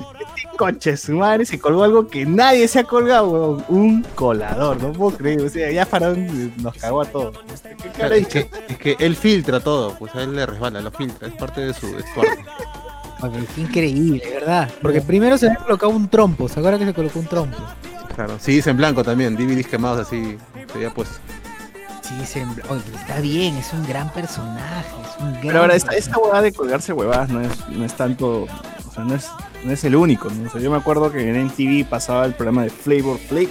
Coche, 0.57 0.97
su 0.97 1.12
madre 1.12 1.45
se 1.45 1.59
colgó 1.59 1.82
algo 1.84 2.07
que 2.07 2.24
nadie 2.24 2.68
se 2.68 2.78
ha 2.78 2.84
colgado. 2.84 3.62
Un 3.68 4.03
colador, 4.14 4.80
no 4.80 4.92
puedo 4.92 5.16
creer. 5.16 5.40
O 5.42 5.49
sea, 5.49 5.70
ya 5.70 5.84
Faraón 5.84 6.53
nos 6.62 6.74
cagó 6.76 7.03
a 7.03 7.07
todos. 7.07 7.36
¿Qué 7.82 7.88
cara 7.90 8.16
Es 8.16 8.28
que, 8.28 8.49
es 8.68 8.78
que 8.78 8.97
él 9.01 9.16
filtra 9.16 9.61
todo, 9.61 9.97
pues 9.99 10.14
a 10.14 10.22
él 10.22 10.36
le 10.36 10.47
resbala, 10.47 10.80
lo 10.80 10.92
filtra, 10.92 11.28
es 11.28 11.34
parte 11.34 11.61
de 11.62 11.74
su 11.74 11.88
qué 13.55 13.61
increíble, 13.61 14.22
¿verdad? 14.32 14.70
Porque 14.82 15.01
primero 15.01 15.38
se 15.38 15.47
había 15.47 15.59
colocado 15.61 15.92
un 15.92 16.09
trompo. 16.09 16.49
¿Se 16.49 16.59
acuerdan 16.61 16.80
que 16.80 16.86
se 16.86 16.95
colocó 16.95 17.18
un 17.18 17.26
trompo? 17.26 17.57
Claro, 18.14 18.36
sí, 18.38 18.53
dice 18.53 18.70
en 18.70 18.76
blanco 18.76 19.03
también, 19.03 19.36
DVDs 19.36 19.66
quemados 19.66 20.07
así, 20.07 20.36
se 20.70 20.74
había 20.74 20.90
puesto. 20.90 21.16
Sí, 22.03 22.26
se... 22.26 22.42
Oye, 22.68 22.82
está 22.95 23.20
bien, 23.20 23.57
es 23.57 23.72
un 23.72 23.86
gran 23.86 24.12
personaje. 24.12 24.86
Es 25.03 25.20
un 25.20 25.32
gran 25.32 25.42
Pero 25.42 25.61
ahora, 25.61 25.74
esta, 25.74 25.92
esta 25.97 26.18
huevada 26.18 26.42
de 26.42 26.53
colgarse 26.53 26.92
huevadas 26.92 27.30
no 27.30 27.40
es, 27.40 27.68
no 27.70 27.84
es 27.84 27.95
tanto, 27.95 28.47
sea, 28.95 29.05
no 29.05 29.14
es, 29.14 29.28
no 29.64 29.72
es 29.72 29.84
el 29.84 29.97
único, 29.97 30.30
¿no? 30.30 30.49
O 30.49 30.51
sea, 30.51 30.61
yo 30.61 30.70
me 30.70 30.76
acuerdo 30.76 31.11
que 31.11 31.28
en 31.28 31.47
MTV 31.47 31.88
pasaba 31.88 32.24
el 32.24 32.34
programa 32.34 32.62
de 32.62 32.70
Flavor 32.70 33.18
Flick 33.18 33.51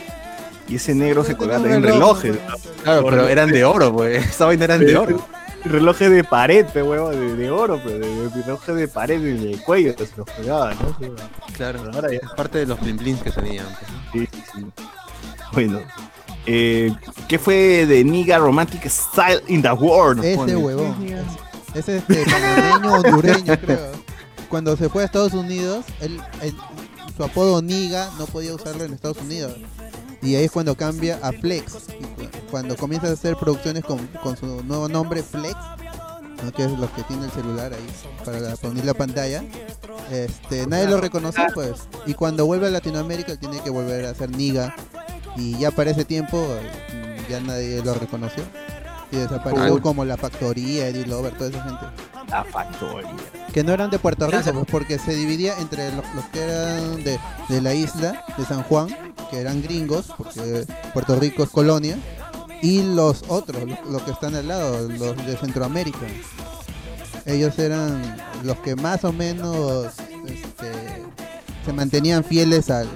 y 0.67 0.75
ese 0.75 0.95
negro 0.95 1.23
se 1.23 1.35
colgaba 1.35 1.61
también 1.61 1.83
relojes, 1.83 2.37
Claro, 2.83 3.05
pero 3.09 3.27
eran 3.27 3.51
de 3.51 3.65
oro, 3.65 3.93
pues, 3.93 4.25
esa 4.29 4.45
vaina 4.45 4.65
eran 4.65 4.79
de 4.79 4.97
oro. 4.97 5.25
relojes 5.65 6.09
de 6.11 6.23
pared, 6.23 6.65
pe, 6.65 6.83
huevo, 6.83 7.09
de, 7.09 7.35
de 7.35 7.51
oro, 7.51 7.79
pero 7.83 7.99
de, 7.99 8.29
de 8.29 8.29
relojes 8.29 8.75
de 8.75 8.87
pared 8.87 9.25
en 9.25 9.49
el 9.49 9.61
cuello, 9.61 9.89
entonces 9.89 10.15
se 10.15 10.17
los 10.17 10.29
colgaba, 10.29 10.73
¿no? 10.73 10.95
Claro, 11.55 11.81
ahora 11.93 12.09
ya, 12.11 12.17
es 12.17 12.31
parte 12.35 12.59
de 12.59 12.65
los 12.65 12.79
bling 12.79 12.97
blings 12.97 13.21
que 13.21 13.31
tenían. 13.31 13.65
pues, 13.65 13.91
¿no? 13.91 14.11
sí, 14.11 14.27
sí, 14.31 14.43
sí. 14.53 14.65
Bueno, 15.53 15.81
eh, 16.45 16.93
¿qué 17.27 17.39
fue 17.39 17.85
de 17.85 18.03
Niga 18.03 18.37
Romantic 18.37 18.85
Style 18.87 19.41
in 19.47 19.61
the 19.61 19.71
World? 19.71 20.23
Ese 20.23 20.55
huevón. 20.55 20.95
Es 21.73 21.89
este 21.89 22.23
hondureño, 22.83 23.59
creo. 23.59 23.91
Cuando 24.53 24.77
se 24.77 24.87
fue 24.87 25.01
a 25.01 25.05
Estados 25.07 25.33
Unidos, 25.33 25.83
él, 25.99 26.21
su 27.17 27.23
apodo 27.23 27.59
Niga 27.63 28.11
no 28.19 28.27
podía 28.27 28.53
usarlo 28.53 28.83
en 28.83 28.93
Estados 28.93 29.17
Unidos. 29.17 29.55
Y 30.21 30.35
ahí 30.35 30.43
es 30.43 30.51
cuando 30.51 30.75
cambia 30.75 31.17
a 31.23 31.31
Flex. 31.31 31.87
Cuando 32.51 32.77
comienza 32.77 33.07
a 33.07 33.13
hacer 33.13 33.35
producciones 33.35 33.83
con, 33.83 33.97
su 34.37 34.63
nuevo 34.63 34.87
nombre 34.87 35.23
Flex, 35.23 35.55
¿no? 36.43 36.51
que 36.51 36.65
es 36.65 36.71
lo 36.77 36.87
que 36.93 37.01
tiene 37.01 37.25
el 37.25 37.31
celular 37.31 37.73
ahí 37.73 37.87
para 38.23 38.55
poner 38.57 38.85
la 38.85 38.93
pantalla, 38.93 39.43
este, 40.11 40.67
nadie 40.67 40.85
lo 40.85 41.01
reconoció 41.01 41.45
pues. 41.55 41.87
Y 42.05 42.13
cuando 42.13 42.45
vuelve 42.45 42.67
a 42.67 42.69
Latinoamérica 42.69 43.35
tiene 43.37 43.59
que 43.59 43.71
volver 43.71 44.05
a 44.05 44.11
hacer 44.11 44.29
Niga. 44.29 44.75
Y 45.35 45.57
ya 45.57 45.71
para 45.71 45.89
ese 45.89 46.05
tiempo 46.05 46.45
eh, 46.91 47.25
ya 47.27 47.39
nadie 47.39 47.83
lo 47.83 47.95
reconoció. 47.95 48.43
Y 49.13 49.17
desapareció 49.17 49.75
Uy. 49.75 49.81
como 49.81 50.03
la 50.05 50.17
factoría, 50.17 50.87
Eddie 50.87 51.05
Lover, 51.05 51.37
toda 51.37 51.51
esa 51.51 51.63
gente. 51.63 51.85
La 52.29 52.43
factoría. 52.43 53.11
Que 53.53 53.63
no 53.63 53.71
eran 53.71 53.91
de 53.91 53.99
Puerto 53.99 54.25
Rico, 54.25 54.51
pues, 54.51 54.65
porque 54.71 54.97
se 54.97 55.13
dividía 55.13 55.55
entre 55.59 55.91
los, 55.95 56.03
los 56.15 56.25
que 56.25 56.41
eran 56.41 57.03
de, 57.03 57.19
de 57.47 57.61
la 57.61 57.75
isla 57.75 58.25
de 58.35 58.43
San 58.43 58.63
Juan, 58.63 58.87
que 59.29 59.39
eran 59.39 59.61
gringos, 59.61 60.11
porque 60.17 60.65
Puerto 60.93 61.15
Rico 61.19 61.43
es 61.43 61.49
colonia, 61.51 61.95
y 62.63 62.81
los 62.81 63.23
otros, 63.27 63.61
los, 63.69 63.79
los 63.87 64.01
que 64.01 64.11
están 64.11 64.33
al 64.33 64.47
lado, 64.47 64.89
los 64.89 65.15
de 65.27 65.37
Centroamérica. 65.37 66.07
Ellos 67.27 67.59
eran 67.59 68.17
los 68.43 68.57
que 68.61 68.75
más 68.75 69.03
o 69.03 69.13
menos 69.13 69.89
este, 70.25 70.71
se 71.63 71.71
mantenían 71.73 72.23
fieles 72.23 72.71
al, 72.71 72.87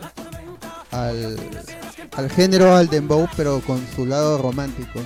al, 0.90 1.38
al 2.16 2.30
género 2.32 2.76
al 2.76 2.88
dembow, 2.88 3.28
pero 3.38 3.62
con 3.62 3.86
su 3.96 4.08
lado 4.08 4.40
romántico. 4.40 5.00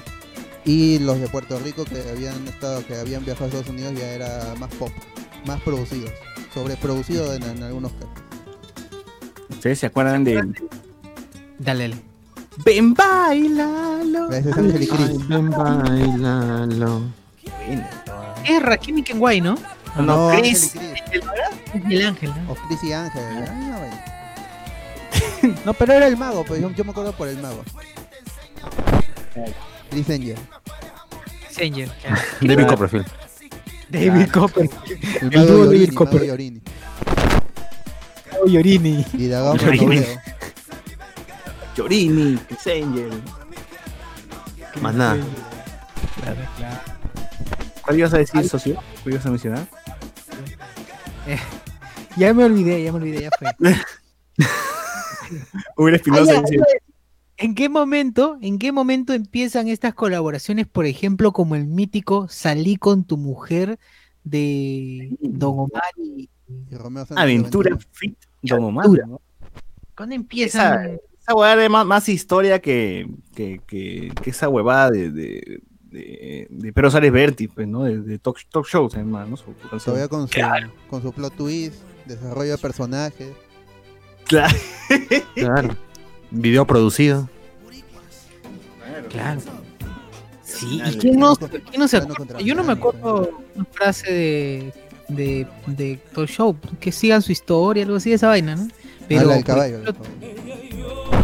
Y 0.66 1.00
los 1.00 1.20
de 1.20 1.28
Puerto 1.28 1.58
Rico 1.60 1.86
que 1.86 2.00
habían 2.10 2.48
estado, 2.48 2.86
que 2.86 2.96
habían 2.96 3.26
viajado 3.26 3.46
a 3.46 3.48
Estados 3.48 3.70
Unidos 3.70 3.94
ya 3.98 4.08
era 4.12 4.54
más 4.60 4.74
pop, 4.76 4.92
más 5.46 5.60
producidos, 5.62 6.12
sobreproducido 6.54 7.34
en, 7.34 7.44
en 7.44 7.64
algunos 7.64 7.92
casos. 7.94 8.10
¿Ustedes 9.50 9.80
se 9.80 9.88
acuerdan 9.88 10.24
de 10.24 10.36
Dale, 11.60 11.90
dale. 11.90 11.96
Ven, 12.66 12.94
bailalo? 12.94 14.30
Ese 14.32 14.50
es 14.50 14.82
y 14.82 14.88
Cris. 14.88 15.28
Ven, 15.28 15.50
bailalo. 15.50 17.02
Es 18.46 18.62
Rakim 18.62 18.98
y 19.00 19.04
Kenway, 19.04 19.42
¿no? 19.42 19.56
No, 19.98 20.30
Ángel 20.30 20.46
y 20.46 20.50
Chris. 20.50 20.76
El 21.90 22.02
ángel, 22.06 22.30
¿no? 22.30 22.52
O 22.52 22.56
Chris 22.68 22.84
y 22.84 22.94
Ángel. 22.94 23.24
ah, 23.48 23.78
bueno. 23.80 25.56
No, 25.66 25.74
pero 25.74 25.94
era 25.94 26.08
el 26.08 26.18
mago, 26.18 26.44
pues 26.46 26.62
yo, 26.62 26.70
yo 26.72 26.84
me 26.84 26.92
acuerdo 26.92 27.14
por 27.14 27.28
el 27.28 27.38
mago. 27.40 27.64
Chris 29.92 30.10
Angel. 30.10 30.38
Sanger. 31.52 31.90
David 32.42 32.68
Copperfield. 32.68 33.06
David 33.90 34.32
Copper. 34.32 34.70
El 35.22 35.30
dúo 35.30 35.66
Yorini, 35.66 35.66
David 35.68 35.88
mago 35.92 36.06
Copper. 36.06 36.24
Yorini. 36.24 36.62
Yorini. 38.48 39.06
Y. 39.14 39.32
Robledo. 39.32 40.06
Chorini, 41.76 42.38
Chris 42.48 42.68
Angel. 42.68 43.22
Más 44.82 44.96
nada. 44.96 45.18
Claro, 46.22 46.42
claro. 46.58 46.80
¿Cuál 47.82 48.00
ibas 48.00 48.14
a 48.14 48.18
decir, 48.20 48.48
socio? 48.48 48.76
¿Cuál 49.04 49.16
ibas 49.16 49.26
a 49.26 49.30
mencionar? 49.30 49.68
Ya 52.16 52.34
me 52.34 52.46
olvidé, 52.46 52.82
ya 52.84 52.92
me 52.94 52.98
olvidé, 53.00 53.24
ya 53.24 53.30
fue. 53.38 53.50
Hubiera 55.76 55.98
Espinosa 55.98 56.34
Ah. 56.38 56.91
¿En 57.42 57.56
qué 57.56 57.70
momento, 57.70 58.38
en 58.42 58.60
qué 58.60 58.72
momento 58.72 59.14
empiezan 59.14 59.68
estas 59.68 59.96
colaboraciones, 59.96 60.68
por 60.68 60.86
ejemplo, 60.86 61.32
como 61.32 61.56
el 61.56 61.66
mítico 61.66 62.28
Salí 62.30 62.76
con 62.76 63.04
tu 63.04 63.18
mujer 63.18 63.80
de 64.24 65.18
Don 65.22 65.60
Omar 65.60 65.82
y 65.98 66.30
Y 66.70 66.76
Romeo 66.76 67.04
Santos 67.06 67.24
Aventura. 67.24 67.78
Fit 67.94 68.16
Don 68.44 68.64
Omar. 68.64 68.86
¿Cuándo 69.96 70.14
empiezan? 70.16 71.00
Esa 71.20 71.36
huevada 71.36 71.64
es 71.64 71.70
más, 71.70 71.86
más 71.86 72.10
historia 72.10 72.60
que, 72.60 73.10
que, 73.36 73.60
que, 73.66 74.12
que 74.22 74.30
esa 74.30 74.48
huevada 74.48 74.92
de, 74.92 75.12
de, 75.12 75.62
de, 75.90 76.48
de 76.50 76.74
Pedro 76.74 76.92
Sárez 76.92 77.12
Berti, 77.12 77.48
pues, 77.48 77.68
¿no? 77.68 77.84
De, 77.84 78.02
de 78.02 78.20
talk, 78.20 78.38
talk 78.52 78.68
shows, 78.68 78.94
además, 78.96 79.28
¿no? 79.28 79.38
Su-. 79.38 79.54
Todavía 79.84 80.08
con 80.08 80.28
su, 80.28 80.34
Claro. 80.34 80.72
con 80.90 81.02
su 81.02 81.12
plot 81.12 81.36
twist, 81.36 81.82
desarrollo 82.06 82.52
de 82.52 82.58
personajes. 82.60 83.34
Claro. 84.26 84.56
Claro. 85.36 85.76
Video 86.32 86.66
producido. 86.66 87.30
Claro. 89.10 89.42
Sí, 90.44 90.82
¿y 90.86 90.98
quién 90.98 91.20
no, 91.20 91.36
quién 91.36 91.80
no 91.80 91.88
se 91.88 91.98
acuerda? 91.98 92.40
Yo 92.40 92.56
no 92.56 92.64
me 92.64 92.74
acuerdo 92.74 93.40
una 93.56 93.66
frase 93.72 94.12
de, 94.12 94.74
de, 95.10 95.48
de 95.68 96.00
Talk 96.14 96.30
Show, 96.30 96.58
que 96.80 96.92
sigan 96.92 97.22
su 97.22 97.32
historia, 97.32 97.84
algo 97.84 97.98
así 97.98 98.10
de 98.10 98.16
esa 98.16 98.28
vaina, 98.28 98.56
¿no? 98.56 98.68
Ah, 99.10 99.24
la 99.24 99.34
del 99.36 99.44
caballo. 99.44 99.82
ejemplo. 99.82 100.06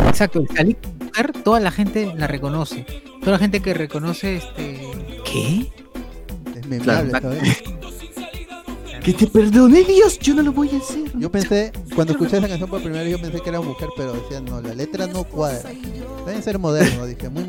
Exacto, 0.08 0.42
el 0.42 0.48
salir 0.56 0.78
mujer, 1.00 1.32
toda 1.44 1.60
la 1.60 1.72
gente 1.72 2.14
la 2.16 2.28
reconoce. 2.28 2.86
Toda 3.20 3.34
la 3.34 3.40
gente 3.40 3.62
que 3.62 3.74
reconoce 3.74 4.38
este. 4.38 4.82
¿Qué? 5.26 5.72
Es 6.56 6.68
memorable 6.68 7.12
Claro. 7.12 7.32
Que 9.08 9.14
te 9.14 9.26
perdone 9.26 9.86
Dios, 9.86 10.20
yo 10.20 10.36
no 10.36 10.42
lo 10.42 10.52
voy 10.52 10.70
a 10.74 10.80
hacer. 10.80 11.10
Yo 11.18 11.32
pensé, 11.32 11.72
cuando 11.96 12.12
escuché 12.12 12.40
esa 12.40 12.50
canción 12.50 12.70
por 12.70 12.82
primera 12.82 13.04
vez, 13.04 13.14
yo 13.14 13.22
pensé 13.22 13.40
que 13.40 13.48
era 13.48 13.62
mujer, 13.62 13.88
pero 13.96 14.12
decía, 14.12 14.42
no, 14.42 14.60
la 14.60 14.74
letra 14.74 15.08
no 15.08 15.24
cuadra. 15.24 15.70
Deben 16.26 16.44
ser 16.44 16.60
modernos, 16.60 17.08
dije, 17.08 17.30
muy 17.30 17.46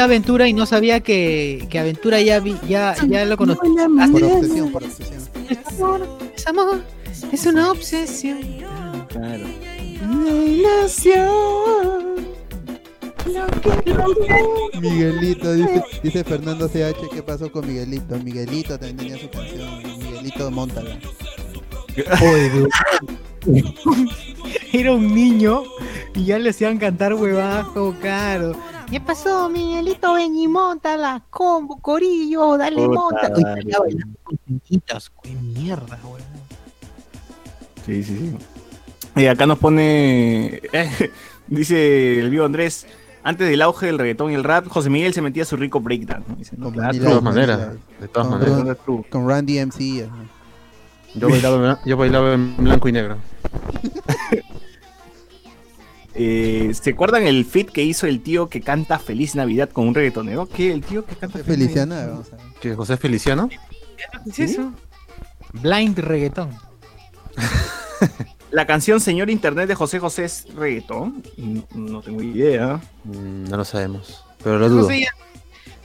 a 0.00 0.02
Aventura 0.02 0.48
y 0.48 0.52
no 0.52 0.66
sabía 0.66 0.98
que, 0.98 1.64
que 1.70 1.78
Aventura 1.78 2.20
ya 2.20 2.40
vi, 2.40 2.56
ya, 2.68 2.96
ya 3.06 3.24
lo 3.24 3.36
conocía. 3.36 3.86
Por 4.10 4.24
obsesión, 4.24 4.72
por 4.72 4.82
obsesión. 4.82 5.22
Es 5.48 5.58
amor, 5.68 6.08
es 6.34 6.46
amor, 6.48 6.82
es 7.30 7.46
una 7.46 7.70
obsesión. 7.70 8.40
Claro. 9.10 9.46
Miguelito, 14.80 15.52
dice, 15.52 15.84
dice 16.02 16.24
Fernando 16.24 16.68
CH, 16.68 17.08
¿qué 17.12 17.22
pasó 17.22 17.50
con 17.50 17.66
Miguelito? 17.66 18.16
Miguelito 18.18 18.78
también 18.78 18.96
tenía 18.96 19.18
su 19.18 19.30
canción, 19.30 19.82
Miguelito 19.98 20.50
Montala. 20.50 20.98
Era 24.72 24.92
un 24.92 25.14
niño 25.14 25.62
y 26.14 26.24
ya 26.24 26.38
le 26.38 26.50
hacían 26.50 26.78
cantar 26.78 27.14
huevadas 27.14 27.66
como 27.68 27.98
caro. 28.00 28.52
¿Qué 28.90 29.00
pasó, 29.00 29.48
Miguelito? 29.48 30.14
Ven 30.14 30.36
y 30.36 30.48
montala, 30.48 31.24
combo, 31.30 31.78
corillo, 31.78 32.58
dale, 32.58 32.88
monta. 32.88 33.32
Qué 35.22 35.30
mierda, 35.40 35.98
weón. 36.04 36.20
Sí, 37.86 38.02
sí, 38.02 38.16
sí. 38.16 38.36
Y 39.16 39.26
acá 39.26 39.46
nos 39.46 39.58
pone. 39.58 40.60
dice 41.48 42.20
el 42.20 42.30
vivo 42.30 42.44
Andrés. 42.44 42.86
Antes 43.24 43.48
del 43.48 43.62
auge 43.62 43.86
del 43.86 43.98
reggaetón 43.98 44.32
y 44.32 44.34
el 44.34 44.42
rap, 44.44 44.66
José 44.68 44.90
Miguel 44.90 45.14
se 45.14 45.22
metía 45.22 45.44
a 45.44 45.46
su 45.46 45.56
rico 45.56 45.80
breakdown. 45.80 46.24
¿no? 46.26 46.34
Dice, 46.36 46.56
¿no? 46.56 46.64
Como 46.66 46.76
Claro, 46.76 46.92
De 46.92 47.00
todas 47.00 47.22
maneras, 47.22 47.60
de 48.00 48.08
todas 48.08 48.28
Con 48.28 48.38
maneras. 48.40 48.76
Con 49.10 49.28
Randy 49.28 49.58
MC. 49.64 50.04
ajá. 50.06 50.16
Yo 51.14 51.28
bailaba, 51.28 51.78
yo 51.84 51.96
bailaba 51.96 52.34
en 52.34 52.56
blanco 52.56 52.88
y 52.88 52.92
negro. 52.92 53.16
Eh, 56.14 56.72
¿Se 56.74 56.90
acuerdan 56.90 57.22
el 57.26 57.46
fit 57.46 57.70
que 57.70 57.82
hizo 57.82 58.06
el 58.06 58.22
tío 58.22 58.50
que 58.50 58.60
canta 58.60 58.98
Feliz 58.98 59.34
Navidad 59.34 59.70
con 59.70 59.88
un 59.88 59.94
reggaetonero? 59.94 60.46
¿Qué? 60.46 60.70
¿El 60.70 60.82
tío 60.82 61.06
que 61.06 61.16
canta 61.16 61.38
José 61.38 61.50
Feliciana, 61.50 61.94
Navidad? 62.06 62.26
¿Que 62.60 62.74
José 62.74 62.96
Feliciano? 62.98 63.48
¿Qué 63.48 64.44
es 64.44 64.50
eso? 64.50 64.72
Blind 65.54 65.98
reggaetón. 65.98 66.50
La 68.52 68.66
canción 68.66 69.00
Señor 69.00 69.28
Internet 69.30 69.66
de 69.66 69.74
José 69.74 69.98
José 69.98 70.24
es 70.26 70.46
reggaetón. 70.54 71.22
No, 71.38 71.64
no 71.74 72.00
tengo 72.02 72.22
idea. 72.22 72.80
Mm, 73.04 73.48
No 73.48 73.56
lo 73.56 73.64
sabemos. 73.64 74.24
Pero 74.44 74.58
lo 74.58 74.68
dudo. 74.68 74.82
José 74.84 75.00
ya- 75.00 75.10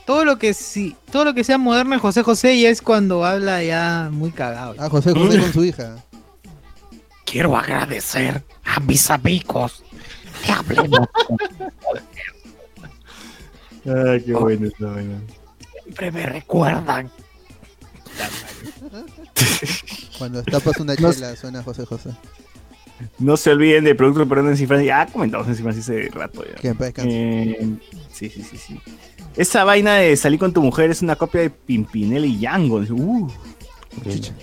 todo 0.05 0.23
lo 0.25 0.37
que 0.37 0.53
sí, 0.53 0.95
todo 1.11 1.25
lo 1.25 1.33
que 1.33 1.43
sea 1.43 1.57
moderno 1.57 1.93
de 1.95 1.99
José 1.99 2.23
José 2.23 2.59
ya 2.59 2.69
es 2.69 2.81
cuando 2.81 3.25
habla 3.25 3.63
ya 3.63 4.09
muy 4.11 4.31
cagado. 4.31 4.75
Ah, 4.77 4.89
José 4.89 5.11
José 5.13 5.39
con 5.39 5.51
su 5.53 5.63
hija. 5.65 5.95
Quiero 7.25 7.57
agradecer 7.57 8.43
a 8.63 8.79
mis 8.79 9.09
amigos 9.11 9.83
que 10.45 10.51
hablemos. 10.51 11.07
Ay, 13.85 14.21
qué 14.25 14.33
bueno 14.33 14.67
esta 14.67 14.85
vaina. 14.85 15.19
Siempre 15.83 16.11
me 16.11 16.25
recuerdan. 16.25 17.09
Cuando 20.17 20.43
tapas 20.43 20.77
una 20.79 20.95
chela 20.95 21.35
suena 21.35 21.63
José 21.63 21.85
José. 21.85 22.09
No 23.19 23.37
se 23.37 23.51
olviden 23.51 23.83
de 23.83 23.95
Producto 23.95 24.27
Perón 24.27 24.47
en 24.49 24.57
Cifras. 24.57 24.83
Ya 24.83 25.05
comentamos 25.07 25.47
en 25.47 25.55
Cifras 25.55 25.77
hace 25.77 26.09
rato 26.09 26.43
ya. 26.43 26.55
Eh, 27.05 27.75
sí, 28.11 28.29
sí, 28.29 28.43
sí, 28.43 28.57
sí. 28.57 28.79
Esa 29.35 29.63
vaina 29.63 29.95
de 29.95 30.15
salir 30.17 30.39
con 30.39 30.51
tu 30.53 30.61
mujer 30.61 30.89
es 30.89 31.01
una 31.01 31.15
copia 31.15 31.41
de 31.41 31.49
Pimpinela 31.49 32.25
y 32.25 32.39
Yango. 32.39 32.77
Uh. 32.89 33.29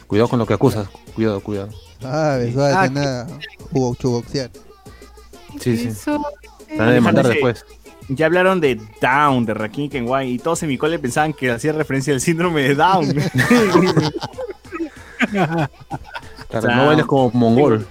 Cuidado 0.07 0.29
con 0.29 0.39
lo 0.39 0.47
que 0.47 0.55
acusas. 0.55 0.89
Cuidado, 1.15 1.41
cuidado. 1.41 1.69
Ah, 2.03 2.39
eso 2.41 2.59
va 2.59 2.83
Ah, 2.83 2.89
nada. 2.89 3.27
Jugo, 3.73 3.95
chuboxear. 3.97 4.51
Sí, 5.61 5.77
sí. 5.77 5.89
Te 6.69 6.77
van 6.79 6.89
a 6.89 6.93
demandar 6.93 7.27
después. 7.29 7.65
ya 8.09 8.27
hablaron 8.27 8.61
de 8.61 8.81
Down, 9.01 9.47
de 9.47 9.55
Rakim 9.55 9.89
Kenway, 9.89 10.33
y 10.33 10.39
todos 10.39 10.63
en 10.65 10.69
mi 10.69 10.77
cole 10.79 10.99
pensaban 10.99 11.33
que 11.33 11.51
hacía 11.51 11.73
referencia 11.73 12.13
al 12.13 12.21
síndrome 12.21 12.63
de 12.63 12.75
Down. 12.75 13.15
Claro, 15.31 15.69
Claro. 16.51 16.77
no 16.77 16.87
bailes 16.87 17.07
como 17.07 17.31
mongol. 17.31 17.87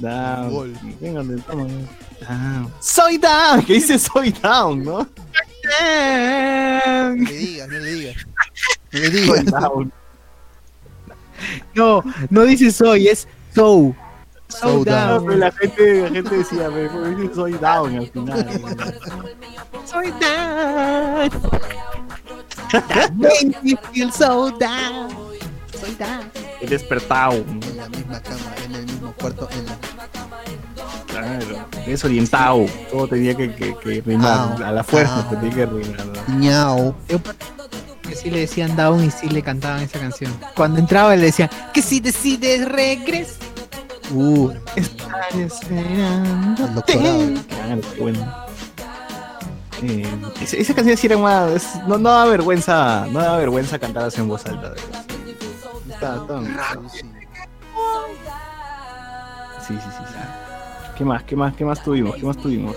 Down. 0.00 0.72
Del 1.28 1.42
tomo, 1.42 1.68
Down. 2.20 2.72
Soy 2.80 3.18
Down, 3.18 3.62
que 3.64 3.74
dice 3.74 3.98
Soy 3.98 4.30
Down, 4.32 4.84
¿no? 4.84 5.06
No 5.70 7.14
le 7.14 7.32
digas, 7.32 7.68
no 7.68 7.78
le 7.78 7.90
digas. 7.94 8.26
No 8.92 8.98
le 8.98 9.10
Soy 9.10 9.20
digas. 9.20 9.44
Down. 9.46 9.92
No, 11.74 12.02
no 12.28 12.42
dice 12.44 12.70
soy, 12.70 13.08
es 13.08 13.26
so. 13.54 13.94
So 14.48 14.78
No, 14.78 14.84
down. 14.84 15.24
pero 15.24 15.36
la 15.38 15.52
gente, 15.52 16.02
la 16.02 16.08
gente 16.10 16.36
decía, 16.38 16.68
me 16.70 17.34
Soy 17.34 17.52
Down 17.52 17.96
al 17.96 18.06
final. 18.08 18.46
Soy 19.84 20.10
down. 20.20 21.30
That 22.72 23.12
makes 23.16 23.62
me 23.62 23.76
feel 23.92 24.10
so 24.10 24.50
down. 24.58 25.10
Soy 25.72 25.94
down. 25.94 26.30
He 26.60 26.66
despertado. 26.66 27.32
En 27.34 27.76
la 27.76 27.88
misma 27.88 28.20
cama, 28.20 28.54
en 28.66 28.74
el 28.74 28.86
mismo 28.86 29.12
cuarto, 29.14 29.48
en 29.52 29.66
la... 29.66 29.76
Claro, 31.06 31.66
desorientado. 31.86 32.66
Todo 32.90 33.08
tenía 33.08 33.34
que, 33.36 33.54
que, 33.54 33.76
que 33.76 34.00
rimar. 34.00 34.52
Au, 34.58 34.64
a 34.64 34.72
la 34.72 34.84
fuerza 34.84 35.16
au. 35.16 35.30
tenía 35.30 35.50
que 35.54 35.66
rimar. 35.66 36.06
¿no? 36.28 36.38
ñao. 36.38 36.96
Que 38.02 38.14
sí 38.16 38.30
le 38.30 38.40
decían 38.40 38.74
down 38.76 39.04
y 39.04 39.10
sí 39.10 39.28
le 39.28 39.42
cantaban 39.42 39.82
esa 39.82 39.98
canción. 39.98 40.32
Cuando 40.56 40.78
entraba 40.80 41.14
le 41.16 41.26
decían 41.26 41.50
que 41.72 41.82
si 41.82 42.00
decides 42.00 42.68
regresar. 42.68 43.36
Uh, 44.12 44.50
Estar 44.74 45.20
el 45.34 45.40
esperándote. 45.42 46.72
doctorado. 46.74 47.18
Claro, 47.48 47.80
qué 47.94 48.00
bueno. 48.00 48.34
Eh, 49.82 50.06
esa, 50.42 50.56
esa 50.56 50.74
canción 50.74 50.96
sí 50.96 51.06
era 51.06 51.16
más. 51.16 51.80
no, 51.86 51.96
no 51.98 52.10
da 52.10 52.24
vergüenza. 52.26 53.06
No 53.10 53.20
da 53.20 53.36
vergüenza 53.36 53.78
cantar 53.78 54.04
así 54.04 54.20
en 54.20 54.28
voz 54.28 54.44
alta. 54.46 54.70
de 54.70 54.80
verdad. 54.80 54.99
Está- 56.00 56.20
Sí. 59.60 59.74
Sí, 59.74 59.74
sí. 59.78 60.14
¿Qué 60.96 61.04
más? 61.04 61.22
¿Qué 61.24 61.36
más? 61.36 61.54
¿Qué 61.54 61.64
más 61.64 61.82
tuvimos? 61.82 62.16
¿Qué 62.16 62.24
más 62.24 62.36
tuvimos? 62.36 62.76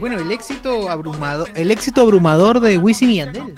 Bueno, 0.00 0.18
el 0.18 0.30
éxito 0.32 0.88
abrumador, 0.90 1.48
el 1.54 1.70
éxito 1.70 2.00
abrumador 2.02 2.60
de 2.60 2.78
Wisin 2.78 3.10
y 3.10 3.16
Yandel. 3.16 3.54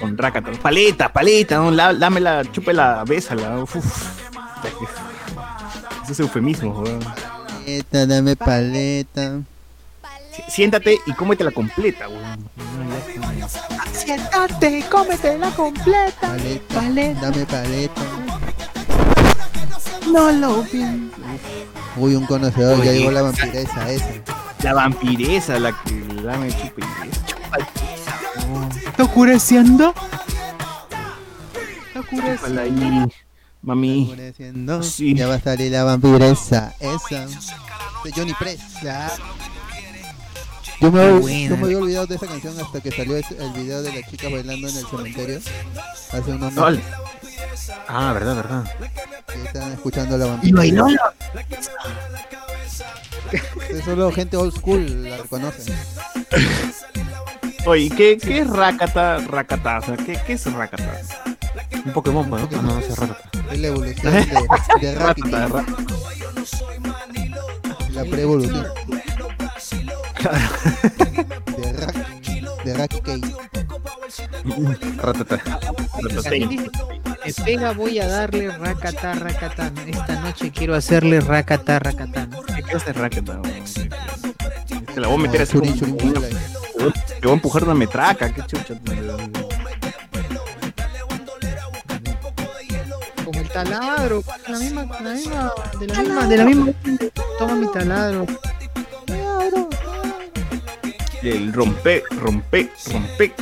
Con 0.00 0.16
Rakata. 0.18 0.50
Paleta, 0.52 1.12
paleta, 1.12 1.56
¿no? 1.56 1.70
La, 1.70 1.94
dámela, 1.94 2.42
chúpela, 2.52 3.04
bésala. 3.06 3.62
Uf, 3.62 3.76
uf. 3.76 4.20
Eso 6.04 6.12
es 6.12 6.20
eufemismo, 6.20 6.72
weón. 6.80 7.00
Paleta, 7.00 8.06
dame 8.06 8.36
paleta. 8.36 9.40
Siéntate 10.48 10.98
y 11.06 11.12
cómetela 11.12 11.50
completa, 11.50 12.08
weón. 12.08 12.48
Siéntate 13.92 14.78
y 14.78 14.82
cómetela 14.82 15.50
completa. 15.50 16.20
Paleta, 16.20 16.74
Paleta. 16.74 17.20
dame 17.20 17.46
paleta. 17.46 18.02
No 20.12 20.32
lo 20.32 20.62
vi. 20.62 21.10
Uy, 21.96 22.14
un 22.16 22.26
conocedor, 22.26 22.82
ya 22.84 22.92
llegó 22.92 23.10
la 23.10 23.22
vampiresa 23.22 23.90
esa. 23.90 24.06
La 24.62 24.74
vampiresa, 24.74 25.58
la 25.58 25.72
que 25.82 26.04
la 26.22 26.36
me 26.38 26.50
chupe. 26.50 26.82
¿Está 28.86 29.02
oscureciendo? 29.04 29.94
Está 31.88 32.00
oscureciendo. 32.00 33.08
Mami. 33.62 34.02
Oscureciendo, 34.04 34.82
Sí. 34.82 35.14
Ya 35.14 35.26
va 35.26 35.34
a 35.34 35.40
salir 35.40 35.72
la 35.72 35.84
vampiresa 35.84 36.74
esa. 36.80 37.26
De 38.04 38.12
Johnny 38.14 38.34
Press. 38.34 38.60
Yo 40.84 40.92
me, 40.92 41.00
había- 41.00 41.18
buena. 41.20 41.48
yo 41.48 41.56
me 41.56 41.64
había 41.64 41.78
olvidado 41.78 42.06
de 42.06 42.14
esa 42.16 42.26
canción 42.26 42.60
hasta 42.60 42.80
que 42.80 42.90
salió 42.90 43.16
ese- 43.16 43.36
el 43.42 43.52
video 43.52 43.82
de 43.82 43.92
la 44.00 44.06
chica 44.06 44.28
bailando 44.28 44.68
en 44.68 44.76
el 44.76 44.86
cementerio. 44.86 45.40
Hace 46.12 46.30
unos 46.30 46.52
No, 46.52 46.70
meses 46.70 46.84
Ah, 47.88 48.12
verdad, 48.12 48.36
verdad. 48.36 48.64
que 49.32 49.42
estaban 49.44 49.72
escuchando 49.72 50.18
la 50.18 50.26
Y 50.26 50.28
vampiresa. 50.28 50.56
bailó 50.58 50.88
la- 50.88 51.14
Solo 53.84 54.12
gente 54.12 54.36
old 54.36 54.54
school 54.54 55.08
la 55.08 55.16
reconoce. 55.16 55.72
Oye, 57.66 57.88
¿qué, 57.96 58.18
¿qué 58.18 58.40
es 58.40 58.46
Rakata? 58.50 59.18
Rakata, 59.26 59.78
o 59.78 59.82
sea, 59.82 59.96
¿qué, 59.96 60.18
qué 60.26 60.34
es 60.34 60.52
Rakata? 60.52 61.00
Un 61.86 61.92
Pokémon, 61.94 62.28
¿no? 62.28 62.36
Ah, 62.36 62.48
no, 62.52 62.62
no 62.62 62.80
sé, 62.82 62.94
raro. 62.94 63.16
Es 63.50 63.58
la 63.58 63.66
evolución 63.68 64.12
de, 64.12 64.26
de. 64.80 64.94
Rakata, 64.98 65.46
Ra- 65.48 65.64
La 67.90 68.04
pre-evolución. 68.04 68.66
De 70.24 71.72
Rack, 71.72 71.96
de 72.64 72.74
Rack 72.74 72.94
Me 77.22 77.32
pega, 77.44 77.72
voy 77.72 77.98
a 77.98 78.08
darle 78.08 78.50
racata, 78.50 79.12
racata. 79.14 79.70
Esta 79.86 80.20
noche 80.20 80.50
quiero 80.50 80.74
hacerle 80.74 81.20
racata, 81.20 81.78
racata. 81.78 82.26
¿Qué 82.56 82.92
racket? 82.92 83.24
no? 83.24 83.42
Te 84.94 85.00
la 85.00 85.08
voy 85.08 85.18
a 85.18 85.20
meter 85.20 85.42
así. 85.42 85.60
Te 85.60 85.84
voy 87.22 87.30
a 87.30 87.32
empujar 87.34 87.64
una 87.64 87.74
metraca, 87.74 88.32
qué 88.32 88.42
chucha. 88.46 88.74
Como 93.24 93.40
el 93.40 93.48
taladro, 93.50 94.22
la 94.48 94.58
misma, 94.58 94.84
la 95.02 95.10
misma, 95.10 95.52
de 95.78 95.86
la 95.86 96.00
misma, 96.00 96.26
de 96.26 96.36
la 96.38 96.44
misma. 96.44 96.72
Toma 97.38 97.54
mi 97.56 97.70
taladro. 97.72 98.26
El 101.24 101.54
rompe, 101.54 102.04
rompe, 102.20 102.70
rompe. 102.92 103.32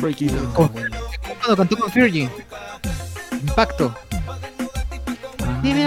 Break 0.00 0.22
it 0.22 0.30
down. 0.30 0.52
Cuando 0.52 1.56
cantó 1.56 1.76
con 1.76 1.90
Fergie. 1.90 2.30
Impacto. 3.32 3.92
Dime 5.60 5.84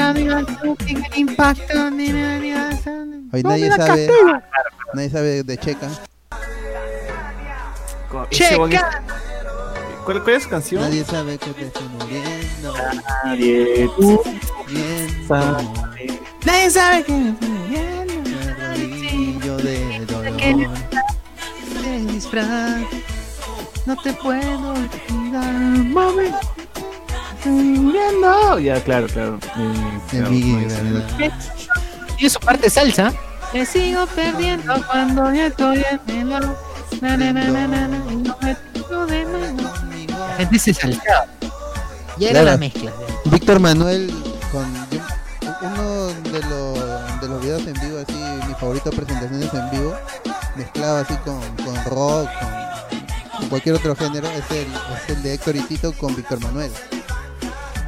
tienes 0.86 1.18
impacto. 1.18 1.90
Dime 1.92 2.22
la 2.22 2.40
vida. 2.40 2.70
Hoy 3.32 3.44
nadie 3.44 3.72
sabe, 3.72 4.10
nadie 4.94 5.10
sabe 5.10 5.44
de 5.44 5.58
Checa. 5.58 5.90
Checa. 8.30 9.04
¿Cuál, 10.04 10.24
¿Cuál 10.24 10.36
es 10.36 10.44
su 10.44 10.50
canción? 10.50 10.82
Nadie 10.82 11.06
sabe 11.06 11.38
que 11.38 11.52
te 11.52 11.68
estoy 11.68 11.88
muriendo. 11.88 12.74
Nadie 13.24 13.90
Bien, 14.68 15.28
sabe. 15.28 15.64
Nadie 16.46 16.70
sabe 16.72 17.04
que 17.06 17.34
rodillo 18.68 19.58
de 19.58 20.06
dolor. 20.06 21.07
No 23.86 23.96
te 24.04 24.12
puedo 24.14 24.74
olvidar, 24.74 25.54
mami. 25.54 26.30
Estoy 27.38 27.52
muriendo. 27.52 28.60
Ya, 28.60 28.84
claro, 28.84 29.08
claro. 29.08 29.40
Eh, 29.58 30.00
¿verdad? 30.12 31.34
Tiene 32.18 32.30
su 32.30 32.40
parte 32.40 32.70
salsa. 32.70 33.14
Me 33.54 33.66
sigo 33.66 34.06
perdiendo 34.08 34.76
cuando 34.88 35.34
ya 35.34 35.48
estoy 35.48 35.86
en 36.08 36.18
el 36.18 36.30
lado. 36.30 36.58
Na, 37.02 37.16
na, 37.16 37.32
na, 37.32 37.46
na, 37.50 37.68
na, 37.68 37.88
na, 37.88 37.98
y 38.12 38.16
no 38.18 38.38
me 38.42 38.56
tiro 38.74 39.06
de 39.06 39.26
mano. 39.26 39.72
La 40.30 40.36
gente 40.38 40.60
se 40.60 40.74
saltaba. 40.74 41.28
Ya 42.18 42.30
era 42.32 42.42
Claro. 42.42 42.46
la 42.52 42.58
mezcla. 42.58 42.92
Víctor 43.26 43.60
Manuel 43.60 44.12
con 44.52 44.66
uno 45.62 46.08
de 46.24 46.40
los 46.50 47.22
de 47.22 47.28
los 47.28 47.42
videos 47.42 47.62
en 47.68 47.74
vivo 47.74 48.00
así 48.00 48.14
mi 48.48 48.54
favorito 48.56 48.90
presentaciones 48.92 49.54
en 49.54 49.70
vivo 49.72 49.96
mezclado 50.58 50.98
así 50.98 51.16
con, 51.18 51.40
con 51.64 51.76
rock 51.86 52.30
con, 52.40 53.40
con 53.40 53.50
cualquier 53.50 53.76
otro 53.76 53.96
género 53.96 54.28
es 54.28 54.52
el, 54.52 54.68
es 54.68 55.10
el 55.10 55.24
de 55.24 55.34
Héctor 55.36 55.56
y 55.56 55.62
Tito 55.62 55.94
con 55.94 56.16
Víctor 56.16 56.42
Manuel. 56.42 56.72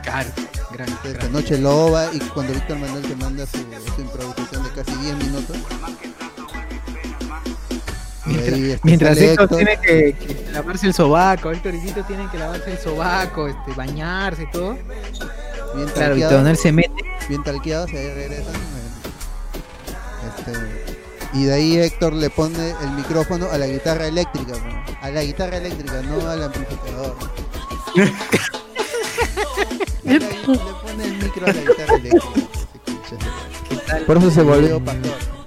Claro, 0.03 0.29
gran, 0.71 0.89
Esta 1.03 1.27
Noche 1.29 1.57
Loba 1.57 2.13
y 2.13 2.19
cuando 2.19 2.53
Víctor 2.53 2.77
Manuel 2.77 3.03
te 3.03 3.15
manda 3.15 3.45
su, 3.45 3.57
su 3.95 4.01
improvisación 4.01 4.63
de 4.63 4.69
casi 4.71 4.93
10 4.95 5.15
minutos. 5.15 5.57
Mientras, 8.25 8.79
mientras 8.83 9.17
Héctor. 9.17 9.49
Tiene 9.49 9.79
que, 9.81 10.13
que 10.13 10.51
lavarse 10.51 10.85
el 10.87 10.93
sobaco, 10.93 11.51
Héctor 11.51 11.75
y 11.75 11.79
Tito 11.79 12.03
tienen 12.03 12.29
que 12.29 12.37
lavarse 12.37 12.71
el 12.71 12.77
sobaco, 12.77 13.47
este, 13.47 13.73
bañarse 13.75 14.43
y 14.43 14.51
todo. 14.51 14.77
bien 15.75 15.89
Claro, 15.93 16.15
Víctor 16.15 16.37
Manuel 16.37 16.57
se 16.57 16.71
mete. 16.71 16.93
bien 17.27 17.43
talqueados 17.43 17.89
ahí 17.91 18.13
regresan 18.13 18.53
este, 20.37 20.88
y 21.33 21.45
de 21.45 21.53
ahí 21.53 21.77
Héctor 21.77 22.13
le 22.13 22.29
pone 22.29 22.71
el 22.81 22.91
micrófono 22.91 23.49
a 23.51 23.57
la 23.57 23.67
guitarra 23.67 24.07
eléctrica 24.07 24.53
¿no? 24.53 24.83
a 25.01 25.09
la 25.09 25.23
guitarra 25.23 25.57
eléctrica 25.57 26.01
no 26.01 26.27
al 26.27 26.43
amplificador 26.43 27.15
le 30.03 30.19
pone 30.19 31.03
el 31.05 31.13
micro 31.23 31.45
a 31.45 31.53
la 31.53 31.61
guitarra 31.61 31.95
eléctrica 31.95 32.39
por 34.05 34.17
eso 34.17 34.31
se 34.31 34.41
volvió 34.41 34.83
pastor 34.83 35.39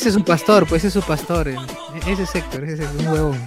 Ese 0.00 0.08
es 0.08 0.14
su 0.14 0.24
pastor, 0.24 0.66
pues 0.66 0.82
ese 0.82 0.88
es 0.88 1.04
su 1.04 1.06
pastor. 1.06 1.48
eh. 1.48 1.56
Ese 2.06 2.22
es 2.22 2.34
Héctor, 2.34 2.64
ese 2.64 2.84
es 2.84 2.90
un 2.90 3.08
huevón. 3.08 3.46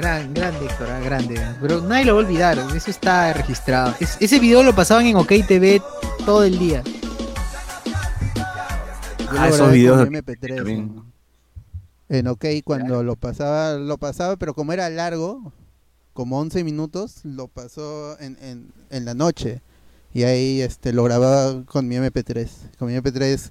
Gran, 0.00 0.32
grande 0.34 0.66
Héctor, 0.66 0.88
ah, 0.90 1.00
grande. 1.00 1.40
Pero 1.60 1.80
nadie 1.82 2.04
lo 2.06 2.14
va 2.14 2.22
a 2.22 2.24
olvidar, 2.24 2.58
eso 2.74 2.90
está 2.90 3.32
registrado. 3.32 3.94
Es- 4.00 4.16
ese 4.20 4.38
video 4.38 4.62
lo 4.62 4.74
pasaban 4.74 5.06
en 5.06 5.16
OK 5.16 5.32
TV 5.46 5.82
todo 6.24 6.42
el 6.44 6.58
día. 6.58 6.82
Ah, 9.38 9.48
esos 9.48 9.72
videos 9.72 9.98
con 10.04 10.12
de- 10.12 10.18
MP3 10.22 10.56
también. 10.56 10.78
en- 12.08 12.16
en 12.18 12.26
OK 12.28 12.44
cuando 12.64 13.02
lo 13.04 13.14
pasaba 13.16 13.74
lo 13.74 13.96
pasaba 13.98 14.36
pero 14.36 14.54
como 14.54 14.72
era 14.72 14.88
largo 14.90 15.52
como 16.12 16.40
11 16.40 16.64
minutos 16.64 17.20
lo 17.24 17.46
pasó 17.46 18.18
en, 18.18 18.36
en, 18.42 18.72
en 18.90 19.04
la 19.04 19.14
noche 19.14 19.62
y 20.12 20.24
ahí 20.24 20.60
este 20.60 20.92
lo 20.92 21.04
grababa 21.04 21.62
con 21.64 21.86
mi 21.86 21.94
MP3 21.96 22.48
con 22.78 22.88
mi 22.88 22.94
MP3 22.96 23.50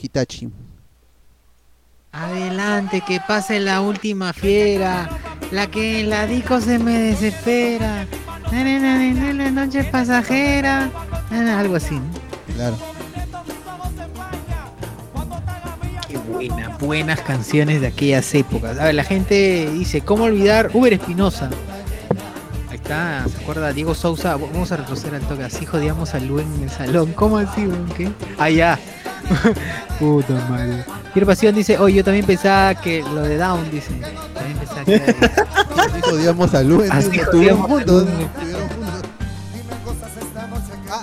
Hitachi 0.00 0.48
Adelante, 2.10 3.02
que 3.06 3.20
pase 3.28 3.60
la 3.60 3.82
última 3.82 4.32
fiera. 4.32 5.08
La 5.50 5.66
que 5.66 6.00
en 6.00 6.10
la 6.10 6.26
disco 6.26 6.60
se 6.60 6.78
me 6.78 6.98
desespera. 6.98 8.06
Na, 8.52 8.64
na, 8.64 8.78
na, 8.78 8.98
na, 8.98 9.32
na, 9.32 9.32
La 9.32 9.50
noche 9.50 9.84
pasajera. 9.84 10.90
Na, 11.30 11.60
Algo 11.60 11.76
así. 11.76 11.94
¿no? 11.94 12.54
claro 12.54 12.76
Qué 16.06 16.16
buena, 16.16 16.76
buenas 16.80 17.20
canciones 17.20 17.80
de 17.80 17.88
aquellas 17.88 18.34
épocas. 18.34 18.78
A 18.78 18.84
ver, 18.84 18.94
la 18.94 19.04
gente 19.04 19.70
dice, 19.72 20.00
¿cómo 20.00 20.24
olvidar 20.24 20.70
Uber 20.72 20.92
Espinosa? 20.92 21.50
Está, 22.88 23.28
¿se 23.28 23.42
acuerda? 23.42 23.70
Diego 23.74 23.94
Sousa, 23.94 24.34
vamos 24.36 24.72
a 24.72 24.78
retroceder 24.78 25.16
al 25.16 25.28
toque. 25.28 25.44
Así 25.44 25.66
jodíamos 25.66 26.14
a 26.14 26.20
Lu 26.20 26.38
en 26.38 26.62
el 26.62 26.70
salón. 26.70 27.12
¿Cómo 27.12 27.36
así, 27.36 27.66
weón? 27.66 27.86
¿Qué? 27.94 28.10
Ah, 28.38 28.48
ya. 28.48 28.78
Puta 29.98 30.32
madre. 30.48 30.86
Quiero 31.12 31.26
pasión 31.26 31.54
dice, 31.54 31.76
oye, 31.76 31.96
yo 31.96 32.04
también 32.04 32.24
pensaba 32.24 32.74
que 32.74 33.02
lo 33.02 33.20
de 33.20 33.36
Down, 33.36 33.70
dice. 33.70 33.90
También 34.32 34.56
pensaba 34.56 34.84
que 34.86 34.94
así 35.76 36.00
jodíamos 36.00 36.54
a 36.54 36.62
Luen 36.62 36.90
Así 36.90 37.18
estuvieron 37.18 37.60
a 37.60 37.64
juntos 37.64 38.06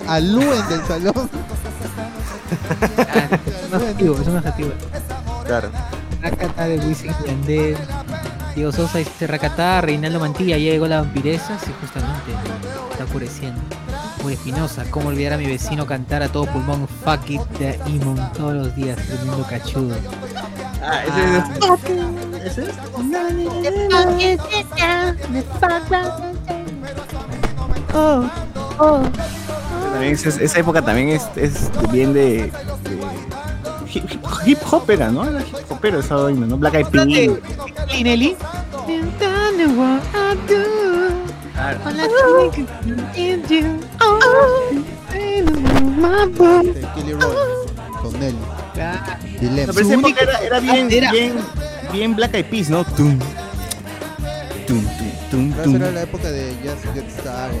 a 0.08 0.18
Luen 0.18 0.68
del 0.68 0.84
salón 0.86 1.30
Ah, 2.98 3.28
es 3.46 3.68
un 3.68 3.74
adjetivo, 3.74 4.20
es 4.20 4.26
un 4.26 4.36
adjetivo. 4.38 4.72
Claro. 5.44 5.70
Rakata 6.20 6.66
de 6.66 6.78
Wisin 6.80 7.14
Yandel. 7.24 7.76
Diego 8.56 8.72
Sosa 8.72 8.98
dice 8.98 9.26
Rakata, 9.26 9.80
Reinaldo 9.82 10.18
Mantilla, 10.18 10.56
ya 10.56 10.70
llegó 10.72 10.86
la 10.88 11.02
vampiresa. 11.02 11.58
Sí, 11.58 11.70
justamente. 11.80 12.32
Está 12.90 13.04
oscureciendo. 13.04 13.60
Muy 14.22 14.32
Espinosa, 14.32 14.84
¿cómo 14.90 15.08
olvidar 15.10 15.34
a 15.34 15.36
mi 15.36 15.46
vecino 15.46 15.86
cantar 15.86 16.22
a 16.22 16.28
todo 16.28 16.46
pulmón 16.46 16.88
Fuck 17.04 17.30
it 17.30 17.42
de 17.58 17.78
Imon 17.86 18.16
todos 18.32 18.54
los 18.54 18.74
días? 18.74 18.96
Tremendo 19.06 19.46
cachudo. 19.48 19.94
Ah, 20.82 21.02
ese 22.46 22.62
es. 22.62 22.74
Oh, 27.94 28.24
oh. 28.78 29.02
También 29.92 30.12
es- 30.14 30.26
es- 30.26 30.38
esa 30.38 30.58
época 30.60 30.82
también 30.82 31.08
es, 31.10 31.26
es 31.36 31.70
bien 31.90 32.12
de, 32.12 32.50
de 32.82 32.98
hip, 33.96 34.20
hip 34.46 34.58
hop 34.70 34.90
era, 34.90 35.10
¿no? 35.10 35.24
Era 35.28 35.40
hip 35.40 35.54
hopero 35.70 36.00
esa 36.00 36.16
vaina, 36.16 36.46
¿no? 36.46 36.56
Black 36.56 36.74
Eyed 36.74 36.86
Peas. 36.86 37.06
Rowland 47.14 47.70
con 48.02 48.12
Nelly 48.20 48.36
Dilema 49.40 49.66
No, 49.66 49.72
pero 49.72 49.88
época 49.94 50.20
era, 50.22 50.38
era 50.40 50.60
bien, 50.60 50.90
era- 50.92 51.10
bien, 51.12 51.34
bien 51.92 52.14
Black 52.16 52.34
Eyed 52.34 52.46
Peas, 52.46 52.70
¿no? 52.70 52.84
Tum, 52.84 53.18
tum, 54.66 54.84
tum, 54.86 54.86
tum, 55.30 55.52
tum. 55.52 55.74
esa 55.74 55.84
era 55.84 55.90
la 55.92 56.02
época 56.02 56.30
de 56.30 56.54
Just 56.62 56.84
Get 56.94 57.10
Started. 57.10 57.60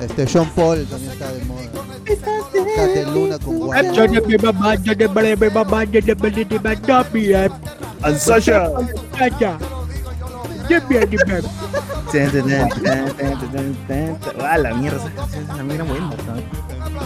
Este 0.00 0.26
Sean 0.26 0.48
Paul 0.50 0.86
también 0.86 1.12
está 1.12 1.32
de 1.32 1.44
moda. 1.44 1.62
Cate 2.04 3.06
Luna 3.06 3.38
con 3.38 3.58
Guardia. 3.58 3.92
And 8.02 8.18
Sasha. 8.18 8.68
Ah, 14.40 14.58
la 14.58 14.74
mierda, 14.74 14.98
esas 14.98 15.12
canciones 15.12 15.48
también 15.48 15.80
eran 15.80 15.88
buenas, 15.88 16.10
¿no? 16.10 16.16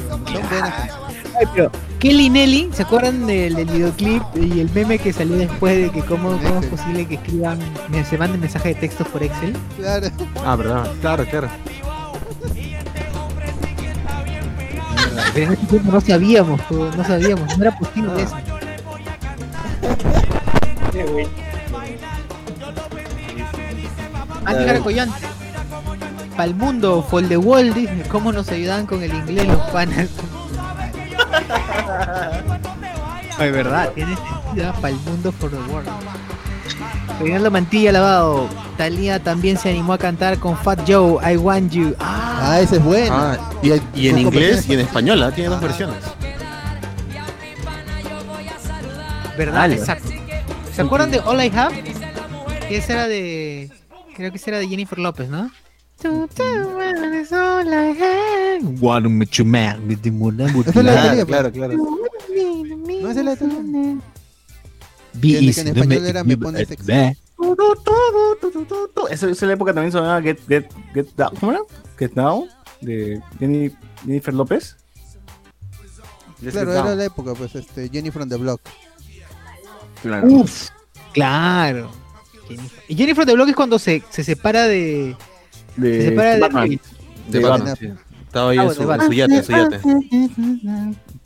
Son 0.08 0.24
buenas 0.24 0.48
canciones. 0.48 0.94
Ay, 1.38 1.46
pero 1.54 1.70
Kelly 2.00 2.28
Nelly, 2.28 2.70
¿se 2.72 2.82
acuerdan 2.82 3.26
del, 3.26 3.54
del 3.54 3.66
videoclip 3.66 4.22
y 4.36 4.60
el 4.60 4.70
meme 4.72 4.98
que 4.98 5.12
salió 5.12 5.36
después 5.36 5.76
de 5.76 5.90
que 5.90 6.04
cómo, 6.04 6.38
cómo 6.42 6.60
es 6.60 6.66
posible 6.66 7.06
que 7.06 7.14
escriban, 7.14 7.58
se 8.08 8.18
manden 8.18 8.40
mensajes 8.40 8.74
de 8.74 8.80
texto 8.80 9.04
por 9.04 9.22
Excel? 9.22 9.56
Claro. 9.76 10.08
Ah, 10.44 10.56
verdad. 10.56 10.92
Claro, 11.00 11.24
claro. 11.26 11.48
Pero 15.34 15.46
en 15.46 15.52
ese 15.52 15.66
tiempo 15.66 15.92
no 15.92 16.00
sabíamos, 16.00 16.60
no 16.70 17.04
sabíamos, 17.04 17.58
no 17.58 17.64
era 17.64 17.78
posible 17.78 18.22
eso. 18.22 18.36
Andy 24.44 24.64
Caracollante. 24.64 25.18
Para 26.32 26.44
el 26.44 26.54
mundo, 26.54 27.02
for 27.02 27.26
the 27.26 27.36
world, 27.36 27.74
dice, 27.74 28.02
¿cómo 28.08 28.32
nos 28.32 28.48
ayudan 28.48 28.86
con 28.86 29.02
el 29.02 29.12
inglés 29.12 29.46
los 29.48 29.60
panas? 29.70 30.08
Es 33.40 33.52
verdad, 33.52 33.90
tiene 33.94 34.14
sentido 34.16 34.72
para 34.74 34.90
el 34.90 34.96
mundo, 34.96 35.32
for 35.32 35.50
the 35.50 35.56
world. 35.72 35.88
Reinaldo 37.20 37.50
Mantilla 37.50 37.92
lavado. 37.92 38.48
Talía 38.76 39.22
también 39.22 39.58
se 39.58 39.68
animó 39.70 39.92
a 39.92 39.98
cantar 39.98 40.38
con 40.38 40.56
Fat 40.56 40.80
Joe, 40.88 41.18
I 41.32 41.36
Want 41.36 41.70
You. 41.72 41.94
Ah, 41.98 42.30
Ah, 42.42 42.60
ese 42.60 42.76
es 42.76 42.82
bueno. 42.84 43.14
Ah, 43.14 43.38
y, 43.62 43.68
y 43.94 44.08
en 44.08 44.18
inglés 44.18 44.66
y 44.66 44.72
en 44.72 44.80
español, 44.80 45.22
¿ah? 45.22 45.30
tiene 45.30 45.50
dos 45.50 45.60
versiones. 45.60 45.96
verdad, 49.36 49.62
Ala. 49.62 49.74
exacto. 49.74 50.08
¿Se 50.74 50.82
acuerdan 50.82 51.10
de 51.10 51.18
All 51.20 51.44
I 51.44 51.52
Have? 51.54 51.82
Que 52.68 52.76
esa 52.78 52.92
era 52.94 53.08
de. 53.08 53.70
Creo 54.16 54.30
que 54.30 54.36
esa 54.38 54.50
era 54.50 54.58
de 54.58 54.68
Jennifer 54.68 54.98
López, 54.98 55.28
¿no? 55.28 55.50
Claro, 60.72 61.14
pues. 61.14 61.26
claro, 61.26 61.52
claro. 61.52 61.74
No, 63.02 63.10
es 63.10 63.16
la 63.16 63.34
de. 63.36 63.96
Be 65.14 65.28
Que 65.28 65.38
en- 65.38 65.48
español 65.68 66.06
era 66.06 66.24
Me 66.24 66.36
Pones 66.36 66.68
Sexy. 66.68 66.92
En 66.92 67.16
la 69.48 69.52
época 69.54 69.72
también 69.72 69.92
sonaba 69.92 70.20
Get, 70.22 70.38
Get, 70.46 70.66
Get 70.94 71.06
Down. 71.16 71.34
¿Cómo 71.40 71.52
era? 71.52 71.60
Get 71.98 72.12
Down. 72.12 72.48
De 72.80 73.20
Jenny- 73.38 73.72
Jennifer 74.04 74.32
López. 74.34 74.76
Claro, 76.50 76.72
era 76.72 76.94
la 76.94 77.04
época, 77.04 77.34
pues, 77.34 77.54
este, 77.54 77.88
Jenny 77.90 78.10
from 78.10 78.28
the 78.28 78.36
Block. 78.36 78.60
Claro. 80.02 80.26
Uf, 80.28 80.68
claro. 81.12 81.90
Jennifer- 82.48 82.82
Y 82.88 82.96
Jennifer 82.96 83.26
de 83.26 83.34
Block 83.34 83.48
es 83.50 83.54
cuando 83.56 83.78
se, 83.78 84.02
se 84.08 84.24
separa 84.24 84.66
de. 84.66 85.14
de 85.76 86.02
Se 86.02 86.08
separa 86.08 86.34
de 86.34 86.40
Batman. 86.40 86.68
De 86.70 86.80
De 87.28 87.40
Batman, 87.40 87.68
Batman. 87.68 87.76
sí. 87.76 88.04
Estaba 88.26 88.50
ahí 88.50 88.58
Ah, 88.58 88.62
en 88.64 88.74
su, 88.74 88.90
en 88.92 89.00
su 89.02 89.12
yate, 89.12 89.36
en 89.36 89.44
su 89.44 89.52
yate. 89.52 89.80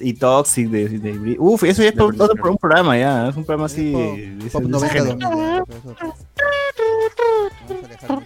Y 0.00 0.14
Toxic 0.14 0.68
de, 0.70 0.88
de, 0.88 1.18
de- 1.18 1.36
Uf, 1.38 1.62
eso 1.64 1.82
ya 1.82 1.88
es 1.90 1.94
por- 1.94 2.14
otro 2.20 2.50
un 2.50 2.56
programa 2.58 2.98
ya. 2.98 3.28
Es 3.28 3.36
un 3.36 3.44
programa 3.44 3.66
así. 3.66 3.92
Pop- 3.92 4.16
de- 4.16 4.30
de 4.36 4.46
ese- 4.46 4.50
Pop 4.50 4.62
de 4.62 4.76
ese 4.76 4.86
90 4.86 4.92
género. 4.92 5.18
2000. 5.30 5.38
ya, 5.38 5.62
eso. 5.76 5.96
Vamos 7.68 7.84
a 7.84 7.84
alejarnos. 7.84 8.24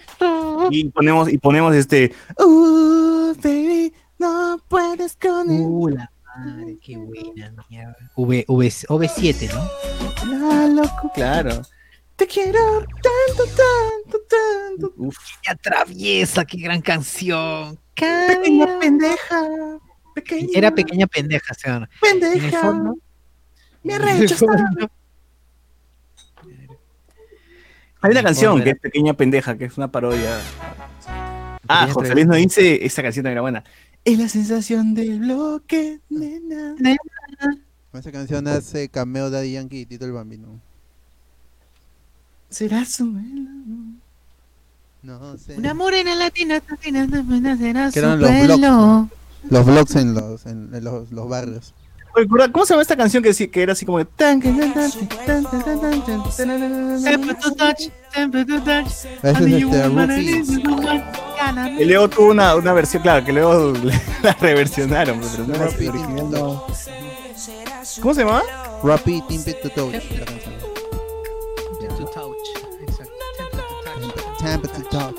Y 0.71 0.89
ponemos, 0.89 1.29
y 1.31 1.37
ponemos 1.37 1.75
este. 1.75 2.13
Uh, 2.39 3.33
baby, 3.41 3.93
no 4.17 4.59
puedes 4.67 5.15
con 5.15 5.49
él. 5.49 5.61
Uh, 5.61 5.89
la 5.89 6.11
madre, 6.35 6.77
qué 6.81 6.97
buena 6.97 7.53
mierda. 7.69 7.95
V, 8.15 8.45
v, 8.47 8.67
OV7, 8.87 9.49
¿no? 9.53 10.49
La 10.49 10.67
loco, 10.67 11.11
claro. 11.13 11.61
Te 12.15 12.27
quiero 12.27 12.59
tanto, 12.79 13.43
tanto, 13.45 14.19
tanto. 14.27 14.93
Uf, 14.97 15.15
¡Qué 15.41 15.51
atraviesa! 15.51 16.43
¡Qué 16.45 16.57
gran 16.57 16.81
canción! 16.81 17.79
pequeña 17.95 18.79
pendeja. 18.79 19.41
Pequeña 20.21 20.49
Era 20.53 20.75
pequeña 20.75 21.07
pendeja, 21.07 21.53
¿sí? 21.53 21.69
En 21.69 21.87
pendeja. 22.01 22.61
fondo. 22.61 22.97
Me 23.83 23.93
arrecho 23.95 24.33
está. 24.35 24.89
Hay 28.01 28.11
una 28.11 28.19
En 28.19 28.25
canción 28.25 28.63
que 28.63 28.69
es 28.71 28.79
Pequeña 28.79 29.13
Pendeja, 29.13 29.57
que 29.57 29.65
es 29.65 29.77
una 29.77 29.91
parodia. 29.91 30.39
Ah, 31.67 31.87
José 31.91 32.13
Luis 32.13 32.27
nos 32.27 32.37
dice, 32.37 32.85
esa 32.85 33.01
canción 33.03 33.23
también 33.23 33.33
era 33.33 33.41
buena. 33.41 33.63
Es 34.05 34.17
la 34.17 34.29
sensación 34.29 34.93
del 34.93 35.19
bloque, 35.19 35.99
nena. 36.09 36.75
Con 37.91 37.99
esa 37.99 38.11
canción 38.11 38.47
hace 38.47 38.87
cameo 38.89 39.29
Daddy 39.29 39.53
Yankee 39.53 39.81
y 39.81 39.85
Tito 39.85 40.05
el 40.05 40.13
Bambino. 40.13 40.59
Será 42.49 42.85
su 42.85 43.05
No 45.03 45.37
sé. 45.37 45.57
Una 45.57 45.73
morena 45.73 46.15
latina, 46.15 46.61
latina, 46.67 47.05
latina, 47.05 47.57
será 47.57 47.91
su 47.91 47.99
pelo 47.99 49.09
los 49.49 49.65
blogs 49.65 49.95
en 49.95 50.13
los, 50.13 50.45
en, 50.45 50.83
los, 50.83 51.29
barrios. 51.29 51.73
¿Cómo 52.51 52.65
se 52.65 52.73
llama 52.73 52.81
esta 52.81 52.97
canción 52.97 53.23
que, 53.23 53.33
que 53.49 53.61
era 53.61 53.73
así 53.73 53.85
como 53.85 54.03
tan 54.05 54.41
Y 61.79 61.85
luego 61.85 62.09
tuvo 62.09 62.31
una, 62.31 62.55
una 62.55 62.73
versión, 62.73 63.03
claro, 63.03 63.25
que 63.25 63.31
luego 63.31 63.73
la 64.23 64.33
reversionaron, 64.33 65.21
pero 65.31 65.47
no 65.47 65.55
era 65.55 65.65
original. 65.65 66.31
No. 66.31 66.65
¿Cómo 68.01 68.13
se 68.13 68.23
llama? 68.23 68.43
Rapid 68.83 69.23
Timpet 69.23 69.61
to 69.61 69.69
Touch. 69.69 69.95
Exacto. 69.95 70.49
Timpet 74.39 74.71
to 74.71 74.83
Touch. 74.89 75.15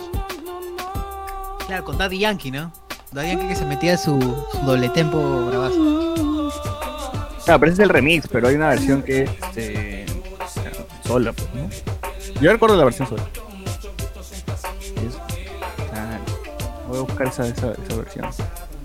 Claro, 1.66 1.84
con 1.84 1.98
Daddy 1.98 2.18
Yankee, 2.18 2.50
¿no? 2.50 2.72
Yankee 3.14 3.48
que 3.48 3.56
se 3.56 3.64
metía 3.64 3.96
su, 3.96 4.18
su 4.52 4.58
doble 4.64 4.88
tempo 4.90 5.46
bravazo. 5.46 6.50
Claro, 7.44 7.60
pero 7.60 7.72
ese 7.72 7.82
es 7.82 7.88
el 7.88 7.88
remix, 7.88 8.28
pero 8.30 8.48
hay 8.48 8.54
una 8.54 8.68
versión 8.68 9.02
que 9.02 9.22
es 9.24 9.30
este, 9.42 10.06
sola, 11.06 11.32
pues, 11.32 11.48
¿no? 11.54 11.68
Yo 12.40 12.52
recuerdo 12.52 12.76
la 12.76 12.84
versión 12.84 13.08
sola. 13.08 13.22
Ah, 15.94 16.18
voy 16.88 16.98
a 16.98 17.00
buscar 17.02 17.26
esa, 17.28 17.46
esa, 17.48 17.72
esa 17.72 17.96
versión. 17.96 18.26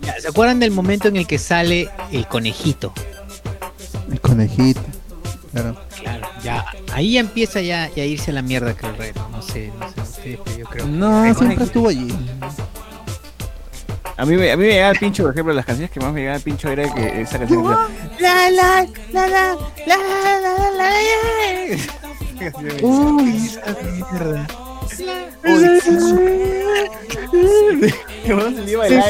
Ya, 0.02 0.19
¿Se 0.19 0.27
acuerdan 0.30 0.60
del 0.60 0.72
momento 0.72 1.07
en 1.07 1.18
el 1.18 1.27
que 1.27 1.38
sale 1.38 1.89
el 2.11 2.27
conejito? 2.27 2.93
El 4.11 4.19
conejito. 4.22 4.81
Claro. 5.52 5.76
Claro, 6.02 6.27
ya. 6.43 6.65
Ahí 6.93 7.14
ya 7.14 7.19
empieza 7.22 7.61
ya, 7.61 7.89
ya 7.95 8.03
a 8.03 8.06
irse 8.06 8.31
a 8.31 8.34
la 8.34 8.41
mierda 8.41 8.76
que 8.76 8.85
el 8.88 8.97
reto. 8.97 9.27
No 9.31 9.41
sé, 9.41 9.72
no 9.80 9.89
sé 9.91 10.02
ustedes, 10.02 10.39
pero 10.43 10.57
yo 10.57 10.65
creo. 10.65 10.85
No, 10.88 11.23
siempre 11.23 11.45
conejito- 11.56 11.64
estuvo 11.64 11.88
allí. 11.89 12.07
A 14.17 14.25
mí, 14.25 14.35
me- 14.37 14.51
a 14.51 14.55
mí 14.57 14.63
me 14.63 14.69
llegaba 14.71 14.91
el 14.93 14.99
pincho, 14.99 15.23
por 15.23 15.33
ejemplo, 15.33 15.53
las 15.53 15.65
canciones 15.65 15.91
que 15.91 15.99
más 15.99 16.13
me 16.13 16.21
llegaba 16.21 16.37
el 16.37 16.43
pincho 16.43 16.69
era 16.69 16.91
que 16.93 17.21
esa 17.21 17.37
canción 17.39 17.63
La 18.19 18.49
la 18.49 18.87
la 19.11 19.27
la 19.27 19.57
la 19.85 19.97
la 20.39 20.39
la 20.39 20.71
la 20.71 20.89
Uy, 22.81 23.45
esa 23.45 23.75
mierda. 24.11 24.47
Y- 27.33 27.91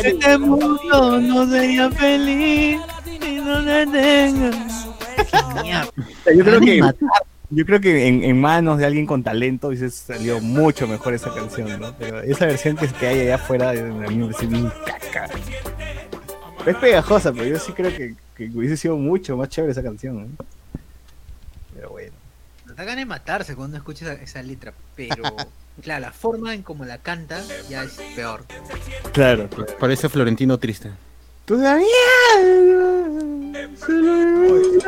Este 0.07 0.37
mundo 0.37 1.19
no 1.21 1.49
sería 1.49 1.89
feliz 1.91 2.79
si 3.03 3.35
no 3.39 3.63
te 3.63 3.87
tengo. 3.87 4.49
Yo 6.35 6.43
creo 6.43 6.59
que. 6.61 6.81
Yo 7.55 7.65
creo 7.65 7.79
que 7.79 8.07
en, 8.07 8.23
en 8.25 8.41
manos 8.41 8.79
de 8.79 8.85
alguien 8.85 9.05
con 9.05 9.23
talento 9.23 9.69
hubiese 9.69 9.89
salido 9.89 10.41
mucho 10.41 10.87
mejor 10.87 11.13
esa 11.13 11.33
canción, 11.33 11.79
¿no? 11.79 11.95
Pero 11.97 12.19
esa 12.19 12.45
versión 12.47 12.75
que, 12.75 12.85
que 12.89 13.07
hay 13.07 13.21
allá 13.21 13.35
afuera 13.35 13.71
de 13.71 13.79
a 13.79 14.09
mí 14.09 14.17
me 14.17 14.25
parece 14.25 14.45
bien 14.47 14.69
caca. 14.85 15.29
Es 16.65 16.75
pegajosa, 16.75 17.31
pero 17.31 17.45
yo 17.45 17.57
sí 17.57 17.71
creo 17.71 17.95
que, 17.95 18.15
que 18.35 18.49
hubiese 18.53 18.75
sido 18.75 18.97
mucho 18.97 19.37
más 19.37 19.47
chévere 19.47 19.71
esa 19.71 19.81
canción, 19.81 20.17
¿no? 20.17 20.45
Pero 21.73 21.91
bueno. 21.91 22.11
Nos 22.65 22.75
da 22.75 22.83
ganas 22.83 22.99
de 22.99 23.05
matarse 23.05 23.55
cuando 23.55 23.77
escuchas 23.77 24.09
esa, 24.09 24.21
esa 24.21 24.43
letra, 24.43 24.73
pero 24.93 25.23
claro, 25.81 26.01
la 26.01 26.11
forma 26.11 26.53
en 26.53 26.61
como 26.61 26.83
la 26.83 26.97
canta 26.97 27.41
ya 27.69 27.83
es 27.83 27.97
peor. 28.17 28.43
Claro. 29.13 29.49
Parece 29.79 30.09
Florentino 30.09 30.57
triste. 30.57 30.91
Todavía. 31.45 31.85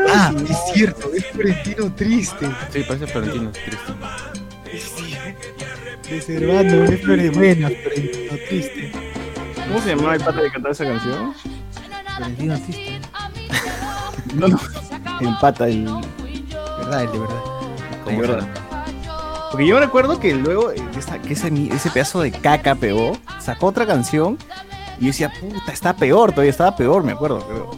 Ah, 0.10 0.34
es 0.50 0.58
cierto, 0.74 1.12
es 1.14 1.26
Florentino 1.28 1.94
triste. 1.94 2.50
Sí, 2.72 2.84
parece 2.88 3.08
Florentino 3.08 3.52
triste. 3.52 3.94
Reservando, 6.10 6.84
es 6.86 7.02
Florentino, 7.02 7.68
Florentino 7.70 8.34
triste. 8.50 8.92
¿Cómo 9.68 9.82
se 9.82 9.90
llamaba 9.96 10.16
el 10.16 10.22
pata 10.24 10.42
que 10.42 10.52
cantaba 10.52 10.72
esa 10.72 10.86
canción? 10.86 11.34
Florentino 12.18 12.60
triste. 12.62 13.02
No, 14.36 14.48
no. 14.50 14.60
El 15.22 15.38
pata, 15.40 15.68
el. 15.70 15.86
Verdad, 15.86 17.04
el 17.04 17.12
de 17.12 17.20
verdad. 17.20 17.42
De 18.06 18.18
verdad. 18.18 18.48
Porque 19.52 19.66
yo 19.66 19.80
recuerdo 19.80 20.20
que 20.20 20.34
luego 20.36 20.72
eh, 20.72 20.84
esa- 20.98 21.20
que 21.20 21.34
ese, 21.34 21.48
ese 21.74 21.90
pedazo 21.92 22.22
de 22.22 22.32
caca 22.32 22.76
pegó, 22.76 23.18
sacó 23.40 23.68
otra 23.68 23.88
canción 23.88 24.38
y 25.00 25.02
yo 25.02 25.08
decía, 25.08 25.32
puta, 25.40 25.72
está 25.72 25.96
peor, 25.96 26.32
todavía 26.32 26.52
estaba 26.52 26.76
peor, 26.76 27.04
me 27.04 27.12
acuerdo. 27.12 27.46
Pero, 27.48 27.72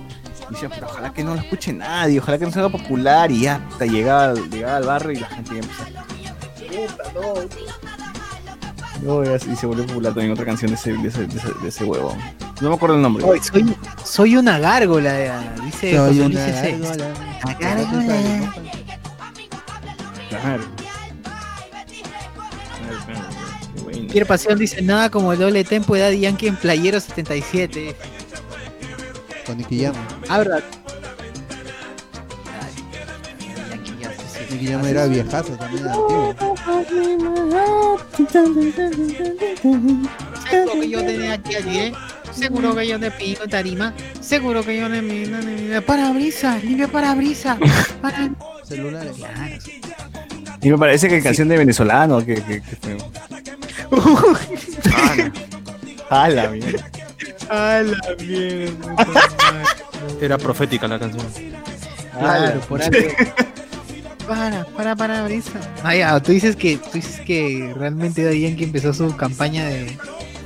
y 0.50 0.54
decía, 0.54 0.70
pero 0.70 0.88
ojalá 0.88 1.14
que 1.14 1.24
no 1.24 1.36
lo 1.36 1.42
escuche 1.42 1.74
nadie, 1.74 2.20
ojalá 2.20 2.38
que 2.38 2.46
no 2.46 2.52
sea 2.52 2.70
popular 2.70 3.30
y 3.32 3.42
ya 3.42 3.62
hasta 3.70 3.86
llegaba, 3.86 4.34
llegaba 4.34 4.78
al 4.78 4.86
barrio 4.86 5.12
y 5.12 5.16
la 5.18 5.28
gente 5.28 5.52
ya 5.52 5.60
empezaba. 5.60 6.06
Puta, 6.70 7.04
no. 7.14 7.34
No, 9.02 9.24
y 9.36 9.56
se 9.56 9.66
volvió 9.66 9.86
popular 9.86 10.14
también 10.14 10.34
otra 10.34 10.44
canción 10.46 10.72
de 10.72 10.76
ese, 10.76 10.92
de 10.94 11.08
ese, 11.08 11.26
de 11.26 11.38
ese, 11.38 11.48
de 11.62 11.70
ese 11.70 11.86
huevón. 11.86 12.18
No 12.60 12.68
me 12.70 12.76
acuerdo 12.76 12.98
el 12.98 13.02
nombre. 13.02 13.24
Soy, 13.42 13.74
soy 14.04 14.36
una 14.36 14.60
gárgola, 14.60 15.42
dice 15.64 15.96
Soy 15.96 16.20
José 16.20 16.26
una 16.26 16.28
Luis 16.28 16.40
gárgola. 16.62 17.14
Una 17.46 17.54
gárgola. 17.54 18.54
Claro. 20.30 20.30
Claro, 20.30 20.64
Pierre 24.12 24.26
Pasión 24.26 24.58
dice 24.58 24.82
nada 24.82 25.10
como 25.10 25.34
el 25.34 25.40
doble 25.40 25.64
tempo 25.64 25.94
de 25.96 26.02
Daddy 26.02 26.20
Yankee 26.22 26.48
en 26.48 26.56
Playero 26.56 27.00
77. 27.00 27.96
Con 29.46 29.58
Nicky 29.58 29.84
Jam. 29.84 29.94
Ah, 30.28 30.38
verdad. 30.40 30.64
Sí, 33.40 34.08
sí. 34.48 34.54
Nicky 34.54 34.68
Jam 34.68 34.86
era 34.86 35.06
viejazo 35.08 35.54
también, 35.58 35.88
antiguo. 35.88 36.36
Seguro 40.50 40.74
que 40.80 40.90
yo 40.90 41.06
tenía 41.06 41.34
aquí 41.34 41.56
allí, 41.56 41.78
¿eh? 41.80 41.94
Seguro 42.32 42.76
que 42.76 42.88
yo 42.88 43.00
te 43.00 43.12
pido 43.12 43.48
tarima. 43.48 43.94
Seguro 44.22 44.64
que 44.64 44.78
yo 44.80 44.90
le 44.90 45.02
miro, 45.02 45.38
le 45.40 45.46
miro. 45.62 45.82
Parabrisas, 45.86 46.64
limpia 46.64 46.88
parabrisas. 46.88 47.58
Para... 48.02 48.30
Celulares. 48.64 49.14
Claro. 49.18 49.36
Y 50.62 50.70
me 50.70 50.78
parece 50.78 51.08
que 51.10 51.22
canción 51.22 51.48
de 51.48 51.58
venezolano, 51.58 52.20
que, 52.26 52.36
que, 52.36 52.62
que 52.62 52.76
fue- 52.82 52.98
A 56.10 56.28
la 56.30 56.50
mierda. 56.50 56.90
A 57.50 57.82
la 57.82 58.16
mierda. 58.20 58.96
Era 60.22 60.38
profética 60.38 60.88
la 60.88 61.00
canción. 61.00 61.26
Claro, 62.18 62.60
por 62.62 62.82
algo. 62.82 62.98
Para, 64.28 64.66
para, 64.66 64.96
para, 64.96 65.24
brisa. 65.24 65.60
Ah, 65.84 65.96
ya, 65.96 66.20
tú 66.20 66.32
dices 66.32 66.56
que, 66.56 66.78
tú 66.78 66.90
dices 66.94 67.20
que 67.22 67.74
realmente 67.76 68.24
Daddy 68.24 68.42
Yankee 68.42 68.64
empezó 68.66 68.94
su 68.94 69.16
campaña 69.16 69.66
de, 69.66 69.98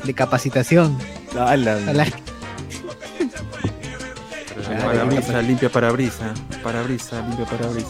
de 0.04 0.14
capacitación 0.14 0.98
A 1.38 1.58
la 1.58 1.74
a 1.74 1.80
la 1.94 2.06
Para 4.82 5.04
brisa, 5.06 5.42
limpia 5.42 5.70
para 5.70 5.92
brisa. 5.92 6.34
Para 6.64 6.82
brisa, 6.84 7.22
limpia 7.28 7.46
para 7.46 7.68
brisa. 7.68 7.90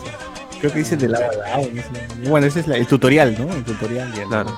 Creo 0.60 0.72
que 0.74 0.80
dice 0.80 0.98
de 0.98 1.10
lado 1.10 1.26
a 1.30 1.36
lado. 1.50 1.68
no 1.74 1.82
sé. 1.82 2.30
Bueno, 2.30 2.48
ese 2.48 2.62
es 2.62 2.68
la- 2.68 2.78
el 2.78 2.88
tutorial, 2.88 3.36
¿no? 3.38 3.54
El 3.54 3.64
tutorial. 3.64 4.12
ya. 4.14 4.24
Claro. 4.26 4.58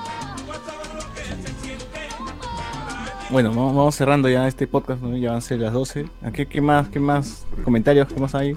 Bueno, 3.28 3.50
vamos, 3.50 3.94
cerrando 3.96 4.28
ya 4.28 4.46
este 4.46 4.66
podcast, 4.66 5.02
¿no? 5.02 5.16
Ya 5.16 5.30
van 5.30 5.38
a 5.38 5.40
ser 5.40 5.58
las 5.58 5.72
12. 5.72 6.06
¿A 6.22 6.30
¿Qué, 6.30 6.46
qué 6.46 6.60
más? 6.60 6.88
¿Qué 6.88 7.00
más? 7.00 7.44
¿Comentarios? 7.64 8.06
¿Qué 8.06 8.20
más 8.20 8.34
hay? 8.34 8.56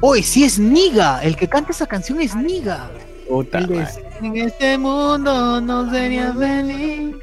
Oye, 0.00 0.22
sí 0.22 0.44
es 0.44 0.58
Niga. 0.58 1.22
El 1.24 1.36
que 1.36 1.48
canta 1.48 1.72
esa 1.72 1.86
canción 1.86 2.20
es 2.20 2.36
Niga. 2.36 2.90
Puta 3.28 3.58
en 3.58 4.36
este 4.36 4.78
mundo 4.78 5.60
no 5.60 5.90
sería 5.90 6.32
feliz. 6.34 7.16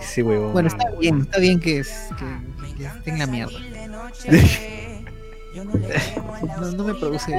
Ese 0.00 0.22
huevón. 0.22 0.52
Bueno, 0.52 0.68
está 0.68 0.90
bien, 0.98 1.20
está 1.20 1.38
bien 1.38 1.60
que, 1.60 1.78
es, 1.80 2.08
que, 2.18 2.76
que 2.76 2.86
esté 2.86 3.10
en 3.10 3.18
la 3.18 3.26
mierda. 3.26 3.58
No, 6.60 6.70
no 6.72 6.84
me 6.84 6.94
produce. 6.94 7.32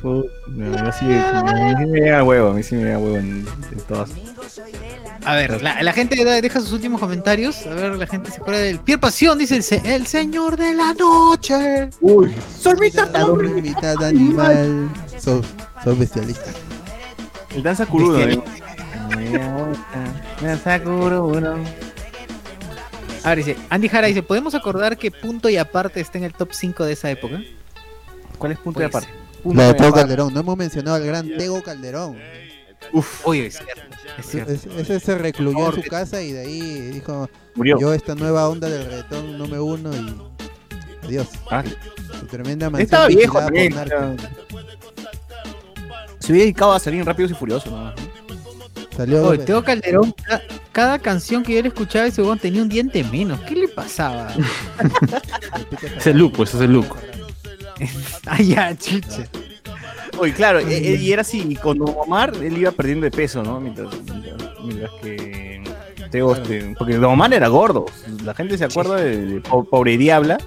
Puta, 0.00 0.28
no, 0.48 0.84
yo 0.84 0.92
sí- 0.92 1.06
a 1.12 1.42
mí 1.42 1.74
sí 1.78 1.86
me 1.86 2.00
llega 2.00 2.24
huevo, 2.24 2.50
a 2.50 2.54
mí 2.54 2.62
sí 2.62 2.74
me 2.74 2.84
llega 2.84 2.98
huevo 2.98 3.16
en, 3.16 3.46
en 3.70 3.78
todas. 3.86 4.10
A 5.24 5.34
ver, 5.36 5.62
la, 5.62 5.82
la 5.82 5.92
gente 5.92 6.22
da- 6.24 6.40
deja 6.40 6.60
sus 6.60 6.72
últimos 6.72 7.00
comentarios. 7.00 7.66
A 7.66 7.74
ver, 7.74 7.96
la 7.96 8.06
gente 8.06 8.30
se 8.30 8.38
acuerda 8.40 8.60
del 8.60 8.80
Pierre 8.80 9.00
Pasión, 9.00 9.38
dice 9.38 9.56
el, 9.56 9.62
se- 9.62 9.94
el 9.94 10.06
señor 10.06 10.56
de 10.56 10.74
la 10.74 10.94
noche. 10.94 11.90
Uy, 12.00 12.34
Mitad, 12.80 13.08
mitad 13.62 14.02
animal. 14.04 14.88
Sos, 15.18 15.46
sos 15.82 15.98
bestialista. 15.98 16.50
el 17.54 17.62
danza 17.62 17.86
curudo. 17.86 18.20
¿eh? 18.20 18.40
Danza 20.42 20.82
curudo. 20.82 21.56
A 23.24 23.30
ver, 23.30 23.38
dice, 23.38 23.56
Andy 23.70 23.88
Jara 23.88 24.06
dice, 24.06 24.22
¿podemos 24.22 24.54
acordar 24.54 24.96
que 24.98 25.10
punto 25.10 25.48
y 25.48 25.56
aparte 25.56 26.00
está 26.00 26.18
en 26.18 26.24
el 26.24 26.34
top 26.34 26.50
5 26.52 26.84
de 26.84 26.92
esa 26.92 27.10
época? 27.10 27.40
¿Cuál 28.38 28.52
es 28.52 28.58
punto 28.58 28.78
Pues, 28.80 28.88
aparte? 28.88 29.08
La 29.44 29.64
de 29.64 29.70
y 29.70 29.74
Tego. 29.74 29.94
Calderón. 29.94 30.32
No 30.34 30.40
hemos 30.40 30.56
mencionado 30.56 30.96
al 30.96 31.04
gran 31.04 31.28
Tego 31.36 31.62
Calderón. 31.62 32.16
Uf, 32.92 33.26
oye, 33.26 33.46
es 33.46 33.56
cierto. 33.58 33.82
Es 34.18 34.26
cierto. 34.26 34.52
Es- 34.52 34.66
ese 34.66 35.00
se 35.00 35.18
recluyó 35.18 35.74
en 35.74 35.82
su 35.82 35.88
casa 35.88 36.20
y 36.22 36.32
de 36.32 36.40
ahí 36.40 36.60
dijo: 36.92 37.28
Murió. 37.54 37.78
Yo, 37.80 37.92
esta 37.94 38.14
nueva 38.14 38.48
onda 38.48 38.68
del 38.68 38.84
reggaetón, 38.84 39.38
no 39.38 39.46
me 39.46 39.58
uno 39.58 39.90
y. 39.94 40.14
Adiós. 41.06 41.28
Ah, 41.50 41.62
Su 42.20 42.26
tremenda 42.26 42.68
mansión. 42.70 42.84
estaba 42.84 43.06
viejo 43.08 43.40
vigilada 43.50 43.88
también. 43.88 44.28
Se 46.18 46.32
hubiera 46.32 46.44
dedicado 46.44 46.72
a 46.72 46.78
salir 46.80 47.00
en 47.00 47.06
Rápidos 47.06 47.30
y 47.32 47.34
Furiosos. 47.34 47.70
¿no? 47.72 47.92
Salió. 48.96 49.26
Oye, 49.26 49.38
Teo 49.38 49.62
Calderón, 49.64 50.12
ca- 50.12 50.42
cada 50.72 50.98
canción 50.98 51.42
que 51.42 51.54
yo 51.54 51.62
le 51.62 51.68
escuchaba 51.68 52.06
ese 52.06 52.20
huevón 52.22 52.38
tenía 52.38 52.62
un 52.62 52.68
diente 52.68 53.02
menos. 53.04 53.40
¿Qué 53.40 53.54
le 53.56 53.68
pasaba? 53.68 54.32
Es 56.04 56.14
look, 56.14 56.32
pues, 56.32 56.54
ese 56.54 56.64
es 56.64 56.70
look. 56.70 56.96
ah, 58.26 58.40
ya, 58.40 58.76
chucha. 58.76 59.24
Oye, 60.18 60.32
claro, 60.32 60.60
e- 60.60 60.76
e- 60.76 60.96
y 60.96 61.12
era 61.12 61.22
así, 61.22 61.44
y 61.48 61.56
con 61.56 61.80
Omar 61.82 62.32
él 62.40 62.56
iba 62.58 62.70
perdiendo 62.70 63.04
de 63.04 63.10
peso, 63.10 63.42
¿no? 63.42 63.58
Mientras, 63.60 63.88
mientras, 64.04 64.36
mientras 64.64 64.90
que 65.02 65.64
Teo, 66.10 66.34
este, 66.34 66.74
porque 66.78 66.94
Don 66.94 67.04
Omar 67.12 67.34
era 67.34 67.48
gordo. 67.48 67.86
La 68.22 68.32
gente 68.34 68.56
se 68.56 68.64
acuerda 68.64 68.96
de, 68.96 69.16
de 69.26 69.40
Po- 69.40 69.64
Pobre 69.64 69.96
Diabla. 69.98 70.38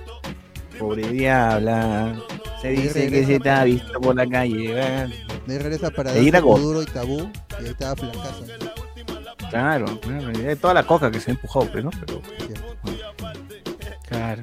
Pobre 0.80 1.10
Diabla. 1.10 2.16
Se 2.62 2.70
dice 2.70 3.10
que 3.10 3.26
se 3.26 3.40
te 3.42 3.50
ha 3.50 3.64
visto 3.66 4.00
por 4.00 4.16
la 4.16 4.26
calle. 4.28 4.72
¿verdad? 4.74 5.10
De 5.48 5.54
ahí 5.54 5.60
regresa 5.60 5.90
para 5.92 6.12
era 6.14 6.22
Danza 6.24 6.40
gordo. 6.42 6.64
duro 6.64 6.82
y 6.84 6.86
tabú. 6.86 7.32
Y 7.60 7.64
ahí 7.64 7.70
estaba 7.70 7.96
flacazo. 7.96 8.46
Claro, 9.50 10.00
claro. 10.02 10.58
toda 10.60 10.74
la 10.74 10.84
coca 10.86 11.10
que 11.10 11.20
se 11.22 11.32
ha 11.32 11.34
empujado, 11.34 11.72
pues, 11.72 11.84
¿no? 11.84 11.90
Pero, 11.92 12.22
Claro. 14.10 14.42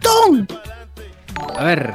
A 1.56 1.64
ver, 1.64 1.94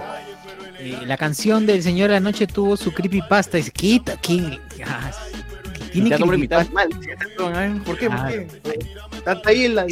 eh, 0.79 0.99
la 1.05 1.17
canción 1.17 1.65
del 1.65 1.81
Señor 1.83 2.09
de 2.09 2.15
la 2.15 2.19
Noche 2.19 2.47
tuvo 2.47 2.77
su 2.77 2.91
creepypasta. 2.93 3.57
Dice, 3.57 3.71
quita, 3.71 4.15
¿quién? 4.21 4.59
Ah, 4.85 5.11
que 5.73 5.85
tiene 5.91 6.09
creepypasta. 6.17 6.71
mal. 6.73 6.89
¿Por 7.85 7.97
qué? 7.97 8.09
¿Por 8.09 8.27
qué? 8.27 8.47
Está 9.17 9.41
ahí 9.45 9.65
en 9.65 9.75
la 9.75 9.85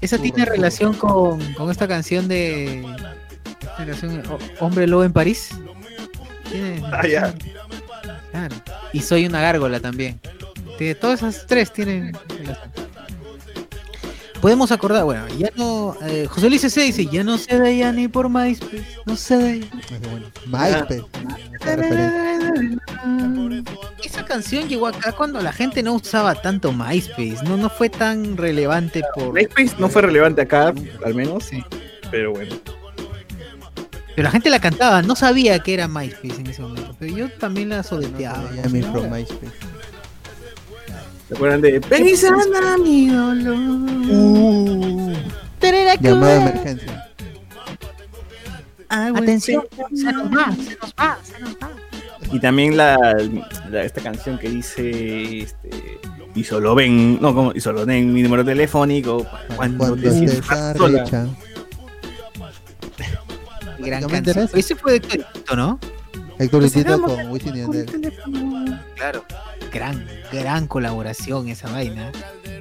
Esa- 0.00 0.18
tiene 0.18 0.44
relación 0.44 0.94
con, 0.94 1.40
con 1.54 1.70
esta 1.70 1.88
canción 1.88 2.28
de. 2.28 2.84
esta 3.60 3.86
canción, 3.86 4.22
O- 4.30 4.64
Hombre 4.64 4.86
Lobo 4.86 5.04
en 5.04 5.12
París. 5.12 5.50
Tiene- 6.50 6.82
Ah, 6.92 7.06
ya. 7.06 7.34
Claro. 8.30 8.56
Y 8.92 9.00
soy 9.00 9.26
una 9.26 9.40
gárgola 9.40 9.80
también. 9.80 10.20
De 10.78 10.94
todas 10.94 11.22
esas 11.22 11.46
tres 11.46 11.72
tienen. 11.72 12.16
Podemos 14.40 14.70
acordar, 14.70 15.02
bueno, 15.04 15.26
ya 15.36 15.50
no. 15.56 15.96
eh, 16.02 16.26
José 16.30 16.48
Luis 16.48 16.60
C. 16.62 16.80
dice: 16.82 17.06
Ya 17.06 17.24
no 17.24 17.36
se 17.38 17.58
veía 17.58 17.90
ni 17.90 18.06
por 18.06 18.28
MySpace. 18.28 18.84
No 19.04 19.16
se 19.16 19.36
veía. 19.36 19.66
Bueno. 20.00 20.26
MySpace. 20.46 21.04
Esa 21.60 21.76
referencia. 21.76 22.78
Esa 24.04 24.24
canción 24.24 24.68
llegó 24.68 24.86
acá 24.86 25.10
cuando 25.12 25.40
la 25.40 25.52
gente 25.52 25.82
no 25.82 25.94
usaba 25.94 26.36
tanto 26.36 26.72
MySpace. 26.72 27.38
No, 27.44 27.56
no 27.56 27.68
fue 27.68 27.88
tan 27.90 28.36
relevante 28.36 29.02
por. 29.16 29.32
MySpace 29.34 29.74
no 29.80 29.88
fue 29.88 30.02
relevante 30.02 30.42
acá, 30.42 30.72
al 31.04 31.14
menos. 31.14 31.42
Sí. 31.44 31.64
Pero 32.12 32.30
bueno. 32.30 32.54
Pero 34.18 34.26
la 34.26 34.32
gente 34.32 34.50
la 34.50 34.58
cantaba, 34.58 35.00
no 35.00 35.14
sabía 35.14 35.60
que 35.60 35.74
era 35.74 35.86
MySpace 35.86 36.40
en 36.40 36.48
ese 36.48 36.60
momento. 36.60 36.92
Pero 36.98 37.16
yo 37.16 37.30
también 37.34 37.68
la 37.68 37.76
No 37.76 37.82
soleteaba. 37.84 38.48
se 38.48 38.54
veía 38.56 38.68
mi 38.68 38.82
from 38.82 39.08
MySpace. 39.12 39.52
¿Se 41.28 41.34
acuerdan 41.36 41.60
de 41.60 41.78
Ven 41.78 42.08
y 42.08 42.16
sana 42.16 42.76
mi 42.78 43.10
dolor? 43.10 43.54
Uh. 44.10 45.12
Llamada 46.00 46.32
de 46.34 46.40
emergencia. 46.50 47.04
Atención, 48.88 49.62
se 49.94 50.12
nos 50.12 50.24
va, 50.36 50.52
se 50.56 50.76
nos 50.80 50.94
va, 50.98 51.18
se 51.22 51.38
nos 51.40 51.50
va. 51.54 51.70
Y 52.32 52.40
también 52.40 52.76
la, 52.76 52.96
la- 53.70 53.84
esta 53.84 54.00
canción 54.00 54.36
que 54.36 54.48
dice 54.50 55.42
este 55.42 55.70
y 56.34 56.42
solo 56.42 56.74
ven, 56.74 57.20
no 57.20 57.34
como 57.34 57.52
y 57.54 57.60
solo 57.60 57.86
ven 57.86 58.12
mi 58.12 58.22
número 58.22 58.44
telefónico 58.44 59.24
cuando, 59.54 59.78
Cuando 59.78 59.96
te 59.96 60.10
sientas 60.10 60.76
sola. 60.76 61.02
arrecha. 61.02 61.26
Gran 63.78 64.04
canción. 64.08 64.48
Ese 64.54 64.74
fue 64.76 64.98
de 65.00 65.06
Héctor, 65.08 65.56
¿no? 65.56 65.78
Héctor 66.38 66.60
Pues 66.60 66.72
sigamos. 66.72 67.12
con 67.12 67.30
Wisin 67.30 67.56
y 67.56 67.58
Yandel. 67.60 68.12
Claro. 68.96 69.24
Gran, 69.72 70.06
gran 70.32 70.66
colaboración 70.66 71.48
esa 71.48 71.68
vaina. 71.70 72.10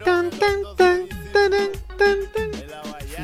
Tan, 0.03 0.29
tan, 0.31 0.61
tan, 0.77 1.07
taran, 1.31 1.69
tan, 1.97 2.17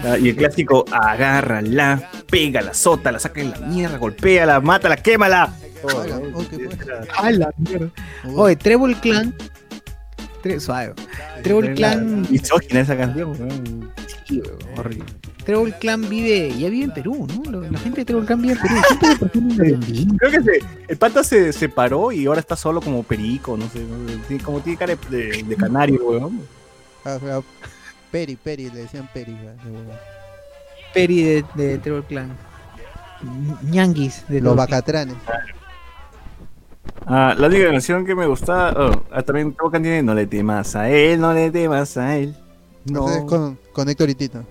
tan. 0.04 0.12
Ah, 0.14 0.18
Y 0.18 0.30
el 0.30 0.36
clásico, 0.36 0.86
agárrala, 0.92 2.10
pégala, 2.30 2.74
sótala, 2.74 3.20
saca 3.20 3.44
la 3.44 3.58
mierda, 3.60 3.98
golpéala, 3.98 4.60
mátala, 4.60 4.98
quémala. 4.98 5.54
Oh, 5.84 5.96
bueno. 5.96 6.22
A 7.18 7.32
la 7.32 7.50
mierda. 7.58 7.90
Oye, 8.36 8.56
Treble 8.56 8.96
Clan. 9.00 9.36
Tre- 10.44 10.60
suave. 10.60 10.94
Treble 11.42 11.74
Clan. 11.74 12.26
Misógina 12.30 12.82
esa 12.82 12.96
canción. 12.98 13.32
weón. 13.32 13.92
Sí, 14.28 14.42
horrible. 14.78 15.06
Treble 15.46 15.74
Clan 15.80 16.08
vive, 16.10 16.50
ya 16.58 16.70
vive 16.70 16.86
en 16.86 16.92
Perú, 16.94 17.28
¿no? 17.28 17.62
La 17.62 17.78
gente 17.80 18.02
de 18.02 18.06
Treble 18.06 18.26
Clan 18.26 18.42
vive 18.42 18.54
en 18.54 18.60
Perú. 18.60 20.18
Creo 20.18 20.32
que 20.32 20.42
se- 20.42 20.66
el 20.88 20.98
pata 20.98 21.24
se 21.24 21.52
separó 21.54 22.12
y 22.12 22.26
ahora 22.26 22.40
está 22.40 22.56
solo 22.56 22.82
como 22.82 23.04
perico, 23.04 23.58
no 23.58 23.68
sé, 23.70 23.80
no 23.84 24.08
sé, 24.10 24.18
tiene- 24.28 24.44
como 24.44 24.60
tiene 24.62 24.78
cara 24.78 24.96
de, 25.10 25.44
de 25.44 25.56
canario, 25.56 26.00
weón. 26.06 26.42
ah, 27.06 27.42
Peri, 28.12 28.36
Peri, 28.36 28.70
le 28.70 28.80
decían 28.82 29.10
Peri. 29.14 29.34
huevo. 29.34 29.92
Peri 30.94 31.24
de, 31.24 31.46
de 31.56 31.78
Treble 31.80 32.04
Clan. 32.04 32.38
Ñanguis 33.64 34.24
de 34.28 34.42
Los. 34.42 34.56
Bacatranes. 34.56 35.16
Ah, 37.06 37.36
la 37.38 37.48
única 37.48 37.70
canción 37.72 38.06
que 38.06 38.16
me 38.16 38.26
gusta, 38.28 38.74
oh, 38.78 39.04
ah, 39.12 39.22
también 39.24 39.54
tocan 39.54 39.82
tiene 39.82 40.02
No 40.04 40.14
le 40.14 40.26
temas 40.26 40.76
a 40.76 40.90
él, 40.90 41.20
no 41.20 41.34
le 41.34 41.52
temas 41.52 41.98
a 41.98 42.18
él. 42.18 42.36
No. 42.86 43.08
Entonces 43.08 43.24
con, 43.24 43.60
con 43.74 43.90
Héctor 43.90 44.10
y 44.10 44.16
Tito. 44.16 44.44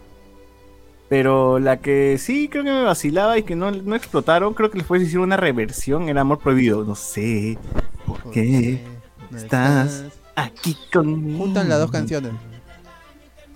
Pero 1.13 1.59
la 1.59 1.77
que 1.77 2.17
sí 2.17 2.49
creo 2.49 2.65
que 2.65 2.71
me 2.71 2.85
vacilaba 2.85 3.37
y 3.37 3.43
que 3.43 3.55
no, 3.55 3.71
no 3.71 3.95
explotaron, 3.95 4.55
creo 4.55 4.71
que 4.71 4.79
después 4.79 5.03
hicieron 5.03 5.25
una 5.25 5.37
reversión, 5.37 6.09
era 6.09 6.23
Amor 6.23 6.39
Prohibido. 6.39 6.87
No 6.87 6.95
sé 6.95 7.59
por 8.07 8.31
qué 8.31 8.81
¿Dónde 9.21 9.45
estás 9.45 10.05
aquí 10.35 10.75
conmigo. 10.91 11.37
Juntan 11.37 11.69
las 11.69 11.81
dos 11.81 11.91
canciones. 11.91 12.33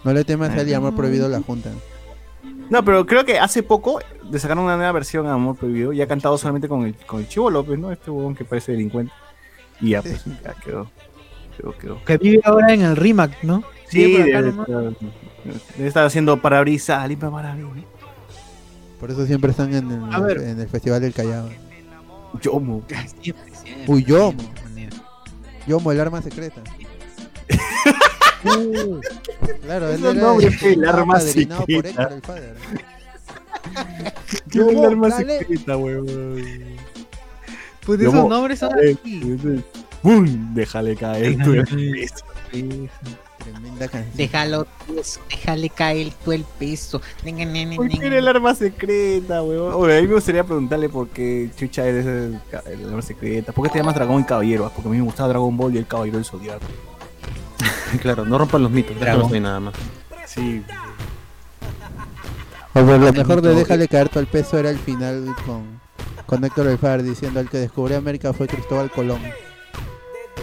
No 0.04 0.12
le 0.12 0.22
temas 0.24 0.50
a 0.50 0.60
él 0.60 0.68
y 0.68 0.74
Amor 0.74 0.94
Prohibido 0.94 1.30
la 1.30 1.40
juntan. 1.40 1.72
No, 2.68 2.84
pero 2.84 3.06
creo 3.06 3.24
que 3.24 3.38
hace 3.38 3.62
poco 3.62 4.00
le 4.30 4.38
sacaron 4.38 4.64
una 4.64 4.76
nueva 4.76 4.92
versión 4.92 5.26
a 5.26 5.32
Amor 5.32 5.56
Prohibido 5.56 5.94
y 5.94 6.02
ha 6.02 6.06
cantado 6.06 6.36
solamente 6.36 6.68
con 6.68 6.84
el, 6.84 6.94
con 7.06 7.20
el 7.20 7.28
Chivo 7.28 7.50
López, 7.50 7.78
¿no? 7.78 7.90
Este 7.90 8.10
huevón 8.10 8.34
que 8.34 8.44
parece 8.44 8.72
delincuente. 8.72 9.14
Y 9.80 9.92
ya, 9.92 10.02
pues, 10.02 10.26
ya 10.26 10.52
quedó. 10.62 10.90
Quedó, 11.56 11.78
quedó. 11.78 12.04
Que 12.04 12.18
vive 12.18 12.42
ahora 12.44 12.74
en 12.74 12.82
el 12.82 12.96
RIMAC, 12.96 13.44
¿no? 13.44 13.64
Sí, 13.88 14.14
por 14.14 14.28
acá 14.28 14.42
nomás. 14.42 14.94
Debe 15.76 15.88
estar 15.88 16.04
haciendo 16.06 16.40
parabrisas, 16.40 17.08
limpia 17.08 17.30
parabrisas. 17.30 17.84
Por 19.00 19.10
eso 19.10 19.26
siempre 19.26 19.50
están 19.50 19.74
en 19.74 19.90
el, 19.90 20.14
A 20.14 20.20
ver. 20.20 20.38
en 20.38 20.60
el 20.60 20.68
Festival 20.68 21.00
del 21.00 21.12
Callao. 21.12 21.48
Yomo. 22.40 22.82
Siempre, 23.22 23.52
siempre. 23.54 23.84
Uy, 23.86 24.04
Yomo. 24.04 24.42
Yomo, 25.66 25.92
el 25.92 26.00
arma 26.00 26.22
secreta. 26.22 26.62
Uh, 28.44 29.00
claro, 29.62 29.88
él 29.88 29.96
Esos 29.96 30.14
era 30.14 30.26
nombres, 30.26 30.62
el 30.62 30.84
arma 30.84 31.14
por 31.14 31.22
secreta. 31.22 31.64
Héctor, 31.68 32.12
el 32.12 32.20
padre. 32.20 32.52
Arma 34.86 35.08
dale. 35.08 35.38
secreta, 35.40 35.76
huevón. 35.76 36.42
Pues 37.84 38.00
esos 38.00 38.28
nombres 38.28 38.58
son 38.58 38.72
así. 38.74 39.64
¡Bum! 40.02 40.54
Déjale 40.54 40.96
caer 40.96 41.36
tu. 41.38 41.54
Tremenda 43.52 43.88
canción. 43.88 44.16
Déjalo, 44.16 44.66
déjale 45.30 45.70
caer 45.70 46.12
tú 46.24 46.32
el 46.32 46.44
peso. 46.58 47.00
¿Por 47.76 47.90
era 48.02 48.18
el 48.18 48.28
arma 48.28 48.54
secreta, 48.54 49.42
huevón? 49.42 49.72
Oye, 49.74 49.98
a 49.98 50.00
mí 50.02 50.08
me 50.08 50.14
gustaría 50.14 50.42
preguntarle 50.44 50.88
por 50.88 51.08
qué 51.08 51.50
Chucha 51.56 51.86
eres 51.86 52.06
el, 52.06 52.40
el 52.66 52.88
arma 52.88 53.02
secreta. 53.02 53.52
¿Por 53.52 53.64
qué 53.66 53.72
te 53.72 53.78
llamas 53.78 53.94
Dragón 53.94 54.22
y 54.22 54.24
Caballero? 54.24 54.66
Ah, 54.66 54.72
Porque 54.74 54.88
a 54.88 54.92
mí 54.92 54.98
me 54.98 55.04
gustaba 55.04 55.28
Dragon 55.28 55.56
Ball 55.56 55.74
y 55.74 55.78
el 55.78 55.86
Caballero 55.86 56.18
del 56.18 56.24
Zodiaco. 56.24 56.64
Claro, 58.02 58.24
no 58.24 58.36
rompan 58.36 58.62
los 58.62 58.70
mitos, 58.70 58.98
Dragón. 58.98 59.32
ahí 59.32 59.40
nada 59.40 59.60
más. 59.60 59.74
Sí. 60.26 60.62
O 62.74 62.82
bueno, 62.82 63.06
lo 63.06 63.12
mejor 63.12 63.40
de 63.40 63.54
Déjale 63.54 63.88
caer 63.88 64.08
todo 64.08 64.20
el 64.20 64.26
peso 64.26 64.58
era 64.58 64.68
el 64.70 64.78
final 64.78 65.34
con, 65.46 65.80
con 66.26 66.44
Héctor 66.44 66.66
el 66.66 66.78
Far 66.78 67.02
diciendo 67.02 67.40
el 67.40 67.48
que 67.48 67.58
descubrió 67.58 67.96
América 67.96 68.32
fue 68.32 68.46
Cristóbal 68.48 68.90
Colón. 68.90 69.20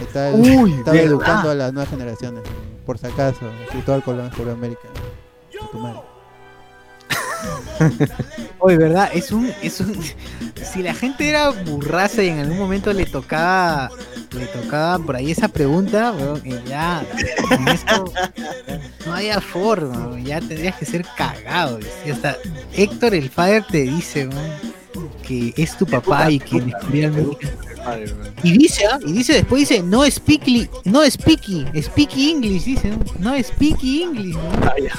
Está, 0.00 0.32
Uy, 0.34 0.72
estaba 0.72 0.92
¿verdad? 0.96 1.04
educando 1.04 1.50
a 1.50 1.54
las 1.54 1.72
nuevas 1.72 1.90
generaciones. 1.90 2.42
Por 2.84 2.98
si 2.98 3.06
acaso, 3.06 3.50
Cristóbal 3.70 4.02
Colón 4.02 4.26
descubrió 4.26 4.52
América. 4.52 4.88
Oye, 8.58 8.76
¿verdad? 8.76 9.10
Es 9.12 9.32
un, 9.32 9.52
es 9.62 9.80
un. 9.80 9.98
Si 10.62 10.82
la 10.82 10.94
gente 10.94 11.28
era 11.28 11.50
burraza 11.50 12.22
y 12.22 12.28
en 12.28 12.38
algún 12.38 12.58
momento 12.58 12.92
le 12.92 13.06
tocaba. 13.06 13.90
Le 14.32 14.46
tocaba 14.46 14.98
por 14.98 15.16
ahí 15.16 15.30
esa 15.30 15.48
pregunta, 15.48 16.12
weón, 16.12 16.42
ya. 16.66 17.04
con 17.48 17.68
esto 17.68 18.04
no 19.06 19.14
había 19.14 19.40
forma, 19.40 20.08
weón, 20.08 20.24
ya 20.24 20.40
tendrías 20.40 20.76
que 20.76 20.86
ser 20.86 21.04
cagado. 21.16 21.78
Y 22.04 22.10
hasta 22.10 22.36
Héctor 22.72 23.14
el 23.14 23.30
Father 23.30 23.64
te 23.70 23.82
dice, 23.82 24.28
weón, 24.28 24.74
que 25.26 25.52
es 25.56 25.76
tu 25.76 25.86
papá 25.86 26.30
y 26.30 26.38
que 26.38 26.60
descubrió 26.60 27.08
América. 27.08 27.48
Y 28.42 28.58
dice, 28.58 28.86
¿ah? 28.86 28.98
y 29.04 29.12
dice 29.12 29.34
después 29.34 29.68
dice, 29.68 29.82
no 29.82 30.08
speaky, 30.10 30.68
no 30.84 31.08
speaky, 31.08 31.66
speaky 31.82 32.30
English, 32.30 32.64
dice, 32.64 32.90
no, 32.90 33.32
no 33.32 33.42
speaky 33.42 34.02
English. 34.02 34.34
¿no? 34.34 34.50
Ah, 34.62 34.74
ya. 34.82 34.94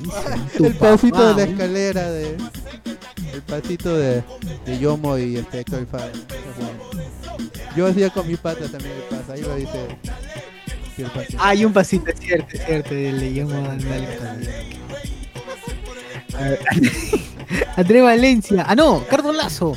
Dice, 0.00 0.66
El 0.66 0.74
pasito 0.76 1.16
papá, 1.16 1.34
de 1.34 1.46
la 1.46 1.52
escalera 1.52 2.10
de. 2.10 2.36
El 3.32 3.42
pasito 3.42 3.96
de, 3.96 4.22
de 4.66 4.78
Yomo 4.78 5.18
y 5.18 5.36
este 5.36 5.60
Héctor 5.60 5.80
el 5.80 5.86
Far. 5.86 6.12
Yo 7.76 7.86
hacía 7.86 8.10
con 8.10 8.28
mi 8.28 8.36
pata 8.36 8.68
también 8.68 8.94
el 8.94 9.16
pasa, 9.16 9.32
ahí 9.32 9.40
lo 9.40 9.56
dice. 9.56 9.88
el. 10.96 11.36
Hay 11.38 11.64
un 11.64 11.72
pasito, 11.72 12.10
es 12.10 12.20
cierto, 12.20 12.56
es 12.56 12.64
cierto, 12.64 12.94
le 12.94 13.30
llamo 13.30 13.68
André 17.76 18.02
Valencia. 18.02 18.64
Ah, 18.66 18.74
no, 18.74 19.04
Cardo 19.08 19.32
Lazo. 19.32 19.76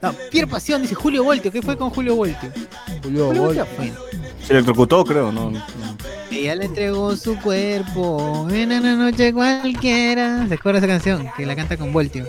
No, 0.00 0.12
Pierre 0.30 0.48
Pasión 0.48 0.82
dice 0.82 0.94
Julio 0.94 1.24
Voltio. 1.24 1.52
¿Qué 1.52 1.62
fue 1.62 1.76
con 1.76 1.90
Julio 1.90 2.16
Voltio? 2.16 2.50
Julio. 3.02 3.26
Voltio 3.32 3.66
fue. 3.76 3.92
Se 4.44 4.52
electrocutó, 4.52 5.04
creo, 5.04 5.30
¿no? 5.30 5.50
no. 5.50 5.62
Ella 6.30 6.54
le 6.54 6.64
entregó 6.64 7.14
su 7.16 7.38
cuerpo 7.38 8.48
en 8.50 8.72
una 8.72 8.96
noche 8.96 9.32
cualquiera. 9.32 10.46
¿Se 10.48 10.54
acuerda 10.54 10.78
esa 10.78 10.88
canción? 10.88 11.28
Que 11.36 11.46
la 11.46 11.54
canta 11.54 11.76
con 11.76 11.92
Voltio. 11.92 12.26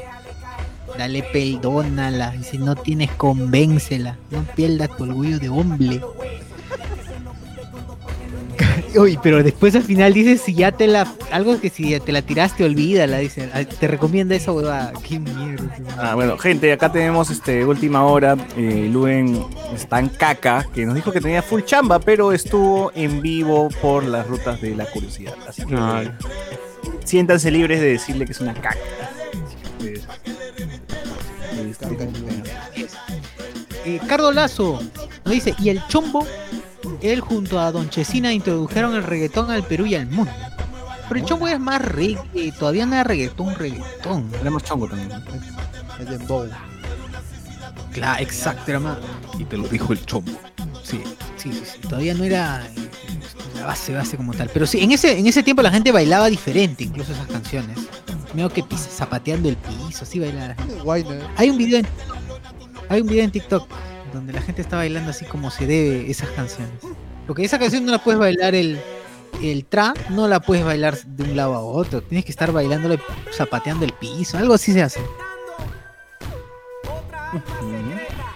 Dale, 0.97 1.23
perdónala. 1.23 2.31
Dice, 2.31 2.59
no 2.59 2.75
tienes, 2.75 3.11
convéncela. 3.11 4.17
No 4.29 4.43
pierdas 4.55 4.95
tu 4.95 5.03
orgullo 5.03 5.39
de 5.39 5.49
hombre. 5.49 6.01
Uy, 8.95 9.17
pero 9.23 9.41
después 9.41 9.75
al 9.75 9.83
final 9.83 10.13
dice 10.13 10.37
si 10.37 10.53
ya 10.53 10.71
te 10.71 10.87
la. 10.87 11.11
Algo 11.31 11.59
que 11.59 11.69
si 11.69 11.89
ya 11.89 11.99
te 11.99 12.11
la 12.11 12.21
tiraste, 12.21 12.63
olvídala. 12.63 13.17
Dice, 13.17 13.49
Ah, 13.53 13.63
te 13.63 13.87
recomienda 13.87 14.35
esa 14.35 14.51
huevada. 14.51 14.93
Qué 15.07 15.19
mierda. 15.19 15.75
Ah, 15.97 16.15
bueno, 16.15 16.37
gente, 16.37 16.71
acá 16.71 16.91
tenemos 16.91 17.29
este 17.29 17.65
última 17.65 18.03
hora. 18.05 18.37
Eh, 18.55 18.89
Luen 18.91 19.43
está 19.73 19.99
en 19.99 20.09
caca, 20.09 20.67
que 20.73 20.85
nos 20.85 20.95
dijo 20.95 21.11
que 21.11 21.21
tenía 21.21 21.41
full 21.41 21.61
chamba, 21.63 21.99
pero 21.99 22.31
estuvo 22.33 22.91
en 22.95 23.21
vivo 23.21 23.69
por 23.81 24.03
las 24.03 24.27
rutas 24.27 24.61
de 24.61 24.75
la 24.75 24.85
curiosidad. 24.85 25.33
Así 25.47 25.65
que 25.65 25.75
Ay. 25.75 26.11
siéntanse 27.03 27.49
libres 27.51 27.79
de 27.81 27.87
decirle 27.93 28.25
que 28.25 28.31
es 28.33 28.41
una 28.41 28.53
Caca, 28.53 28.77
Eh, 33.85 33.99
Cardo 34.07 34.31
Lazo 34.31 34.79
nos 35.25 35.33
dice, 35.33 35.53
y 35.59 35.69
el 35.69 35.85
chombo, 35.87 36.25
él 37.01 37.21
junto 37.21 37.59
a 37.59 37.71
Don 37.71 37.89
Chesina 37.89 38.33
introdujeron 38.33 38.95
el 38.95 39.03
reggaetón 39.03 39.51
al 39.51 39.63
Perú 39.63 39.85
y 39.85 39.95
al 39.95 40.07
mundo. 40.07 40.31
Pero 41.07 41.19
el 41.19 41.25
chombo 41.25 41.47
es 41.47 41.59
más 41.59 41.81
reggae, 41.81 42.51
todavía 42.57 42.85
no 42.85 42.93
era 42.93 43.03
reggaetón, 43.03 43.55
reggaetón. 43.55 44.29
tenemos 44.31 44.63
chongo 44.63 44.87
también. 44.87 45.11
Es 45.99 46.09
de 46.09 46.17
Bow. 46.19 46.49
Claro, 47.91 48.23
exacto, 48.23 48.71
era 48.71 48.79
más. 48.79 48.97
Y 49.37 49.45
te 49.45 49.57
lo 49.57 49.67
dijo 49.67 49.93
el 49.93 50.05
chombo. 50.05 50.31
Sí, 50.83 51.01
sí, 51.37 51.53
sí, 51.53 51.63
sí, 51.65 51.79
todavía 51.87 52.13
no 52.13 52.23
era 52.23 52.65
eh, 52.65 52.89
la 53.55 53.67
base, 53.67 53.93
base 53.93 54.17
como 54.17 54.33
tal. 54.33 54.49
Pero 54.51 54.65
sí, 54.65 54.79
en 54.79 54.91
ese, 54.91 55.17
en 55.17 55.27
ese 55.27 55.43
tiempo 55.43 55.61
la 55.61 55.71
gente 55.71 55.91
bailaba 55.91 56.27
diferente, 56.27 56.83
incluso 56.83 57.13
esas 57.13 57.27
canciones. 57.27 57.77
Veo 58.33 58.49
que 58.49 58.63
zapateando 58.75 59.49
el 59.49 59.57
piso, 59.57 60.03
así 60.03 60.19
bailaba. 60.19 60.55
Guayna. 60.83 61.31
Hay 61.37 61.49
un 61.49 61.57
video 61.57 61.79
en 61.79 61.87
hay 62.89 63.01
un 63.01 63.07
video 63.07 63.23
en 63.23 63.31
TikTok 63.31 63.67
donde 64.13 64.33
la 64.33 64.41
gente 64.41 64.61
está 64.61 64.77
bailando 64.77 65.09
así 65.11 65.25
como 65.25 65.51
se 65.51 65.65
debe 65.65 66.09
esas 66.09 66.29
canciones. 66.29 66.73
Porque 67.27 67.43
esa 67.43 67.59
canción 67.59 67.85
no 67.85 67.91
la 67.91 68.03
puedes 68.03 68.19
bailar 68.19 68.55
el 68.55 68.79
el 69.41 69.65
tra, 69.65 69.93
no 70.09 70.27
la 70.27 70.39
puedes 70.39 70.63
bailar 70.63 70.97
de 70.97 71.23
un 71.23 71.35
lado 71.35 71.55
a 71.55 71.59
otro. 71.59 72.01
Tienes 72.01 72.25
que 72.25 72.31
estar 72.31 72.51
bailándole 72.51 72.99
zapateando 73.31 73.85
el 73.85 73.93
piso, 73.93 74.37
algo 74.37 74.53
así 74.53 74.71
se 74.73 74.83
hace. 74.83 74.99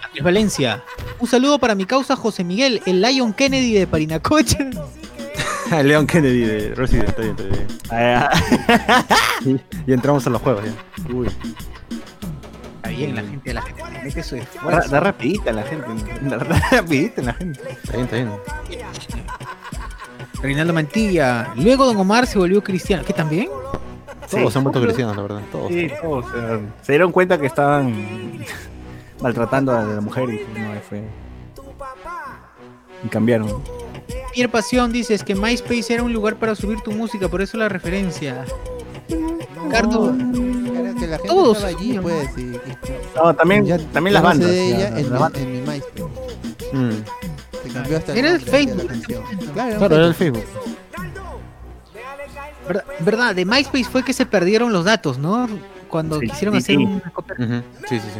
Andrés 0.05 0.23
Valencia. 0.23 0.83
Un 1.19 1.27
saludo 1.27 1.59
para 1.59 1.75
mi 1.75 1.85
causa 1.85 2.15
José 2.15 2.43
Miguel, 2.43 2.81
el 2.85 3.01
Lion 3.01 3.33
Kennedy 3.33 3.73
de 3.73 3.87
Parinacocha. 3.87 4.57
Leon 5.83 6.07
Kennedy 6.07 6.41
de 6.41 6.75
Resident, 6.75 7.09
está 7.09 7.21
bien, 7.21 7.35
está 7.37 7.43
bien. 7.43 7.67
Ah, 7.91 9.05
Y 9.87 9.93
entramos 9.93 10.25
a 10.25 10.29
los 10.29 10.41
juegos 10.41 10.63
ya. 10.65 11.13
Uy. 11.13 11.27
Está 12.89 12.99
bien, 12.99 13.15
la 13.15 13.21
gente, 13.21 13.53
la 13.53 13.61
gente 13.61 13.83
le 13.91 14.03
mete 14.03 14.23
su 14.23 14.35
da, 14.35 14.41
esfuerzo. 14.43 14.89
da 14.89 14.99
rapidita 14.99 15.51
la 15.51 15.63
gente. 15.63 15.87
Da, 16.21 16.37
da 16.37 16.59
rapidita 16.71 17.21
la 17.21 17.33
gente. 17.33 17.61
Está 17.69 17.93
bien, 17.93 18.03
está 18.05 18.15
bien. 18.15 18.31
Reinaldo 20.41 20.73
Mantilla. 20.73 21.53
Luego 21.55 21.85
Don 21.85 21.97
Omar 21.97 22.27
se 22.27 22.37
volvió 22.37 22.63
cristiano. 22.63 23.03
¿Qué 23.05 23.13
también? 23.13 23.49
Todos 24.29 24.51
se 24.51 24.59
han 24.59 24.63
vuelto 24.63 24.81
cristianos, 24.81 25.15
la 25.15 25.21
verdad. 25.21 25.41
Todos. 25.51 25.69
Sí, 25.69 25.89
todos, 26.01 26.25
sea, 26.31 26.59
se 26.81 26.91
dieron 26.91 27.11
cuenta 27.11 27.39
que 27.39 27.47
estaban 27.47 27.93
maltratando 29.21 29.75
a 29.75 29.83
la 29.83 30.01
mujer 30.01 30.29
y 30.29 30.59
no, 30.59 30.79
fue. 30.87 31.03
Y 33.03 33.07
cambiaron. 33.09 33.63
Pierre 34.33 34.51
Pasión 34.51 34.91
dices 34.91 35.23
que 35.23 35.35
MySpace 35.35 35.93
era 35.93 36.03
un 36.03 36.13
lugar 36.13 36.35
para 36.35 36.55
subir 36.55 36.79
tu 36.81 36.91
música, 36.91 37.27
por 37.27 37.41
eso 37.41 37.57
la 37.57 37.69
referencia. 37.69 38.45
Ricardo, 39.07 40.13
Era 40.15 40.93
que 40.93 41.07
la 41.07 41.17
gente 41.17 41.27
Todos, 41.29 41.57
estaba 41.57 41.77
allí, 41.79 41.99
pues. 41.99 42.37
Y, 42.37 42.41
y- 42.41 42.59
No, 43.15 43.33
también, 43.35 43.65
ya- 43.65 43.77
también 43.79 44.13
las 44.13 44.23
bandas. 44.23 44.49
de 44.49 44.67
ella 44.67 44.89
ya, 44.91 44.99
en, 44.99 45.09
bandas. 45.09 45.41
en 45.41 45.51
mi 45.51 45.59
MySpace. 45.61 46.03
Mm. 46.73 46.91
Se 47.63 47.69
cambió 47.73 47.97
hasta 47.97 48.13
Era 48.15 48.27
el 48.29 48.33
la 48.45 48.51
Facebook. 48.51 48.87
Claro, 49.53 49.77
Claro, 49.77 49.95
era 49.95 50.05
el 50.07 50.13
Facebook. 50.15 50.43
¿verdad, 52.67 52.83
verdad, 52.99 53.35
de 53.35 53.45
MySpace 53.45 53.85
fue 53.85 54.03
que 54.03 54.13
se 54.13 54.25
perdieron 54.25 54.73
los 54.73 54.83
datos, 54.85 55.17
¿no? 55.17 55.47
Cuando 55.89 56.19
Sí, 56.19 56.27
quisieron 56.27 56.53
sí, 56.55 56.57
hacer 56.59 56.75
sí. 56.75 56.83
una 56.83 57.11
copia. 57.13 57.35
Ujú. 57.39 57.61
Sí, 57.87 57.99
sí, 57.99 58.07
sí. 58.13 58.19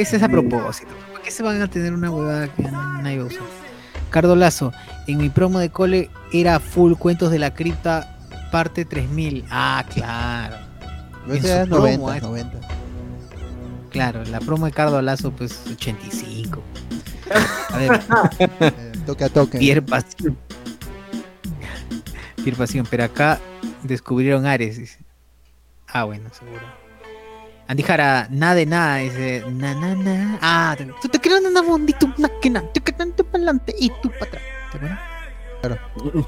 Ese 0.00 0.16
es 0.16 0.22
a 0.22 0.28
propósito. 0.28 0.90
¿Por 1.12 1.22
qué 1.22 1.30
se 1.30 1.42
van 1.44 1.62
a 1.62 1.68
tener 1.68 1.92
una 1.92 2.10
huevada 2.10 2.48
que 2.48 2.62
nadie 2.62 3.18
va 3.18 3.24
a 3.24 3.26
usar? 3.26 3.42
Cardo 4.10 4.34
Lazo, 4.36 4.72
en 5.06 5.18
mi 5.18 5.28
promo 5.28 5.58
de 5.60 5.70
cole 5.70 6.10
era 6.32 6.58
full 6.60 6.94
cuentos 6.94 7.30
de 7.30 7.38
la 7.38 7.54
cripta 7.54 8.13
parte 8.54 8.84
3000. 8.84 9.44
Ah, 9.50 9.84
claro. 9.92 10.56
Ese 11.28 11.40
su 11.40 11.46
era 11.48 11.66
promo, 11.66 12.06
90, 12.06 12.16
eh. 12.16 12.20
90. 12.20 12.60
Claro, 13.90 14.24
la 14.26 14.38
promo 14.38 14.66
de 14.66 14.70
Cardo 14.70 15.02
Lazo, 15.02 15.32
pues 15.32 15.60
85. 15.72 16.62
A 17.72 17.78
ver, 17.78 18.00
Eh, 18.38 18.92
toque 19.06 19.24
a 19.24 19.28
toque. 19.28 19.58
Pierre 19.58 19.82
Pasión. 19.82 20.38
Pierre 22.44 22.56
Pasión, 22.56 22.86
pero 22.88 23.02
acá 23.02 23.40
descubrieron 23.82 24.46
Ares. 24.46 24.78
dice. 24.78 25.00
Ah, 25.88 26.04
bueno, 26.04 26.30
seguro. 26.32 26.62
Andy 27.66 27.82
Jara, 27.82 28.28
nada 28.30 28.54
de 28.54 28.66
nada, 28.66 28.96
dice. 28.98 29.44
Na, 29.50 29.74
na, 29.74 29.96
na. 29.96 30.38
Ah, 30.40 30.76
tú 31.02 31.08
te 31.08 31.20
crees 31.20 31.40
una 31.40 31.60
bondito, 31.60 32.06
una 32.16 32.28
que 32.40 32.50
na, 32.50 32.62
tú 32.72 32.80
que 32.84 32.92
tanto 32.92 33.24
para 33.24 33.38
adelante 33.38 33.74
y 33.76 33.90
tú 34.00 34.10
para 34.10 34.26
atrás. 34.26 34.42
¿Te 34.70 34.76
acuerdas? 34.76 35.00
Claro. 35.60 36.26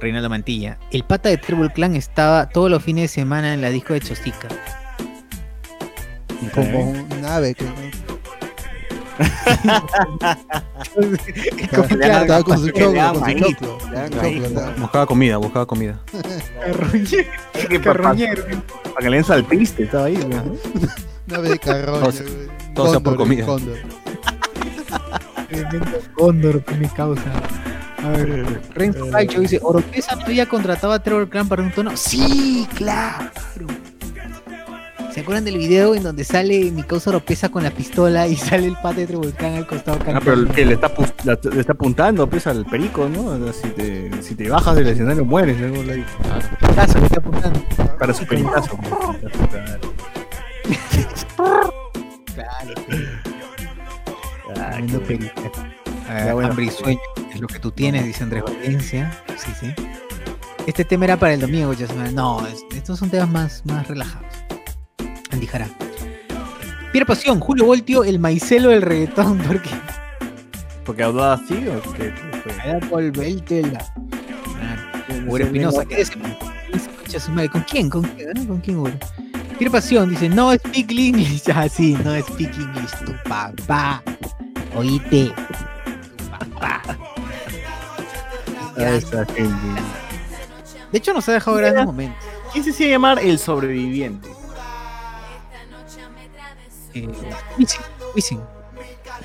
Reinaldo 0.00 0.28
Mantilla. 0.30 0.78
El 0.90 1.04
pata 1.04 1.28
de 1.28 1.36
Treble 1.36 1.70
Clan 1.72 1.94
estaba 1.96 2.48
todos 2.48 2.70
los 2.70 2.82
fines 2.82 3.02
de 3.04 3.08
semana 3.08 3.52
en 3.54 3.60
la 3.60 3.70
disco 3.70 3.92
de 3.94 4.00
Chostica. 4.00 4.48
Como 6.54 6.90
un 6.90 7.24
ave 7.24 7.54
que 7.54 7.64
estaba, 11.64 11.86
claro, 11.88 12.20
estaba 12.22 12.42
con 12.42 12.58
su 12.58 12.70
choclo, 12.70 13.12
con 13.12 13.30
su 13.30 14.80
Buscaba 14.80 15.06
comida, 15.06 15.36
buscaba 15.36 15.66
comida. 15.66 16.00
carroñero, 16.64 17.82
carroñero. 17.84 18.44
para 18.82 18.96
que 19.00 19.10
le 19.10 19.16
den 19.16 19.24
salpiste, 19.24 19.82
estaba 19.84 20.06
ahí. 20.06 20.16
¿no? 20.16 20.42
Un 21.28 21.34
ave 21.34 21.50
de 21.50 21.58
carroña. 21.58 22.00
Todo 22.00 22.12
sea- 22.12 22.26
güey. 22.26 22.74
todo 22.74 22.90
sea 22.90 23.00
por 23.00 23.16
comida. 23.16 23.46
cóndor 26.14 26.64
que 26.64 26.74
mi 26.74 26.88
causa. 26.88 27.22
A 28.04 28.08
ver, 28.10 28.60
Renzo 28.74 29.10
Caicho 29.10 29.40
dice, 29.40 29.58
Oropesa 29.62 30.16
no 30.16 30.22
había 30.24 30.46
contratado 30.48 30.92
a 30.92 31.02
Trevor 31.02 31.28
Clan 31.28 31.48
para 31.48 31.62
un 31.62 31.70
tono. 31.72 31.96
Sí, 31.96 32.66
claro. 32.74 33.30
¿Se 35.12 35.20
acuerdan 35.22 35.44
del 35.44 35.58
video 35.58 35.96
en 35.96 36.04
donde 36.04 36.22
sale 36.24 36.70
mi 36.70 36.84
causa 36.84 37.10
Oropesa 37.10 37.48
con 37.48 37.62
la 37.64 37.70
pistola 37.72 38.28
y 38.28 38.36
sale 38.38 38.66
el 38.66 38.76
pate 38.80 39.00
de 39.02 39.06
Trevor 39.08 39.32
Clan 39.32 39.54
al 39.54 39.66
costado 39.66 39.98
Ah, 40.06 40.20
pero 40.20 40.34
el 40.34 40.48
que 40.48 40.64
le 40.64 40.74
está, 40.74 40.90
le 41.52 41.60
está 41.60 41.72
apuntando 41.72 42.28
pues 42.28 42.46
al 42.46 42.64
perico, 42.64 43.08
¿no? 43.08 43.52
Si 43.52 43.68
te, 43.70 44.22
si 44.22 44.34
te 44.36 44.48
bajas 44.48 44.76
del 44.76 44.86
escenario 44.86 45.24
mueres, 45.24 45.58
¿no? 45.58 45.82
Le- 45.82 46.00
está 46.00 47.18
apuntando. 47.18 47.60
Para 47.98 48.14
su 48.14 48.24
pericazo. 48.26 48.78
Claro, 54.54 55.00
perica. 55.06 55.32
Ah, 55.46 55.89
Bueno. 56.32 56.48
Hambre 56.50 56.64
y 56.66 56.70
sueño 56.70 57.00
es 57.32 57.40
lo 57.40 57.46
que 57.46 57.58
tú 57.58 57.70
tienes, 57.70 58.04
dice 58.04 58.22
Andrés 58.24 58.42
Valencia. 58.44 59.16
Sí, 59.36 59.52
sí. 59.60 59.72
Este 60.66 60.84
tema 60.84 61.04
era 61.04 61.16
para 61.16 61.34
el 61.34 61.40
domingo, 61.40 61.72
Yasmina. 61.72 62.10
No, 62.10 62.46
es- 62.46 62.64
estos 62.74 62.98
son 62.98 63.10
temas 63.10 63.30
más, 63.30 63.62
más 63.66 63.86
relajados. 63.88 64.26
Andy 65.30 65.46
Jara. 65.46 65.68
Pierre 66.92 67.06
Pasión, 67.06 67.38
Julio 67.40 67.64
Voltio, 67.66 68.02
el 68.04 68.18
maicelo 68.18 68.70
del 68.70 68.82
reggaetón, 68.82 69.38
porque 69.38 69.70
¿Porque 70.84 71.02
hablaba 71.04 71.34
así 71.34 71.54
o 71.68 71.92
qué? 71.92 72.12
qué 72.12 72.40
fue? 72.42 72.52
era 72.68 72.86
volvértela. 72.88 73.84
Ure 75.28 75.44
Espinosa, 75.44 75.84
¿qué 75.84 76.00
es? 76.00 76.10
Escucha 76.72 77.20
su 77.20 77.30
madre. 77.30 77.48
¿Con 77.48 77.62
quién? 77.62 77.88
¿Con 77.90 78.02
quién? 78.02 78.30
¿no? 78.34 78.46
¿Con 78.48 78.60
quién, 78.60 78.76
Ure? 78.78 78.98
Pierre 79.58 79.70
Pasión 79.70 80.10
dice, 80.10 80.28
no 80.28 80.52
speak 80.54 80.90
English. 80.90 81.42
Ah, 81.54 81.68
sí, 81.68 81.96
no 82.04 82.18
speak 82.20 82.52
English. 82.56 82.90
Tu 83.04 83.12
papá. 83.28 84.02
Oíste. 84.76 85.32
Esa 88.76 89.24
gente. 89.26 89.80
De 90.92 90.98
hecho, 90.98 91.12
nos 91.12 91.28
ha 91.28 91.32
dejado 91.32 91.56
grandes 91.56 91.84
momentos. 91.86 92.24
¿Quién 92.52 92.64
se 92.64 92.70
hacía 92.70 92.88
llamar 92.88 93.18
el 93.20 93.38
sobreviviente? 93.38 94.28
Eh, 96.94 97.08
Wisin, 97.58 97.80
Wisin. 98.16 98.40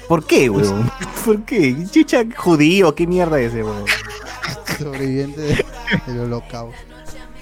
¿Por 0.07 0.25
qué, 0.25 0.49
weón? 0.49 0.91
¿Por 1.25 1.43
qué? 1.45 1.75
Chucha 1.89 2.23
judío, 2.37 2.93
¿qué 2.93 3.07
mierda 3.07 3.39
es 3.39 3.51
ese, 3.53 3.63
weón? 3.63 3.85
Sobreviviente 4.77 5.41
de- 5.41 5.65
del 6.07 6.19
holocausto. 6.21 6.79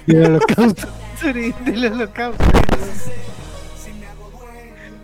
El 0.07 0.25
holocausto. 0.25 0.87
Sobreviviente 1.19 1.71
del 1.71 1.93
holocausto. 1.93 2.43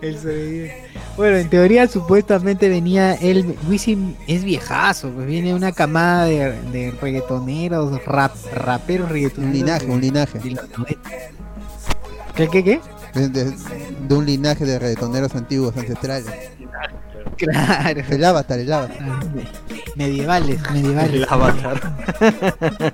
El. 0.02 0.72
Bueno, 1.18 1.38
en 1.38 1.50
teoría 1.50 1.88
supuestamente 1.88 2.70
venía 2.70 3.14
él, 3.16 3.56
Wisin 3.68 4.16
es 4.28 4.44
viejazo, 4.46 5.10
pues 5.10 5.28
viene 5.28 5.54
una 5.54 5.72
camada 5.74 6.26
de, 6.26 6.54
de 6.72 6.92
reggaetoneros, 7.02 8.06
rap, 8.06 8.34
raperos 8.54 9.08
Un 9.08 9.14
reggaetoneros. 9.14 9.54
linaje, 9.54 9.86
de- 9.86 9.92
un 9.92 10.02
linaje. 10.02 10.40
de 10.40 10.52
los 10.52 10.70
90. 10.78 11.10
¿Qué, 12.36 12.48
qué, 12.48 12.64
qué? 12.64 12.82
De, 13.14 13.28
de- 13.28 13.54
de 14.08 14.16
un 14.16 14.26
linaje 14.26 14.64
de 14.66 14.80
reggaetoneros 14.80 15.36
antiguos, 15.36 15.76
ancestrales. 15.76 16.28
Claro. 17.38 18.02
El 18.10 18.24
avatar, 18.24 18.60
el 18.60 18.72
avatar. 18.72 19.00
Medievales, 19.96 20.60
medievales. 20.72 21.14
El 21.14 21.26
avatar. 21.30 22.94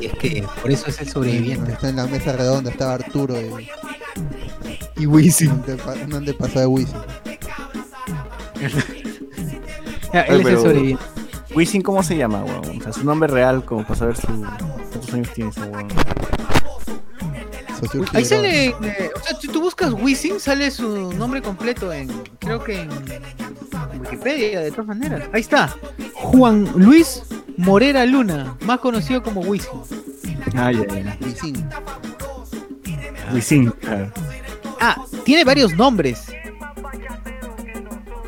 Y 0.00 0.06
es 0.06 0.12
que 0.14 0.44
por 0.62 0.70
eso 0.70 0.86
es 0.88 1.00
el 1.00 1.08
sobreviviente. 1.08 1.72
Está 1.72 1.88
en 1.88 1.96
la 1.96 2.06
mesa 2.06 2.32
redonda, 2.32 2.70
estaba 2.70 2.94
Arturo 2.94 3.34
y 3.40 3.68
Y 5.00 5.06
Wisin. 5.06 5.50
un 6.06 6.14
antepasado 6.14 6.60
de 6.60 6.66
Wisin. 6.66 6.96
Ya, 10.12 10.22
él 10.22 10.32
es 10.32 10.38
el 10.38 10.44
pero- 10.44 10.60
sobreviviente. 10.62 11.04
Wisin, 11.54 11.82
¿cómo 11.82 12.02
se 12.02 12.16
llama, 12.16 12.44
weón? 12.44 12.78
O 12.80 12.82
sea, 12.82 12.92
su 12.92 13.04
nombre 13.04 13.28
real, 13.28 13.64
como 13.64 13.82
para 13.84 13.94
saber 13.94 14.16
su... 14.16 14.26
cuántos 14.26 15.14
años 15.14 15.28
tiene 15.34 15.50
ese 15.50 15.60
weón. 15.62 15.88
Socio 17.78 18.04
Ahí 18.12 18.24
sale, 18.24 18.66
eh, 18.66 18.74
o 19.14 19.20
sea, 19.20 19.38
si 19.40 19.46
tú 19.48 19.60
buscas 19.60 19.92
Wisin, 19.92 20.38
sale 20.40 20.70
su 20.72 21.12
nombre 21.12 21.40
completo 21.40 21.92
en, 21.92 22.08
creo 22.40 22.62
que 22.62 22.82
en 22.82 22.90
Wikipedia, 24.00 24.60
de 24.60 24.70
todas 24.72 24.88
maneras. 24.88 25.28
Ahí 25.32 25.40
está, 25.40 25.74
Juan 26.14 26.68
Luis 26.76 27.22
Morera 27.56 28.04
Luna, 28.04 28.56
más 28.66 28.80
conocido 28.80 29.22
como 29.22 29.40
Wisin. 29.42 29.70
Ah, 30.56 30.72
ya, 30.72 30.84
ya. 30.86 31.16
Wisin. 31.24 31.68
Wisin, 33.32 33.70
claro. 33.80 34.12
Ah, 34.80 34.96
tiene 35.24 35.44
varios 35.44 35.74
nombres. 35.76 36.24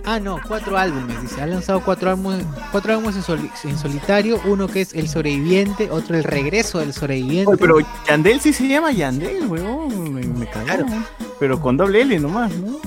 Ah, 0.04 0.18
no, 0.18 0.40
cuatro 0.48 0.76
álbumes, 0.76 1.22
dice. 1.22 1.40
Ha 1.40 1.46
lanzado 1.46 1.80
cuatro 1.80 2.10
álbumes, 2.10 2.44
cuatro 2.72 2.92
álbumes 2.92 3.14
en, 3.16 3.22
soli- 3.22 3.50
en 3.64 3.78
solitario. 3.78 4.40
Uno 4.46 4.66
que 4.66 4.80
es 4.80 4.94
El 4.94 5.08
Sobreviviente, 5.08 5.90
otro 5.90 6.16
El 6.16 6.24
Regreso 6.24 6.80
del 6.80 6.92
Sobreviviente. 6.92 7.48
Oye, 7.52 7.58
pero 7.60 7.76
Yandel 8.08 8.40
sí 8.40 8.52
se 8.52 8.66
llama 8.66 8.90
Yandel, 8.90 9.46
weón. 9.46 10.12
Me, 10.12 10.22
me 10.26 10.46
cagó. 10.50 10.64
Claro. 10.66 10.86
Pero 11.38 11.60
con 11.60 11.76
doble 11.76 12.02
L 12.02 12.18
nomás, 12.18 12.52
¿no? 12.54 12.78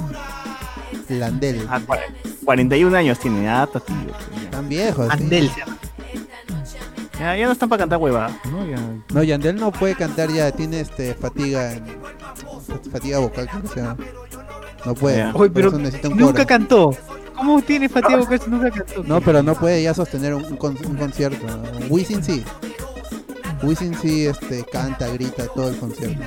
Landel. 1.08 1.66
Ah, 1.70 1.80
cua- 1.86 2.00
41 2.44 2.98
años 2.98 3.18
tiene. 3.20 3.48
Ah, 3.50 3.64
está 3.64 3.80
tío. 3.80 3.96
Tan 4.52 4.68
viejo. 4.68 5.04
así. 5.04 5.24
Andel. 5.24 5.50
ya, 7.18 7.36
ya 7.38 7.46
no 7.46 7.52
están 7.54 7.70
para 7.70 7.80
cantar 7.84 8.00
huevadas, 8.00 8.34
¿no? 8.52 8.66
Ya. 8.68 8.78
No, 9.14 9.24
Yandel 9.24 9.56
no 9.56 9.72
puede 9.72 9.96
cantar 9.96 10.30
ya, 10.32 10.52
tiene 10.52 10.82
este 10.82 11.14
fatiga 11.14 11.74
en- 11.74 11.86
fatiga 12.92 13.20
vocal, 13.20 13.48
creo 13.50 13.62
que 13.62 13.68
se 13.68 13.76
llama. 13.82 13.98
No 14.86 14.94
puede. 14.94 15.32
Por 15.32 15.52
pero 15.52 15.70
eso 15.70 15.80
necesita 15.80 16.10
un 16.10 16.18
Nunca 16.18 16.34
coro. 16.34 16.48
cantó. 16.48 16.98
¿Cómo 17.36 17.62
tiene 17.62 17.90
fatiga 17.90 18.18
vocal 18.18 18.40
si 18.40 18.50
nunca 18.50 18.72
cantó? 18.72 19.04
No, 19.04 19.20
pero 19.22 19.44
no 19.44 19.56
puede 19.56 19.82
ya 19.84 19.94
sostener 19.94 20.34
un, 20.34 20.46
un 20.46 20.58
con- 20.58 20.78
un 20.86 20.96
concierto. 20.96 21.46
Wisin 21.90 22.24
sí. 22.24 22.44
Wisin 23.64 23.96
sí 24.02 24.26
este, 24.28 24.64
canta, 24.72 25.08
grita 25.10 25.46
todo 25.48 25.70
el 25.70 25.78
concierto. 25.78 26.22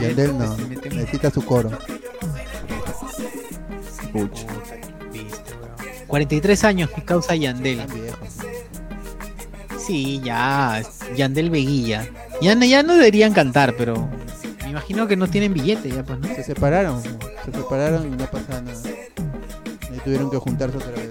Yandel 0.00 0.38
no. 0.38 0.56
Se 0.56 0.62
mete- 0.66 0.90
Necesita 0.90 1.30
su 1.30 1.44
coro. 1.44 1.70
Pucha. 4.12 4.46
43 6.06 6.64
años, 6.64 6.90
mi 6.96 7.02
causa 7.02 7.34
Yandel. 7.36 7.80
Sí, 9.78 10.20
ya, 10.24 10.82
Yandel 11.16 11.50
Veguilla. 11.50 12.08
Ya, 12.40 12.54
no- 12.54 12.64
ya 12.64 12.82
no 12.82 12.94
deberían 12.94 13.32
cantar, 13.32 13.74
pero 13.76 14.08
imagino 14.70 15.06
que 15.06 15.16
no 15.16 15.28
tienen 15.28 15.52
billete 15.52 15.90
ya, 15.90 16.02
pues, 16.04 16.18
¿no? 16.18 16.28
Se 16.28 16.42
separaron. 16.42 17.02
Se 17.02 17.52
separaron 17.52 18.06
y 18.06 18.16
no 18.16 18.26
pasa 18.26 18.60
nada. 18.60 18.82
Y 19.94 19.98
tuvieron 20.00 20.30
que 20.30 20.38
juntarse 20.38 20.76
otra 20.76 20.92
vez. 20.92 21.10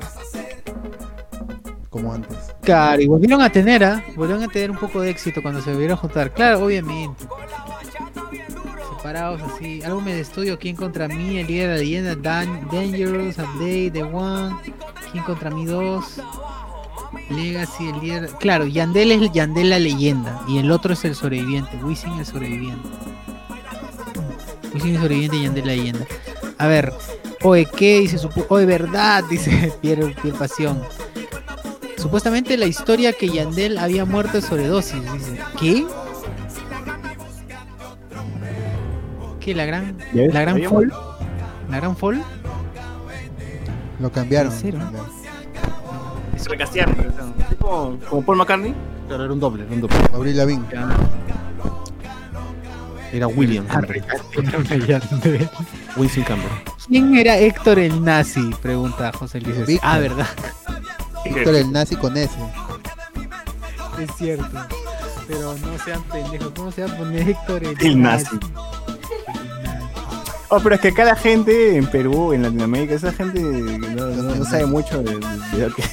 Como 1.90 2.14
antes. 2.14 2.38
Claro, 2.62 3.02
y 3.02 3.08
volvieron 3.08 3.42
a 3.42 3.52
tener, 3.52 3.84
¿ah? 3.84 4.04
Volvieron 4.16 4.44
a 4.44 4.48
tener 4.48 4.70
un 4.72 4.78
poco 4.78 5.02
de 5.02 5.10
éxito 5.10 5.42
cuando 5.42 5.62
se 5.62 5.72
volvieron 5.72 5.98
a 5.98 6.02
juntar. 6.02 6.32
Claro, 6.34 6.64
obviamente. 6.66 7.26
Separados 8.96 9.42
así. 9.42 9.82
Álbumes 9.84 10.16
de 10.16 10.22
estudio, 10.22 10.60
¿Quién 10.60 10.76
contra 10.76 11.08
mí? 11.08 11.40
El 11.40 11.48
líder 11.48 11.68
de 11.70 11.74
la 11.74 11.80
leyenda, 11.80 12.16
Dan, 12.16 12.68
Dangerous, 12.72 13.38
Update, 13.40 13.92
The 13.92 14.04
One, 14.04 14.56
¿Quién 15.12 15.24
contra 15.24 15.50
mí 15.50 15.66
2? 15.66 16.22
Legacy, 17.30 17.88
el 17.88 18.00
líder. 18.00 18.30
Claro, 18.40 18.66
Yandel 18.66 19.12
es 19.12 19.22
el 19.22 19.32
Yandel 19.32 19.70
la 19.72 19.80
leyenda. 19.80 20.42
Y 20.48 20.60
el 20.60 20.72
otro 20.72 20.94
es 20.94 21.04
el 21.06 21.16
sobreviviente. 21.16 21.78
Wisin 21.84 22.14
el 22.14 22.26
sobreviviente. 22.26 22.88
Wisin 24.74 24.96
el 24.96 25.02
sobreviviente 25.02 25.38
y 25.38 25.44
Yandel 25.44 25.66
la 25.66 25.72
leyenda. 25.74 26.06
A 26.58 26.68
ver. 26.68 26.94
Oye, 27.44 27.66
¿qué 27.66 28.00
dice 28.02 28.18
Oye, 28.50 28.66
verdad, 28.66 29.24
dice 29.30 29.74
Pierre, 29.82 30.16
Pierre 30.22 30.38
Pasión. 30.38 30.82
Supuestamente 31.98 32.58
la 32.58 32.66
historia 32.66 33.14
que 33.14 33.30
Yandel 33.30 33.78
había 33.78 34.06
muerto 34.06 34.34
de 34.34 34.42
sobredosis. 34.42 35.02
Dice. 35.14 35.40
¿Qué? 35.60 35.86
¿Qué? 39.40 39.56
¿La 39.56 39.66
gran, 39.66 39.98
¿Ya 40.14 40.24
ves? 40.24 40.34
la 40.34 40.42
gran 40.42 40.62
fall? 40.64 40.94
¿La 41.70 41.78
gran 41.78 41.96
fall? 41.96 42.24
Lo 44.00 44.12
cambiaron. 44.12 44.54
Recastearon, 46.46 46.96
como, 47.60 48.00
como 48.10 48.22
Paul 48.24 48.38
McCartney. 48.38 48.74
Claro, 49.08 49.26
era 49.26 49.34
un 49.34 49.40
doble, 49.40 49.64
era 49.66 49.74
un 49.74 49.82
doble. 49.82 49.96
Abril 50.14 50.38
Lavigne. 50.38 50.66
Era 53.12 53.28
William. 53.28 53.66
Ah. 53.72 53.82
Winston 55.98 56.24
Campbell. 56.24 56.50
¿Quién 56.88 57.16
era 57.18 57.38
Héctor 57.38 57.80
el 57.80 58.04
nazi? 58.04 58.50
Pregunta 58.62 59.12
José 59.14 59.42
Luis. 59.42 59.66
Víctor. 59.66 59.90
Ah, 59.92 60.00
verdad. 60.00 60.28
Víctor 61.26 61.56
el 61.56 61.72
nazi 61.72 61.96
con 61.96 62.16
S. 62.18 62.34
Es 64.02 64.10
cierto. 64.18 64.46
Pero 65.28 65.56
no 65.58 65.78
sean 65.84 66.02
pendejos. 66.04 66.52
¿Cómo 66.56 66.72
se 66.72 66.84
va 66.86 66.94
a 66.94 66.98
poner 66.98 67.30
Héctor 67.30 67.64
el, 67.64 67.76
El 67.86 68.02
nazi. 68.02 68.40
Oh, 70.50 70.60
pero 70.62 70.76
es 70.76 70.82
que 70.82 70.88
acá 70.88 71.04
la 71.06 71.16
gente 71.16 71.76
en 71.78 71.86
Perú, 71.88 72.34
en 72.34 72.42
Latinoamérica, 72.42 72.96
esa 72.96 73.12
gente 73.12 73.40
no, 73.42 74.08
no- 74.08 74.36
no 74.36 74.46
sabe 74.46 74.66
mucho 74.66 75.04
de, 75.04 75.14
lo 75.14 75.76
que, 75.76 75.84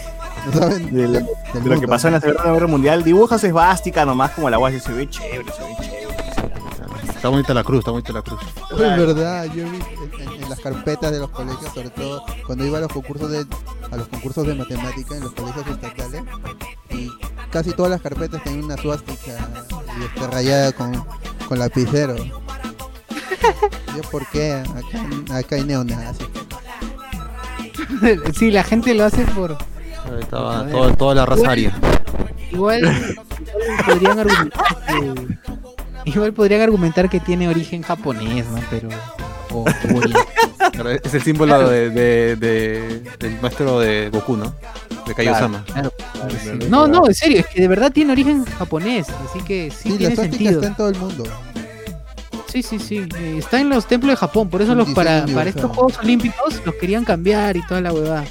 ¿No 0.47 0.53
saben? 0.59 0.95
de 0.95 1.03
lo- 1.03 1.13
Del 1.13 1.63
de 1.65 1.71
lo 1.75 1.81
que 1.81 1.87
pasó 1.89 2.09
en 2.09 2.15
la 2.15 2.21
Segunda 2.21 2.53
Guerra 2.53 2.67
Mundial. 2.67 3.05
Dibujas 3.05 3.45
esvástica 3.45 4.07
nomás 4.07 4.31
como 4.31 4.49
la 4.49 4.57
guay 4.57 4.81
se 4.81 4.93
ve 4.93 5.09
chévere, 5.11 5.45
se 5.53 5.63
ve 5.63 5.75
chévere. 5.83 6.06
Está 7.27 7.35
bonita 7.35 7.55
la 7.55 7.65
cruz, 7.65 7.79
está 7.81 7.91
bonita 7.91 8.13
la 8.13 8.23
cruz. 8.23 8.41
Es 8.71 8.79
verdad, 8.79 9.47
yo 9.47 9.65
vi 9.69 9.79
en, 10.21 10.43
en- 10.45 10.49
las 10.49 10.61
carpetas 10.61 11.11
de 11.11 11.19
los 11.19 11.29
colegios, 11.31 11.75
sobre 11.75 11.91
todo 11.91 12.23
cuando 12.47 12.65
iba 12.65 12.79
a 12.79 12.83
los 12.83 12.93
concursos 12.93 13.29
de 13.29 13.45
a 13.91 13.97
los 13.97 14.07
concursos 14.07 14.47
de 14.47 14.55
matemática 14.55 15.17
en 15.17 15.23
los 15.25 15.33
colegios 15.33 15.67
estatales 15.67 16.23
y 16.91 17.11
casi 17.51 17.73
todas 17.73 17.91
las 17.91 18.01
carpetas 18.01 18.41
tenían 18.45 18.67
una 18.67 18.77
suástica 18.77 19.33
y 19.99 20.05
este, 20.05 20.25
rayada 20.31 20.71
con, 20.71 21.05
con 21.49 21.59
lapicero. 21.59 22.15
Yo 22.17 24.03
por 24.13 24.25
qué 24.29 24.53
acá, 24.53 25.37
acá 25.39 25.57
hay 25.57 25.65
neonazis. 25.65 26.29
Sí, 28.39 28.53
la 28.53 28.63
gente 28.63 28.95
lo 28.95 29.05
hace 29.05 29.25
por. 29.25 29.51
Ahí 29.55 30.21
Estaba 30.21 30.65
toda, 30.69 30.95
toda 30.95 31.15
la 31.17 31.27
raza 31.27 31.43
igual 32.53 33.17
podrían 33.85 34.21
argumentar 34.21 34.65
que. 34.87 35.37
Igual 36.07 36.33
podrían 36.33 36.63
argumentar 36.63 37.11
que 37.11 37.21
tiene 37.21 37.49
origen 37.49 37.83
japonés, 37.83 38.47
¿no? 38.49 38.59
Pero. 38.71 38.89
o- 39.51 39.65
o 39.65 39.97
oriental. 39.97 40.27
Claro, 40.73 40.91
Es 40.91 41.15
el 41.15 41.23
símbolo 41.23 41.69
de, 41.69 41.91
de- 41.91 42.37
de- 42.37 43.01
del 43.19 43.41
maestro 43.41 43.79
de 43.81 44.09
Goku, 44.11 44.37
¿no? 44.37 44.55
De 45.07 45.15
Kaiosama. 45.15 45.65
Claro, 45.65 45.93
claro, 46.13 46.31
sí. 46.43 46.67
No, 46.69 46.87
no, 46.89 47.07
en 47.07 47.15
serio, 47.15 47.41
es 47.41 47.47
que 47.47 47.61
de 47.61 47.69
verdad 47.69 47.93
tiene 47.93 48.13
origen 48.13 48.45
japonés, 48.45 49.07
así 49.29 49.41
que 49.45 49.71
sí, 49.71 49.83
Sí, 49.85 49.91
la 49.91 49.97
tiene 49.99 50.15
suástica 50.17 50.37
sentido. 50.39 50.61
está 50.61 50.67
en 50.69 50.75
todo 50.77 50.89
el 50.89 50.97
mundo. 50.99 51.25
Sí, 52.49 52.63
sí, 52.63 52.79
sí. 52.79 53.07
eh, 53.17 53.37
Está 53.39 53.61
en 53.61 53.69
los 53.69 53.87
templos 53.87 54.13
de 54.13 54.17
Japón, 54.17 54.49
por 54.49 54.63
eso 54.63 54.73
Un 54.73 54.79
los 54.79 54.89
para, 54.91 55.11
para 55.11 55.25
universal. 55.25 55.49
estos 55.49 55.71
Juegos 55.77 55.99
Olímpicos 55.99 56.61
los 56.65 56.75
querían 56.77 57.05
cambiar 57.05 57.57
y 57.57 57.63
toda 57.67 57.81
la 57.81 57.93
huevada. 57.93 58.25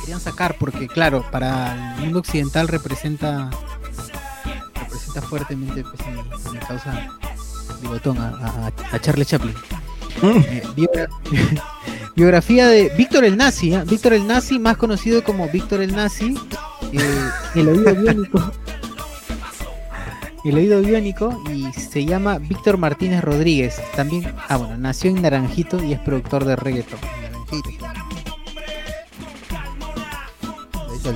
Querían 0.00 0.20
sacar 0.20 0.56
porque, 0.58 0.86
claro, 0.88 1.24
para 1.30 1.94
el 1.96 2.04
mundo 2.04 2.20
occidental 2.20 2.68
representa 2.68 3.50
representa 5.08 5.22
fuertemente 5.22 5.82
pues, 5.84 6.00
en, 6.06 6.54
en 6.54 6.60
causa 6.66 7.08
de 7.80 7.88
botón 7.88 8.18
a, 8.18 8.28
a, 8.28 8.72
a 8.94 8.98
Charlie 9.00 9.24
Chaplin. 9.24 9.54
Eh, 10.22 10.62
biogra- 10.76 11.08
biografía 12.16 12.66
de 12.68 12.90
Víctor 12.96 13.24
el 13.24 13.36
Nazi, 13.36 13.74
¿ah? 13.74 13.84
Víctor 13.84 14.12
el 14.14 14.26
Nazi, 14.26 14.58
más 14.58 14.76
conocido 14.76 15.22
como 15.22 15.48
Víctor 15.48 15.80
el 15.80 15.94
Nazi, 15.94 16.36
eh, 16.92 17.30
el 17.54 17.68
oído 17.68 17.94
biónico. 17.94 18.52
El 20.44 20.56
oído 20.56 20.80
biónico 20.80 21.42
y 21.52 21.70
se 21.72 22.04
llama 22.04 22.38
Víctor 22.38 22.78
Martínez 22.78 23.22
Rodríguez. 23.22 23.80
También, 23.94 24.32
ah 24.48 24.56
bueno, 24.56 24.76
nació 24.78 25.10
en 25.10 25.20
Naranjito 25.22 25.82
y 25.84 25.92
es 25.92 25.98
productor 26.00 26.44
de 26.44 26.56
reggaeton. 26.56 26.98
Naranjito. 27.00 27.86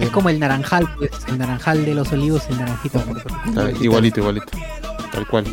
Es 0.01 0.11
como 0.11 0.29
el 0.31 0.39
naranjal, 0.39 0.89
pues, 0.97 1.11
el 1.29 1.39
naranjal 1.39 1.85
de 1.85 1.95
los 1.95 2.11
olivos, 2.13 2.43
el 2.49 2.59
naranjito. 2.59 3.03
Está 3.47 3.71
igualito, 3.83 4.21
igualito. 4.21 4.47
Tal 5.13 5.27
cual. 5.27 5.45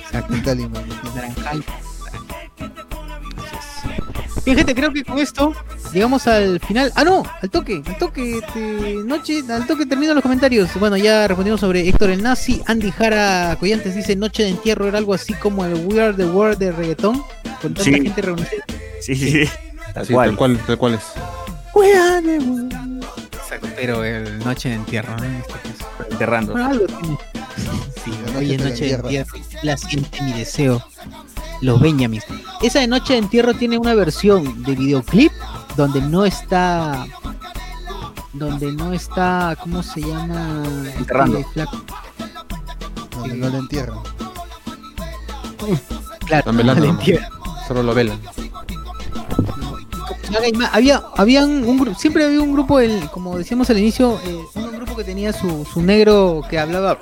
Exacto. 0.00 0.34
El 0.50 0.70
naranjal. 1.14 1.64
Bien, 4.44 4.58
gente, 4.58 4.74
creo 4.76 4.92
que 4.92 5.02
con 5.02 5.18
esto 5.18 5.52
llegamos 5.92 6.26
al 6.28 6.60
final. 6.60 6.92
Ah, 6.94 7.02
no, 7.02 7.24
al 7.42 7.50
toque, 7.50 7.82
al 7.84 7.98
toque, 7.98 8.38
este, 8.38 8.94
noche, 9.04 9.42
al 9.50 9.66
toque 9.66 9.86
termino 9.86 10.14
los 10.14 10.22
comentarios. 10.22 10.70
Bueno, 10.78 10.96
ya 10.96 11.26
respondimos 11.26 11.58
sobre 11.60 11.88
Héctor 11.88 12.10
el 12.10 12.22
Nazi. 12.22 12.62
Andy 12.66 12.92
Jara 12.92 13.56
Collantes 13.58 13.96
dice: 13.96 14.14
Noche 14.14 14.44
de 14.44 14.50
entierro 14.50 14.86
era 14.86 14.98
algo 14.98 15.14
así 15.14 15.32
como 15.34 15.64
el 15.64 15.74
We 15.86 16.00
Are 16.00 16.14
the 16.14 16.26
World 16.26 16.58
de 16.58 16.70
reggaetón. 16.70 17.24
Con 17.60 17.74
tanta 17.74 17.82
Sí. 17.82 17.92
gente 17.92 18.22
reunida. 18.22 18.48
Sí, 19.00 19.16
sí, 19.16 19.30
sí. 19.46 19.50
Tal 19.92 20.06
Sí, 20.06 20.12
cual. 20.12 20.28
tal 20.28 20.36
cual, 20.36 20.58
tal 20.64 20.78
cual 20.78 20.94
es. 20.94 21.02
Exacto, 21.74 22.65
pero 23.74 24.04
el 24.04 24.38
Noche 24.40 24.68
de 24.70 24.74
entierro, 24.76 25.16
¿no? 25.16 25.24
En 25.24 25.34
este 25.36 25.52
caso. 25.52 25.86
Enterrando. 26.10 26.52
Bueno, 26.52 26.68
algo 26.68 26.86
tiene. 26.86 27.18
Sí, 28.04 28.12
La 28.32 28.38
hoy 28.38 28.56
noche 28.56 28.84
de 28.84 28.92
entierro. 28.92 29.26
La 29.62 29.76
siente 29.76 30.22
mi 30.22 30.32
deseo. 30.32 30.82
Los 31.62 31.80
Benjamins. 31.80 32.24
Esa 32.62 32.80
de 32.80 32.86
Noche 32.86 33.14
de 33.14 33.20
Entierro 33.20 33.54
tiene 33.54 33.78
una 33.78 33.94
versión 33.94 34.62
de 34.62 34.74
videoclip 34.74 35.32
donde 35.76 36.00
no 36.00 36.24
está. 36.24 37.06
Donde 38.32 38.72
no 38.72 38.92
está. 38.92 39.56
¿Cómo 39.60 39.82
se 39.82 40.00
llama? 40.02 40.62
Enterrando. 40.98 41.42
Flaco. 41.52 41.82
donde 43.10 43.36
no 43.36 43.48
lo 43.48 43.58
entierran. 43.58 43.98
Claro, 46.26 46.52
no 46.52 46.58
le 46.62 46.64
nomás. 46.64 46.84
entierran. 46.84 47.30
Solo 47.66 47.82
lo 47.82 47.94
velan. 47.94 48.20
Había 50.72 51.02
habían 51.16 51.64
un 51.64 51.78
gru- 51.78 51.96
siempre 51.96 52.24
había 52.24 52.40
un 52.40 52.52
grupo 52.52 52.80
el- 52.80 53.08
como 53.10 53.36
decíamos 53.38 53.68
al 53.70 53.78
inicio 53.78 54.18
eh, 54.26 54.38
un 54.54 54.72
grupo 54.72 54.96
que 54.96 55.04
tenía 55.04 55.32
su, 55.32 55.64
su 55.72 55.82
negro 55.82 56.42
que 56.48 56.58
hablaba 56.58 56.98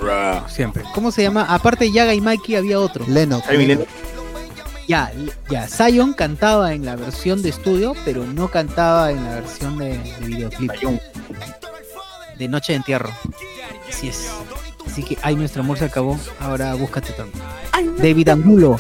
siempre. 0.49 0.83
Cómo 0.95 1.11
se 1.11 1.23
llama 1.23 1.47
aparte 1.49 1.85
de 1.85 1.93
Yaga 1.93 2.15
y 2.15 2.21
Mikey 2.21 2.57
había 2.57 2.79
otro. 2.81 3.05
Lennox. 3.09 3.49
Lennox. 3.51 3.89
ya 4.87 5.11
ya 5.51 5.67
Zion 5.67 6.13
cantaba 6.13 6.75
en 6.75 6.85
la 6.85 6.97
versión 6.97 7.43
de 7.43 7.49
estudio 7.49 7.95
pero 8.05 8.25
no 8.27 8.49
cantaba 8.49 9.11
en 9.11 9.25
la 9.25 9.37
versión 9.37 9.79
de, 9.79 9.99
de 9.99 10.27
videoclip. 10.27 10.73
De 12.39 12.49
Noche 12.49 12.73
de 12.73 12.77
Entierro. 12.77 13.11
Así 13.89 14.09
es. 14.09 14.29
Así 14.87 15.03
que 15.03 15.17
ay 15.23 15.35
nuestro 15.37 15.63
amor 15.63 15.79
se 15.79 15.87
acabó. 15.87 16.19
Ahora 16.41 16.75
búscate 16.75 17.13
tanto 17.13 17.39
David 17.99 18.29
Angulo 18.29 18.77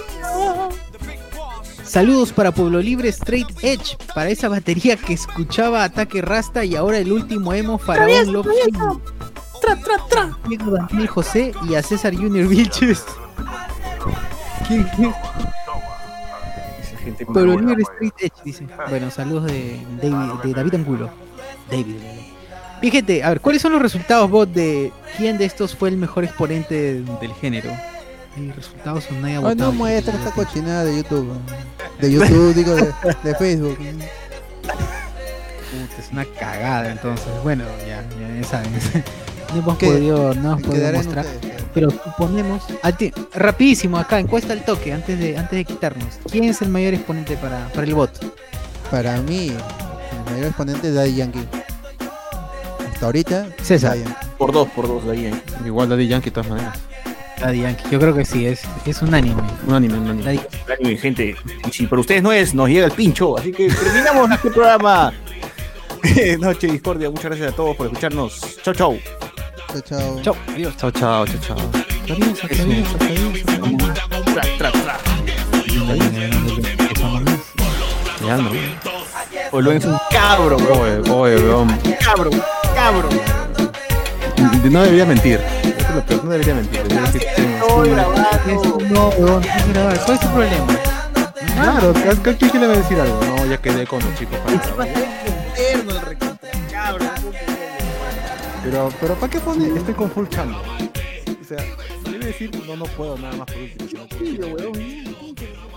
Saludos 1.94 2.32
para 2.32 2.50
Pueblo 2.50 2.80
Libre 2.80 3.08
Straight 3.10 3.46
Edge, 3.62 3.96
para 4.16 4.28
esa 4.28 4.48
batería 4.48 4.96
que 4.96 5.12
escuchaba 5.12 5.84
Ataque 5.84 6.22
Rasta 6.22 6.64
y 6.64 6.74
ahora 6.74 6.98
el 6.98 7.12
último 7.12 7.54
emo 7.54 7.78
Faraón 7.78 8.32
Love 8.32 8.48
Him. 8.66 9.00
Diego 10.48 10.72
Daniel 10.72 11.06
José 11.06 11.52
y 11.70 11.76
a 11.76 11.84
César 11.84 12.12
Junior 12.16 12.48
Vilches. 12.48 13.04
¿Quién? 14.66 14.88
Esa 16.82 16.96
gente 16.98 17.26
Pueblo 17.26 17.60
Libre 17.60 17.84
pues. 17.84 17.86
Straight 17.94 18.14
Edge, 18.18 18.42
dice. 18.44 18.66
Bueno, 18.90 19.08
saludos 19.12 19.44
de 19.44 19.78
David, 20.02 20.32
de 20.42 20.52
David 20.52 20.74
Angulo. 20.74 21.10
David. 21.70 21.94
Bien, 22.80 22.92
gente, 22.92 23.22
a 23.22 23.28
ver, 23.28 23.40
¿cuáles 23.40 23.62
son 23.62 23.70
los 23.70 23.80
resultados, 23.80 24.28
bot, 24.28 24.50
de 24.50 24.92
quién 25.16 25.38
de 25.38 25.44
estos 25.44 25.76
fue 25.76 25.90
el 25.90 25.96
mejor 25.96 26.24
exponente 26.24 27.04
del 27.20 27.34
género? 27.34 27.70
Hay 28.36 28.50
resultados 28.52 29.04
o 29.10 29.14
nadie 29.14 29.38
votado. 29.38 29.54
no 29.56 29.72
muestra 29.72 30.14
esta 30.14 30.30
cochinada 30.32 30.84
de 30.84 30.96
YouTube. 30.96 31.32
De 32.00 32.12
YouTube, 32.12 32.54
digo, 32.54 32.74
de, 32.74 32.92
de 33.22 33.34
Facebook. 33.36 33.76
Puta, 33.78 34.04
es 35.98 36.10
una 36.12 36.24
cagada, 36.24 36.90
entonces. 36.92 37.26
Bueno, 37.42 37.64
ya, 37.86 38.02
ya, 38.20 38.40
ya 38.40 38.44
saben. 38.46 38.70
No 39.52 39.60
hemos 39.60 39.78
Que- 39.78 39.86
podido, 39.86 40.34
no 40.34 40.58
hemos 40.58 40.66
mostrar. 40.66 41.24
ustedes. 41.26 41.62
Pero 41.74 41.90
suponemos. 41.90 42.62
a 42.82 42.92
ti- 42.92 43.12
rapidísimo, 43.34 43.98
acá, 43.98 44.18
encuesta 44.18 44.52
al 44.52 44.64
toque, 44.64 44.92
antes 44.92 45.18
de, 45.18 45.36
antes 45.36 45.56
de 45.56 45.64
quitarnos. 45.64 46.18
¿Quién 46.30 46.44
es 46.44 46.62
el 46.62 46.68
mayor 46.68 46.94
exponente 46.94 47.36
para, 47.36 47.68
para 47.68 47.86
el 47.86 47.94
bot? 47.94 48.10
Para 48.90 49.16
mí, 49.22 49.48
el 49.48 50.32
mayor 50.32 50.46
exponente 50.46 50.88
es 50.88 50.94
Daddy 50.94 51.14
Yankee. 51.16 51.46
Hasta 52.92 53.06
ahorita, 53.06 53.46
César. 53.62 53.90
Daddy 53.90 54.04
Yankee. 54.04 54.26
Por 54.38 54.52
dos, 54.52 54.68
por 54.70 54.86
dos 54.88 55.04
de 55.04 55.12
ahí. 55.12 55.26
¿eh? 55.26 55.34
Igual 55.64 55.88
Daddy 55.88 56.06
Yankee 56.08 56.30
de 56.30 56.34
todas 56.34 56.50
maneras. 56.50 56.78
Daddy 57.40 57.60
Yankee. 57.62 57.84
Yo 57.90 57.98
creo 58.00 58.14
que 58.14 58.24
sí, 58.24 58.46
es, 58.46 58.62
es 58.86 59.02
un 59.02 59.14
anime. 59.14 59.42
Un 59.66 59.74
anime, 59.74 59.98
un 59.98 60.08
anime. 60.10 60.24
Daddy- 60.24 60.40
Ánimo, 60.80 61.00
gente. 61.00 61.36
Si 61.70 61.86
por 61.86 61.98
ustedes 61.98 62.22
no 62.22 62.32
es, 62.32 62.54
nos 62.54 62.68
llega 62.68 62.86
el 62.86 62.92
pincho. 62.92 63.36
Así 63.38 63.52
que 63.52 63.68
terminamos 63.68 64.30
este 64.30 64.50
programa. 64.50 65.12
Noche 66.38 66.66
Discordia. 66.68 67.08
Muchas 67.10 67.24
gracias 67.26 67.52
a 67.52 67.56
todos 67.56 67.76
por 67.76 67.86
escucharnos. 67.86 68.40
Chau, 68.62 68.74
chau. 68.74 68.98
Chao, 69.68 69.80
chao. 69.82 70.20
Chao, 70.22 70.36
adiós. 70.54 70.76
Chao, 70.76 70.90
chao, 70.90 71.26
chao, 71.26 71.40
chao. 71.40 71.56
Adiós, 72.04 72.44
adiós, 72.44 72.86
adiós. 73.00 73.94
Tra, 74.34 74.42
tra, 74.58 74.72
tra. 74.72 74.98
Ya 78.26 78.36
no. 78.36 78.50
O 79.52 79.60
lo 79.60 79.72
es 79.72 79.84
un 79.84 79.96
cabro, 80.10 80.56
bro. 80.56 80.80
Oye, 80.80 81.10
oye, 81.10 81.36
weón. 81.36 81.68
Cabro, 82.04 82.30
cabro. 82.74 83.08
cabro. 83.08 84.70
No 84.70 84.82
debería 84.82 85.04
mentir. 85.04 85.40
Lo 85.94 86.22
no 86.24 86.30
debería 86.30 86.54
mentir. 86.54 86.82
Debería 86.82 87.02
decir, 87.02 87.22
Estoy 87.22 87.90
grabando. 87.90 88.78
No, 88.90 89.08
weón, 89.10 89.42
que 89.42 89.72
grabar. 89.72 90.00
¿Cuál 90.04 90.14
es 90.14 90.20
tu 90.20 90.28
problema? 90.28 90.66
Claro, 91.54 91.94
¿qué 92.22 92.36
quién 92.36 92.64
a 92.64 92.68
decir 92.68 93.00
algo? 93.00 93.20
No, 93.24 93.46
ya 93.46 93.58
quedé 93.58 93.86
con 93.86 94.00
los 94.02 94.14
chicos 94.18 94.38
para 94.38 94.54
el 94.54 94.60
recontra. 96.00 96.50
Pero, 98.64 98.90
pero 99.00 99.14
¿para 99.14 99.30
qué 99.30 99.38
pone? 99.38 99.68
Estoy 99.68 99.94
con 99.94 100.10
full 100.10 100.26
chamba. 100.28 100.60
O 100.60 101.44
sea, 101.44 101.64
debe 102.10 102.26
decir, 102.26 102.50
no, 102.66 102.76
no 102.76 102.84
puedo 102.86 103.16
nada 103.18 103.36
más 103.36 103.46
por 103.46 103.62
último. 103.62 104.06
Sí, 104.18 104.38
weón. 104.40 105.73